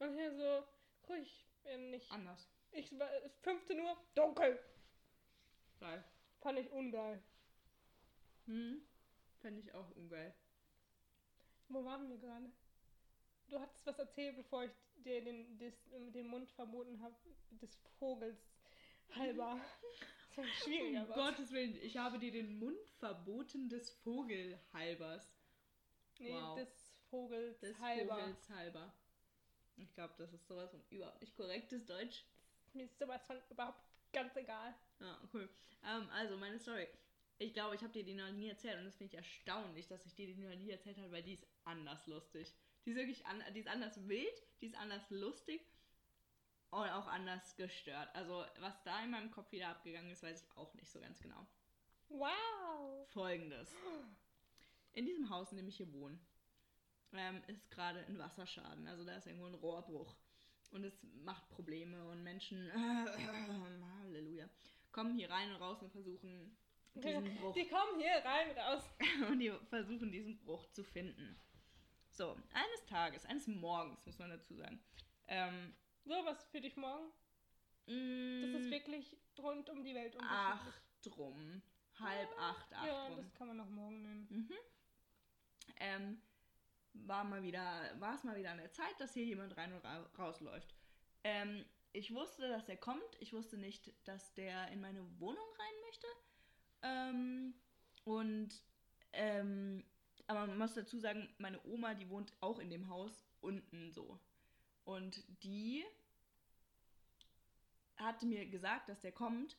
Und 0.00 0.14
hier 0.14 0.32
so, 0.32 0.64
ruhig, 1.08 1.46
ja, 1.64 1.76
nicht. 1.76 2.10
Anders. 2.10 2.48
Ich 2.72 2.98
war 2.98 3.08
15 3.42 3.80
Uhr, 3.80 3.96
dunkel. 4.14 4.58
Geil. 5.78 6.04
Fand 6.40 6.58
ich 6.58 6.70
ungeil. 6.70 7.22
Hm. 8.46 8.82
Fände 9.40 9.60
ich 9.60 9.72
auch 9.74 9.90
ungeil. 9.92 10.34
Wo 11.68 11.84
waren 11.84 12.08
wir 12.08 12.18
gerade? 12.18 12.50
Du 13.48 13.58
hattest 13.60 13.86
was 13.86 13.98
erzählt, 13.98 14.36
bevor 14.36 14.64
ich 14.64 14.72
dir 14.96 15.22
den, 15.22 15.58
des, 15.58 15.74
den 16.12 16.28
Mund 16.28 16.50
verboten 16.52 17.00
habe, 17.02 17.14
des 17.50 17.76
Vogels 17.98 18.38
halber. 19.14 19.60
Das 20.28 20.46
war 20.46 20.54
schwieriger. 20.62 21.08
Um 21.08 21.14
Gottes 21.14 21.50
Willen, 21.50 21.76
ich 21.82 21.96
habe 21.96 22.18
dir 22.18 22.30
den 22.30 22.60
Mund 22.60 22.78
verboten 22.98 23.68
des 23.68 23.90
Vogelhalbers. 23.90 25.34
Nee, 26.20 26.32
wow. 26.32 26.54
des 26.56 26.68
Vogels 27.10 27.58
Des 27.58 27.78
halber. 27.80 28.18
Vogels 28.18 28.48
halber. 28.50 28.94
Ich 29.76 29.92
glaube, 29.94 30.14
das 30.18 30.32
ist 30.32 30.46
sowas 30.46 30.70
von 30.70 30.82
überhaupt 30.90 31.20
nicht 31.20 31.34
korrektes 31.34 31.86
Deutsch. 31.86 32.24
Mir 32.72 32.84
ist 32.84 32.98
sowas 32.98 33.24
von 33.26 33.40
überhaupt 33.50 33.82
ganz 34.12 34.36
egal. 34.36 34.74
Ja, 35.00 35.18
cool. 35.32 35.48
Ähm, 35.84 36.08
also, 36.10 36.36
meine 36.36 36.58
Story. 36.58 36.86
Ich 37.38 37.54
glaube, 37.54 37.76
ich 37.76 37.82
habe 37.82 37.92
dir 37.92 38.04
die 38.04 38.14
noch 38.14 38.30
nie 38.30 38.48
erzählt 38.48 38.78
und 38.78 38.84
das 38.84 38.96
finde 38.96 39.12
ich 39.12 39.18
erstaunlich, 39.18 39.86
dass 39.86 40.04
ich 40.04 40.14
dir 40.14 40.26
die 40.26 40.34
noch 40.34 40.54
nie 40.56 40.70
erzählt 40.70 40.98
habe, 40.98 41.10
weil 41.12 41.22
die 41.22 41.34
ist 41.34 41.46
anders 41.64 42.06
lustig. 42.08 42.52
Die 42.84 42.90
ist 42.90 42.96
wirklich 42.96 43.26
an, 43.26 43.42
die 43.54 43.60
ist 43.60 43.68
anders 43.68 44.08
wild, 44.08 44.42
die 44.60 44.66
ist 44.66 44.76
anders 44.76 45.10
lustig 45.10 45.60
und 46.70 46.88
auch 46.88 47.06
anders 47.06 47.56
gestört. 47.56 48.08
Also, 48.14 48.44
was 48.60 48.82
da 48.84 49.02
in 49.02 49.10
meinem 49.10 49.30
Kopf 49.30 49.50
wieder 49.52 49.68
abgegangen 49.68 50.10
ist, 50.10 50.22
weiß 50.22 50.42
ich 50.42 50.56
auch 50.56 50.72
nicht 50.74 50.90
so 50.90 51.00
ganz 51.00 51.20
genau. 51.20 51.46
Wow. 52.08 53.08
Folgendes. 53.08 53.74
In 54.92 55.06
diesem 55.06 55.28
Haus, 55.30 55.50
in 55.52 55.58
dem 55.58 55.68
ich 55.68 55.76
hier 55.76 55.92
wohne, 55.92 56.18
ähm, 57.12 57.42
ist 57.46 57.70
gerade 57.70 58.00
ein 58.06 58.18
Wasserschaden. 58.18 58.86
Also 58.86 59.04
da 59.04 59.16
ist 59.16 59.26
irgendwo 59.26 59.46
ein 59.46 59.54
Rohrbruch. 59.54 60.14
Und 60.70 60.84
es 60.84 61.02
macht 61.22 61.48
Probleme 61.48 62.06
und 62.08 62.22
Menschen, 62.22 62.70
Halleluja, 64.02 64.48
kommen 64.92 65.16
hier 65.16 65.30
rein 65.30 65.50
und 65.50 65.56
raus 65.62 65.82
und 65.82 65.90
versuchen 65.90 66.56
diesen 66.94 67.36
Bruch 67.36 67.54
Die 67.54 67.68
kommen 67.68 67.98
hier 67.98 68.22
rein, 68.24 68.50
raus. 68.58 68.82
und 69.30 69.38
die 69.38 69.52
versuchen 69.70 70.10
diesen 70.12 70.38
Bruch 70.38 70.66
zu 70.72 70.84
finden. 70.84 71.40
So, 72.18 72.36
eines 72.52 72.84
Tages, 72.86 73.24
eines 73.26 73.46
Morgens, 73.46 74.04
muss 74.04 74.18
man 74.18 74.30
dazu 74.30 74.52
sagen. 74.56 74.80
Ähm, 75.28 75.72
So, 76.04 76.14
was 76.24 76.42
für 76.50 76.60
dich 76.60 76.76
morgen? 76.76 77.12
Das 77.86 78.60
ist 78.60 78.70
wirklich 78.72 79.16
rund 79.38 79.70
um 79.70 79.84
die 79.84 79.94
Welt 79.94 80.16
unterschiedlich. 80.16 80.74
acht 81.06 81.16
rum. 81.16 81.62
Halb 82.00 82.28
acht, 82.40 82.72
acht 82.74 82.86
Ja, 82.88 83.06
rum. 83.06 83.18
das 83.18 83.32
kann 83.34 83.46
man 83.46 83.56
noch 83.56 83.68
morgen 83.68 84.02
nennen. 84.02 84.26
Mhm. 84.30 84.54
Ähm, 85.76 86.22
war 86.94 87.22
mal 87.22 87.44
wieder, 87.44 87.88
war 88.00 88.16
es 88.16 88.24
mal 88.24 88.34
wieder 88.36 88.50
an 88.50 88.58
der 88.58 88.72
Zeit, 88.72 88.98
dass 88.98 89.14
hier 89.14 89.24
jemand 89.24 89.56
rein 89.56 89.72
und 89.72 89.84
ra 89.84 90.10
rausläuft. 90.18 90.74
Ähm, 91.22 91.64
ich 91.92 92.12
wusste, 92.12 92.48
dass 92.48 92.68
er 92.68 92.78
kommt. 92.78 93.16
Ich 93.20 93.32
wusste 93.32 93.56
nicht, 93.58 93.92
dass 94.08 94.34
der 94.34 94.68
in 94.72 94.80
meine 94.80 95.02
Wohnung 95.20 95.46
rein 95.56 95.80
möchte. 95.86 96.06
Ähm, 96.82 97.54
und 98.02 98.64
ähm, 99.12 99.84
aber 100.28 100.46
man 100.46 100.58
muss 100.58 100.74
dazu 100.74 100.98
sagen, 100.98 101.28
meine 101.38 101.58
Oma, 101.64 101.94
die 101.94 102.08
wohnt 102.08 102.32
auch 102.40 102.58
in 102.58 102.70
dem 102.70 102.88
Haus 102.88 103.26
unten 103.40 103.90
so. 103.90 104.20
Und 104.84 105.24
die 105.42 105.84
hatte 107.96 108.26
mir 108.26 108.46
gesagt, 108.46 108.88
dass 108.88 109.00
der 109.00 109.12
kommt, 109.12 109.56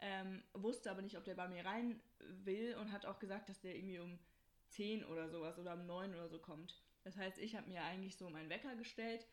ähm, 0.00 0.42
wusste 0.54 0.90
aber 0.90 1.02
nicht, 1.02 1.16
ob 1.16 1.24
der 1.24 1.34
bei 1.34 1.48
mir 1.48 1.64
rein 1.64 2.02
will 2.18 2.76
und 2.76 2.90
hat 2.90 3.06
auch 3.06 3.20
gesagt, 3.20 3.48
dass 3.48 3.60
der 3.60 3.76
irgendwie 3.76 4.00
um 4.00 4.18
10 4.70 5.04
oder 5.04 5.28
sowas 5.30 5.58
oder 5.58 5.74
um 5.74 5.86
9 5.86 6.14
oder 6.14 6.28
so 6.28 6.40
kommt. 6.40 6.82
Das 7.04 7.16
heißt, 7.16 7.38
ich 7.38 7.54
habe 7.54 7.68
mir 7.68 7.82
eigentlich 7.84 8.16
so 8.16 8.28
meinen 8.28 8.50
Wecker 8.50 8.74
gestellt, 8.74 9.26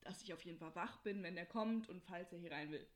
dass 0.00 0.22
ich 0.22 0.32
auf 0.32 0.42
jeden 0.42 0.58
Fall 0.58 0.74
wach 0.74 0.98
bin, 1.02 1.22
wenn 1.22 1.36
der 1.36 1.46
kommt 1.46 1.88
und 1.88 2.02
falls 2.02 2.32
er 2.32 2.38
hier 2.38 2.50
rein 2.50 2.72
will. 2.72 2.86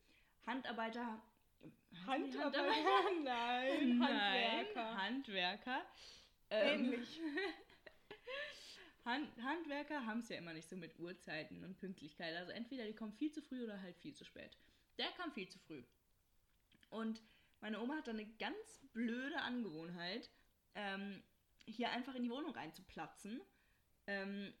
Handarbeiter. 0.45 1.21
die 1.61 1.97
Handarbeiter? 2.05 2.63
Nein, 3.23 4.01
Handwerker. 4.01 4.83
Nein, 4.83 4.97
Handwerker. 4.97 5.85
Ähm, 6.53 6.85
Ähnlich. 6.85 7.19
Hand, 9.05 9.29
Handwerker 9.43 10.05
haben 10.05 10.19
es 10.19 10.29
ja 10.29 10.37
immer 10.37 10.53
nicht 10.53 10.69
so 10.69 10.77
mit 10.77 10.97
Uhrzeiten 10.99 11.63
und 11.63 11.77
Pünktlichkeit. 11.77 12.35
Also 12.35 12.51
entweder 12.51 12.85
die 12.85 12.95
kommen 12.95 13.11
viel 13.13 13.31
zu 13.31 13.41
früh 13.41 13.63
oder 13.63 13.81
halt 13.81 13.97
viel 13.97 14.13
zu 14.13 14.23
spät. 14.23 14.55
Der 14.97 15.07
kam 15.17 15.31
viel 15.33 15.49
zu 15.49 15.59
früh. 15.59 15.83
Und 16.89 17.21
meine 17.59 17.81
Oma 17.81 17.97
hat 17.97 18.07
dann 18.07 18.19
eine 18.19 18.29
ganz 18.37 18.79
blöde 18.93 19.41
Angewohnheit, 19.41 20.29
ähm, 20.75 21.23
hier 21.65 21.89
einfach 21.89 22.13
in 22.15 22.23
die 22.23 22.29
Wohnung 22.29 22.51
reinzuplatzen. 22.51 23.41
Ähm, 24.05 24.53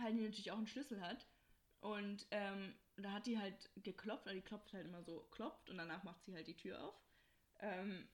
halt 0.00 0.14
die 0.14 0.20
natürlich 0.20 0.50
auch 0.50 0.58
einen 0.58 0.66
Schlüssel 0.66 1.00
hat. 1.00 1.26
Und 1.80 2.26
ähm, 2.32 2.74
da 2.96 3.12
hat 3.12 3.26
die 3.26 3.38
halt 3.38 3.70
geklopft, 3.76 4.26
weil 4.26 4.34
die 4.34 4.42
klopft 4.42 4.72
halt 4.72 4.86
immer 4.86 5.02
so, 5.04 5.20
klopft 5.30 5.70
und 5.70 5.78
danach 5.78 6.02
macht 6.02 6.24
sie 6.24 6.34
halt 6.34 6.48
die 6.48 6.56
Tür 6.56 6.82
auf. 6.82 7.00
Ähm, 7.60 8.08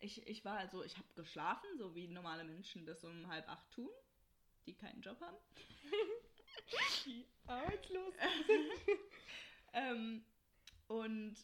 ich, 0.00 0.26
ich 0.26 0.44
war 0.44 0.58
also, 0.58 0.82
ich 0.84 0.96
habe 0.96 1.08
geschlafen, 1.14 1.66
so 1.78 1.94
wie 1.94 2.08
normale 2.08 2.44
Menschen 2.44 2.86
das 2.86 3.04
um 3.04 3.26
halb 3.28 3.48
acht 3.48 3.70
tun, 3.70 3.90
die 4.66 4.74
keinen 4.74 5.00
Job 5.00 5.20
haben. 5.20 5.36
Die 7.04 7.26
arbeitslos. 7.46 8.14
Ähm, 9.74 10.24
und 10.86 11.34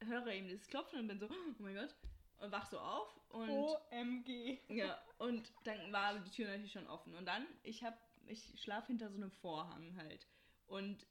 höre 0.00 0.26
eben 0.28 0.48
dieses 0.48 0.66
Klopfen 0.66 0.98
und 0.98 1.06
bin 1.06 1.20
so, 1.20 1.26
oh 1.26 1.62
mein 1.62 1.76
Gott, 1.76 1.94
und 2.38 2.52
wach 2.52 2.68
so 2.68 2.78
auf 2.78 3.16
und 3.28 3.48
OMG. 3.48 4.58
ja, 4.68 4.98
und 5.18 5.52
dann 5.64 5.92
war 5.92 6.18
die 6.18 6.30
Tür 6.30 6.48
natürlich 6.48 6.72
schon 6.72 6.86
offen. 6.88 7.14
Und 7.14 7.26
dann, 7.26 7.46
ich 7.62 7.84
hab, 7.84 7.98
ich 8.26 8.60
schlafe 8.60 8.88
hinter 8.88 9.08
so 9.10 9.16
einem 9.16 9.30
Vorhang 9.30 9.96
halt. 9.96 10.26
Und 10.66 11.06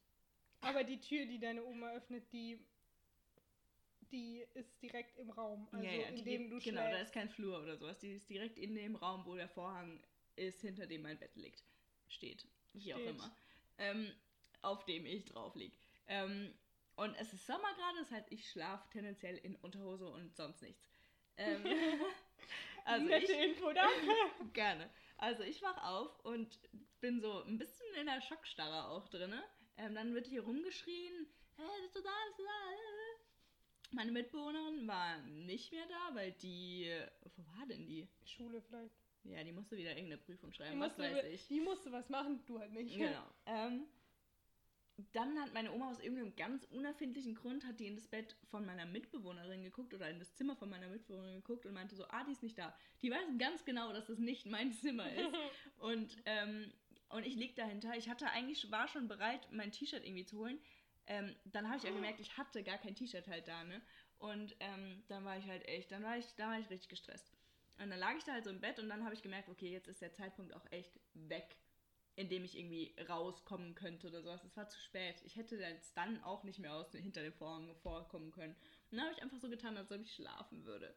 Aber 0.62 0.84
die 0.84 1.00
Tür, 1.00 1.26
die 1.26 1.40
deine 1.40 1.64
Oma 1.64 1.92
öffnet, 1.94 2.32
die, 2.32 2.60
die 4.16 4.46
ist 4.54 4.82
direkt 4.82 5.18
im 5.18 5.30
Raum. 5.30 5.68
Also 5.72 5.86
ja, 5.86 5.92
ja, 5.92 6.08
in 6.08 6.16
die 6.16 6.24
dem 6.24 6.50
du 6.50 6.60
genau, 6.60 6.82
da 6.82 6.90
schläfst. 6.90 7.04
ist 7.08 7.14
kein 7.14 7.30
Flur 7.30 7.62
oder 7.62 7.78
sowas. 7.78 8.00
Die 8.00 8.14
ist 8.14 8.30
direkt 8.30 8.58
in 8.58 8.74
dem 8.74 8.96
Raum, 8.96 9.26
wo 9.26 9.36
der 9.36 9.50
Vorhang 9.50 10.02
ist, 10.38 10.62
hinter 10.62 10.88
dem 10.88 11.02
mein 11.02 11.20
Bett 11.20 11.36
liegt. 11.36 11.64
Steht. 12.08 12.48
Wie 12.74 12.94
auch 12.94 13.00
immer. 13.00 13.36
Ähm, 13.78 14.12
auf 14.62 14.86
dem 14.86 15.06
ich 15.06 15.26
drauf 15.26 15.54
lieg. 15.56 15.78
Ähm, 16.08 16.54
und 16.96 17.14
es 17.16 17.34
ist 17.34 17.46
Sommer 17.46 17.74
gerade, 17.76 18.00
das 18.00 18.12
heißt, 18.12 18.32
ich 18.32 18.50
schlafe 18.50 18.88
tendenziell 18.90 19.38
in 19.38 19.56
Unterhose 19.58 20.08
und 20.10 20.36
sonst 20.36 20.62
nichts. 20.62 20.88
Ähm, 21.38 21.66
also 22.86 23.06
Nette 23.06 23.32
ich, 23.34 23.38
Info, 23.38 23.74
danke. 23.74 24.08
Gerne. 24.54 24.90
Also 25.18 25.44
ich 25.44 25.62
wach 25.62 25.84
auf 25.84 26.20
und 26.24 26.58
bin 27.02 27.20
so 27.20 27.44
ein 27.44 27.58
bisschen 27.58 27.94
in 28.00 28.06
der 28.06 28.22
Schockstarre 28.22 28.88
auch 28.88 29.10
drinne. 29.10 29.44
Ähm, 29.78 29.94
dann 29.94 30.14
wird 30.14 30.28
hier 30.28 30.44
rumgeschrien, 30.44 31.28
hey, 31.58 31.82
bist 31.82 31.96
du 31.96 32.02
da, 32.02 32.12
bist 32.28 32.40
du 32.40 32.44
da? 32.44 32.95
Meine 33.96 34.12
Mitbewohnerin 34.12 34.88
war 34.88 35.18
nicht 35.24 35.72
mehr 35.72 35.86
da, 35.88 36.16
weil 36.16 36.34
die, 36.34 36.92
wo 37.36 37.44
war 37.58 37.66
denn 37.68 37.86
die? 37.88 38.08
Schule 38.26 38.62
vielleicht. 38.62 38.94
Ja, 39.24 39.44
die 39.44 39.52
musste 39.52 39.76
wieder 39.78 39.92
irgendeine 39.92 40.22
Prüfung 40.22 40.54
schreiben, 40.54 40.80
was 40.80 40.98
weiß 41.00 41.26
ich. 41.32 41.48
die 41.48 41.62
musste 41.62 41.92
was 41.92 42.10
machen, 42.10 42.44
du 42.46 42.60
halt 42.60 42.74
nicht. 42.74 42.96
Genau. 42.96 43.24
Ähm, 43.48 43.88
dann 45.12 45.40
hat 45.42 45.54
meine 45.54 45.74
Oma 45.74 45.90
aus 45.90 46.00
irgendeinem 46.00 46.36
ganz 46.36 46.64
unerfindlichen 46.66 47.36
Grund 47.36 47.66
hat 47.66 47.80
die 47.80 47.88
in 47.88 47.96
das 47.96 48.08
Bett 48.08 48.36
von 48.50 48.66
meiner 48.66 48.86
Mitbewohnerin 48.86 49.64
geguckt 49.64 49.94
oder 49.94 50.10
in 50.10 50.20
das 50.20 50.34
Zimmer 50.36 50.56
von 50.56 50.70
meiner 50.70 50.88
Mitbewohnerin 50.88 51.42
geguckt 51.42 51.66
und 51.66 51.74
meinte 51.74 51.96
so, 51.96 52.06
ah, 52.10 52.24
die 52.24 52.32
ist 52.32 52.44
nicht 52.44 52.58
da. 52.58 52.78
Die 53.02 53.12
weiß 53.12 53.26
ganz 53.38 53.66
genau, 53.66 53.92
dass 53.92 54.08
das 54.08 54.20
nicht 54.20 54.46
mein 54.46 54.72
Zimmer 54.74 55.12
ist. 55.12 55.34
und, 55.80 56.16
ähm, 56.26 56.72
und 57.10 57.26
ich 57.26 57.36
lieg 57.36 57.56
dahinter. 57.56 57.96
Ich 57.98 58.10
hatte 58.10 58.30
eigentlich, 58.30 58.72
war 58.72 58.88
schon 58.88 59.08
bereit, 59.08 59.48
mein 59.52 59.72
T-Shirt 59.72 60.06
irgendwie 60.06 60.26
zu 60.26 60.38
holen. 60.38 60.60
Ähm, 61.08 61.36
dann 61.46 61.68
habe 61.68 61.78
ich 61.78 61.84
ja 61.84 61.92
gemerkt, 61.92 62.20
ich 62.20 62.36
hatte 62.38 62.64
gar 62.64 62.78
kein 62.78 62.96
T-Shirt 62.96 63.28
halt 63.28 63.48
da, 63.48 63.64
ne? 63.64 63.82
Und 64.18 64.56
ähm, 64.60 65.04
dann 65.08 65.24
war 65.26 65.38
ich 65.38 65.46
halt 65.46 65.68
echt, 65.68 65.92
dann 65.92 66.04
war 66.04 66.18
ich, 66.18 66.26
da 66.36 66.48
war 66.50 66.60
ich 66.60 66.70
richtig 66.70 66.90
gestresst. 66.90 67.32
Und 67.78 67.90
dann 67.90 68.00
lag 68.00 68.16
ich 68.18 68.24
da 68.24 68.32
halt 68.34 68.46
so 68.46 68.50
im 68.50 68.62
Bett 68.62 68.80
und 68.80 68.90
dann 68.90 69.04
habe 69.04 69.14
ich 69.14 69.22
gemerkt, 69.22 69.50
okay, 69.50 69.70
jetzt 69.70 69.88
ist 69.88 70.02
der 70.02 70.14
Zeitpunkt 70.14 70.54
auch 70.54 70.66
echt 70.72 71.00
weg, 71.14 71.58
in 72.16 72.30
dem 72.30 72.46
ich 72.46 72.58
irgendwie 72.58 72.96
rauskommen 73.10 73.76
könnte 73.76 74.08
oder 74.08 74.22
sowas. 74.22 74.44
Es 74.46 74.56
war 74.56 74.70
zu 74.70 74.80
spät. 74.80 75.22
Ich 75.26 75.36
hätte 75.36 75.58
jetzt 75.58 75.96
dann 75.98 76.24
auch 76.24 76.44
nicht 76.44 76.60
mehr 76.60 76.74
aus 76.74 76.92
hinter 76.94 77.22
dem 77.22 77.34
Vorhang 77.34 77.76
vorkommen 77.76 78.32
können. 78.32 78.56
Und 78.90 78.98
dann 78.98 79.08
habe 79.08 79.14
ich 79.16 79.22
einfach 79.22 79.38
so 79.40 79.50
getan, 79.50 79.76
als 79.78 79.92
ob 79.92 80.02
ich 80.02 80.14
schlafen 80.16 80.64
würde. 80.64 80.96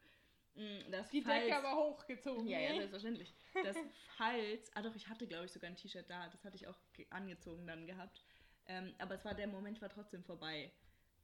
Mm, 0.55 0.89
Das 0.91 1.09
Die 1.09 1.21
falls, 1.21 1.45
Decke 1.45 1.57
aber 1.57 1.75
hochgezogen. 1.75 2.47
ja, 2.47 2.59
ja, 2.59 2.75
selbstverständlich. 2.75 3.35
Das 3.63 3.77
falls, 4.17 4.75
ah 4.75 4.81
doch, 4.81 4.95
ich 4.95 5.07
hatte 5.09 5.27
glaube 5.27 5.45
ich 5.45 5.51
sogar 5.51 5.69
ein 5.69 5.75
T-Shirt 5.75 6.09
da, 6.09 6.29
das 6.29 6.43
hatte 6.45 6.55
ich 6.55 6.67
auch 6.67 6.77
ge- 6.93 7.07
angezogen 7.09 7.67
dann 7.67 7.85
gehabt. 7.85 8.23
Ähm, 8.69 8.93
aber 8.99 9.15
es 9.15 9.25
war, 9.25 9.33
der 9.33 9.47
Moment 9.47 9.81
war 9.81 9.89
trotzdem 9.89 10.23
vorbei. 10.23 10.71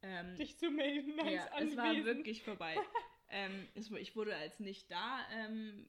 Ähm, 0.02 0.36
Dich 0.36 0.58
zu 0.58 0.72
melden 0.72 1.20
als 1.20 1.32
ja, 1.32 1.60
es 1.60 1.78
war 1.78 1.94
wirklich 2.04 2.44
vorbei. 2.44 2.76
ähm, 3.30 3.68
es, 3.76 3.90
ich 3.92 4.16
wurde 4.16 4.36
als 4.36 4.60
nicht 4.60 4.90
da 4.90 5.26
ähm, 5.32 5.88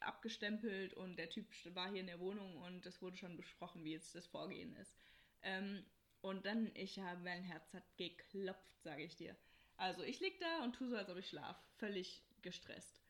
abgestempelt 0.00 0.92
und 0.94 1.16
der 1.16 1.30
Typ 1.30 1.46
war 1.74 1.90
hier 1.90 2.00
in 2.00 2.06
der 2.06 2.20
Wohnung 2.20 2.56
und 2.58 2.84
es 2.84 3.00
wurde 3.00 3.16
schon 3.16 3.36
besprochen, 3.36 3.84
wie 3.84 3.92
jetzt 3.92 4.14
das 4.14 4.26
Vorgehen 4.26 4.76
ist. 4.76 4.94
Ähm, 5.42 5.82
und 6.20 6.44
dann, 6.44 6.70
ich 6.74 6.98
habe, 6.98 7.22
mein 7.22 7.42
Herz 7.42 7.72
hat 7.72 7.96
geklopft, 7.96 8.82
sage 8.82 9.02
ich 9.04 9.16
dir. 9.16 9.34
Also 9.78 10.02
ich 10.02 10.20
lieg 10.20 10.38
da 10.40 10.62
und 10.62 10.74
tu 10.74 10.86
so, 10.86 10.96
als 10.96 11.08
ob 11.08 11.16
ich 11.16 11.28
schlaf. 11.28 11.56
Völlig 11.76 12.22
gestresst. 12.42 13.05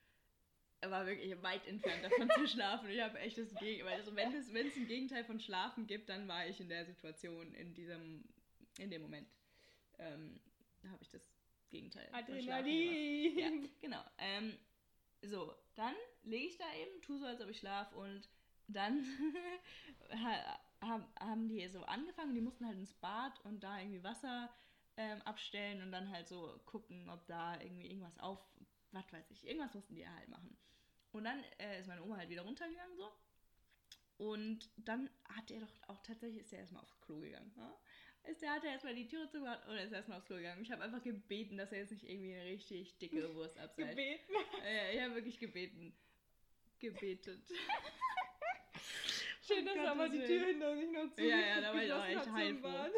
Er 0.87 0.93
war 0.93 1.07
wirklich 1.07 1.43
weit 1.43 1.67
entfernt 1.67 2.05
davon 2.05 2.31
zu 2.31 2.47
schlafen. 2.47 2.89
Ich 2.89 3.01
habe 3.01 3.19
echt 3.19 3.39
das 3.39 3.53
Gegenteil. 3.57 3.97
Also 3.97 4.15
wenn 4.15 4.33
es, 4.33 4.55
wenn 4.55 4.69
es 4.69 4.77
ein 4.77 4.87
Gegenteil 4.87 5.25
von 5.25 5.41
Schlafen 5.41 5.89
gibt, 5.89 6.09
dann 6.09 6.29
war 6.29 6.47
ich 6.47 6.61
in 6.61 6.69
der 6.69 6.87
Situation, 6.87 7.53
in 7.55 7.75
diesem, 7.75 8.25
in 8.79 8.89
dem 8.89 9.03
Moment. 9.03 9.29
Ähm, 9.99 10.39
da 10.83 10.91
habe 10.91 11.03
ich 11.03 11.09
das 11.09 11.29
Gegenteil. 11.71 12.09
Adrenalin. 12.13 13.37
Ja, 13.37 13.51
genau. 13.81 14.05
Ähm, 14.19 14.57
so, 15.23 15.57
dann 15.75 15.95
lege 16.23 16.47
ich 16.47 16.57
da 16.57 16.65
eben, 16.81 17.03
tu 17.03 17.19
so, 17.19 17.27
als 17.27 17.41
ob 17.41 17.49
ich 17.49 17.59
schlaf 17.59 17.93
und 17.93 18.29
dann 18.69 19.05
haben 21.19 21.49
die 21.49 21.67
so 21.67 21.83
angefangen, 21.83 22.37
die 22.37 22.41
mussten 22.41 22.65
halt 22.65 22.79
ins 22.79 22.95
Bad 22.95 23.45
und 23.45 23.65
da 23.65 23.81
irgendwie 23.81 24.05
Wasser 24.05 24.55
ähm, 24.97 25.21
abstellen 25.23 25.83
und 25.83 25.91
dann 25.91 26.11
halt 26.13 26.29
so 26.29 26.61
gucken, 26.65 27.11
ob 27.11 27.27
da 27.27 27.61
irgendwie 27.61 27.89
irgendwas 27.89 28.17
auf, 28.21 28.39
was 28.93 29.13
weiß 29.13 29.29
ich, 29.31 29.45
irgendwas 29.45 29.75
mussten 29.75 29.97
die 29.97 30.09
halt 30.09 30.29
machen. 30.29 30.57
Und 31.17 31.25
dann 31.25 31.43
äh, 31.59 31.81
ist 31.81 31.87
meine 31.87 32.03
Oma 32.03 32.19
halt 32.19 32.29
wieder 32.29 32.43
runtergegangen 32.43 32.97
so. 32.97 33.11
Und 34.19 34.71
dann 34.77 35.09
hat 35.25 35.51
er 35.51 35.61
doch 35.61 35.73
auch 35.89 36.03
tatsächlich, 36.03 36.43
ist 36.43 36.53
er 36.53 36.61
erstmal 36.61 36.83
aufs 36.83 37.01
Klo 37.01 37.21
gegangen. 37.21 37.53
Ja? 37.57 37.75
Ist 38.25 38.43
der, 38.43 38.53
hat 38.53 38.65
er 38.65 38.73
erstmal 38.73 38.95
die 38.95 39.09
Türe 39.09 39.29
zugemacht 39.29 39.67
und 39.67 39.77
ist 39.77 39.93
erstmal 39.93 40.19
aufs 40.19 40.27
Klo 40.27 40.37
gegangen. 40.37 40.63
Ich 40.63 40.71
habe 40.71 40.83
einfach 40.83 41.03
gebeten, 41.03 41.57
dass 41.57 41.73
er 41.73 41.79
jetzt 41.79 41.93
nicht 41.93 42.09
irgendwie 42.09 42.35
eine 42.35 42.45
richtig 42.45 42.99
dicke 42.99 43.35
Wurst 43.35 43.59
abseilt. 43.59 43.91
gebeten? 43.91 44.33
Äh, 44.63 44.95
ich 44.95 45.03
habe 45.03 45.15
wirklich 45.15 45.39
gebeten. 45.39 45.95
Gebetet. 46.81 47.41
Schön, 49.47 49.65
dass 49.65 49.77
oh 49.77 49.81
er 49.81 49.91
aber 49.93 50.09
die 50.11 50.25
Tür 50.25 50.47
hinter 50.47 50.77
sich 50.77 50.91
noch 50.91 51.15
zu 51.15 51.23
Ja, 51.23 51.39
ja, 51.39 51.61
da 51.61 51.73
war 51.73 51.83
ich 51.83 51.93
auch 51.93 52.05
echt 52.05 52.33
heilfroh. 52.33 52.91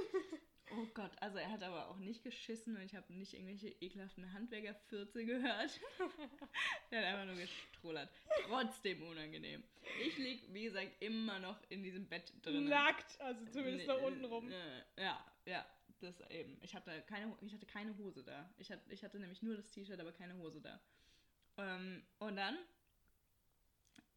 Oh 0.72 0.86
Gott, 0.94 1.10
also 1.20 1.38
er 1.38 1.50
hat 1.50 1.62
aber 1.62 1.88
auch 1.88 1.98
nicht 1.98 2.22
geschissen 2.22 2.76
und 2.76 2.82
ich 2.82 2.94
habe 2.94 3.12
nicht 3.12 3.34
irgendwelche 3.34 3.68
ekelhaften 3.68 4.32
Handwerkerfürze 4.32 5.24
gehört. 5.24 5.80
er 6.90 6.98
hat 6.98 7.06
einfach 7.06 7.24
nur 7.26 7.36
gestrollert. 7.36 8.10
Trotzdem 8.46 9.02
unangenehm. 9.02 9.62
Ich 10.04 10.18
lieg, 10.18 10.42
wie 10.52 10.64
gesagt, 10.64 10.90
immer 11.00 11.38
noch 11.38 11.58
in 11.70 11.82
diesem 11.82 12.06
Bett 12.06 12.32
drin. 12.42 12.68
Nackt, 12.68 13.20
also 13.20 13.44
zumindest 13.46 13.86
nee, 13.88 13.94
nach 13.94 14.02
unten 14.02 14.24
rum. 14.24 14.50
Ja, 14.96 15.24
ja, 15.46 15.66
das 16.00 16.20
eben. 16.30 16.58
Ich 16.62 16.74
hatte 16.74 17.02
keine, 17.06 17.36
ich 17.40 17.52
hatte 17.52 17.66
keine 17.66 17.96
Hose 17.98 18.22
da. 18.22 18.48
Ich 18.58 18.70
hatte, 18.70 18.92
ich 18.92 19.02
hatte 19.02 19.18
nämlich 19.18 19.42
nur 19.42 19.56
das 19.56 19.70
T-Shirt, 19.70 20.00
aber 20.00 20.12
keine 20.12 20.36
Hose 20.36 20.60
da. 20.60 20.80
Ähm, 21.56 22.02
und 22.18 22.36
dann 22.36 22.56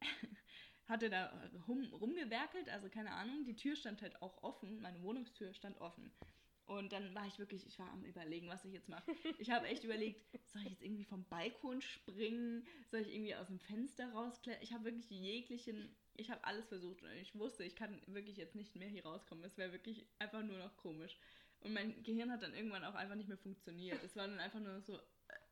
hat 0.87 1.03
er 1.03 1.09
da 1.09 1.49
rum, 1.67 1.83
rumgewerkelt, 1.93 2.69
also 2.69 2.89
keine 2.89 3.11
Ahnung. 3.11 3.43
Die 3.45 3.55
Tür 3.55 3.75
stand 3.75 4.01
halt 4.01 4.21
auch 4.21 4.43
offen, 4.43 4.81
meine 4.81 5.01
Wohnungstür 5.01 5.53
stand 5.53 5.79
offen. 5.79 6.11
Und 6.72 6.93
dann 6.93 7.13
war 7.13 7.28
ich 7.28 7.38
wirklich, 7.38 7.67
ich 7.67 7.78
war 7.80 7.91
am 7.91 8.05
überlegen, 8.05 8.47
was 8.47 8.63
ich 8.63 8.72
jetzt 8.72 8.88
mache. 8.88 9.11
Ich 9.39 9.51
habe 9.51 9.67
echt 9.67 9.84
überlegt, 9.84 10.26
soll 10.47 10.61
ich 10.61 10.69
jetzt 10.69 10.82
irgendwie 10.82 11.03
vom 11.03 11.26
Balkon 11.26 11.82
springen? 11.82 12.65
Soll 12.89 13.01
ich 13.01 13.13
irgendwie 13.13 13.36
aus 13.36 13.47
dem 13.47 13.59
Fenster 13.59 14.09
rausklettern? 14.13 14.63
Ich 14.63 14.72
habe 14.72 14.86
wirklich 14.86 15.09
jeglichen, 15.09 15.93
ich 16.15 16.32
habe 16.32 16.41
alles 16.45 16.65
versucht 16.69 17.03
und 17.03 17.11
ich 17.22 17.38
wusste, 17.38 17.65
ich 17.65 17.76
kann 17.76 18.01
wirklich 18.07 18.38
jetzt 18.38 18.55
nicht 18.55 18.78
mehr 18.78 18.88
hier 18.88 19.05
rauskommen. 19.05 19.43
Es 19.43 19.57
wäre 19.57 19.74
wirklich 19.74 20.05
einfach 20.19 20.43
nur 20.43 20.59
noch 20.59 20.78
komisch. 20.78 21.17
Und 21.59 21.74
mein 21.74 22.01
Gehirn 22.03 22.32
hat 22.32 22.41
dann 22.41 22.53
irgendwann 22.53 22.86
auch 22.86 22.95
einfach 22.95 23.15
nicht 23.15 23.28
mehr 23.28 23.38
funktioniert. 23.38 24.01
Es 24.01 24.15
war 24.15 24.30
dann 24.30 24.39
einfach 24.39 24.61
nur 24.61 24.80
so, 24.80 24.97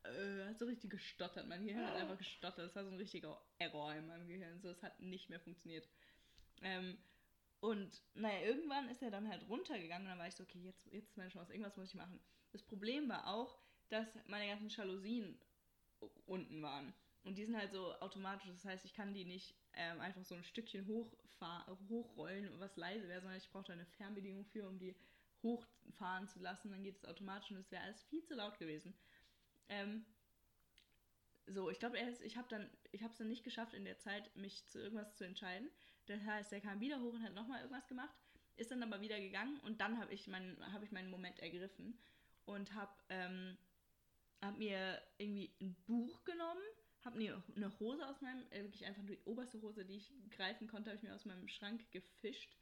äh, 0.04 0.46
hat 0.46 0.58
so 0.58 0.64
richtig 0.64 0.90
gestottert. 0.90 1.46
Mein 1.46 1.66
Gehirn 1.66 1.86
hat 1.86 1.96
einfach 1.96 2.16
gestottert. 2.16 2.70
Es 2.70 2.76
war 2.76 2.84
so 2.84 2.92
ein 2.92 2.96
richtiger 2.96 3.38
Error 3.58 3.94
in 3.94 4.06
meinem 4.06 4.26
Gehirn. 4.26 4.58
So, 4.62 4.70
es 4.70 4.82
hat 4.82 4.98
nicht 5.00 5.28
mehr 5.28 5.40
funktioniert. 5.40 5.86
Ähm, 6.62 6.96
und 7.60 8.02
naja, 8.14 8.40
irgendwann 8.46 8.88
ist 8.88 9.02
er 9.02 9.10
dann 9.10 9.28
halt 9.28 9.46
runtergegangen 9.48 10.06
und 10.06 10.10
dann 10.10 10.18
war 10.18 10.28
ich 10.28 10.34
so, 10.34 10.44
okay, 10.44 10.60
jetzt, 10.60 10.86
jetzt 10.92 11.10
ist 11.10 11.16
meine 11.16 11.30
Chance, 11.30 11.52
irgendwas 11.52 11.76
muss 11.76 11.88
ich 11.88 11.94
machen. 11.94 12.20
Das 12.52 12.62
Problem 12.62 13.08
war 13.08 13.26
auch, 13.26 13.58
dass 13.90 14.08
meine 14.26 14.46
ganzen 14.46 14.68
Jalousien 14.68 15.38
unten 16.26 16.62
waren. 16.62 16.94
Und 17.24 17.36
die 17.36 17.44
sind 17.44 17.56
halt 17.56 17.72
so 17.72 17.92
automatisch, 18.00 18.48
das 18.48 18.64
heißt, 18.64 18.84
ich 18.86 18.94
kann 18.94 19.12
die 19.12 19.26
nicht 19.26 19.54
ähm, 19.74 20.00
einfach 20.00 20.24
so 20.24 20.34
ein 20.34 20.44
Stückchen 20.44 20.86
hochrollen, 20.86 22.58
was 22.58 22.76
leise 22.76 23.08
wäre, 23.08 23.20
sondern 23.20 23.38
ich 23.38 23.50
brauche 23.50 23.66
da 23.66 23.72
eine 23.74 23.84
Fernbedienung 23.84 24.46
für, 24.46 24.66
um 24.66 24.78
die 24.78 24.96
hochfahren 25.42 26.28
zu 26.28 26.38
lassen. 26.38 26.70
Dann 26.70 26.82
geht 26.82 26.96
es 26.96 27.04
automatisch 27.04 27.50
und 27.50 27.58
es 27.58 27.70
wäre 27.70 27.82
alles 27.82 28.02
viel 28.04 28.24
zu 28.24 28.34
laut 28.34 28.58
gewesen. 28.58 28.94
Ähm, 29.68 30.06
so, 31.46 31.68
ich 31.68 31.78
glaube, 31.78 31.98
ich 32.22 32.36
habe 32.36 32.48
dann, 32.48 32.70
ich 32.92 33.02
habe 33.02 33.12
es 33.12 33.18
dann 33.18 33.28
nicht 33.28 33.44
geschafft, 33.44 33.74
in 33.74 33.84
der 33.84 33.98
Zeit 33.98 34.34
mich 34.36 34.66
zu 34.68 34.80
irgendwas 34.80 35.14
zu 35.16 35.24
entscheiden. 35.24 35.70
Das 36.06 36.22
heißt, 36.24 36.52
er 36.52 36.60
kam 36.60 36.80
wieder 36.80 37.00
hoch 37.00 37.12
und 37.12 37.22
hat 37.22 37.34
nochmal 37.34 37.60
irgendwas 37.60 37.86
gemacht, 37.86 38.14
ist 38.56 38.70
dann 38.70 38.82
aber 38.82 39.00
wieder 39.00 39.18
gegangen 39.20 39.58
und 39.60 39.80
dann 39.80 39.98
habe 39.98 40.12
ich, 40.12 40.26
mein, 40.26 40.56
hab 40.72 40.82
ich 40.82 40.92
meinen 40.92 41.10
Moment 41.10 41.38
ergriffen 41.40 41.98
und 42.44 42.74
habe 42.74 42.92
ähm, 43.08 43.56
hab 44.40 44.58
mir 44.58 45.00
irgendwie 45.18 45.50
ein 45.60 45.74
Buch 45.86 46.24
genommen, 46.24 46.62
habe 47.04 47.18
mir 47.18 47.42
eine 47.56 47.78
Hose 47.78 48.06
aus 48.06 48.20
meinem, 48.20 48.44
äh, 48.50 48.62
wirklich 48.62 48.84
einfach 48.84 49.02
nur 49.02 49.16
die 49.16 49.22
oberste 49.24 49.60
Hose, 49.62 49.84
die 49.84 49.96
ich 49.96 50.12
greifen 50.30 50.68
konnte, 50.68 50.90
habe 50.90 50.96
ich 50.96 51.02
mir 51.02 51.14
aus 51.14 51.24
meinem 51.24 51.48
Schrank 51.48 51.90
gefischt, 51.90 52.56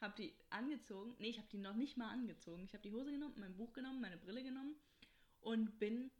habe 0.00 0.14
die 0.16 0.34
angezogen, 0.50 1.14
nee, 1.18 1.30
ich 1.30 1.38
habe 1.38 1.48
die 1.48 1.58
noch 1.58 1.74
nicht 1.74 1.96
mal 1.96 2.10
angezogen, 2.10 2.64
ich 2.64 2.72
habe 2.72 2.82
die 2.82 2.92
Hose 2.92 3.10
genommen, 3.10 3.34
mein 3.38 3.56
Buch 3.56 3.72
genommen, 3.72 4.00
meine 4.00 4.16
Brille 4.16 4.42
genommen 4.42 4.74
und 5.40 5.78
bin 5.78 6.10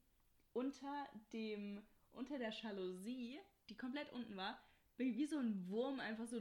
unter 0.53 1.09
dem, 1.33 1.83
unter 2.13 2.39
der 2.39 2.51
Jalousie, 2.51 3.41
die 3.69 3.77
komplett 3.77 4.13
unten 4.13 4.37
war, 4.37 4.61
bin 4.97 5.15
wie 5.17 5.27
so 5.27 5.39
ein 5.39 5.69
Wurm 5.69 5.99
einfach 6.01 6.27
so 6.27 6.41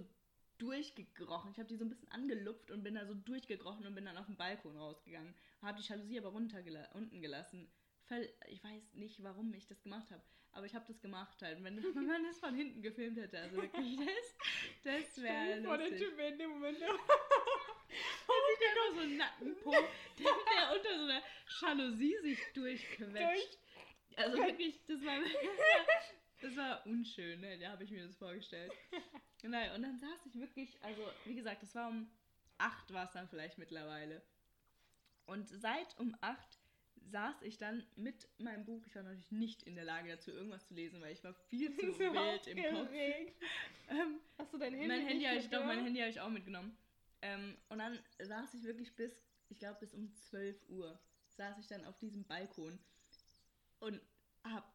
durchgekrochen. 0.57 1.51
Ich 1.51 1.57
habe 1.57 1.67
die 1.67 1.75
so 1.75 1.85
ein 1.85 1.89
bisschen 1.89 2.11
angelupft 2.11 2.71
und 2.71 2.83
bin 2.83 2.95
da 2.95 3.05
so 3.05 3.13
durchgekrochen 3.13 3.85
und 3.85 3.95
bin 3.95 4.05
dann 4.05 4.17
auf 4.17 4.25
den 4.25 4.37
Balkon 4.37 4.77
rausgegangen. 4.77 5.33
Habe 5.61 5.81
die 5.81 5.87
Jalousie 5.87 6.19
aber 6.19 6.29
runter 6.29 6.59
unten 6.93 7.21
gelassen. 7.21 7.71
Ich 8.47 8.63
weiß 8.63 8.93
nicht, 8.93 9.23
warum 9.23 9.53
ich 9.53 9.65
das 9.65 9.81
gemacht 9.81 10.11
habe, 10.11 10.21
aber 10.51 10.65
ich 10.65 10.75
habe 10.75 10.85
das 10.87 11.01
gemacht 11.01 11.41
halt. 11.41 11.63
Wenn, 11.63 11.77
wenn 11.95 12.05
man 12.05 12.23
das 12.23 12.39
von 12.39 12.53
hinten 12.53 12.81
gefilmt 12.81 13.17
hätte, 13.17 13.39
also 13.39 13.57
wirklich, 13.57 13.97
das, 14.83 15.03
das 15.05 15.23
wäre 15.23 15.63
vor 15.63 15.77
der 15.77 15.95
Typ 15.95 16.19
in 16.19 16.37
dem 16.37 16.49
Moment. 16.51 16.79
Nur 18.75 18.95
so 18.95 19.01
einen 19.01 19.17
Nackenpo, 19.17 19.71
der, 19.71 19.87
der 20.17 20.75
unter 20.75 20.97
so 20.97 21.03
einer 21.03 21.23
Jalousie 21.61 22.17
sich 22.21 22.39
durchquetscht. 22.53 23.13
Durch 23.13 23.57
also 24.15 24.37
wirklich, 24.37 24.79
das 24.87 25.03
war, 25.03 25.19
das 25.19 25.33
war 25.33 26.22
unschön, 26.85 27.39
ne? 27.41 27.57
da 27.57 27.71
habe 27.71 27.83
ich 27.83 27.91
mir 27.91 28.05
das 28.05 28.15
vorgestellt. 28.15 28.71
Nein, 29.43 29.71
und 29.75 29.83
dann 29.83 29.97
saß 29.97 30.25
ich 30.25 30.39
wirklich, 30.39 30.81
also 30.83 31.01
wie 31.25 31.35
gesagt, 31.35 31.63
das 31.63 31.75
war 31.75 31.89
um 31.89 32.09
8 32.57 32.93
war 32.93 33.05
es 33.05 33.11
dann 33.11 33.27
vielleicht 33.27 33.57
mittlerweile. 33.57 34.21
Und 35.25 35.49
seit 35.49 35.97
um 35.99 36.15
8 36.21 36.59
saß 37.11 37.41
ich 37.41 37.57
dann 37.57 37.85
mit 37.95 38.27
meinem 38.37 38.65
Buch. 38.65 38.85
Ich 38.85 38.95
war 38.95 39.03
natürlich 39.03 39.31
nicht 39.31 39.63
in 39.63 39.75
der 39.75 39.83
Lage 39.83 40.09
dazu, 40.09 40.31
irgendwas 40.31 40.65
zu 40.67 40.73
lesen, 40.73 41.01
weil 41.01 41.13
ich 41.13 41.23
war 41.23 41.33
viel 41.33 41.75
zu 41.77 41.99
wild 41.99 42.47
im 42.47 42.63
Kopf. 42.63 42.89
Ähm, 43.89 44.21
Hast 44.37 44.53
du 44.53 44.57
dein 44.57 44.73
Handy? 44.73 44.87
Mein 44.87 45.05
Handy 45.05 45.25
habe 45.25 45.37
ich 45.37 45.49
doch, 45.49 45.65
mein 45.65 45.83
Handy 45.83 45.99
habe 45.99 46.09
ich 46.09 46.19
auch 46.21 46.29
mitgenommen. 46.29 46.75
Ähm, 47.21 47.57
und 47.67 47.79
dann 47.79 47.99
saß 48.17 48.53
ich 48.53 48.63
wirklich 48.63 48.95
bis, 48.95 49.21
ich 49.49 49.59
glaube 49.59 49.79
bis 49.81 49.93
um 49.93 50.13
12 50.13 50.69
Uhr, 50.69 50.97
saß 51.31 51.59
ich 51.59 51.67
dann 51.67 51.83
auf 51.83 51.97
diesem 51.99 52.23
Balkon 52.23 52.79
und 53.79 54.01
hab 54.45 54.73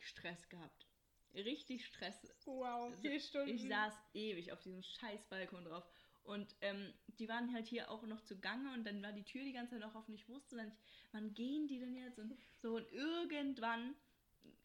Stress 0.00 0.48
gehabt 0.50 0.91
richtig 1.34 1.86
Stress. 1.86 2.16
Wow, 2.44 2.92
vier 3.00 3.20
Stunden. 3.20 3.54
Ich 3.54 3.68
saß 3.68 3.94
ewig 4.14 4.52
auf 4.52 4.60
diesem 4.60 4.82
scheiß 4.82 5.24
Balkon 5.28 5.64
drauf. 5.64 5.84
Und 6.24 6.54
ähm, 6.60 6.92
die 7.18 7.28
waren 7.28 7.52
halt 7.52 7.66
hier 7.66 7.90
auch 7.90 8.02
noch 8.04 8.20
zugange 8.20 8.72
und 8.74 8.84
dann 8.84 9.02
war 9.02 9.12
die 9.12 9.24
Tür 9.24 9.42
die 9.42 9.52
ganze 9.52 9.72
Zeit 9.72 9.80
noch 9.80 9.94
offen. 9.94 10.14
Ich 10.14 10.28
wusste 10.28 10.56
dann 10.56 10.66
nicht, 10.66 10.78
wann 11.10 11.34
gehen 11.34 11.66
die 11.66 11.80
denn 11.80 11.94
jetzt? 11.94 12.18
Und 12.18 12.36
so 12.60 12.76
und 12.76 12.90
irgendwann 12.92 13.94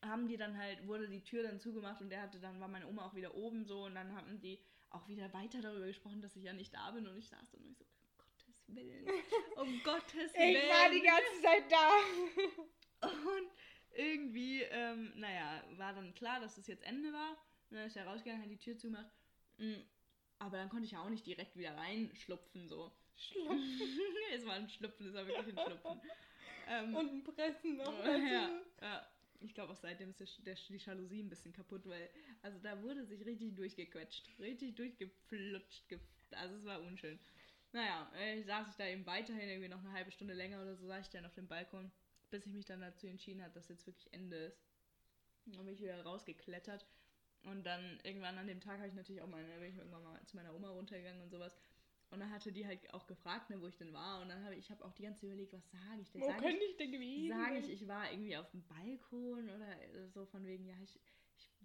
haben 0.03 0.27
die 0.27 0.37
dann 0.37 0.57
halt, 0.57 0.85
wurde 0.87 1.09
die 1.09 1.23
Tür 1.23 1.43
dann 1.43 1.59
zugemacht 1.59 2.01
und 2.01 2.09
der 2.09 2.21
hatte 2.21 2.39
dann, 2.39 2.59
war 2.59 2.67
meine 2.67 2.87
Oma 2.87 3.07
auch 3.07 3.15
wieder 3.15 3.33
oben 3.33 3.65
so 3.65 3.85
und 3.85 3.95
dann 3.95 4.15
haben 4.15 4.39
die 4.39 4.59
auch 4.91 5.07
wieder 5.07 5.33
weiter 5.33 5.61
darüber 5.61 5.87
gesprochen, 5.87 6.21
dass 6.21 6.35
ich 6.35 6.43
ja 6.43 6.53
nicht 6.53 6.73
da 6.73 6.91
bin 6.91 7.07
und 7.07 7.17
ich 7.17 7.27
saß 7.27 7.49
dann 7.51 7.61
und 7.61 7.71
ich 7.71 7.77
so, 7.77 7.85
um 7.85 8.17
Gottes 8.17 8.67
Willen, 8.67 9.07
um 9.55 9.81
Gottes 9.83 10.33
Willen. 10.35 10.55
Ich 10.55 10.69
war 10.69 10.89
die 10.91 11.01
ganze 11.01 11.41
Zeit 11.41 11.71
da. 11.71 13.07
Und 13.07 13.49
irgendwie, 13.95 14.61
ähm, 14.63 15.13
naja, 15.15 15.63
war 15.77 15.93
dann 15.93 16.13
klar, 16.13 16.39
dass 16.39 16.55
das 16.55 16.67
jetzt 16.67 16.83
Ende 16.83 17.11
war. 17.13 17.31
Und 17.69 17.77
dann 17.77 17.87
ist 17.87 17.97
er 17.97 18.05
rausgegangen, 18.05 18.43
hat 18.43 18.51
die 18.51 18.57
Tür 18.57 18.77
zugemacht. 18.77 19.09
Mm, 19.57 19.81
aber 20.39 20.57
dann 20.57 20.69
konnte 20.69 20.85
ich 20.85 20.91
ja 20.91 21.01
auch 21.01 21.09
nicht 21.09 21.25
direkt 21.25 21.57
wieder 21.57 21.75
reinschlupfen, 21.75 22.67
so. 22.67 22.91
Schlupfen? 23.15 23.79
es 24.33 24.45
war 24.45 24.53
ein 24.53 24.69
Schlupfen, 24.69 25.07
es 25.07 25.13
war 25.13 25.27
wirklich 25.27 25.57
ein 25.57 25.65
Schlupfen. 25.65 26.01
Ähm, 26.69 26.95
Und 26.95 27.13
ein 27.13 27.23
Pressen 27.23 27.77
noch 27.77 27.97
dazu. 28.03 28.21
Ja, 28.21 28.49
ja. 28.81 29.07
Ich 29.39 29.53
glaube 29.53 29.71
auch 29.73 29.77
seitdem 29.77 30.09
ist 30.09 30.19
der, 30.19 30.27
der, 30.45 30.55
die 30.55 30.77
Jalousie 30.77 31.21
ein 31.21 31.29
bisschen 31.29 31.53
kaputt, 31.53 31.85
weil, 31.85 32.09
also 32.41 32.57
da 32.59 32.81
wurde 32.81 33.05
sich 33.05 33.23
richtig 33.23 33.55
durchgequetscht, 33.55 34.27
richtig 34.39 34.75
durchgeflutscht. 34.75 35.85
Also 36.31 36.55
es 36.55 36.65
war 36.65 36.81
unschön. 36.81 37.19
Naja, 37.71 38.11
äh, 38.15 38.41
saß 38.43 38.67
ich 38.69 38.75
da 38.75 38.87
eben 38.87 39.05
weiterhin, 39.05 39.47
irgendwie 39.47 39.69
noch 39.69 39.79
eine 39.79 39.91
halbe 39.93 40.11
Stunde 40.11 40.33
länger 40.33 40.61
oder 40.61 40.75
so, 40.75 40.87
saß 40.87 41.05
ich 41.05 41.11
dann 41.11 41.25
auf 41.25 41.35
dem 41.35 41.47
Balkon 41.47 41.91
bis 42.29 42.45
ich 42.45 42.53
mich 42.53 42.65
dann 42.65 42.81
dazu 42.81 43.07
entschieden 43.07 43.41
habe, 43.41 43.53
dass 43.53 43.67
jetzt 43.69 43.85
wirklich 43.87 44.11
Ende 44.13 44.37
ist. 44.37 44.61
Dann 45.45 45.65
bin 45.65 45.73
ich 45.73 45.81
wieder 45.81 46.01
rausgeklettert. 46.03 46.85
Und 47.43 47.65
dann 47.65 47.99
irgendwann 48.03 48.37
an 48.37 48.47
dem 48.47 48.59
Tag 48.59 48.77
habe 48.79 48.87
ich 48.87 48.93
natürlich 48.93 49.21
auch 49.21 49.27
mal, 49.27 49.43
bin 49.43 49.69
ich 49.69 49.77
irgendwann 49.77 50.03
mal 50.03 50.19
zu 50.25 50.35
meiner 50.35 50.53
Oma 50.53 50.69
runtergegangen 50.69 51.21
und 51.21 51.29
sowas. 51.29 51.57
Und 52.09 52.19
dann 52.19 52.31
hatte 52.31 52.51
die 52.51 52.65
halt 52.65 52.93
auch 52.93 53.05
gefragt, 53.05 53.49
ne, 53.49 53.61
wo 53.61 53.67
ich 53.67 53.77
denn 53.77 53.93
war. 53.93 54.21
Und 54.21 54.29
dann 54.29 54.43
habe 54.43 54.55
ich, 54.55 54.61
ich 54.61 54.71
habe 54.71 54.83
auch 54.83 54.93
die 54.93 55.03
ganze 55.03 55.21
Zeit 55.21 55.29
überlegt, 55.29 55.53
was 55.53 55.69
sage 55.71 56.01
ich 56.01 56.11
denn? 56.11 56.21
Wo 56.21 56.27
könnte 56.27 56.63
ich, 56.63 56.71
ich 56.71 56.77
denn 56.77 56.91
gewesen 56.91 57.29
Sage 57.29 57.57
ich, 57.59 57.69
ich 57.69 57.87
war 57.87 58.11
irgendwie 58.11 58.37
auf 58.37 58.49
dem 58.51 58.63
Balkon 58.65 59.49
oder 59.49 60.09
so 60.09 60.25
von 60.25 60.45
wegen, 60.45 60.65
ja, 60.65 60.75
ich 60.83 60.99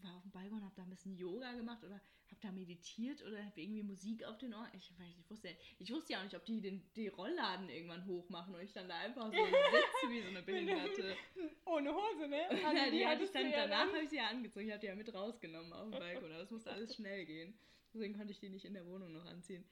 war 0.04 0.16
auf 0.16 0.22
dem 0.22 0.30
Balkon, 0.30 0.62
habe 0.62 0.74
da 0.74 0.82
ein 0.82 0.90
bisschen 0.90 1.16
Yoga 1.16 1.52
gemacht 1.52 1.82
oder 1.84 1.94
habe 1.94 2.40
da 2.40 2.50
meditiert 2.52 3.22
oder 3.22 3.44
habe 3.44 3.60
irgendwie 3.60 3.82
Musik 3.82 4.24
auf 4.24 4.38
den 4.38 4.54
Ohren. 4.54 4.68
Ich, 4.74 4.92
ich, 5.18 5.30
wusste, 5.30 5.56
ich 5.78 5.92
wusste 5.92 6.14
ja 6.14 6.20
auch 6.20 6.24
nicht, 6.24 6.36
ob 6.36 6.44
die 6.44 6.60
den 6.60 6.82
die 6.96 7.08
Rollladen 7.08 7.68
irgendwann 7.68 8.06
hochmachen 8.06 8.54
und 8.54 8.62
ich 8.62 8.72
dann 8.72 8.88
da 8.88 8.98
einfach 8.98 9.26
so 9.26 9.44
sitze 9.44 10.10
wie 10.10 10.22
so 10.22 10.28
eine 10.28 10.42
Behinderte. 10.42 11.16
Ohne 11.66 11.94
Hose, 11.94 12.28
ne? 12.28 12.42
Also 12.50 12.76
ja, 12.76 12.84
die, 12.86 12.98
die 12.98 13.06
hatte 13.06 13.24
ich 13.24 13.30
dann, 13.30 13.50
danach 13.50 13.88
habe 13.88 14.02
ich 14.02 14.10
sie 14.10 14.16
ja 14.16 14.28
angezogen. 14.28 14.66
Ich 14.66 14.72
habe 14.72 14.80
die 14.80 14.86
ja 14.86 14.94
mit 14.94 15.12
rausgenommen 15.12 15.72
auf 15.72 15.90
dem 15.90 15.98
Balkon, 15.98 16.32
aber 16.32 16.42
es 16.42 16.50
musste 16.50 16.72
alles 16.72 16.94
schnell 16.96 17.24
gehen. 17.26 17.54
Deswegen 17.92 18.14
konnte 18.14 18.32
ich 18.32 18.40
die 18.40 18.48
nicht 18.48 18.64
in 18.64 18.74
der 18.74 18.86
Wohnung 18.86 19.12
noch 19.12 19.26
anziehen. 19.26 19.64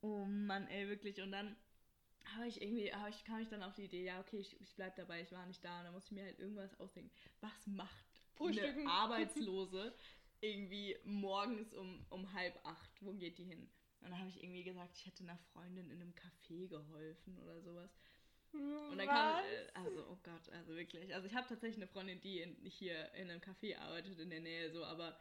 Oh 0.00 0.24
Mann, 0.24 0.66
ey, 0.68 0.88
wirklich. 0.88 1.20
Und 1.20 1.32
dann 1.32 1.56
habe 2.36 2.46
ich 2.46 2.62
irgendwie, 2.62 2.92
hab 2.92 3.08
ich, 3.08 3.24
kam 3.24 3.40
ich 3.40 3.48
dann 3.48 3.62
auf 3.62 3.74
die 3.74 3.84
Idee, 3.84 4.04
ja, 4.04 4.20
okay, 4.20 4.38
ich, 4.38 4.60
ich 4.60 4.74
bleib 4.76 4.94
dabei, 4.96 5.20
ich 5.20 5.32
war 5.32 5.44
nicht 5.46 5.64
da. 5.64 5.78
Und 5.78 5.84
dann 5.86 5.94
muss 5.94 6.04
ich 6.06 6.12
mir 6.12 6.24
halt 6.24 6.38
irgendwas 6.38 6.78
ausdenken. 6.78 7.10
Was 7.40 7.66
macht 7.66 8.09
Frühstücken. 8.46 8.80
eine 8.80 8.90
Arbeitslose 8.90 9.94
irgendwie 10.40 10.96
morgens 11.04 11.74
um, 11.74 12.04
um 12.10 12.32
halb 12.32 12.58
acht? 12.64 12.90
Wo 13.00 13.12
geht 13.12 13.38
die 13.38 13.44
hin? 13.44 13.68
Und 14.00 14.10
dann 14.10 14.18
habe 14.18 14.28
ich 14.30 14.42
irgendwie 14.42 14.64
gesagt, 14.64 14.96
ich 14.96 15.06
hätte 15.06 15.22
einer 15.24 15.36
Freundin 15.52 15.90
in 15.90 16.00
einem 16.00 16.14
Café 16.14 16.68
geholfen 16.68 17.38
oder 17.38 17.60
sowas. 17.60 17.90
Und 18.52 18.98
dann 18.98 19.06
kam, 19.06 19.44
äh, 19.44 19.70
also, 19.74 20.06
oh 20.10 20.18
Gott, 20.24 20.48
also 20.52 20.74
wirklich. 20.74 21.14
Also 21.14 21.28
ich 21.28 21.34
habe 21.34 21.46
tatsächlich 21.46 21.76
eine 21.76 21.86
Freundin, 21.86 22.20
die 22.20 22.40
in, 22.40 22.56
hier 22.64 23.12
in 23.14 23.30
einem 23.30 23.40
Café 23.40 23.78
arbeitet 23.78 24.18
in 24.18 24.30
der 24.30 24.40
Nähe, 24.40 24.70
so, 24.70 24.84
aber 24.84 25.16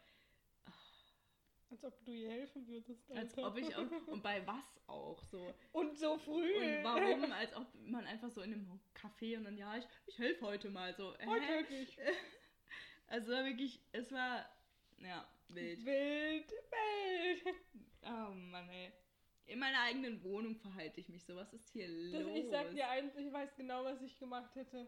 Als 1.69 1.83
ob 1.83 2.03
du 2.03 2.11
ihr 2.11 2.31
helfen 2.31 2.67
würdest. 2.67 3.11
als 3.11 3.37
Alter. 3.37 3.47
ob 3.47 3.57
ich 3.57 3.75
auch, 3.75 4.07
und 4.07 4.23
bei 4.23 4.45
was 4.47 4.81
auch, 4.87 5.21
so. 5.25 5.53
Und 5.71 5.95
so 5.95 6.17
früh. 6.17 6.55
Und 6.55 6.83
warum, 6.83 7.31
als 7.31 7.55
ob 7.55 7.67
man 7.85 8.05
einfach 8.07 8.31
so 8.31 8.41
in 8.41 8.53
einem 8.53 8.79
Café 8.95 9.37
und 9.37 9.43
dann, 9.43 9.57
ja, 9.57 9.77
ich, 9.77 9.85
ich 10.07 10.17
helfe 10.17 10.47
heute 10.47 10.71
mal, 10.71 10.95
so. 10.95 11.15
Heute 11.25 11.47
wirklich. 11.47 11.95
Also 13.09 13.31
war 13.31 13.43
wirklich, 13.45 13.79
es 13.91 14.11
war, 14.11 14.45
ja, 14.99 15.27
wild. 15.49 15.83
Wild, 15.85 16.51
wild. 16.51 17.55
Oh 18.03 18.31
Mann, 18.33 18.69
ey. 18.69 18.91
In 19.47 19.57
meiner 19.59 19.81
eigenen 19.81 20.23
Wohnung 20.23 20.55
verhalte 20.55 20.99
ich 21.01 21.09
mich 21.09 21.23
so. 21.25 21.35
Was 21.35 21.51
ist 21.53 21.67
hier 21.69 21.87
Das, 22.11 22.21
los? 22.23 22.37
ich 22.37 22.49
sag 22.49 22.71
dir 22.71 22.87
eins, 22.87 23.15
ich 23.17 23.31
weiß 23.33 23.55
genau, 23.55 23.83
was 23.83 23.99
ich 24.01 24.17
gemacht 24.19 24.55
hätte. 24.55 24.87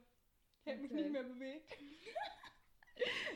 Ich 0.59 0.65
hätte 0.67 0.82
mich 0.82 0.91
Okay. 0.91 1.01
nicht 1.01 1.11
mehr 1.13 1.24
bewegt. 1.24 1.72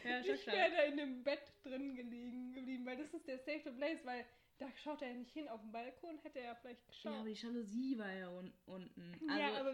ja, 0.03 0.19
Ich 0.19 0.45
wäre 0.47 0.71
da 0.71 0.83
in 0.83 0.97
dem 0.97 1.23
Bett 1.23 1.41
drin 1.63 1.95
gelegen 1.95 2.53
geblieben, 2.53 2.85
weil 2.85 2.97
das 2.97 3.11
ist 3.13 3.27
der 3.27 3.39
safe 3.39 3.71
place, 3.71 4.05
weil 4.05 4.23
da 4.59 4.67
schaut 4.83 5.01
er 5.01 5.09
ja 5.09 5.15
nicht 5.15 5.31
hin. 5.31 5.47
Auf 5.49 5.61
dem 5.61 5.71
Balkon 5.71 6.19
hätte 6.19 6.39
er 6.39 6.45
ja 6.45 6.55
vielleicht 6.55 6.81
Ja, 6.81 6.87
geschaut. 6.87 7.13
aber 7.13 7.29
die 7.29 7.33
Jalousie 7.33 7.97
war 7.97 8.13
ja 8.13 8.29
un 8.29 8.53
unten. 8.67 9.24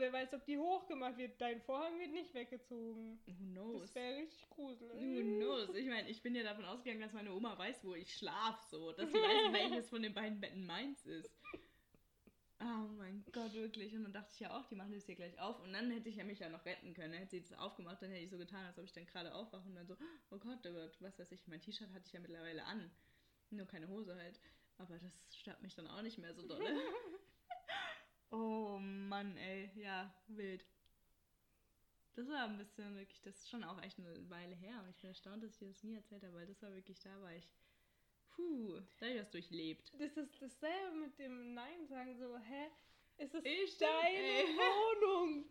Wer 0.01 0.11
weiß, 0.13 0.33
ob 0.33 0.43
die 0.45 0.57
hochgemacht 0.57 1.17
wird. 1.17 1.39
Dein 1.39 1.61
Vorhang 1.61 1.99
wird 1.99 2.11
nicht 2.11 2.33
weggezogen. 2.33 3.19
who 3.23 3.27
Das 3.27 3.37
knows? 3.37 3.93
wäre 3.95 4.17
richtig 4.17 4.49
gruselig. 4.49 4.99
Who 4.99 5.21
knows? 5.37 5.75
Ich 5.75 5.85
meine, 5.87 6.09
ich 6.09 6.23
bin 6.23 6.33
ja 6.33 6.41
davon 6.41 6.65
ausgegangen, 6.65 7.01
dass 7.01 7.13
meine 7.13 7.31
Oma 7.31 7.55
weiß, 7.55 7.83
wo 7.83 7.93
ich 7.93 8.11
schlafe, 8.11 8.65
so. 8.71 8.91
Dass 8.93 9.07
sie 9.11 9.13
weiß, 9.13 9.53
welches 9.53 9.89
von 9.91 10.01
den 10.01 10.15
beiden 10.15 10.41
Betten 10.41 10.65
meins 10.65 11.05
ist. 11.05 11.29
Oh 12.61 12.87
mein 12.97 13.23
Gott, 13.31 13.53
wirklich. 13.53 13.93
Und 13.93 14.03
dann 14.05 14.13
dachte 14.13 14.31
ich 14.33 14.39
ja 14.39 14.59
auch, 14.59 14.65
die 14.65 14.75
machen 14.75 14.91
das 14.91 15.05
hier 15.05 15.15
gleich 15.15 15.39
auf. 15.39 15.59
Und 15.59 15.71
dann 15.71 15.91
hätte 15.91 16.09
ich 16.09 16.15
ja 16.15 16.23
mich 16.23 16.39
ja 16.39 16.49
noch 16.49 16.65
retten 16.65 16.95
können. 16.95 17.13
Hätte 17.13 17.31
sie 17.31 17.41
das 17.41 17.53
aufgemacht, 17.53 18.01
dann 18.01 18.09
hätte 18.09 18.23
ich 18.23 18.31
so 18.31 18.39
getan, 18.39 18.65
als 18.65 18.79
ob 18.79 18.85
ich 18.85 18.93
dann 18.93 19.05
gerade 19.05 19.35
aufwache 19.35 19.67
und 19.69 19.75
dann 19.75 19.85
so, 19.85 19.95
oh 20.31 20.37
Gott, 20.39 20.65
oh 20.65 20.73
Gott, 20.73 20.97
was 20.99 21.19
weiß 21.19 21.31
ich. 21.31 21.45
Mein 21.45 21.61
T-Shirt 21.61 21.91
hatte 21.93 22.05
ich 22.07 22.13
ja 22.13 22.19
mittlerweile 22.19 22.63
an. 22.65 22.89
Nur 23.51 23.67
keine 23.67 23.87
Hose 23.87 24.15
halt. 24.15 24.39
Aber 24.79 24.97
das 24.97 25.35
stört 25.35 25.61
mich 25.61 25.75
dann 25.75 25.85
auch 25.85 26.01
nicht 26.01 26.17
mehr 26.17 26.33
so 26.33 26.41
dolle. 26.47 26.75
oh 28.31 28.77
Mann, 28.79 29.37
ey. 29.37 29.69
Ja, 29.75 30.13
wild. 30.27 30.65
Das 32.13 32.27
war 32.27 32.43
ein 32.43 32.57
bisschen 32.57 32.95
wirklich, 32.95 33.21
das 33.21 33.37
ist 33.37 33.49
schon 33.49 33.63
auch 33.63 33.81
echt 33.81 33.97
eine 33.97 34.29
Weile 34.29 34.55
her. 34.55 34.81
Und 34.83 34.89
ich 34.89 34.97
bin 34.97 35.09
erstaunt, 35.09 35.43
dass 35.43 35.61
ich 35.61 35.67
das 35.69 35.83
nie 35.83 35.95
erzählt 35.95 36.23
habe, 36.23 36.33
weil 36.33 36.45
das 36.47 36.61
war 36.61 36.73
wirklich, 36.73 36.99
da 36.99 37.21
war 37.21 37.33
ich, 37.33 37.47
puh, 38.35 38.81
da 38.99 39.05
habe 39.05 39.15
ich 39.15 39.21
was 39.21 39.29
durchlebt. 39.31 39.93
Das 39.97 40.17
ist 40.17 40.41
dasselbe 40.41 40.97
mit 40.97 41.17
dem 41.19 41.53
Nein 41.53 41.87
sagen, 41.87 42.17
so, 42.17 42.37
hä? 42.37 42.67
Ist 43.17 43.33
Ich- 43.43 43.77
deine 43.77 44.17
ey. 44.17 44.45
Wohnung. 44.57 45.45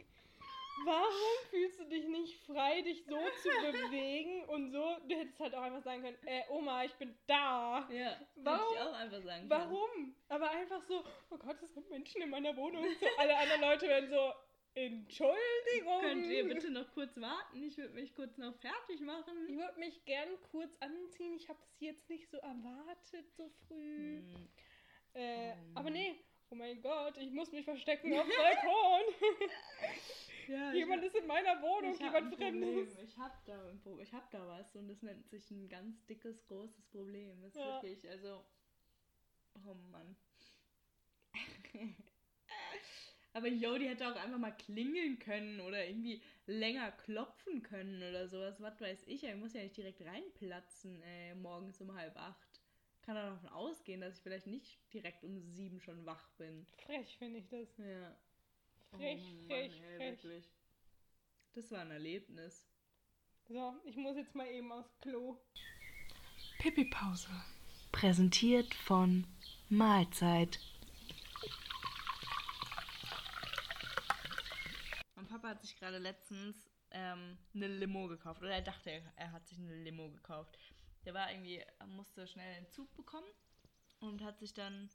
Warum 0.85 1.49
fühlst 1.51 1.81
du 1.81 1.85
dich 1.85 2.07
nicht 2.07 2.45
frei, 2.47 2.83
dich 2.83 3.05
so 3.05 3.16
zu 3.43 3.49
bewegen 3.72 4.45
und 4.47 4.70
so? 4.70 4.97
Du 5.09 5.14
hättest 5.14 5.39
halt 5.41 5.55
auch 5.55 5.62
einfach 5.62 5.83
sagen 5.83 6.03
können, 6.03 6.18
äh, 6.26 6.43
Oma, 6.49 6.85
ich 6.85 6.95
bin 6.95 7.14
da. 7.26 7.89
Ja, 7.91 8.18
Warum? 8.37 8.74
ich 8.74 8.81
auch 8.81 8.93
einfach 8.95 9.22
sagen 9.22 9.49
können. 9.49 9.51
Warum? 9.51 10.14
Aber 10.28 10.51
einfach 10.51 10.83
so, 10.83 11.05
oh 11.31 11.37
Gott, 11.39 11.62
es 11.62 11.74
sind 11.74 11.89
Menschen 11.91 12.22
in 12.22 12.31
meiner 12.31 12.57
Wohnung. 12.57 12.85
So, 12.99 13.07
alle 13.18 13.37
anderen 13.37 13.61
Leute 13.61 13.89
werden 13.89 14.09
so, 14.11 14.33
Entschuldigung. 14.74 16.01
Könnt 16.01 16.26
ihr 16.26 16.45
bitte 16.47 16.70
noch 16.70 16.91
kurz 16.95 17.20
warten? 17.20 17.62
Ich 17.64 17.76
würde 17.76 17.95
mich 17.95 18.14
kurz 18.14 18.39
noch 18.39 18.55
fertig 18.57 19.01
machen. 19.01 19.35
Ich 19.49 19.57
würde 19.57 19.78
mich 19.78 20.05
gern 20.05 20.28
kurz 20.51 20.76
anziehen. 20.81 21.35
Ich 21.35 21.49
habe 21.49 21.59
das 21.61 21.81
jetzt 21.81 22.09
nicht 22.09 22.31
so 22.31 22.37
erwartet, 22.39 23.31
so 23.37 23.51
früh. 23.66 24.18
Hm. 24.18 24.49
Äh, 25.14 25.53
Oh 25.74 25.81
aber 25.81 25.91
nee. 25.91 26.14
Oh 26.53 26.57
mein 26.57 26.81
Gott, 26.83 27.16
ich 27.18 27.31
muss 27.31 27.53
mich 27.53 27.64
verstecken 27.64 28.12
auf 28.18 28.26
dem 28.26 28.37
Balkon. 28.37 29.03
Ja, 30.51 30.72
jemand 30.72 31.05
ist 31.05 31.14
in 31.14 31.26
meiner 31.28 31.62
Wohnung, 31.62 31.96
jemand. 31.96 32.34
Fremdes. 32.34 32.98
Ich 32.98 33.16
hab 33.16 33.44
da 33.44 33.72
ich 34.01 34.12
hab 34.12 34.30
da 34.32 34.48
was 34.48 34.74
und 34.74 34.88
das 34.88 35.01
nennt 35.03 35.28
sich 35.28 35.48
ein 35.51 35.68
ganz 35.68 36.05
dickes, 36.07 36.44
großes 36.48 36.86
Problem. 36.86 37.40
Das 37.42 37.55
ist 37.55 37.61
Ja. 37.61 37.74
wirklich, 37.74 38.09
also, 38.11 38.44
oh 39.64 39.74
Mann. 39.74 40.16
Aber 43.32 43.46
yo, 43.46 43.78
die 43.78 43.88
hätte 43.88 44.09
auch 44.09 44.16
einfach 44.16 44.38
mal 44.38 44.51
klingeln 44.51 45.20
können 45.20 45.61
oder 45.61 45.86
irgendwie 45.86 46.20
länger 46.46 46.90
klopfen 46.90 47.62
können 47.62 48.03
oder 48.03 48.26
sowas. 48.26 48.61
Was 48.61 48.80
weiß 48.80 49.05
ich. 49.07 49.22
Ich 49.22 49.34
muss 49.36 49.53
ja 49.53 49.62
nicht 49.62 49.76
direkt 49.76 50.01
reinplatzen, 50.05 51.01
ey, 51.03 51.36
morgens 51.36 51.80
um 51.80 51.94
halb 51.94 52.16
acht. 52.16 52.61
Kann 53.03 53.14
doch 53.14 53.22
davon 53.22 53.48
ausgehen, 53.51 54.01
dass 54.01 54.16
ich 54.16 54.22
vielleicht 54.22 54.48
nicht 54.48 54.92
direkt 54.92 55.22
um 55.22 55.40
sieben 55.40 55.80
schon 55.80 56.05
wach 56.07 56.28
bin. 56.38 56.66
Frech 56.66 57.16
finde 57.18 57.38
ich 57.38 57.48
das. 57.48 57.76
Ja. 57.78 58.16
Frech, 58.91 59.20
Oh 59.22 59.34
Mann, 59.34 59.47
frech, 59.47 59.72
ey, 59.82 59.97
frech. 59.97 60.11
wirklich. 60.24 60.51
Das 61.55 61.70
war 61.70 61.80
ein 61.80 61.91
Erlebnis. 61.91 62.66
So, 63.49 63.74
ich 63.84 63.97
muss 63.97 64.16
jetzt 64.16 64.34
mal 64.34 64.47
eben 64.49 64.70
aufs 64.72 64.99
Klo. 65.01 65.38
Pipi-Pause. 66.59 67.28
Präsentiert 67.93 68.72
von 68.74 69.26
Mahlzeit. 69.68 70.61
Mein 75.16 75.26
Papa 75.26 75.49
hat 75.49 75.62
sich 75.62 75.76
gerade 75.76 75.99
letztens 75.99 76.57
ähm, 76.93 77.36
eine 77.55 77.66
Limo 77.68 78.07
gekauft. 78.09 78.41
Oder 78.43 78.55
er 78.55 78.62
dachte, 78.62 78.91
er, 78.91 79.03
er 79.16 79.32
hat 79.32 79.49
sich 79.49 79.59
eine 79.59 79.82
Limo 79.82 80.11
gekauft. 80.11 80.57
Der 81.05 81.14
war 81.14 81.30
irgendwie, 81.30 81.57
er 81.78 81.86
musste 81.86 82.26
schnell 82.26 82.57
einen 82.57 82.70
Zug 82.70 82.95
bekommen 82.95 83.28
und 84.01 84.22
hat 84.22 84.38
sich 84.38 84.55
dann 84.55 84.88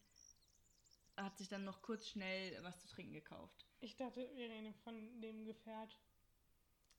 hat 1.17 1.37
sich 1.37 1.47
dann 1.47 1.63
noch 1.63 1.81
kurz 1.81 2.09
schnell 2.09 2.61
was 2.63 2.77
zu 2.81 2.89
trinken 2.89 3.13
gekauft. 3.13 3.65
Ich 3.85 3.95
dachte, 3.95 4.27
wir 4.33 4.49
reden 4.49 4.73
von 4.83 5.21
dem 5.21 5.45
Gefährt. 5.45 5.95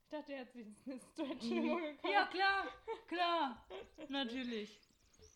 Ich 0.05 0.09
dachte, 0.09 0.35
er 0.35 0.43
hat 0.43 0.53
sich 0.53 0.69
eine 0.87 1.01
Stretch-Limo 1.01 1.77
gekauft. 1.79 2.05
Mhm. 2.05 2.11
Ja, 2.13 2.27
klar, 2.27 2.69
klar, 3.09 3.67
natürlich. 4.09 4.79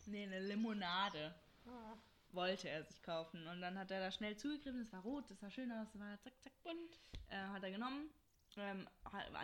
Nee, 0.07 0.23
eine 0.23 0.39
Limonade. 0.47 1.35
Ah, 1.67 1.97
wollte 2.31 2.69
er 2.69 2.85
sich 2.85 3.03
kaufen. 3.03 3.45
Und 3.49 3.61
dann 3.61 3.77
hat 3.77 3.91
er 3.91 3.99
da 3.99 4.13
schnell 4.13 4.37
zugegriffen, 4.37 4.81
es 4.83 4.93
war 4.93 5.03
rot, 5.03 5.29
das 5.29 5.41
sah 5.41 5.51
schön 5.51 5.73
aus, 5.73 5.89
es 5.93 5.99
war 5.99 6.21
zack, 6.21 6.41
zack, 6.41 6.53
bunt. 6.63 7.01
Äh, 7.31 7.37
hat 7.37 7.65
er 7.65 7.73
genommen. 7.73 8.11
Ähm, 8.57 8.89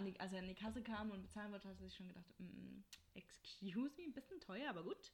die, 0.04 0.20
als 0.20 0.32
er 0.32 0.38
in 0.38 0.48
die 0.48 0.54
Kasse 0.54 0.82
kam 0.82 1.10
und 1.10 1.22
bezahlen 1.22 1.50
wollte, 1.50 1.68
hat 1.68 1.80
er 1.80 1.86
sich 1.88 1.96
schon 1.96 2.06
gedacht, 2.06 2.26
mm, 2.38 2.84
excuse 3.14 3.80
me, 3.96 4.04
ein 4.04 4.12
bisschen 4.12 4.38
teuer, 4.38 4.70
aber 4.70 4.84
gut. 4.84 5.10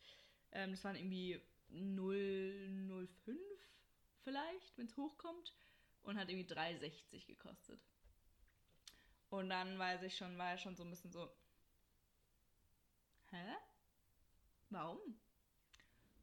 Ähm, 0.50 0.72
das 0.72 0.84
waren 0.84 0.96
irgendwie 0.96 1.40
0,05 1.70 3.38
vielleicht, 4.24 4.76
wenn 4.76 4.86
es 4.86 4.96
hochkommt. 4.98 5.54
Und 6.02 6.18
hat 6.18 6.28
irgendwie 6.28 6.52
3,60 6.52 7.26
gekostet. 7.26 7.80
Und 9.28 9.48
dann 9.48 9.78
weiß 9.78 10.02
ich 10.02 10.16
schon, 10.16 10.36
war 10.36 10.50
er 10.50 10.58
schon 10.58 10.76
so 10.76 10.84
ein 10.84 10.90
bisschen 10.90 11.12
so, 11.12 11.32
hä? 13.30 13.56
Warum? 14.70 14.98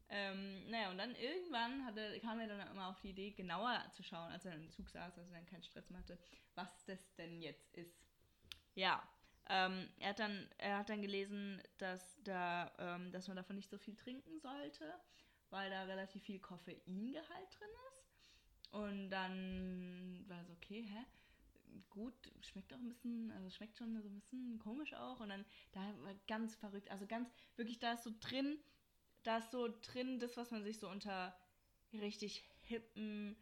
Ähm, 0.08 0.68
naja, 0.68 0.90
und 0.90 0.98
dann 0.98 1.14
irgendwann 1.14 1.84
hatte, 1.86 2.18
kam 2.20 2.40
er 2.40 2.48
dann 2.48 2.68
immer 2.68 2.88
auf 2.88 3.00
die 3.00 3.10
Idee, 3.10 3.30
genauer 3.30 3.84
zu 3.92 4.02
schauen, 4.02 4.32
als 4.32 4.44
er 4.44 4.54
im 4.54 4.70
Zug 4.70 4.90
saß, 4.90 5.16
als 5.16 5.28
er 5.28 5.34
dann 5.34 5.46
keinen 5.46 5.62
Stress 5.62 5.88
mehr 5.88 6.00
hatte, 6.00 6.18
was 6.54 6.84
das 6.84 7.14
denn 7.14 7.40
jetzt 7.40 7.72
ist. 7.74 7.96
Ja, 8.74 9.08
ähm, 9.48 9.88
er, 9.98 10.10
hat 10.10 10.18
dann, 10.18 10.48
er 10.58 10.78
hat 10.78 10.88
dann 10.88 11.02
gelesen, 11.02 11.62
dass, 11.78 12.16
da, 12.22 12.72
ähm, 12.78 13.12
dass 13.12 13.28
man 13.28 13.36
davon 13.36 13.56
nicht 13.56 13.70
so 13.70 13.78
viel 13.78 13.96
trinken 13.96 14.38
sollte, 14.40 14.94
weil 15.50 15.70
da 15.70 15.82
relativ 15.82 16.22
viel 16.24 16.40
Koffeingehalt 16.40 17.58
drin 17.58 17.68
ist. 17.92 17.99
Und 18.70 19.10
dann 19.10 20.24
war 20.28 20.40
es 20.42 20.50
okay, 20.50 20.82
hä? 20.82 21.04
Gut, 21.90 22.14
schmeckt 22.42 22.72
auch 22.72 22.78
ein 22.78 22.88
bisschen, 22.88 23.30
also 23.32 23.50
schmeckt 23.50 23.76
schon 23.76 24.00
so 24.00 24.08
ein 24.08 24.14
bisschen 24.14 24.58
komisch 24.58 24.94
auch. 24.94 25.20
Und 25.20 25.28
dann, 25.30 25.44
da 25.72 25.80
war 26.02 26.14
ganz 26.28 26.54
verrückt, 26.54 26.90
also 26.90 27.06
ganz, 27.06 27.32
wirklich, 27.56 27.78
da 27.78 27.92
ist 27.92 28.04
so 28.04 28.12
drin, 28.20 28.58
da 29.22 29.38
ist 29.38 29.50
so 29.50 29.68
drin 29.82 30.20
das, 30.20 30.36
was 30.36 30.50
man 30.50 30.62
sich 30.62 30.78
so 30.78 30.88
unter 30.88 31.36
richtig 31.92 32.44
hippen 32.62 33.36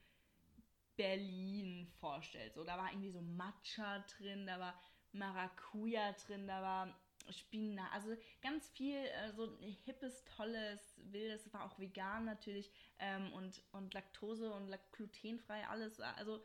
Berlin 0.97 1.87
vorstellt. 2.01 2.55
So, 2.55 2.65
da 2.65 2.77
war 2.79 2.91
irgendwie 2.91 3.11
so 3.11 3.21
Matcha 3.21 4.01
drin, 4.01 4.47
da 4.47 4.59
war 4.59 4.81
Maracuja 5.13 6.13
drin, 6.13 6.47
da 6.47 6.63
war 6.63 7.01
Spinat, 7.31 7.93
also 7.93 8.17
ganz 8.43 8.69
viel 8.69 8.97
äh, 8.97 9.33
so 9.33 9.59
hippes, 9.85 10.25
tolles, 10.25 11.01
wildes, 11.11 11.53
war 11.53 11.65
auch 11.65 11.79
vegan 11.79 12.25
natürlich 12.25 12.71
ähm, 12.99 13.33
und, 13.33 13.63
und 13.73 13.95
Laktose 13.95 14.53
und 14.53 14.77
glutenfrei, 14.93 15.67
alles. 15.69 16.01
Also 16.01 16.45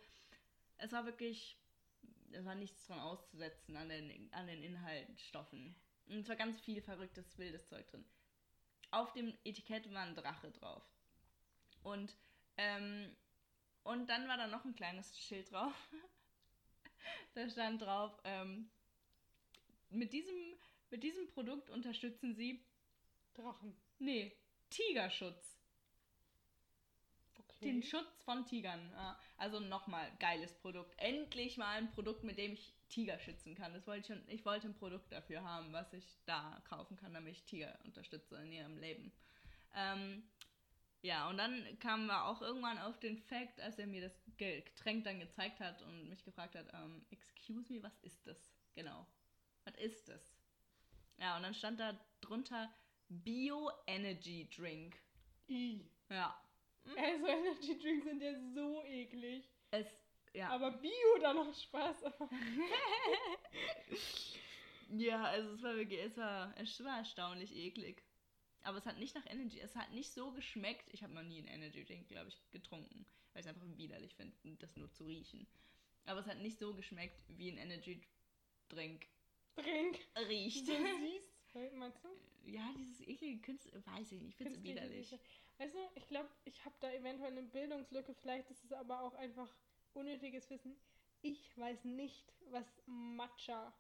es 0.78 0.92
war 0.92 1.06
wirklich, 1.06 1.58
es 2.32 2.46
war 2.46 2.56
nichts 2.56 2.88
dran 2.88 3.00
auszusetzen 3.00 3.76
an 3.76 3.90
den, 3.90 4.34
an 4.34 4.48
den 4.48 4.64
Inhaltsstoffen. 4.64 5.76
Und 6.08 6.20
es 6.20 6.30
war 6.30 6.36
ganz 6.36 6.60
viel 6.60 6.82
verrücktes, 6.82 7.38
wildes 7.38 7.68
Zeug 7.68 7.88
drin. 7.88 8.06
auf 8.92 9.14
dem 9.14 9.34
Etikett 9.44 9.92
war 9.94 10.04
ein 10.04 10.16
Drache 10.16 10.52
drauf. 10.52 10.84
Und, 11.82 12.16
ähm, 12.58 13.16
und 13.84 14.08
dann 14.10 14.28
war 14.28 14.38
da 14.38 14.48
noch 14.48 14.66
ein 14.66 14.76
kleines 14.76 15.18
Schild 15.18 15.52
drauf. 15.52 15.74
da 17.34 17.50
stand 17.50 17.82
drauf, 17.82 18.20
ähm, 18.24 18.70
mit 19.90 20.12
diesem, 20.14 20.53
mit 20.94 21.02
diesem 21.02 21.26
Produkt 21.26 21.72
unterstützen 21.72 22.36
sie, 22.36 22.64
Drachen. 23.34 23.76
nee, 23.98 24.32
Tigerschutz. 24.70 25.58
Okay. 27.36 27.66
Den 27.66 27.82
Schutz 27.82 28.22
von 28.22 28.46
Tigern. 28.46 28.92
Ja. 28.92 29.20
Also 29.38 29.60
nochmal, 29.60 30.12
geiles 30.20 30.54
Produkt. 30.54 30.94
Endlich 30.98 31.58
mal 31.58 31.80
ein 31.80 31.90
Produkt, 31.90 32.24
mit 32.24 32.38
dem 32.38 32.54
ich 32.54 32.76
Tiger 32.90 33.18
schützen 33.18 33.56
kann. 33.56 33.74
Das 33.74 33.88
wollte 33.88 34.02
ich, 34.02 34.06
schon, 34.06 34.30
ich 34.30 34.46
wollte 34.46 34.68
ein 34.68 34.76
Produkt 34.76 35.12
dafür 35.12 35.44
haben, 35.44 35.74
was 35.74 35.92
ich 35.94 36.06
da 36.28 36.62
kaufen 36.70 36.96
kann, 36.96 37.12
damit 37.16 37.34
ich 37.34 37.44
Tiger 37.44 37.76
unterstütze 37.86 38.36
in 38.36 38.52
ihrem 38.52 38.78
Leben. 38.78 39.12
Ähm, 39.74 40.22
ja, 41.02 41.28
und 41.28 41.38
dann 41.38 41.80
kamen 41.80 42.06
wir 42.06 42.26
auch 42.26 42.44
irgendwann 42.44 42.78
auf 42.78 43.00
den 43.00 43.18
Fakt, 43.18 43.60
als 43.60 43.80
er 43.80 43.88
mir 43.88 44.02
das 44.02 44.14
Getränk 44.38 45.06
dann 45.06 45.20
gezeigt 45.20 45.60
hat 45.60 45.82
und 45.82 46.08
mich 46.08 46.24
gefragt 46.24 46.54
hat, 46.54 46.72
ähm, 46.72 47.04
excuse 47.10 47.74
me, 47.74 47.82
was 47.82 47.98
ist 48.04 48.28
das? 48.28 48.38
Genau. 48.76 49.08
Was 49.66 49.76
ist 49.78 50.08
das? 50.08 50.33
Ja, 51.18 51.38
und 51.38 51.44
dann 51.44 51.54
stand 51.54 51.80
da 51.80 52.00
drunter 52.22 52.74
Bio 53.10 53.72
Energy 53.88 54.50
Drink. 54.50 54.98
I. 55.50 55.86
Ja. 56.10 56.40
Also 56.86 57.28
Energy 57.28 57.80
Drinks 57.80 58.06
sind 58.06 58.22
ja 58.22 58.34
so 58.54 58.84
eklig. 58.84 59.50
Es, 59.72 59.88
ja. 60.34 60.50
Aber 60.50 60.72
Bio 60.72 61.18
da 61.22 61.34
noch 61.34 61.54
Spaß. 61.54 62.04
Ja, 64.96 65.24
also 65.24 65.54
es 65.54 65.64
war 65.64 65.76
wirklich, 65.76 66.00
es 66.02 66.18
war, 66.18 66.54
es 66.58 66.84
war 66.84 67.00
erstaunlich 67.00 67.56
eklig. 67.56 68.04
Aber 68.62 68.78
es 68.78 68.86
hat 68.86 69.00
nicht 69.00 69.16
nach 69.16 69.26
Energy, 69.26 69.60
es 69.60 69.76
hat 69.76 69.92
nicht 69.92 70.12
so 70.12 70.32
geschmeckt. 70.32 70.88
Ich 70.94 71.04
habe 71.04 71.14
noch 71.14 71.24
nie 71.24 71.40
einen 71.40 71.48
Energy 71.48 71.84
Drink, 71.84 72.08
glaube 72.08 72.30
ich, 72.30 72.52
getrunken, 72.52 73.06
weil 73.34 73.42
ich 73.42 73.48
es 73.48 73.48
einfach 73.48 73.66
widerlich 73.76 74.16
finde, 74.16 74.36
das 74.60 74.76
nur 74.76 74.92
zu 74.92 75.06
riechen. 75.06 75.48
Aber 76.06 76.20
es 76.20 76.28
hat 76.28 76.40
nicht 76.40 76.60
so 76.60 76.74
geschmeckt, 76.76 77.24
wie 77.28 77.50
ein 77.50 77.58
Energy 77.58 78.02
Drink 78.70 79.08
Trink. 79.56 80.00
riecht. 80.28 80.66
So 80.66 80.74
süß. 80.74 81.74
Meinst 81.74 82.04
du? 82.04 82.10
ja, 82.50 82.68
dieses 82.78 83.00
eklige 83.08 83.40
Künstler, 83.42 83.86
weiß 83.86 84.12
ich 84.12 84.20
nicht, 84.22 84.32
ich 84.32 84.36
finde 84.36 84.54
es 84.54 84.64
widerlich. 84.64 85.16
Weißt 85.60 85.76
du, 85.76 85.80
ich 85.96 86.08
glaube, 86.08 86.28
ich 86.46 86.66
habe 86.66 86.76
da 86.80 86.92
eventuell 86.92 87.32
eine 87.32 87.44
Bildungslücke. 87.44 88.14
Vielleicht 88.16 88.50
ist 88.50 88.64
es 88.66 88.74
aber 88.74 89.02
auch 89.02 89.14
einfach 89.14 89.48
unnötiges 89.94 90.50
Wissen. 90.50 90.76
Ich 91.22 91.56
weiß 91.58 91.86
nicht, 91.86 92.34
was 92.50 92.66
Matcha. 92.88 93.72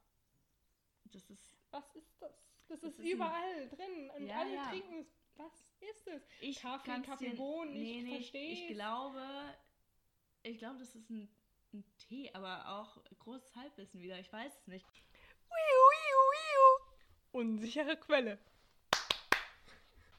Das 1.12 1.30
ist, 1.30 1.58
Was 1.72 1.96
ist 1.96 2.22
das? 2.22 2.32
Das, 2.70 2.80
Das 2.80 2.84
ist, 2.84 3.00
ist 3.00 3.06
ein- 3.06 3.12
überall 3.12 3.70
drin 3.70 4.10
und 4.12 4.28
Ja, 4.28 4.40
alle 4.42 4.54
ja. 4.54 4.70
trinken 4.70 5.00
es. 5.00 5.08
Was 5.36 5.52
ist 5.82 6.08
es? 6.08 6.22
ich 6.42 6.60
Kaffee, 6.60 6.86
kann's 6.92 7.06
Kaffee, 7.08 7.32
dir- 7.32 7.36
Bohnen, 7.36 7.76
ich 7.76 7.82
nee, 7.82 8.02
nee, 8.04 8.16
versteh's. 8.18 8.60
Ich 8.60 8.68
glaube, 8.70 9.56
ich 10.44 10.58
glaube, 10.60 10.78
das 10.80 10.96
ist 10.96 11.10
ein, 11.10 11.28
ein 11.74 11.84
Tee, 11.98 12.30
aber 12.34 12.70
auch 12.70 13.04
großes 13.20 13.56
Halbwissen 13.56 14.00
wieder, 14.00 14.20
ich 14.20 14.32
weiß 14.32 14.54
es 14.56 14.68
nicht. 14.68 14.86
Unsichere 17.32 17.98
Quelle. 17.98 18.38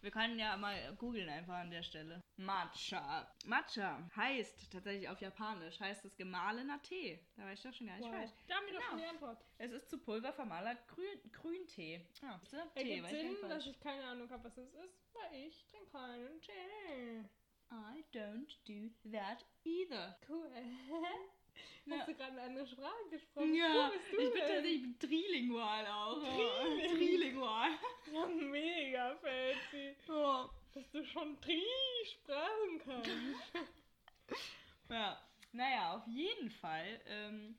Wir 0.03 0.11
können 0.11 0.39
ja 0.39 0.55
mal 0.59 0.95
googeln 0.97 1.29
einfach 1.31 1.55
an 1.55 1.71
der 1.71 1.83
Stelle. 1.83 2.21
Matcha. 2.37 3.27
Matcha 3.47 4.03
heißt 4.17 4.71
tatsächlich 4.71 5.09
auf 5.09 5.19
Japanisch, 5.21 5.81
heißt 5.81 6.05
es 6.05 6.15
gemahlener 6.17 6.83
Tee. 6.83 7.19
Da 7.37 7.45
war 7.45 7.53
ich 7.53 7.63
doch 7.63 7.73
schon 7.73 7.87
gar 7.87 7.97
nicht 7.97 8.05
Wow. 8.05 8.15
falsch. 8.15 8.31
Da 8.49 8.57
haben 8.57 8.67
wir 8.67 8.73
doch 8.75 8.81
Genau. 8.81 8.91
schon 8.91 8.99
die 8.99 9.07
Antwort. 9.07 9.45
Es 9.57 9.73
ist 9.73 9.89
zu 9.89 9.99
Pulver 9.99 10.33
vermahlener 10.35 10.79
Grün, 10.89 11.33
Grüntee. 11.33 12.05
Ah, 12.23 12.39
siehste? 12.41 12.69
Tee, 12.75 12.81
Ergibt 12.81 13.03
war 13.05 13.13
ich 13.13 13.23
gar 13.23 13.37
Sinn, 13.41 13.49
dass 13.49 13.67
ich 13.67 13.81
keine 13.81 14.05
Ahnung 14.05 14.29
habe, 14.29 14.45
was 14.45 14.59
es 14.59 14.69
ist, 14.75 15.15
weil 15.15 15.35
ich 15.47 15.65
trinke 15.71 15.91
keinen 15.91 16.41
Tee. 16.43 17.25
I 17.71 18.05
don't 18.13 18.59
do 18.67 18.91
that 19.11 19.43
either. 19.65 20.19
Cool. 20.29 20.51
Ja. 21.87 21.99
Hast 21.99 22.09
du 22.09 22.15
gerade 22.15 22.33
eine 22.33 22.43
andere 22.43 22.67
Sprache 22.67 23.09
gesprochen? 23.11 23.55
Ja, 23.55 23.93
ich 24.11 24.17
bin 24.17 24.33
tatsächlich 24.33 24.99
trilingual 24.99 25.87
auch. 25.87 26.19
Trilingual. 26.19 26.89
Trilingual. 26.97 27.71
Ja, 28.13 28.27
mega 28.27 29.17
fancy. 29.17 29.95
Ja. 30.09 30.49
Dass 30.73 30.91
du 30.91 31.05
schon 31.05 31.39
drei 31.41 31.61
Sprachen 32.07 32.79
kannst. 32.85 33.11
Ja, 34.89 35.21
naja, 35.53 35.97
auf 35.97 36.07
jeden 36.07 36.51
Fall, 36.51 37.01
ähm, 37.07 37.57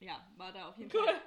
ja, 0.00 0.26
war 0.36 0.52
da 0.52 0.68
auf 0.68 0.78
jeden 0.78 0.90
Cool. 0.94 1.04
Fall 1.04 1.22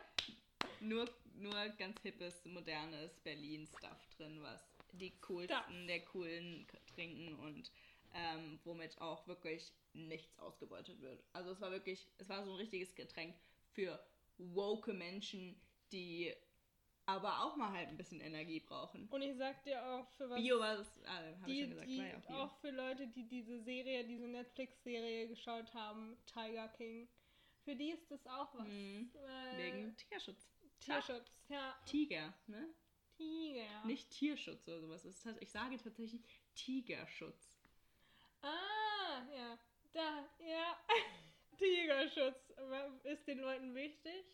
nur, 0.82 1.10
nur 1.36 1.70
ganz 1.78 2.02
hippes, 2.02 2.46
modernes 2.46 3.20
Berlin-Stuff 3.22 4.08
drin, 4.18 4.42
was 4.42 4.62
die 4.94 5.12
coolsten 5.22 5.56
Stuff. 5.56 5.88
der 5.88 6.06
coolen 6.06 6.68
trinken 6.94 7.36
und 7.36 7.72
ähm, 8.14 8.60
womit 8.64 9.00
auch 9.00 9.28
wirklich 9.28 9.74
nichts 9.94 10.38
ausgebeutet 10.40 11.02
wird. 11.02 11.24
Also 11.34 11.52
es 11.52 11.62
war 11.62 11.72
wirklich, 11.72 12.08
es 12.18 12.30
war 12.30 12.44
so 12.44 12.52
ein 12.52 12.58
richtiges 12.58 12.96
Getränk 12.96 13.36
für 13.72 14.00
woke 14.38 14.94
Menschen, 14.94 15.60
die 15.92 16.34
aber 17.06 17.44
auch 17.44 17.56
mal 17.56 17.72
halt 17.72 17.90
ein 17.90 17.98
bisschen 17.98 18.22
Energie 18.22 18.60
brauchen. 18.60 19.08
Und 19.10 19.22
ich 19.24 19.36
sag 19.36 19.64
dir 19.64 19.84
auch, 19.84 20.08
für 20.12 20.30
was. 20.30 20.40
Bio 20.40 20.60
war 20.60 20.78
das, 20.78 20.88
ah, 21.06 21.16
habe 21.16 21.34
ich 21.40 21.46
die, 21.46 21.62
schon 21.62 21.70
gesagt, 21.72 21.88
die, 21.90 21.98
ja 21.98 22.18
auch 22.18 22.28
Bio. 22.28 22.36
auch 22.38 22.56
für 22.60 22.70
Leute, 22.70 23.08
die 23.08 23.28
diese 23.28 23.60
Serie, 23.62 24.06
diese 24.06 24.28
Netflix-Serie 24.28 25.28
geschaut 25.28 25.74
haben, 25.74 26.18
Tiger 26.28 26.68
King. 26.70 27.10
Für 27.64 27.76
die 27.76 27.92
ist 27.92 28.10
das 28.12 28.26
auch 28.28 28.54
was. 28.54 28.68
Mhm. 28.68 29.12
Weil 29.14 29.58
Wegen 29.58 29.98
Tierschutz. 29.98 30.52
Tierschutz, 30.80 31.32
ja. 31.50 31.76
Tiger, 31.86 32.34
ne? 32.48 32.70
Tiger. 33.18 33.86
Nicht 33.86 34.12
Tierschutz 34.12 34.68
oder 34.68 34.80
sowas. 34.80 35.04
Ich 35.40 35.52
sage 35.52 35.78
tatsächlich 35.78 36.22
Tigerschutz. 36.54 37.49
Ah, 38.42 39.24
ja. 39.36 39.60
Da, 39.92 40.30
ja. 40.40 40.78
Tigerschutz 41.58 42.54
ist 43.04 43.28
den 43.28 43.40
Leuten 43.40 43.76
wichtig. 43.76 44.26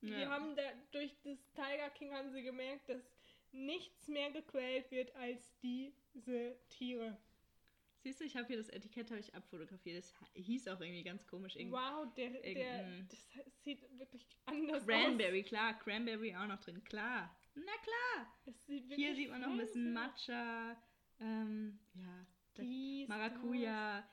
Die 0.00 0.08
Ja. 0.10 0.30
haben 0.30 0.54
da, 0.56 0.62
durch 0.90 1.14
das 1.22 1.38
Tiger 1.54 1.90
King 1.90 2.12
haben 2.12 2.30
sie 2.32 2.42
gemerkt, 2.42 2.88
dass 2.88 3.02
nichts 3.52 4.08
mehr 4.08 4.30
gequält 4.30 4.90
wird 4.90 5.14
als 5.16 5.54
diese 5.60 6.56
Tiere. 6.68 7.16
Siehst 8.00 8.20
du, 8.20 8.24
ich 8.24 8.36
habe 8.36 8.48
hier 8.48 8.56
das 8.56 8.68
Etikett 8.68 9.10
habe 9.10 9.20
ich 9.20 9.32
abfotografiert. 9.32 9.98
Das 9.98 10.12
hieß 10.34 10.66
auch 10.68 10.80
irgendwie 10.80 11.04
ganz 11.04 11.24
komisch. 11.26 11.54
Irgendwie 11.54 11.76
Wow, 11.76 12.12
der, 12.14 12.30
der, 12.30 13.02
das 13.08 13.28
sieht 13.62 13.80
wirklich 13.96 14.26
anders 14.44 14.84
Cranberry, 14.84 15.44
klar. 15.44 15.78
Cranberry 15.78 16.34
auch 16.34 16.46
noch 16.46 16.58
drin. 16.60 16.82
Klar. 16.82 17.32
Na 17.54 17.72
klar. 17.82 18.34
aus. 18.46 18.66
Sieht 18.66 18.92
Hier 18.92 19.14
sieht 19.14 19.30
man 19.30 19.42
noch 19.42 19.50
ein 19.50 19.58
bisschen 19.58 19.92
Matcha. 19.92 20.76
Ähm, 21.20 21.78
ja. 21.94 22.26
Dies, 22.58 23.08
Maracuja. 23.08 24.04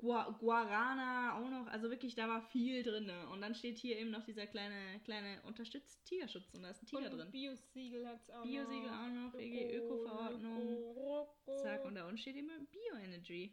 Gua 0.00 0.30
Guarana 0.38 1.36
auch 1.38 1.50
noch. 1.50 1.66
Also 1.66 1.90
wirklich, 1.90 2.14
da 2.14 2.28
war 2.28 2.40
viel 2.40 2.84
drin. 2.84 3.10
Und 3.32 3.40
dann 3.40 3.54
steht 3.54 3.78
hier 3.78 3.98
eben 3.98 4.10
noch 4.10 4.22
dieser 4.22 4.46
kleine, 4.46 5.00
kleine 5.04 5.42
unterstützt 5.42 6.04
Tierschutz. 6.04 6.54
Und 6.54 6.62
da 6.62 6.70
ist 6.70 6.82
ein. 6.82 6.86
Tiger 6.86 7.10
Und 7.10 7.18
drin. 7.18 7.30
Biosiegel 7.32 8.06
hat 8.06 8.20
es 8.20 8.30
auch 8.30 8.44
Biosiegel 8.44 8.88
noch. 8.90 9.00
auch 9.00 9.08
noch. 9.08 9.34
EG 9.40 9.76
Öko-Verordnung. 9.76 11.26
Zack, 11.62 11.84
und 11.84 11.96
da 11.96 12.04
unten 12.04 12.18
steht 12.18 12.36
immer 12.36 12.58
Bio-Energy. 12.60 13.52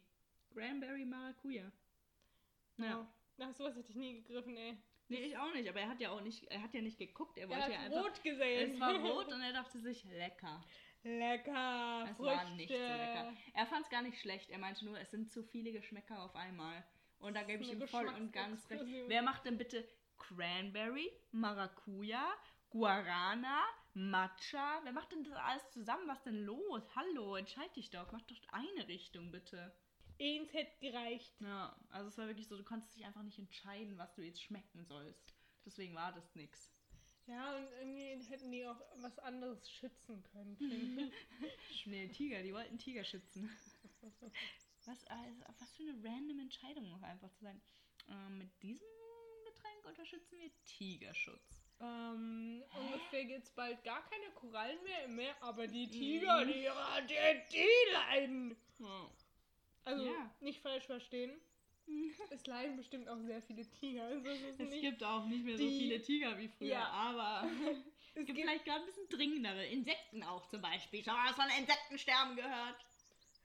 Cranberry 0.53 1.05
Maracuja. 1.05 1.71
Ja. 2.77 2.85
Ja. 2.85 3.13
Nach 3.37 3.53
sowas 3.53 3.75
hätte 3.75 3.89
ich 3.89 3.95
nie 3.95 4.21
gegriffen, 4.21 4.55
ey. 4.55 4.77
Nee, 5.07 5.19
ich 5.19 5.37
auch 5.37 5.53
nicht, 5.53 5.69
aber 5.69 5.81
er 5.81 5.89
hat 5.89 5.99
ja 5.99 6.09
auch 6.11 6.21
nicht, 6.21 6.45
er 6.45 6.61
hat 6.63 6.73
ja 6.73 6.81
nicht 6.81 6.97
geguckt, 6.97 7.37
er 7.37 7.47
wollte 7.49 7.63
hat 7.63 7.71
ja 7.71 7.79
einfach. 7.79 8.05
rot 8.05 8.23
gesehen. 8.23 8.71
Es 8.71 8.79
war 8.79 8.95
rot 8.95 9.27
und 9.33 9.41
er 9.41 9.53
dachte 9.53 9.79
sich, 9.79 10.03
lecker. 10.05 10.63
Lecker. 11.05 12.07
Es 12.09 12.17
Früchte. 12.17 12.35
war 12.35 12.49
nicht 12.55 12.69
so 12.69 12.77
lecker. 12.77 13.33
Er 13.53 13.67
fand 13.67 13.83
es 13.83 13.89
gar 13.91 14.01
nicht 14.01 14.19
schlecht. 14.19 14.49
Er 14.49 14.57
meinte 14.57 14.83
nur, 14.85 14.99
es 14.99 15.11
sind 15.11 15.29
zu 15.31 15.43
viele 15.43 15.71
Geschmäcker 15.71 16.21
auf 16.23 16.35
einmal. 16.35 16.83
Und 17.19 17.35
da 17.35 17.43
gebe 17.43 17.63
ich 17.63 17.71
ihm 17.71 17.87
voll 17.87 18.07
und 18.07 18.33
ganz 18.33 18.67
recht. 18.71 18.83
Wer 19.07 19.21
macht 19.21 19.45
denn 19.45 19.57
bitte 19.57 19.87
Cranberry, 20.17 21.11
Maracuja, 21.31 22.33
Guarana, 22.71 23.63
Matcha? 23.93 24.81
Wer 24.83 24.93
macht 24.93 25.11
denn 25.11 25.23
das 25.23 25.35
alles 25.35 25.69
zusammen? 25.69 26.07
Was 26.07 26.23
denn 26.23 26.43
los? 26.43 26.83
Hallo, 26.95 27.35
entscheid 27.35 27.73
dich 27.75 27.91
doch. 27.91 28.11
Mach 28.11 28.21
doch 28.21 28.35
eine 28.51 28.87
Richtung 28.87 29.31
bitte. 29.31 29.75
Eins 30.19 30.51
hätte 30.53 30.71
gereicht. 30.79 31.35
Ja, 31.39 31.77
also 31.89 32.07
es 32.07 32.17
war 32.17 32.27
wirklich 32.27 32.47
so, 32.47 32.57
du 32.57 32.63
konntest 32.63 32.95
dich 32.95 33.05
einfach 33.05 33.23
nicht 33.23 33.37
entscheiden, 33.37 33.97
was 33.97 34.13
du 34.15 34.23
jetzt 34.23 34.41
schmecken 34.41 34.83
sollst. 34.85 35.35
Deswegen 35.65 35.93
war 35.93 36.13
das 36.13 36.33
nix. 36.35 36.74
Ja, 37.27 37.55
und 37.57 37.67
irgendwie 37.79 38.23
hätten 38.29 38.51
die 38.51 38.65
auch 38.67 38.79
was 38.97 39.17
anderes 39.19 39.69
schützen 39.69 40.23
können. 40.31 40.57
Nee, 41.85 42.07
Tiger, 42.09 42.41
die 42.41 42.53
wollten 42.53 42.77
Tiger 42.79 43.03
schützen. 43.03 43.49
Was, 44.85 45.05
also, 45.07 45.43
was 45.59 45.71
für 45.73 45.83
eine 45.83 45.93
random 46.03 46.39
Entscheidung 46.39 46.91
auch 46.93 47.01
einfach 47.01 47.31
zu 47.33 47.43
sagen. 47.43 47.61
Ähm, 48.09 48.37
mit 48.39 48.49
diesem 48.63 48.85
Getränk 49.45 49.85
unterstützen 49.85 50.37
wir 50.39 50.49
Tigerschutz. 50.65 51.63
ähm, 51.79 52.63
ungefähr 52.77 53.25
gibt 53.25 53.43
es 53.43 53.51
bald 53.51 53.83
gar 53.83 54.07
keine 54.09 54.29
Korallen 54.35 54.81
mehr 54.83 55.05
im 55.05 55.15
Meer, 55.15 55.35
aber 55.41 55.67
die 55.67 55.87
Tiger, 55.89 56.43
Mhm. 56.45 56.47
die, 56.49 56.67
die, 57.07 57.51
die 57.51 57.91
leiden. 57.93 58.57
Also, 59.83 60.05
Ja. 60.05 60.35
nicht 60.39 60.61
falsch 60.61 60.85
verstehen. 60.85 61.39
Es 62.31 62.45
leiden 62.47 62.77
bestimmt 62.77 63.07
auch 63.07 63.19
sehr 63.21 63.41
viele 63.43 63.69
Tiger. 63.69 64.03
Also, 64.05 64.27
es 64.29 64.59
Es 64.59 64.81
gibt 64.81 65.03
auch 65.03 65.25
nicht 65.25 65.43
mehr 65.45 65.57
so 65.57 65.67
viele 65.67 66.01
Tiger 66.01 66.37
wie 66.37 66.47
früher, 66.47 66.67
Ja. 66.69 66.87
aber 66.89 67.47
Es 68.15 68.21
Es 68.21 68.25
gibt 68.25 68.37
gibt, 68.37 68.39
vielleicht 68.41 68.65
gerade 68.65 68.79
ein 68.81 68.85
bisschen 68.85 69.09
dringendere. 69.09 69.65
Insekten 69.67 70.23
auch 70.23 70.47
zum 70.47 70.61
Beispiel. 70.61 71.03
Schon 71.03 71.13
mal 71.13 71.29
was 71.29 71.35
von 71.35 71.49
Insektensterben 71.59 72.35
gehört. 72.35 72.85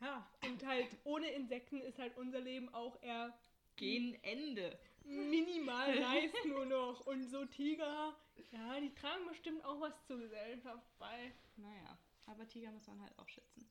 ja, 0.01 0.27
und 0.47 0.65
halt 0.65 0.97
ohne 1.05 1.29
Insekten 1.31 1.81
ist 1.81 1.99
halt 1.99 2.17
unser 2.17 2.41
Leben 2.41 2.69
auch 2.75 3.01
eher 3.03 3.37
Gegen 3.77 4.15
Ende. 4.23 4.79
minimal 5.05 5.99
nice 6.01 6.33
nur 6.47 6.67
noch. 6.67 7.01
Und 7.07 7.25
so 7.31 7.45
Tiger, 7.47 8.17
ja, 8.53 8.81
die 8.81 8.95
tragen 8.95 9.27
bestimmt 9.27 9.65
auch 9.65 9.81
was 9.81 9.93
zur 10.07 10.19
Gesellschaft 10.19 10.87
bei. 10.99 11.33
Naja, 11.57 11.99
aber 12.27 12.47
Tiger 12.47 12.71
muss 12.71 12.87
man 12.87 13.01
halt 13.03 13.19
auch 13.19 13.29
schützen. 13.29 13.67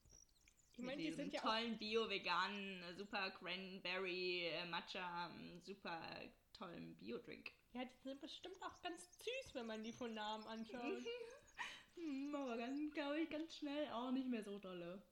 Ich 0.80 0.86
meine, 0.86 1.02
die 1.02 1.12
sind 1.12 1.34
ja 1.34 1.42
tollen 1.42 1.76
Bio-veganen, 1.76 2.82
äh, 2.84 2.94
super 2.94 3.30
Cranberry 3.32 4.46
äh, 4.46 4.64
Matcha, 4.64 5.28
ähm, 5.28 5.60
super 5.60 6.00
tollen 6.54 6.96
Bio-Drink. 6.96 7.52
Ja, 7.74 7.84
die 7.84 8.02
sind 8.02 8.18
bestimmt 8.18 8.56
auch 8.62 8.80
ganz 8.80 9.18
süß, 9.18 9.54
wenn 9.54 9.66
man 9.66 9.84
die 9.84 9.92
von 9.92 10.14
Namen 10.14 10.46
anschaut. 10.46 11.04
Hm, 11.96 12.34
aber 12.34 12.56
ganz, 12.56 12.78
glaube 12.92 13.20
ich, 13.20 13.28
ganz 13.28 13.56
schnell 13.56 13.90
auch 13.90 14.12
nicht 14.12 14.28
mehr 14.28 14.44
so 14.44 14.60
dolle. 14.60 15.02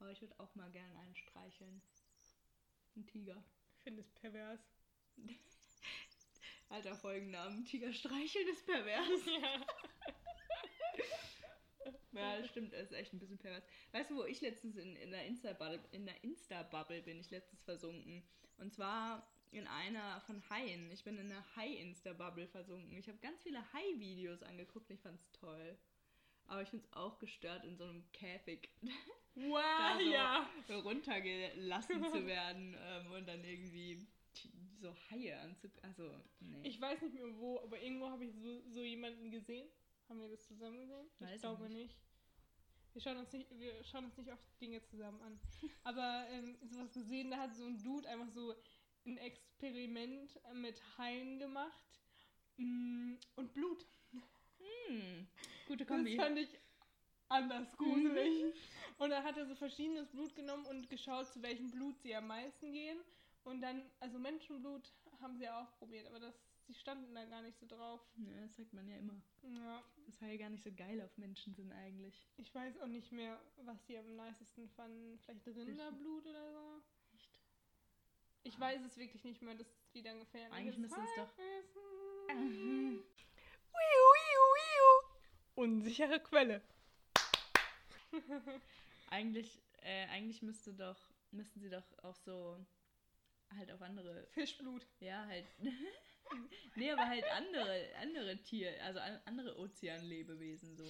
Aber 0.00 0.10
ich 0.10 0.20
würde 0.20 0.38
auch 0.38 0.52
mal 0.56 0.70
gern 0.72 0.94
einen 0.96 1.14
streicheln. 1.14 1.80
Ein 2.96 3.06
Tiger. 3.06 3.42
Ich 3.76 3.84
finde 3.84 4.02
es 4.02 4.10
pervers. 4.10 4.60
Alter 6.68 6.96
Folgennamen. 6.96 7.64
Tiger 7.64 7.92
streicheln 7.92 8.48
ist 8.48 8.66
pervers. 8.66 9.24
ja. 9.26 9.66
Ja, 12.12 12.38
das 12.38 12.48
stimmt, 12.48 12.72
das 12.72 12.90
ist 12.90 12.92
echt 12.92 13.12
ein 13.12 13.18
bisschen 13.18 13.38
pervers. 13.38 13.64
Weißt 13.92 14.10
du, 14.10 14.16
wo 14.16 14.24
ich 14.24 14.40
letztens 14.40 14.76
in, 14.76 14.96
in 14.96 15.10
der 15.10 15.26
Insta-Bubble, 15.26 15.80
in 15.92 16.06
der 16.06 16.22
Insta-Bubble 16.24 17.02
bin 17.02 17.20
ich 17.20 17.30
letztens 17.30 17.62
versunken. 17.62 18.22
Und 18.58 18.72
zwar 18.74 19.26
in 19.52 19.66
einer 19.66 20.20
von 20.22 20.42
Haien. 20.50 20.90
Ich 20.90 21.04
bin 21.04 21.18
in 21.18 21.30
einer 21.30 21.44
Hai-Insta-Bubble 21.56 22.46
versunken. 22.48 22.96
Ich 22.96 23.08
habe 23.08 23.18
ganz 23.18 23.42
viele 23.42 23.60
Hai-Videos 23.72 24.42
angeguckt 24.42 24.90
und 24.90 24.96
ich 24.96 25.02
fand's 25.02 25.30
toll. 25.32 25.76
Aber 26.46 26.62
ich 26.62 26.68
find's 26.68 26.92
auch 26.92 27.18
gestört, 27.18 27.64
in 27.64 27.76
so 27.76 27.84
einem 27.84 28.04
Käfig 28.12 28.70
Wow, 29.36 29.62
da 29.62 29.98
so 30.66 30.72
ja. 30.72 30.80
runtergelassen 30.80 32.04
zu 32.04 32.26
werden 32.26 32.76
ähm, 32.78 33.12
und 33.12 33.28
dann 33.28 33.44
irgendwie 33.44 34.06
so 34.80 34.94
Haie 35.10 35.38
anzugucken. 35.38 35.88
Also, 35.88 36.10
nee. 36.40 36.68
Ich 36.68 36.80
weiß 36.80 37.00
nicht 37.02 37.14
mehr 37.14 37.38
wo, 37.38 37.60
aber 37.60 37.80
irgendwo 37.80 38.10
habe 38.10 38.24
ich 38.24 38.34
so, 38.34 38.60
so 38.68 38.82
jemanden 38.82 39.30
gesehen. 39.30 39.68
Haben 40.10 40.20
wir 40.22 40.28
das 40.28 40.44
zusammen 40.46 40.80
gesehen? 40.80 41.08
Weiß 41.20 41.36
ich 41.36 41.40
glaube 41.40 41.70
nicht. 41.70 41.96
Wir 42.92 43.00
schauen 43.00 43.18
uns 43.18 43.32
nicht, 43.32 43.48
wir 43.60 43.84
schauen 43.84 44.06
uns 44.06 44.16
nicht 44.18 44.32
oft 44.32 44.60
Dinge 44.60 44.82
zusammen 44.82 45.20
an. 45.22 45.40
Aber 45.84 46.26
ähm, 46.30 46.58
sowas 46.68 46.92
gesehen, 46.92 47.30
da 47.30 47.38
hat 47.38 47.54
so 47.54 47.64
ein 47.64 47.80
Dude 47.80 48.08
einfach 48.08 48.28
so 48.28 48.56
ein 49.06 49.16
Experiment 49.18 50.38
mit 50.54 50.82
Haien 50.98 51.38
gemacht. 51.38 52.00
Mm, 52.56 53.14
Und 53.36 53.54
Blut. 53.54 53.86
hm, 54.58 55.28
gute 55.68 55.84
Das 55.84 55.88
Kombi. 55.96 56.16
fand 56.16 56.38
ich 56.38 56.48
anders 57.28 57.76
gruselig. 57.76 58.54
Und 58.98 59.10
dann 59.10 59.22
hat 59.22 59.36
er 59.36 59.46
so 59.46 59.54
verschiedenes 59.54 60.08
Blut 60.10 60.34
genommen 60.34 60.66
und 60.66 60.90
geschaut, 60.90 61.32
zu 61.32 61.40
welchem 61.40 61.70
Blut 61.70 61.98
sie 62.02 62.14
am 62.14 62.26
meisten 62.26 62.72
gehen. 62.72 62.98
Und 63.44 63.62
dann, 63.62 63.88
also 64.00 64.18
Menschenblut 64.18 64.92
haben 65.22 65.38
sie 65.38 65.48
auch 65.48 65.72
probiert, 65.78 66.06
aber 66.08 66.20
das, 66.20 66.34
sie 66.72 66.78
standen 66.78 67.14
da 67.14 67.24
gar 67.24 67.42
nicht 67.42 67.58
so 67.58 67.66
drauf. 67.66 68.00
Ja, 68.16 68.40
das 68.42 68.54
sagt 68.56 68.72
man 68.72 68.86
ja 68.88 68.96
immer. 68.96 69.20
Ja, 69.42 69.82
Dass 70.06 70.20
Haie 70.20 70.38
gar 70.38 70.50
nicht 70.50 70.62
so 70.62 70.70
geil 70.72 71.00
auf 71.02 71.16
Menschen 71.18 71.54
sind 71.54 71.72
eigentlich. 71.72 72.28
ich 72.36 72.54
weiß 72.54 72.78
auch 72.80 72.86
nicht 72.86 73.10
mehr, 73.12 73.40
was 73.64 73.84
sie 73.86 73.98
am 73.98 74.14
nicesten 74.16 74.68
fanden. 74.70 75.18
Vielleicht 75.18 75.46
Rinderblut 75.46 76.26
oder 76.26 76.52
so. 76.52 76.82
Echt? 77.14 77.30
Ich 78.44 78.58
weiß 78.60 78.82
es 78.84 78.96
wirklich 78.96 79.24
nicht 79.24 79.42
mehr, 79.42 79.54
das 79.54 79.66
ist 79.68 79.94
wieder 79.94 80.14
gefährlich. 80.14 80.52
Eigentlich 80.54 80.78
müsste 80.78 81.00
es 81.00 81.14
doch- 81.16 81.32
Unsichere 85.54 86.20
Quelle. 86.20 86.62
Eigentlich, 89.10 89.60
äh, 89.82 90.06
eigentlich 90.06 90.40
müsste 90.42 90.72
doch, 90.72 90.96
müssten 91.32 91.60
sie 91.60 91.68
doch 91.68 91.84
auch 92.02 92.16
so 92.16 92.64
halt 93.56 93.70
auf 93.72 93.82
andere, 93.82 94.26
Fischblut. 94.28 94.86
ja, 95.00 95.26
halt. 95.26 95.46
nee, 96.76 96.90
aber 96.90 97.06
halt 97.06 97.24
andere, 97.32 97.88
andere 98.00 98.36
Tier, 98.38 98.72
also 98.84 99.00
an, 99.00 99.20
andere 99.24 99.58
Ozeanlebewesen 99.58 100.76
so. 100.76 100.84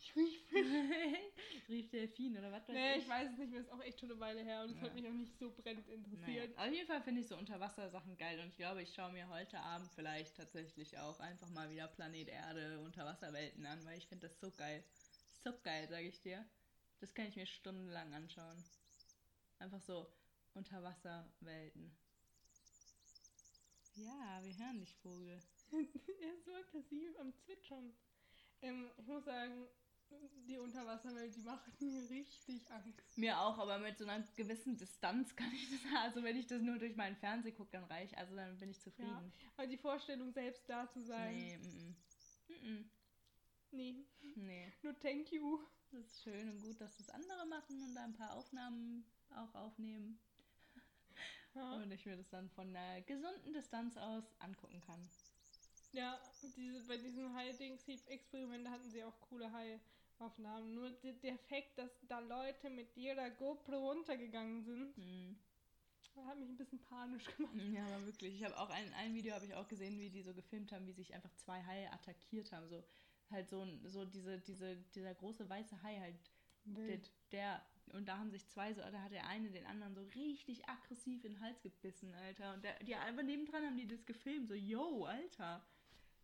Ich 0.00 0.14
Rief 1.68 1.90
Delfin 1.90 2.38
oder 2.38 2.50
was 2.52 2.68
weiß 2.68 2.74
Nee, 2.74 2.94
ich. 2.96 3.02
ich 3.02 3.08
weiß 3.08 3.30
es 3.32 3.38
nicht 3.38 3.50
mehr, 3.50 3.60
ist 3.60 3.70
auch 3.70 3.82
echt 3.82 4.00
schon 4.00 4.10
eine 4.10 4.20
Weile 4.20 4.42
her 4.42 4.62
und 4.62 4.70
es 4.70 4.76
Ja. 4.76 4.82
hat 4.82 4.94
mich 4.94 5.06
auch 5.06 5.12
nicht 5.12 5.36
so 5.38 5.50
brennend 5.50 5.86
Naja. 5.88 5.98
interessiert. 5.98 6.58
Auf 6.58 6.72
jeden 6.72 6.86
Fall 6.86 7.02
finde 7.02 7.20
ich 7.20 7.28
so 7.28 7.36
Unterwassersachen 7.36 8.16
geil 8.16 8.38
und 8.40 8.48
ich 8.48 8.56
glaube, 8.56 8.82
ich 8.82 8.94
schaue 8.94 9.12
mir 9.12 9.28
heute 9.28 9.58
Abend 9.60 9.90
vielleicht 9.94 10.36
tatsächlich 10.36 10.96
auch 10.98 11.18
einfach 11.20 11.50
mal 11.50 11.68
wieder 11.70 11.88
Planet 11.88 12.28
Erde 12.28 12.80
Unterwasserwelten 12.80 13.66
an, 13.66 13.84
weil 13.84 13.98
ich 13.98 14.06
finde 14.06 14.28
das 14.28 14.40
so 14.40 14.50
geil. 14.52 14.82
So 15.44 15.52
geil, 15.62 15.88
sage 15.88 16.08
ich 16.08 16.20
dir. 16.22 16.44
Das 17.00 17.14
kann 17.14 17.26
ich 17.26 17.36
mir 17.36 17.46
stundenlang 17.46 18.12
anschauen. 18.14 18.64
Einfach 19.58 19.80
so 19.80 20.06
Unterwasserwelten. 20.54 21.90
Ja, 23.98 24.40
wir 24.42 24.56
hören 24.56 24.78
dich, 24.80 24.94
Vogel. 24.96 25.40
er 25.72 26.34
ist 26.34 26.44
so 26.44 26.54
aggressiv 26.54 27.18
am 27.18 27.34
Zwitschern. 27.34 27.92
Ähm, 28.62 28.90
ich 28.96 29.06
muss 29.06 29.24
sagen, 29.24 29.66
die 30.46 30.56
Unterwasserwelt, 30.58 31.34
die 31.34 31.42
macht 31.42 31.80
mir 31.80 32.08
richtig 32.08 32.70
Angst. 32.70 33.18
Mir 33.18 33.38
auch, 33.40 33.58
aber 33.58 33.78
mit 33.78 33.98
so 33.98 34.06
einer 34.06 34.24
gewissen 34.36 34.76
Distanz 34.76 35.34
kann 35.36 35.52
ich 35.52 35.68
das. 35.70 35.80
Also 36.02 36.22
wenn 36.22 36.36
ich 36.36 36.46
das 36.46 36.62
nur 36.62 36.78
durch 36.78 36.96
meinen 36.96 37.16
Fernseher 37.16 37.52
gucke, 37.52 37.72
dann 37.72 37.84
reicht. 37.84 38.16
Also 38.16 38.34
dann 38.36 38.58
bin 38.58 38.70
ich 38.70 38.80
zufrieden. 38.80 39.32
Aber 39.56 39.66
die 39.66 39.76
Vorstellung, 39.76 40.32
selbst 40.32 40.68
da 40.68 40.88
zu 40.90 41.00
sein, 41.00 41.34
Nee, 41.34 41.58
mm, 41.58 41.96
mm. 42.48 42.70
Mm, 42.70 42.90
nee, 43.72 44.06
nee. 44.36 44.72
nur 44.82 44.98
thank 45.00 45.30
you. 45.32 45.60
Das 45.90 46.04
ist 46.04 46.22
schön 46.22 46.50
und 46.50 46.60
gut, 46.60 46.80
dass 46.80 46.96
das 46.96 47.08
andere 47.10 47.46
machen 47.46 47.82
und 47.82 47.94
da 47.94 48.04
ein 48.04 48.12
paar 48.14 48.34
Aufnahmen 48.34 49.04
auch 49.30 49.54
aufnehmen. 49.54 50.18
Ja, 51.58 51.74
Und 51.74 51.90
ich 51.92 52.06
mir 52.06 52.16
das 52.16 52.28
dann 52.30 52.48
von 52.50 52.74
einer 52.74 53.00
gesunden 53.02 53.52
Distanz 53.52 53.96
aus 53.96 54.24
angucken 54.38 54.80
kann. 54.80 55.08
ja 55.92 56.18
diese, 56.56 56.86
bei 56.86 56.96
diesen 56.96 57.34
High-Dings-Experimenten 57.34 58.70
hatten 58.70 58.88
sie 58.90 59.02
auch 59.02 59.20
coole 59.22 59.50
High-Aufnahmen. 59.52 60.74
Nur 60.74 60.90
der, 60.90 61.14
der 61.14 61.36
Fakt, 61.38 61.76
dass 61.78 61.90
da 62.08 62.20
Leute 62.20 62.70
mit 62.70 62.96
ihrer 62.96 63.30
GoPro 63.30 63.90
runtergegangen 63.90 64.62
sind, 64.64 64.96
Hm. 64.96 65.36
hat 66.26 66.38
mich 66.38 66.48
ein 66.48 66.56
bisschen 66.56 66.80
panisch 66.80 67.24
gemacht. 67.36 67.54
Ja, 67.72 67.84
aber 67.86 68.06
wirklich. 68.06 68.34
Ich 68.34 68.44
habe 68.44 68.56
auch 68.58 68.70
ein, 68.70 68.92
ein 68.94 69.14
Video 69.14 69.34
habe 69.34 69.46
ich 69.46 69.54
auch 69.54 69.68
gesehen, 69.68 69.98
wie 69.98 70.10
die 70.10 70.22
so 70.22 70.34
gefilmt 70.34 70.72
haben, 70.72 70.86
wie 70.86 70.92
sich 70.92 71.14
einfach 71.14 71.32
zwei 71.36 71.62
Haie 71.64 71.92
attackiert 71.92 72.50
haben. 72.52 72.68
So 72.68 72.82
halt 73.30 73.48
so, 73.48 73.66
so 73.84 74.04
diese, 74.04 74.38
diese, 74.40 74.76
dieser 74.94 75.14
große 75.14 75.48
weiße 75.48 75.82
Hai 75.82 75.98
halt 76.00 76.16
der, 76.64 76.98
der 77.30 77.62
und 77.94 78.06
da 78.06 78.18
haben 78.18 78.30
sich 78.30 78.46
zwei 78.48 78.72
so, 78.74 78.80
da 78.80 79.00
hat 79.02 79.12
der 79.12 79.26
eine 79.26 79.50
den 79.50 79.66
anderen 79.66 79.94
so 79.94 80.02
richtig 80.14 80.68
aggressiv 80.68 81.24
in 81.24 81.34
den 81.34 81.40
Hals 81.40 81.60
gebissen, 81.62 82.14
Alter. 82.14 82.54
Und 82.54 82.64
der, 82.64 82.78
die 82.84 82.94
einfach 82.94 83.22
nebendran 83.22 83.64
haben 83.64 83.76
die 83.76 83.86
das 83.86 84.04
gefilmt, 84.04 84.48
so, 84.48 84.54
yo, 84.54 85.04
Alter. 85.04 85.64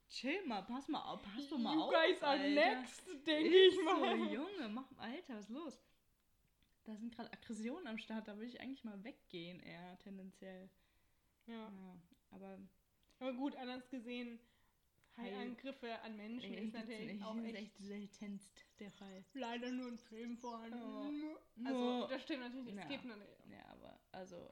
Chill 0.08 0.44
mal, 0.46 0.62
pass 0.62 0.88
mal 0.88 1.02
auf, 1.02 1.22
pass 1.22 1.48
doch 1.48 1.58
mal 1.58 1.74
you 1.74 1.82
auf. 1.82 1.92
guys 1.92 2.22
are 2.22 2.38
Alter. 2.38 2.50
next, 2.54 3.06
denke 3.26 3.56
ich 3.56 3.82
mal. 3.84 4.18
So, 4.18 4.24
Junge, 4.34 4.68
mach 4.68 4.90
Alter, 4.98 5.36
was 5.36 5.44
ist 5.46 5.50
los? 5.50 5.80
Da 6.84 6.94
sind 6.96 7.14
gerade 7.14 7.32
Aggressionen 7.32 7.86
am 7.86 7.96
Start, 7.98 8.28
da 8.28 8.34
würde 8.36 8.46
ich 8.48 8.60
eigentlich 8.60 8.84
mal 8.84 9.02
weggehen, 9.02 9.60
eher 9.60 9.98
tendenziell. 10.00 10.68
Ja. 11.46 11.54
Ja, 11.54 11.96
aber 12.30 12.58
Aber 13.18 13.32
gut, 13.32 13.56
anders 13.56 13.88
gesehen, 13.88 14.38
Haiangriffe 15.16 16.00
an 16.02 16.16
Menschen 16.16 16.52
ist 16.54 16.74
natürlich 16.74 17.12
nicht. 17.14 17.24
auch 17.24 17.36
echt 17.36 17.54
echt 17.54 17.78
seltenst 17.78 18.63
der 18.78 18.90
Fall. 18.90 19.24
leider 19.34 19.70
nur 19.70 19.88
ein 19.88 19.98
Film 19.98 20.36
vorhanden. 20.36 20.78
Ja. 20.78 21.68
Also, 21.70 22.00
Ja. 22.00 22.06
das 22.08 22.22
stimmt 22.22 22.40
natürlich 22.40 22.66
nicht. 22.66 22.76
Ja. 22.76 22.82
Es 22.82 22.88
gibt 22.88 23.04
natürlich. 23.04 23.38
Ja, 23.50 23.66
aber 23.72 24.00
also 24.12 24.50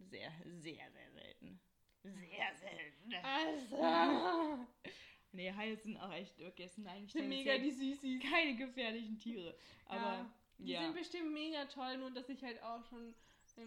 sehr, 0.00 0.30
sehr, 0.44 0.90
sehr 0.90 1.10
selten. 1.12 1.60
Sehr 2.02 2.54
selten. 2.56 3.14
Also, 3.22 4.66
Nee, 5.34 5.50
Haie 5.50 5.76
sind 5.76 5.96
auch 5.96 6.12
echt 6.12 6.38
wirklich, 6.38 6.66
es 6.66 6.74
sind 6.74 6.86
eigentlich 6.86 7.12
sind 7.12 7.28
mega 7.28 7.56
die 7.56 7.70
Süßis. 7.70 8.22
keine 8.22 8.54
gefährlichen 8.54 9.18
Tiere. 9.18 9.56
Aber 9.86 10.00
ja, 10.02 10.32
die 10.58 10.72
ja. 10.72 10.82
sind 10.82 10.94
bestimmt 10.94 11.32
mega 11.32 11.64
toll, 11.64 11.96
nur 11.96 12.10
dass 12.10 12.28
ich 12.28 12.42
halt 12.42 12.62
auch 12.62 12.84
schon 12.84 13.14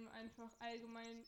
einfach 0.10 0.51
allgemein 0.60 1.24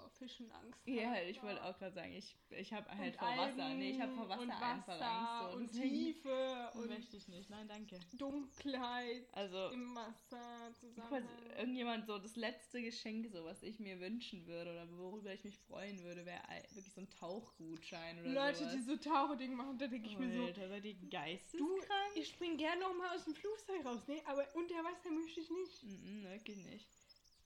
vor 0.00 0.10
Fischen 0.10 0.50
Angst 0.50 0.80
Ja, 0.86 1.10
habe. 1.10 1.22
ich 1.24 1.42
wollte 1.42 1.64
auch 1.64 1.78
gerade 1.78 1.94
sagen, 1.94 2.12
ich, 2.12 2.36
ich 2.50 2.72
habe 2.72 2.88
halt 2.90 3.14
Und 3.14 3.18
vor 3.18 3.28
Wasser. 3.36 3.64
Algen 3.64 3.78
Nee, 3.78 3.90
ich 3.90 4.00
habe 4.00 4.12
vor 4.14 4.28
Wasser, 4.28 4.42
und 4.42 4.50
einfach 4.50 4.88
Wasser 4.88 5.10
Angst. 5.10 5.52
So. 5.52 5.58
und 5.58 5.72
Tiefe 5.82 6.70
und 6.74 6.88
möchte 6.88 7.16
ich 7.16 7.28
nicht. 7.28 7.50
Nein, 7.50 7.68
danke. 7.68 7.98
Dunkelheit 8.16 9.26
Also, 9.32 9.68
im 9.70 9.94
Wasser 9.94 10.72
zusammen. 10.80 11.28
irgendjemand 11.56 12.06
so, 12.06 12.18
das 12.18 12.36
letzte 12.36 12.82
Geschenk, 12.82 13.28
so 13.32 13.44
was 13.44 13.62
ich 13.62 13.78
mir 13.80 14.00
wünschen 14.00 14.46
würde 14.46 14.70
oder 14.72 14.88
worüber 14.98 15.32
ich 15.32 15.44
mich 15.44 15.58
freuen 15.58 16.02
würde, 16.02 16.24
wäre 16.26 16.40
wirklich 16.72 16.92
so 16.94 17.00
ein 17.00 17.10
Tauchgutschein 17.10 18.18
oder 18.20 18.28
Leute, 18.30 18.58
sowas. 18.58 18.72
die 18.74 18.82
so 18.82 18.96
Tauchding 18.96 19.54
machen, 19.54 19.78
da 19.78 19.86
denke 19.86 20.08
ich 20.08 20.18
mir 20.18 20.32
so, 20.36 20.44
Alter, 20.44 20.68
seid 20.68 20.84
ihr 20.84 20.94
du, 20.94 21.08
geisteskrank? 21.08 22.12
ich 22.14 22.28
spring 22.28 22.56
gerne 22.56 22.80
noch 22.80 22.94
mal 22.94 23.14
aus 23.14 23.24
dem 23.24 23.34
Flugzeug 23.34 23.84
raus, 23.84 24.06
ne? 24.06 24.20
Aber 24.26 24.46
unter 24.54 24.74
Wasser 24.84 25.10
möchte 25.10 25.40
ich 25.40 25.50
nicht. 25.50 25.82
Mhm, 25.84 26.24
wirklich 26.24 26.56
nicht. 26.58 26.88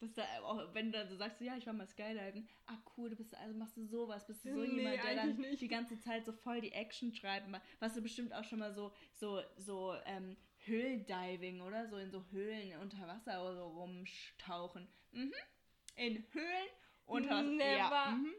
Dass 0.02 0.14
da 0.14 0.24
auch, 0.42 0.74
wenn 0.74 0.90
du 0.90 0.98
dann 0.98 1.08
so 1.08 1.14
sagst, 1.14 1.40
ja, 1.40 1.56
ich 1.56 1.64
war 1.64 1.72
mal 1.72 1.86
Skydiven, 1.86 2.48
ah 2.66 2.76
cool, 2.96 3.08
du 3.08 3.14
bist 3.14 3.36
also 3.36 3.56
machst 3.56 3.76
du 3.76 3.84
sowas, 3.86 4.26
bist 4.26 4.44
du 4.44 4.52
so 4.52 4.60
Nee, 4.60 4.78
jemand, 4.82 5.04
der 5.04 5.14
dann 5.14 5.36
nicht. 5.36 5.60
die 5.62 5.68
ganze 5.68 5.96
Zeit 6.00 6.26
so 6.26 6.32
voll 6.32 6.60
die 6.60 6.72
Action 6.72 7.14
schreibt, 7.14 7.46
was 7.78 7.94
du 7.94 8.02
bestimmt 8.02 8.34
auch 8.34 8.42
schon 8.42 8.58
mal 8.58 8.74
so, 8.74 8.92
so, 9.12 9.40
so, 9.58 9.94
ähm, 10.04 10.36
Höhldiving 10.64 11.60
oder 11.60 11.86
so 11.88 11.98
in 11.98 12.10
so 12.10 12.24
Höhlen 12.32 12.76
unter 12.80 13.06
Wasser 13.06 13.42
oder 13.44 13.54
so 13.56 13.66
rumtauchen. 13.68 14.88
Mhm. 15.12 15.34
In 15.94 16.24
Höhlen 16.32 16.68
unter 17.06 17.30
Wasser. 17.30 17.52
Ja, 17.52 17.88
Never 17.88 18.10
mhm. 18.16 18.34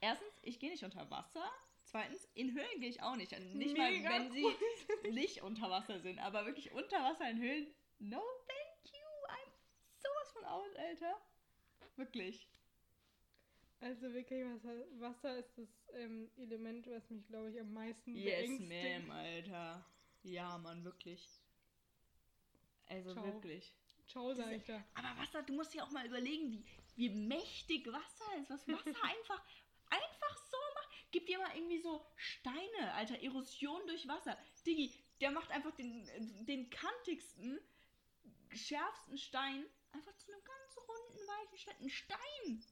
Erstens, 0.00 0.32
ich 0.42 0.58
gehe 0.58 0.70
nicht 0.70 0.84
unter 0.84 1.10
Wasser. 1.10 1.44
Zweitens, 1.84 2.28
in 2.34 2.52
Höhlen 2.52 2.80
gehe 2.80 2.88
ich 2.90 3.02
auch 3.02 3.16
nicht. 3.16 3.34
Also 3.34 3.46
nicht 3.56 3.76
mal, 3.76 3.90
Mega 3.90 4.10
wenn 4.10 4.30
sie 4.30 4.46
nicht 5.10 5.42
unter 5.42 5.70
Wasser 5.70 6.00
sind, 6.00 6.18
aber 6.18 6.46
wirklich 6.46 6.72
unter 6.72 7.02
Wasser 7.02 7.30
in 7.30 7.40
Höhlen. 7.40 7.66
No, 7.98 8.22
out, 10.50 10.76
Alter. 10.76 11.16
Wirklich. 11.96 12.48
Also 13.80 14.12
wirklich, 14.12 14.44
Wasser, 14.44 14.74
Wasser 15.00 15.38
ist 15.38 15.56
das 15.56 15.68
ähm, 15.94 16.28
Element, 16.36 16.86
was 16.88 17.08
mich, 17.10 17.26
glaube 17.28 17.50
ich, 17.50 17.60
am 17.60 17.72
meisten 17.72 18.14
Yes, 18.14 18.40
beängstigt. 18.40 18.70
ma'am, 18.70 19.10
Alter. 19.10 19.84
Ja, 20.24 20.58
Mann, 20.58 20.84
wirklich. 20.84 21.28
Also 22.86 23.12
Ciao. 23.12 23.24
wirklich. 23.24 23.72
Ciao, 24.08 24.34
sag 24.34 24.52
ich 24.52 24.64
da. 24.64 24.82
Aber 24.94 25.20
Wasser, 25.20 25.42
du 25.42 25.52
musst 25.52 25.74
dir 25.74 25.84
auch 25.84 25.90
mal 25.90 26.06
überlegen, 26.06 26.50
wie, 26.50 26.64
wie 26.96 27.10
mächtig 27.10 27.86
Wasser 27.86 28.36
ist. 28.40 28.50
Was 28.50 28.66
Wasser 28.66 28.84
einfach, 29.04 29.42
einfach 29.90 30.36
so 30.50 30.56
macht. 30.74 30.88
Gib 31.12 31.26
dir 31.26 31.38
mal 31.38 31.54
irgendwie 31.54 31.78
so 31.78 32.04
Steine, 32.16 32.92
Alter. 32.94 33.22
Erosion 33.22 33.86
durch 33.86 34.08
Wasser. 34.08 34.36
Diggi, 34.66 34.92
der 35.20 35.30
macht 35.30 35.50
einfach 35.50 35.72
den, 35.76 36.04
den 36.46 36.68
kantigsten, 36.70 37.60
schärfsten 38.54 39.18
Stein 39.18 39.64
einfach 39.92 40.16
zu 40.16 40.32
einem 40.32 40.42
ganz 40.44 40.76
runden, 40.76 41.18
weichen 41.28 41.58
Stein. 41.58 41.76
Ein 41.80 41.90
Stein. 41.90 42.64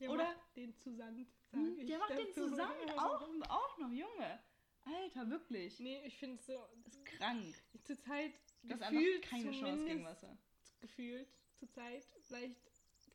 Der 0.00 0.10
Oder- 0.10 0.24
macht 0.24 0.56
den 0.56 0.76
zu 0.78 0.94
Sand, 0.94 1.28
sag 1.50 1.60
Hm, 1.60 1.78
ich 1.78 1.86
Der 1.86 1.98
macht 1.98 2.10
den 2.10 2.26
dazu. 2.28 2.48
zusammen 2.48 2.90
auch, 2.98 3.22
auch 3.50 3.78
noch, 3.78 3.90
Junge. 3.92 4.42
Alter, 4.84 5.30
wirklich. 5.30 5.78
Nee, 5.78 6.02
ich 6.04 6.16
finde 6.18 6.36
es 6.40 6.46
so, 6.46 6.66
Das 6.84 6.94
ist 6.94 7.04
krank. 7.04 7.54
zur 7.84 7.98
Zeit 8.00 8.32
Du 8.64 8.74
hast 8.74 8.80
gefühlt 8.80 9.16
einfach 9.24 9.30
keine 9.30 9.50
Chance 9.60 9.84
gegen 9.84 10.04
Wasser. 10.04 10.36
gefühlt 10.80 11.28
zur 11.58 11.70
Zeit, 11.70 12.04
vielleicht 12.26 12.56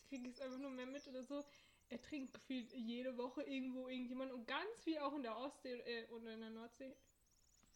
kriege 0.08 0.28
ich 0.30 0.36
es 0.36 0.42
einfach 0.42 0.60
nur 0.60 0.70
mehr 0.72 0.86
mit 0.86 1.06
oder 1.08 1.24
so. 1.24 1.44
Er 1.90 2.02
trinkt 2.02 2.34
gefühlt 2.34 2.72
jede 2.74 3.18
Woche 3.18 3.44
irgendwo 3.44 3.88
irgendjemand 3.90 4.32
und 4.32 4.46
ganz 4.48 4.84
viel 4.84 4.98
auch 5.00 5.14
in 5.16 5.24
der 5.24 5.38
Ostsee 5.38 5.80
äh, 5.82 6.08
oder 6.12 6.34
in 6.34 6.40
der 6.42 6.50
Nordsee. 6.52 6.96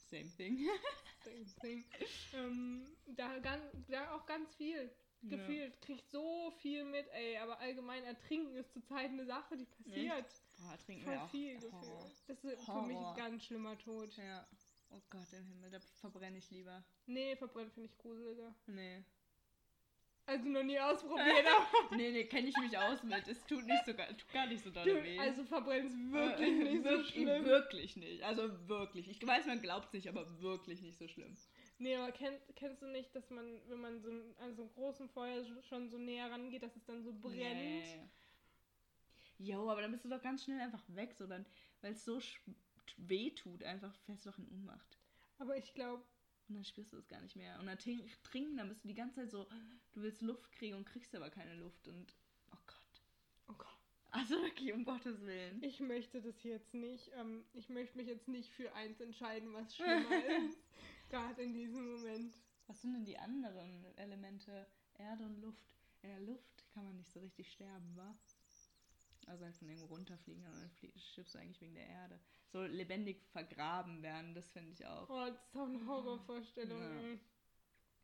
Same 0.10 0.30
thing. 0.38 0.68
Same 1.24 1.45
thing. 1.62 1.86
ähm, 2.34 2.86
da, 3.08 3.39
ganz, 3.39 3.64
da 3.88 4.14
auch 4.16 4.26
ganz 4.26 4.54
viel. 4.56 4.93
Ja. 5.24 5.38
Gefühlt. 5.38 5.80
Kriegt 5.82 6.09
so 6.09 6.51
viel 6.61 6.84
mit, 6.84 7.07
ey. 7.13 7.38
Aber 7.38 7.59
allgemein 7.59 8.03
ertrinken 8.03 8.55
ist 8.55 8.74
zurzeit 8.74 9.09
eine 9.11 9.26
Sache, 9.26 9.55
die 9.57 9.65
passiert. 9.65 10.26
Boah, 10.59 10.78
trinken 10.86 11.03
Voll 11.05 11.13
wir 11.13 11.24
auch. 11.24 11.30
viel 11.30 11.59
Horror. 11.61 11.80
gefühlt. 11.82 12.13
Das 12.28 12.43
ist 12.43 12.65
für 12.65 12.82
mich 12.82 12.95
Horror. 12.97 13.11
ein 13.11 13.17
ganz 13.17 13.43
schlimmer 13.45 13.78
Tod. 13.78 14.15
Ja. 14.17 14.47
Oh 14.89 15.01
Gott 15.09 15.32
im 15.32 15.45
Himmel, 15.45 15.69
da 15.69 15.80
verbrenne 16.01 16.38
ich 16.38 16.49
lieber. 16.51 16.84
Nee, 17.05 17.36
verbrennen 17.38 17.72
finde 17.72 17.88
ich 17.89 17.97
gruseliger. 17.97 18.53
Nee. 18.65 19.03
Also 20.26 20.47
noch 20.49 20.63
nie 20.63 20.80
ausprobiert, 20.80 21.28
nee, 21.91 22.11
nee, 22.11 22.26
kenne 22.26 22.47
ich 22.49 22.57
mich 22.57 22.78
aus 22.78 23.01
mit. 23.03 23.28
Es 23.28 23.43
tut 23.45 23.65
nicht 23.65 23.86
so, 23.86 23.93
gar- 23.93 24.07
tut 24.09 24.32
gar 24.32 24.45
nicht 24.47 24.63
so 24.63 24.69
doll 24.69 24.86
weh. 24.86 25.17
also 25.19 25.43
verbrennen 25.45 25.88
ist 25.88 26.11
wirklich 26.11 26.47
Äh, 26.49 26.63
nicht 26.63 26.78
so 26.84 26.89
wirklich- 26.89 27.07
schlimm. 27.09 27.45
Wirklich 27.45 27.95
nicht. 27.97 28.24
Also 28.24 28.67
wirklich. 28.69 29.09
Ich 29.09 29.26
weiß, 29.26 29.45
man 29.47 29.61
glaubt 29.61 29.88
es 29.88 29.93
nicht, 29.93 30.07
aber 30.07 30.39
wirklich 30.41 30.82
nicht 30.82 30.97
so 30.99 31.07
schlimm. 31.07 31.36
Nee, 31.82 31.95
aber 31.95 32.11
kenn, 32.11 32.36
kennst 32.55 32.82
du 32.84 32.86
nicht, 32.88 33.15
dass 33.15 33.29
man, 33.32 33.59
wenn 33.67 33.82
man 33.82 33.99
so 34.01 34.09
an 34.39 34.55
so 34.55 34.61
einem 34.61 34.71
großen 34.73 35.09
Feuer 35.09 35.41
sch- 35.43 35.63
schon 35.63 35.89
so 35.89 35.97
näher 35.97 36.29
rangeht, 36.29 36.61
dass 36.61 36.75
es 36.75 36.86
dann 36.86 37.03
so 37.03 37.11
brennt? 37.11 37.36
Nee. 37.38 38.07
Jo, 39.39 39.69
aber 39.69 39.82
dann 39.82 39.91
bist 39.91 40.05
du 40.05 40.09
doch 40.09 40.21
ganz 40.21 40.43
schnell 40.43 40.59
einfach 40.61 40.84
weg, 40.89 41.15
so 41.17 41.25
dann, 41.25 41.45
weil 41.82 41.93
es 41.93 42.05
so 42.05 42.21
weh 42.97 43.32
tut, 43.32 43.63
einfach 43.63 43.95
fällst 44.05 44.25
du 44.25 44.29
doch 44.29 44.38
in 44.38 44.47
Ohnmacht. 44.49 44.97
Aber 45.39 45.57
ich 45.57 45.73
glaube, 45.73 46.03
Und 46.49 46.55
dann 46.55 46.63
spürst 46.65 46.93
du 46.93 46.97
es 46.97 47.07
gar 47.07 47.21
nicht 47.21 47.36
mehr. 47.36 47.59
Und 47.59 47.65
dann 47.65 47.77
trink- 47.79 48.07
trinken, 48.23 48.57
dann 48.57 48.69
bist 48.69 48.84
du 48.84 48.88
die 48.88 48.93
ganze 48.93 49.21
Zeit 49.21 49.32
so, 49.32 49.47
du 49.93 50.01
willst 50.03 50.21
Luft 50.21 50.51
kriegen 50.51 50.75
und 50.75 50.86
kriegst 50.86 51.15
aber 51.15 51.32
keine 51.32 51.55
Luft. 51.55 51.88
Und, 51.88 52.13
oh 52.51 52.57
Gott. 52.67 53.01
oh 53.47 53.53
Gott, 53.57 53.77
Also 54.11 54.36
wirklich, 54.43 54.71
um 54.73 54.86
Gottes 54.86 55.19
Willen. 55.21 55.63
ich 55.63 55.79
möchte 55.79 56.21
das 56.21 56.43
jetzt 56.43 56.75
nicht, 56.75 57.09
ähm, 57.15 57.43
ich 57.53 57.69
möchte 57.69 57.97
mich 57.97 58.07
jetzt 58.07 58.27
nicht 58.27 58.51
für 58.51 58.71
eins 58.75 58.99
entscheiden, 58.99 59.51
was 59.53 59.75
schlimmer 59.75 60.25
ist. 60.45 60.59
Gerade 61.12 61.43
in 61.43 61.53
diesem 61.53 61.91
Moment. 61.95 62.39
Was 62.68 62.82
sind 62.82 62.93
denn 62.93 63.05
die 63.05 63.18
anderen 63.18 63.86
Elemente? 63.97 64.66
Erde 64.95 65.26
und 65.26 65.39
Luft. 65.41 65.76
In 66.03 66.09
der 66.09 66.20
Luft 66.22 66.66
kann 66.74 66.86
man 66.86 66.95
nicht 66.97 67.12
so 67.12 67.20
richtig 67.20 67.51
sterben, 67.51 67.95
wa? 67.95 68.16
Also 69.28 69.45
halt 69.45 69.55
von 69.55 69.68
irgendwo 69.70 69.93
runterfliegen, 69.93 70.43
aber 70.45 70.55
dann 70.57 70.72
stirbst 70.97 71.36
du 71.36 71.39
eigentlich 71.39 71.62
wegen 71.62 71.76
der 71.76 71.88
Erde. 71.88 72.20
So 72.51 72.64
lebendig 72.64 73.24
vergraben 73.32 74.01
werden, 74.01 74.34
das 74.34 74.49
finde 74.51 74.72
ich 74.72 74.86
auch. 74.86 75.09
Oh, 75.09 75.26
das 75.28 75.45
ist 75.47 75.55
auch 75.55 75.68
eine 75.68 75.86
Horrorvorstellung. 75.86 76.82
Ja. 76.82 77.18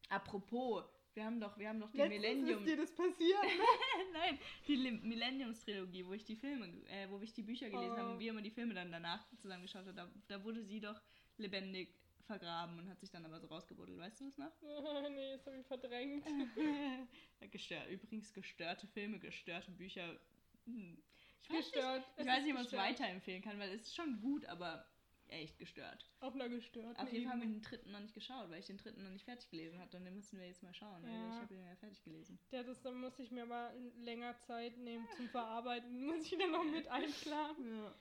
Apropos, 0.10 0.84
wir 1.16 1.26
haben 1.26 1.40
doch, 1.40 1.58
wir 1.58 1.68
haben 1.70 1.80
doch 1.80 1.90
die 1.92 1.98
Letztens 1.98 2.22
Millennium. 2.22 2.60
ist 2.60 2.68
dir 2.68 2.78
das 2.78 2.92
passiert. 2.96 3.44
ne? 3.44 3.64
Nein, 4.14 4.40
die 4.68 4.78
Millenniums-Trilogie, 4.78 6.06
wo 6.06 6.14
ich 6.14 6.24
die 6.24 6.36
Filme, 6.36 6.68
äh, 6.88 7.10
wo 7.10 7.20
ich 7.20 7.34
die 7.34 7.42
Bücher 7.44 7.70
gelesen 7.70 7.94
Oh. 7.96 7.98
habe 7.98 8.12
und 8.12 8.20
wir 8.20 8.30
immer 8.32 8.42
die 8.42 8.52
Filme 8.52 8.74
dann 8.74 8.92
danach 8.92 9.28
zusammengeschaut 9.38 9.86
haben, 9.88 9.96
da, 9.96 10.10
da 10.28 10.44
wurde 10.44 10.64
sie 10.64 10.80
doch 10.80 11.02
lebendig 11.38 11.94
vergraben 12.28 12.78
und 12.80 12.90
hat 12.90 13.00
sich 13.00 13.10
dann 13.10 13.26
aber 13.26 13.40
so 13.40 13.48
rausgebuddelt. 13.48 13.98
Weißt 13.98 14.20
du 14.22 14.26
das 14.26 14.38
noch? 14.38 14.52
nee, 15.10 15.32
das 15.32 15.46
habe 15.48 15.58
ich 15.58 15.66
verdrängt. 15.66 16.26
Gestört. 17.52 17.90
Übrigens 17.90 18.34
gestörte 18.34 18.86
Filme, 18.88 19.20
gestörte 19.20 19.72
Bücher. 19.72 20.20
Hm. 20.66 21.02
Ich 21.42 21.50
weiß 21.50 21.58
nicht, 21.58 21.74
Gestört. 21.74 22.04
ich 22.16 22.22
Es 22.22 22.28
weiß 22.28 22.44
nicht, 22.44 22.52
ob 22.52 22.56
man 22.56 22.66
es 22.66 22.72
gestört. 22.72 22.90
weiterempfehlen 22.90 23.42
kann, 23.42 23.60
weil 23.60 23.72
es 23.72 23.82
ist 23.84 23.96
schon 23.96 24.20
gut, 24.22 24.46
aber 24.46 24.86
echt 25.30 25.58
gestört. 25.60 26.10
Auf 26.22 26.36
einer 26.36 26.48
gestörten 26.50 26.96
Auf 27.02 27.12
jeden 27.12 27.26
Fall 27.26 27.34
haben 27.34 27.42
wir 27.42 27.48
den 27.50 27.62
dritten 27.62 27.92
noch 27.92 28.00
nicht 28.00 28.14
geschaut, 28.14 28.50
weil 28.50 28.60
ich 28.60 28.66
den 28.68 28.78
dritten 28.78 29.04
noch 29.04 29.12
nicht 29.12 29.26
fertig 29.26 29.50
gelesen 29.50 29.78
hatte 29.80 29.98
und 29.98 30.06
den 30.06 30.16
müssen 30.16 30.40
wir 30.40 30.48
jetzt 30.48 30.64
mal 30.64 30.74
schauen, 30.74 31.04
Ja. 31.04 31.10
ich 31.30 31.36
habe 31.36 31.48
den 31.48 31.66
ja 31.66 31.76
fertig 31.76 32.02
gelesen. 32.04 32.40
Ja, 32.52 32.64
das 32.64 32.82
dann 32.82 32.96
muss 32.96 33.20
ich 33.20 33.30
mir 33.32 33.44
aber 33.44 33.74
länger 33.98 34.38
Zeit 34.40 34.78
nehmen 34.78 35.06
zum 35.18 35.28
Verarbeiten. 35.30 36.02
Muss 36.06 36.26
ich 36.32 36.38
dann 36.38 36.52
noch 36.52 36.64
mit 36.64 36.88
einplanen, 36.88 37.78
Ja. 37.78 37.94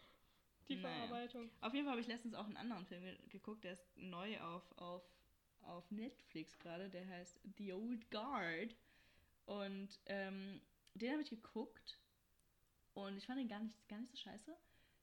Die 0.69 0.77
Naja. 0.77 1.07
Verarbeitung. 1.07 1.51
Auf 1.61 1.73
jeden 1.75 1.85
Fall 1.85 1.93
habe 1.93 2.01
ich 2.01 2.07
letztens 2.07 2.35
auch 2.35 2.47
einen 2.47 2.57
anderen 2.57 2.87
Film 2.87 3.03
ge- 3.03 3.19
geguckt, 3.29 3.64
der 3.64 3.73
ist 3.73 3.85
neu 3.97 4.41
auf, 4.41 4.62
auf, 4.79 5.03
auf 5.62 5.91
Netflix 5.91 6.59
gerade, 6.59 6.89
der 6.89 7.07
heißt 7.09 7.41
The 7.59 7.73
Old 7.73 8.11
Guard. 8.11 8.75
Und 9.47 9.89
ähm, 10.07 10.61
den 10.95 11.12
habe 11.12 11.23
ich 11.23 11.31
geguckt 11.31 12.01
und 12.95 13.17
ich 13.17 13.27
fand 13.27 13.39
den 13.39 13.49
gar 13.49 13.61
nicht, 13.61 13.89
gar 13.89 13.99
nicht 14.01 14.11
so 14.11 14.17
scheiße. 14.17 14.57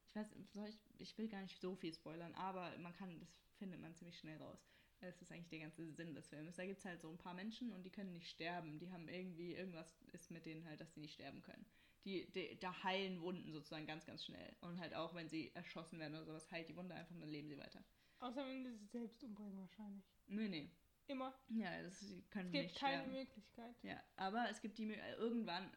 Ich 0.07 0.15
weiß, 0.15 0.27
soll 0.53 0.67
ich, 0.67 0.77
ich 0.97 1.17
will 1.17 1.27
gar 1.27 1.41
nicht 1.41 1.59
so 1.59 1.75
viel 1.75 1.93
spoilern, 1.93 2.33
aber 2.35 2.77
man 2.79 2.93
kann, 2.93 3.19
das 3.19 3.29
findet 3.57 3.79
man 3.79 3.95
ziemlich 3.95 4.17
schnell 4.19 4.37
raus. 4.41 4.59
Das 4.99 5.21
ist 5.21 5.31
eigentlich 5.31 5.49
der 5.49 5.59
ganze 5.59 5.91
Sinn 5.91 6.13
des 6.13 6.27
Films. 6.27 6.55
Da 6.55 6.65
gibt 6.65 6.79
es 6.79 6.85
halt 6.85 7.01
so 7.01 7.09
ein 7.09 7.17
paar 7.17 7.33
Menschen 7.33 7.71
und 7.73 7.83
die 7.83 7.89
können 7.89 8.13
nicht 8.13 8.29
sterben. 8.29 8.79
Die 8.79 8.91
haben 8.91 9.07
irgendwie, 9.09 9.53
irgendwas 9.53 10.01
ist 10.13 10.31
mit 10.31 10.45
denen 10.45 10.65
halt, 10.65 10.79
dass 10.81 10.91
die 10.93 11.01
nicht 11.01 11.13
sterben 11.13 11.41
können. 11.41 11.65
Die, 12.05 12.29
die, 12.31 12.59
da 12.59 12.83
heilen 12.83 13.21
Wunden 13.21 13.51
sozusagen 13.53 13.85
ganz, 13.85 14.05
ganz 14.05 14.25
schnell. 14.25 14.53
Und 14.61 14.79
halt 14.79 14.93
auch, 14.93 15.13
wenn 15.15 15.29
sie 15.29 15.51
erschossen 15.55 15.99
werden 15.99 16.15
oder 16.15 16.25
sowas, 16.25 16.51
heilt 16.51 16.67
die 16.67 16.75
Wunde 16.75 16.93
einfach 16.95 17.13
und 17.15 17.21
dann 17.21 17.29
leben 17.29 17.47
sie 17.47 17.57
weiter. 17.57 17.83
Außer 18.19 18.45
wenn 18.45 18.63
sie 18.63 18.73
sich 18.75 18.89
selbst 18.91 19.23
umbringen 19.23 19.57
wahrscheinlich. 19.59 20.03
Nee, 20.27 20.47
nee. 20.49 20.69
Immer. 21.07 21.33
Ja, 21.49 21.81
das, 21.81 21.99
sie 21.99 22.21
können 22.29 22.47
Es 22.47 22.51
gibt 22.53 22.63
nicht 22.65 22.75
keine 22.79 23.03
sterben. 23.03 23.11
Möglichkeit. 23.13 23.75
Ja, 23.83 24.01
aber 24.15 24.47
es 24.49 24.61
gibt 24.61 24.77
die 24.77 24.85
Mö- 24.85 24.93
äh, 24.99 25.13
irgendwann 25.15 25.69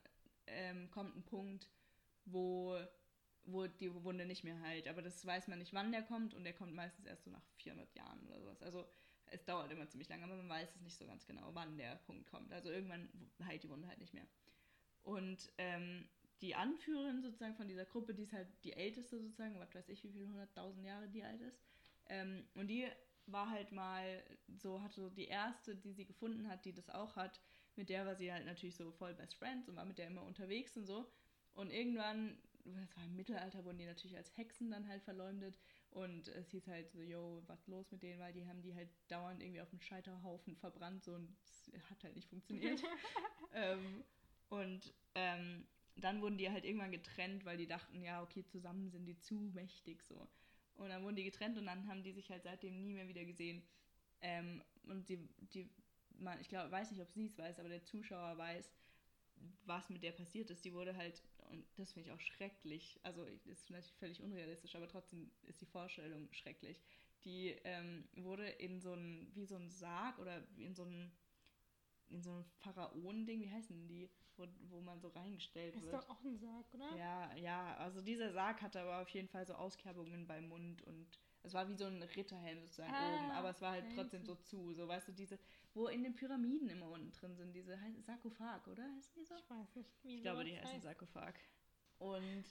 ähm, 0.47 0.91
kommt 0.91 1.17
ein 1.17 1.25
Punkt, 1.25 1.69
wo, 2.25 2.79
wo 3.45 3.67
die 3.67 3.93
Wunde 4.05 4.25
nicht 4.27 4.45
mehr 4.45 4.61
heilt. 4.61 4.87
Aber 4.89 5.03
das 5.03 5.25
weiß 5.25 5.49
man 5.49 5.59
nicht, 5.59 5.73
wann 5.75 5.91
der 5.93 6.03
kommt 6.03 6.35
und 6.35 6.45
der 6.45 6.53
kommt 6.55 6.75
meistens 6.75 7.07
erst 7.07 7.25
so 7.25 7.31
nach 7.31 7.43
400 7.57 7.93
Jahren 7.95 8.25
oder 8.27 8.41
sowas. 8.41 8.63
Also 8.63 8.87
es 9.27 9.45
dauert 9.45 9.71
immer 9.73 9.89
ziemlich 9.89 10.09
lange, 10.09 10.25
aber 10.25 10.37
man 10.37 10.49
weiß 10.49 10.75
es 10.77 10.81
nicht 10.83 10.97
so 10.97 11.07
ganz 11.07 11.27
genau, 11.27 11.53
wann 11.55 11.77
der 11.79 11.97
Punkt 12.07 12.27
kommt. 12.29 12.53
Also 12.53 12.71
irgendwann 12.71 13.09
heilt 13.45 13.63
die 13.65 13.69
Wunde 13.71 13.89
halt 13.89 13.99
nicht 14.01 14.15
mehr. 14.15 14.27
Und 15.03 15.53
ähm, 15.59 16.09
die 16.43 16.55
Anführerin 16.55 17.23
sozusagen 17.23 17.55
von 17.55 17.69
dieser 17.69 17.85
Gruppe, 17.85 18.15
die 18.15 18.25
ist 18.25 18.33
halt 18.33 18.49
die 18.65 18.75
älteste 18.75 19.19
sozusagen, 19.19 19.59
was 19.59 19.75
weiß 19.75 19.89
ich, 19.89 20.05
wie 20.05 20.11
viele 20.11 20.27
hunderttausend 20.27 20.85
Jahre 20.85 21.09
die 21.09 21.25
alt 21.25 21.41
ist. 21.41 21.59
Ähm, 22.09 22.45
und 22.55 22.69
die 22.69 22.87
war 23.27 23.51
halt 23.51 23.73
mal 23.73 24.23
so, 24.59 24.83
hatte 24.83 25.01
so 25.01 25.11
die 25.11 25.27
erste, 25.27 25.75
die 25.75 25.93
sie 25.93 26.05
gefunden 26.05 26.49
hat, 26.49 26.65
die 26.65 26.73
das 26.73 26.91
auch 26.91 27.17
hat. 27.17 27.41
Mit 27.75 27.89
der 27.89 28.07
war 28.07 28.17
sie 28.17 28.33
halt 28.33 28.47
natürlich 28.47 28.77
so 28.77 28.91
voll 28.93 29.15
Best 29.15 29.35
Friends 29.35 29.69
und 29.69 29.77
war 29.77 29.85
mit 29.85 29.99
der 29.99 30.07
immer 30.07 30.23
unterwegs 30.23 30.77
und 30.77 30.87
so. 30.87 31.11
Und 31.55 31.71
irgendwann, 31.71 32.39
das 32.65 32.97
war 32.97 33.05
im 33.05 33.17
Mittelalter, 33.17 33.65
wurden 33.65 33.79
die 33.79 33.87
natürlich 33.87 34.17
als 34.17 34.37
Hexen 34.37 34.71
dann 34.71 34.87
halt 34.89 35.03
verleumdet. 35.03 35.59
Und 35.91 36.29
es 36.29 36.51
hieß 36.51 36.67
halt 36.69 36.91
so, 36.91 37.01
yo, 37.01 37.43
was 37.47 37.67
los 37.67 37.91
mit 37.91 38.03
denen, 38.03 38.21
weil 38.21 38.33
die 38.33 38.47
haben 38.47 38.61
die 38.61 38.75
halt 38.75 38.91
dauernd 39.09 39.43
irgendwie 39.43 39.63
auf 39.63 39.71
dem 39.71 39.81
Scheiterhaufen 39.81 40.55
verbrannt 40.57 41.05
so 41.05 41.15
und 41.15 41.35
es 41.73 41.91
hat 41.91 42.05
halt 42.05 42.15
nicht 42.15 42.29
funktioniert. 42.29 42.83
ähm, 43.55 44.05
und 44.51 44.95
ähm, 45.15 45.67
dann 45.97 46.21
wurden 46.21 46.39
die 46.39 46.51
halt 46.51 46.65
irgendwann 46.65 46.93
getrennt, 46.93 47.45
weil 47.45 47.57
die 47.57 47.67
dachten, 47.67 48.03
ja, 48.03 48.23
okay, 48.23 48.45
zusammen 48.45 48.91
sind 48.91 49.07
die 49.07 49.19
zu 49.19 49.35
mächtig 49.55 50.03
so. 50.03 50.29
Und 50.75 50.91
dann 50.91 51.03
wurden 51.03 51.17
die 51.17 51.25
getrennt 51.25 51.57
und 51.57 51.67
dann 51.67 51.89
haben 51.89 52.03
die 52.03 52.13
sich 52.13 52.31
halt 52.31 52.43
seitdem 52.43 52.81
nie 52.83 52.93
mehr 52.93 53.09
wieder 53.09 53.25
gesehen. 53.25 53.63
Ähm, 54.21 54.63
und 54.85 55.09
die, 55.09 55.19
die 55.53 55.71
man, 56.19 56.41
ich 56.41 56.49
glaube, 56.49 56.71
weiß 56.71 56.91
nicht, 56.91 57.01
ob 57.01 57.11
sie 57.11 57.27
es 57.27 57.39
weiß, 57.39 57.59
aber 57.59 57.69
der 57.69 57.83
Zuschauer 57.83 58.37
weiß, 58.37 58.73
was 59.65 59.89
mit 59.91 60.03
der 60.03 60.13
passiert 60.13 60.51
ist. 60.51 60.65
Die 60.65 60.73
wurde 60.73 60.97
halt, 60.97 61.23
und 61.51 61.67
das 61.77 61.93
finde 61.93 62.09
ich 62.09 62.15
auch 62.15 62.21
schrecklich, 62.21 62.99
also 63.03 63.25
ist 63.45 63.71
natürlich 63.71 63.97
völlig 63.99 64.23
unrealistisch, 64.23 64.75
aber 64.77 64.89
trotzdem 64.89 65.31
ist 65.43 65.61
die 65.61 65.67
Vorstellung 65.67 66.29
schrecklich. 66.33 66.81
Die 67.25 67.57
ähm, 67.65 68.09
wurde 68.17 68.49
in 68.49 68.81
so 68.81 68.93
ein, 68.93 69.31
wie 69.35 69.47
so 69.47 69.57
ein 69.57 69.71
Sarg 69.71 70.19
oder 70.19 70.43
in 70.59 70.75
so 70.75 70.85
ein, 70.85 71.11
in 72.11 72.23
so 72.23 72.33
ein 72.33 72.45
Pharaonending, 72.61 73.41
wie 73.41 73.51
heißen 73.51 73.89
die, 73.89 74.09
wo, 74.37 74.47
wo 74.71 74.81
man 74.81 75.01
so 75.01 75.09
reingestellt 75.09 75.75
Ist 75.75 75.85
wird. 75.85 75.95
doch 75.95 76.09
auch 76.11 76.25
ein 76.25 76.39
Sarg, 76.39 76.75
oder? 76.75 76.97
Ja, 76.97 77.35
ja, 77.37 77.77
also 77.77 78.01
dieser 78.01 78.33
Sarg 78.33 78.63
hatte 78.63 78.81
aber 78.81 79.01
auf 79.03 79.09
jeden 79.11 79.29
Fall 79.29 79.47
so 79.47 79.55
Auskerbungen 79.55 80.27
beim 80.27 80.49
Mund 80.49 80.83
und 80.83 81.07
es 81.43 81.55
war 81.55 81.69
wie 81.69 81.75
so 81.75 81.85
ein 81.85 82.03
Ritterhelm 82.03 82.61
sozusagen 82.61 82.93
Ah, 82.93 83.15
oben, 83.15 83.31
aber 83.33 83.51
es 83.51 83.61
war 83.63 83.73
halt 83.73 83.85
fancy. 83.85 83.97
trotzdem 83.97 84.25
so 84.25 84.35
zu, 84.35 84.75
so 84.75 84.89
weißt 84.89 85.09
du, 85.09 85.13
diese, 85.13 85.39
wo 85.75 85.87
in 85.89 86.03
den 86.03 86.15
Pyramiden 86.15 86.69
immer 86.69 86.91
unten 86.91 87.13
drin 87.13 87.37
sind, 87.37 87.53
diese 87.55 87.81
heißen 87.81 88.03
Sarkophag, 88.03 88.67
oder? 88.67 88.83
Heißen 88.97 89.13
die 89.17 89.25
so? 89.25 89.35
Ich 89.37 89.49
weiß 89.51 89.77
nicht, 89.77 89.91
wie 90.05 90.17
Ich 90.17 90.23
glaube, 90.23 90.45
die 90.45 90.57
heißen 90.59 90.73
heißt. 90.75 90.83
Sarkophag. 90.83 91.35
Und 91.99 92.45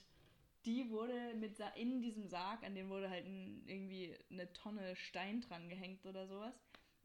die 0.64 0.90
wurde 0.90 1.34
mit 1.34 1.60
in 1.76 2.00
diesem 2.02 2.26
Sarg, 2.26 2.64
an 2.64 2.74
den 2.74 2.88
wurde 2.88 3.08
halt 3.08 3.24
irgendwie 3.24 4.16
eine 4.30 4.52
Tonne 4.52 4.96
Stein 4.96 5.40
dran 5.40 5.68
gehängt 5.68 6.04
oder 6.06 6.26
sowas. 6.26 6.54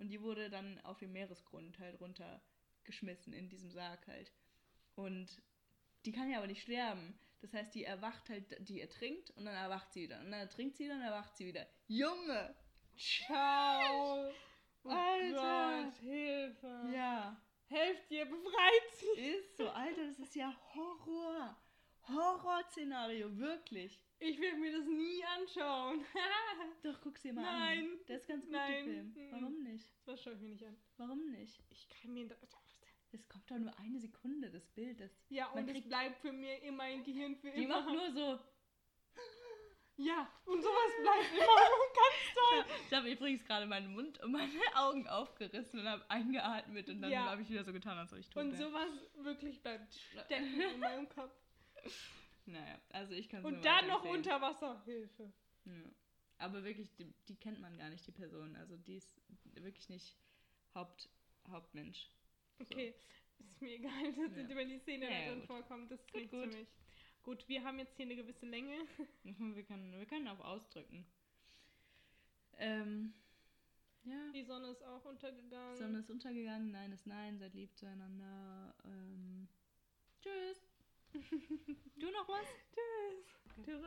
Und 0.01 0.09
die 0.09 0.21
wurde 0.21 0.49
dann 0.49 0.79
auf 0.81 0.97
den 0.97 1.11
Meeresgrund 1.11 1.77
halt 1.77 2.01
runtergeschmissen 2.01 3.33
in 3.33 3.49
diesem 3.49 3.69
Sarg 3.69 4.07
halt. 4.07 4.31
Und 4.95 5.41
die 6.05 6.11
kann 6.11 6.27
ja 6.27 6.39
aber 6.39 6.47
nicht 6.47 6.63
sterben. 6.63 7.13
Das 7.41 7.53
heißt, 7.53 7.73
die 7.75 7.83
erwacht 7.83 8.27
halt, 8.29 8.67
die 8.67 8.81
ertrinkt 8.81 9.29
und 9.31 9.45
dann 9.45 9.53
erwacht 9.53 9.93
sie 9.93 10.01
wieder. 10.01 10.19
Und 10.19 10.31
dann 10.31 10.39
ertrinkt 10.39 10.77
sie, 10.77 10.87
dann 10.87 11.01
erwacht 11.01 11.37
sie 11.37 11.45
wieder. 11.45 11.67
Junge! 11.87 12.55
Ciao! 12.97 14.31
Oh 14.83 14.89
Alter. 14.89 15.83
Gott, 15.83 15.95
Hilfe! 15.97 16.89
Ja, 16.91 17.39
Helft 17.67 18.09
ihr, 18.09 18.25
befreit 18.25 18.91
sie! 18.93 19.21
ist 19.21 19.57
so, 19.57 19.69
Alter, 19.69 20.07
das 20.07 20.17
ist 20.17 20.33
ja 20.33 20.51
Horror. 20.73 21.55
Horrorszenario, 22.07 23.37
wirklich. 23.37 24.01
Ich 24.23 24.39
will 24.39 24.55
mir 24.57 24.71
das 24.71 24.85
nie 24.85 25.23
anschauen. 25.25 26.05
Doch, 26.83 27.01
guck's 27.01 27.21
dir 27.23 27.33
mal 27.33 27.41
Nein. 27.41 27.79
an. 27.79 27.99
Der 28.07 28.17
ist 28.17 28.27
ganz 28.27 28.43
gut, 28.45 28.51
Nein. 28.53 28.73
der 28.73 28.83
Film. 28.83 29.07
Mhm. 29.15 29.31
Warum 29.31 29.63
nicht? 29.63 29.85
das 30.05 30.21
schaue 30.23 30.33
ich 30.33 30.39
mir 30.41 30.49
nicht 30.49 30.63
an. 30.65 30.77
Warum 30.97 31.31
nicht? 31.31 31.59
Ich 31.69 31.89
kann 31.89 32.13
mir 32.13 32.27
das. 32.27 32.37
Es 33.13 33.27
kommt 33.27 33.49
doch 33.51 33.57
nur 33.57 33.77
eine 33.79 33.99
Sekunde, 33.99 34.49
das 34.49 34.65
Bild. 34.69 34.99
Das, 35.01 35.11
Ja, 35.29 35.47
und 35.47 35.67
es 35.67 35.83
bleibt 35.83 36.21
für 36.21 36.31
mir 36.31 36.61
in 36.61 36.77
mein 36.77 37.03
Gehirn 37.03 37.35
für 37.35 37.51
die 37.51 37.63
immer. 37.63 37.81
macht 37.81 37.93
nur 37.93 38.11
so. 38.11 38.39
Ja, 39.97 40.31
und 40.45 40.61
sowas 40.61 40.91
bleibt 41.01 41.31
immer 41.33 41.45
ganz 41.99 42.33
toll. 42.33 42.65
Ich 42.87 42.93
habe 42.93 43.11
übrigens 43.11 43.43
gerade 43.43 43.65
meinen 43.65 43.91
Mund 43.93 44.19
und 44.23 44.31
meine 44.31 44.51
Augen 44.75 45.07
aufgerissen 45.07 45.81
und 45.81 45.87
habe 45.89 46.09
eingeatmet 46.09 46.89
und 46.89 47.01
dann 47.01 47.11
Ja. 47.11 47.25
habe 47.25 47.41
ich 47.41 47.49
wieder 47.49 47.63
so 47.63 47.73
getan, 47.73 47.97
als 47.97 48.13
ob 48.13 48.19
ich 48.19 48.29
tot 48.29 48.43
Und 48.43 48.55
sowas 48.55 48.89
wirklich 49.15 49.61
bleibt 49.61 49.93
stecken 49.93 50.61
in 50.61 50.79
meinem 50.79 51.09
Kopf. 51.09 51.33
Naja, 52.45 52.79
also 52.89 53.13
ich 53.13 53.29
kann 53.29 53.45
Und 53.45 53.63
dann 53.63 53.87
noch 53.87 54.03
unter 54.03 54.41
Wasser. 54.41 54.81
Hilfe. 54.85 55.31
Ja. 55.65 55.83
Aber 56.37 56.63
wirklich, 56.63 56.93
die, 56.95 57.05
die 57.27 57.35
kennt 57.35 57.59
man 57.61 57.77
gar 57.77 57.89
nicht, 57.89 58.05
die 58.07 58.11
Person. 58.11 58.55
Also 58.55 58.75
die 58.77 58.95
ist 58.95 59.21
wirklich 59.53 59.89
nicht 59.89 60.17
Haupt, 60.73 61.07
Hauptmensch. 61.49 62.09
Okay, 62.59 62.95
ist 63.39 63.61
mir 63.61 63.75
egal, 63.75 64.13
dass 64.13 64.35
Ja. 64.35 64.55
wenn 64.55 64.69
die 64.69 64.79
Szene 64.79 65.05
Ja, 65.05 65.11
da 65.11 65.17
ja, 65.19 65.27
drin 65.29 65.39
gut. 65.39 65.47
vorkommt, 65.47 65.91
das 65.91 65.99
ist 66.01 66.11
Gut, 66.11 66.21
nichts 66.21 66.35
für 66.35 66.45
gut. 66.47 66.53
mich. 66.55 66.67
Gut, 67.23 67.47
wir 67.47 67.63
haben 67.63 67.77
jetzt 67.77 67.95
hier 67.95 68.05
eine 68.05 68.15
gewisse 68.15 68.47
Länge. 68.47 68.75
Wir 69.23 69.63
können, 69.63 69.91
wir 69.93 70.05
können 70.07 70.27
auch 70.27 70.39
ausdrücken. 70.39 71.05
Ähm, 72.57 73.13
ja. 74.03 74.31
Die 74.33 74.43
Sonne 74.43 74.69
ist 74.69 74.83
auch 74.83 75.05
untergegangen. 75.05 75.77
Sonne 75.77 75.99
ist 75.99 76.09
untergegangen, 76.09 76.71
nein 76.71 76.91
ist 76.91 77.05
nein, 77.05 77.37
seid 77.37 77.53
lieb 77.53 77.75
zueinander. 77.77 78.73
Ähm, 78.85 79.47
tschüss. 80.21 80.70
Du 81.13 82.11
noch 82.11 82.27
was? 82.29 82.45
Tschüss. 82.73 83.65
Tschüss. 83.65 83.81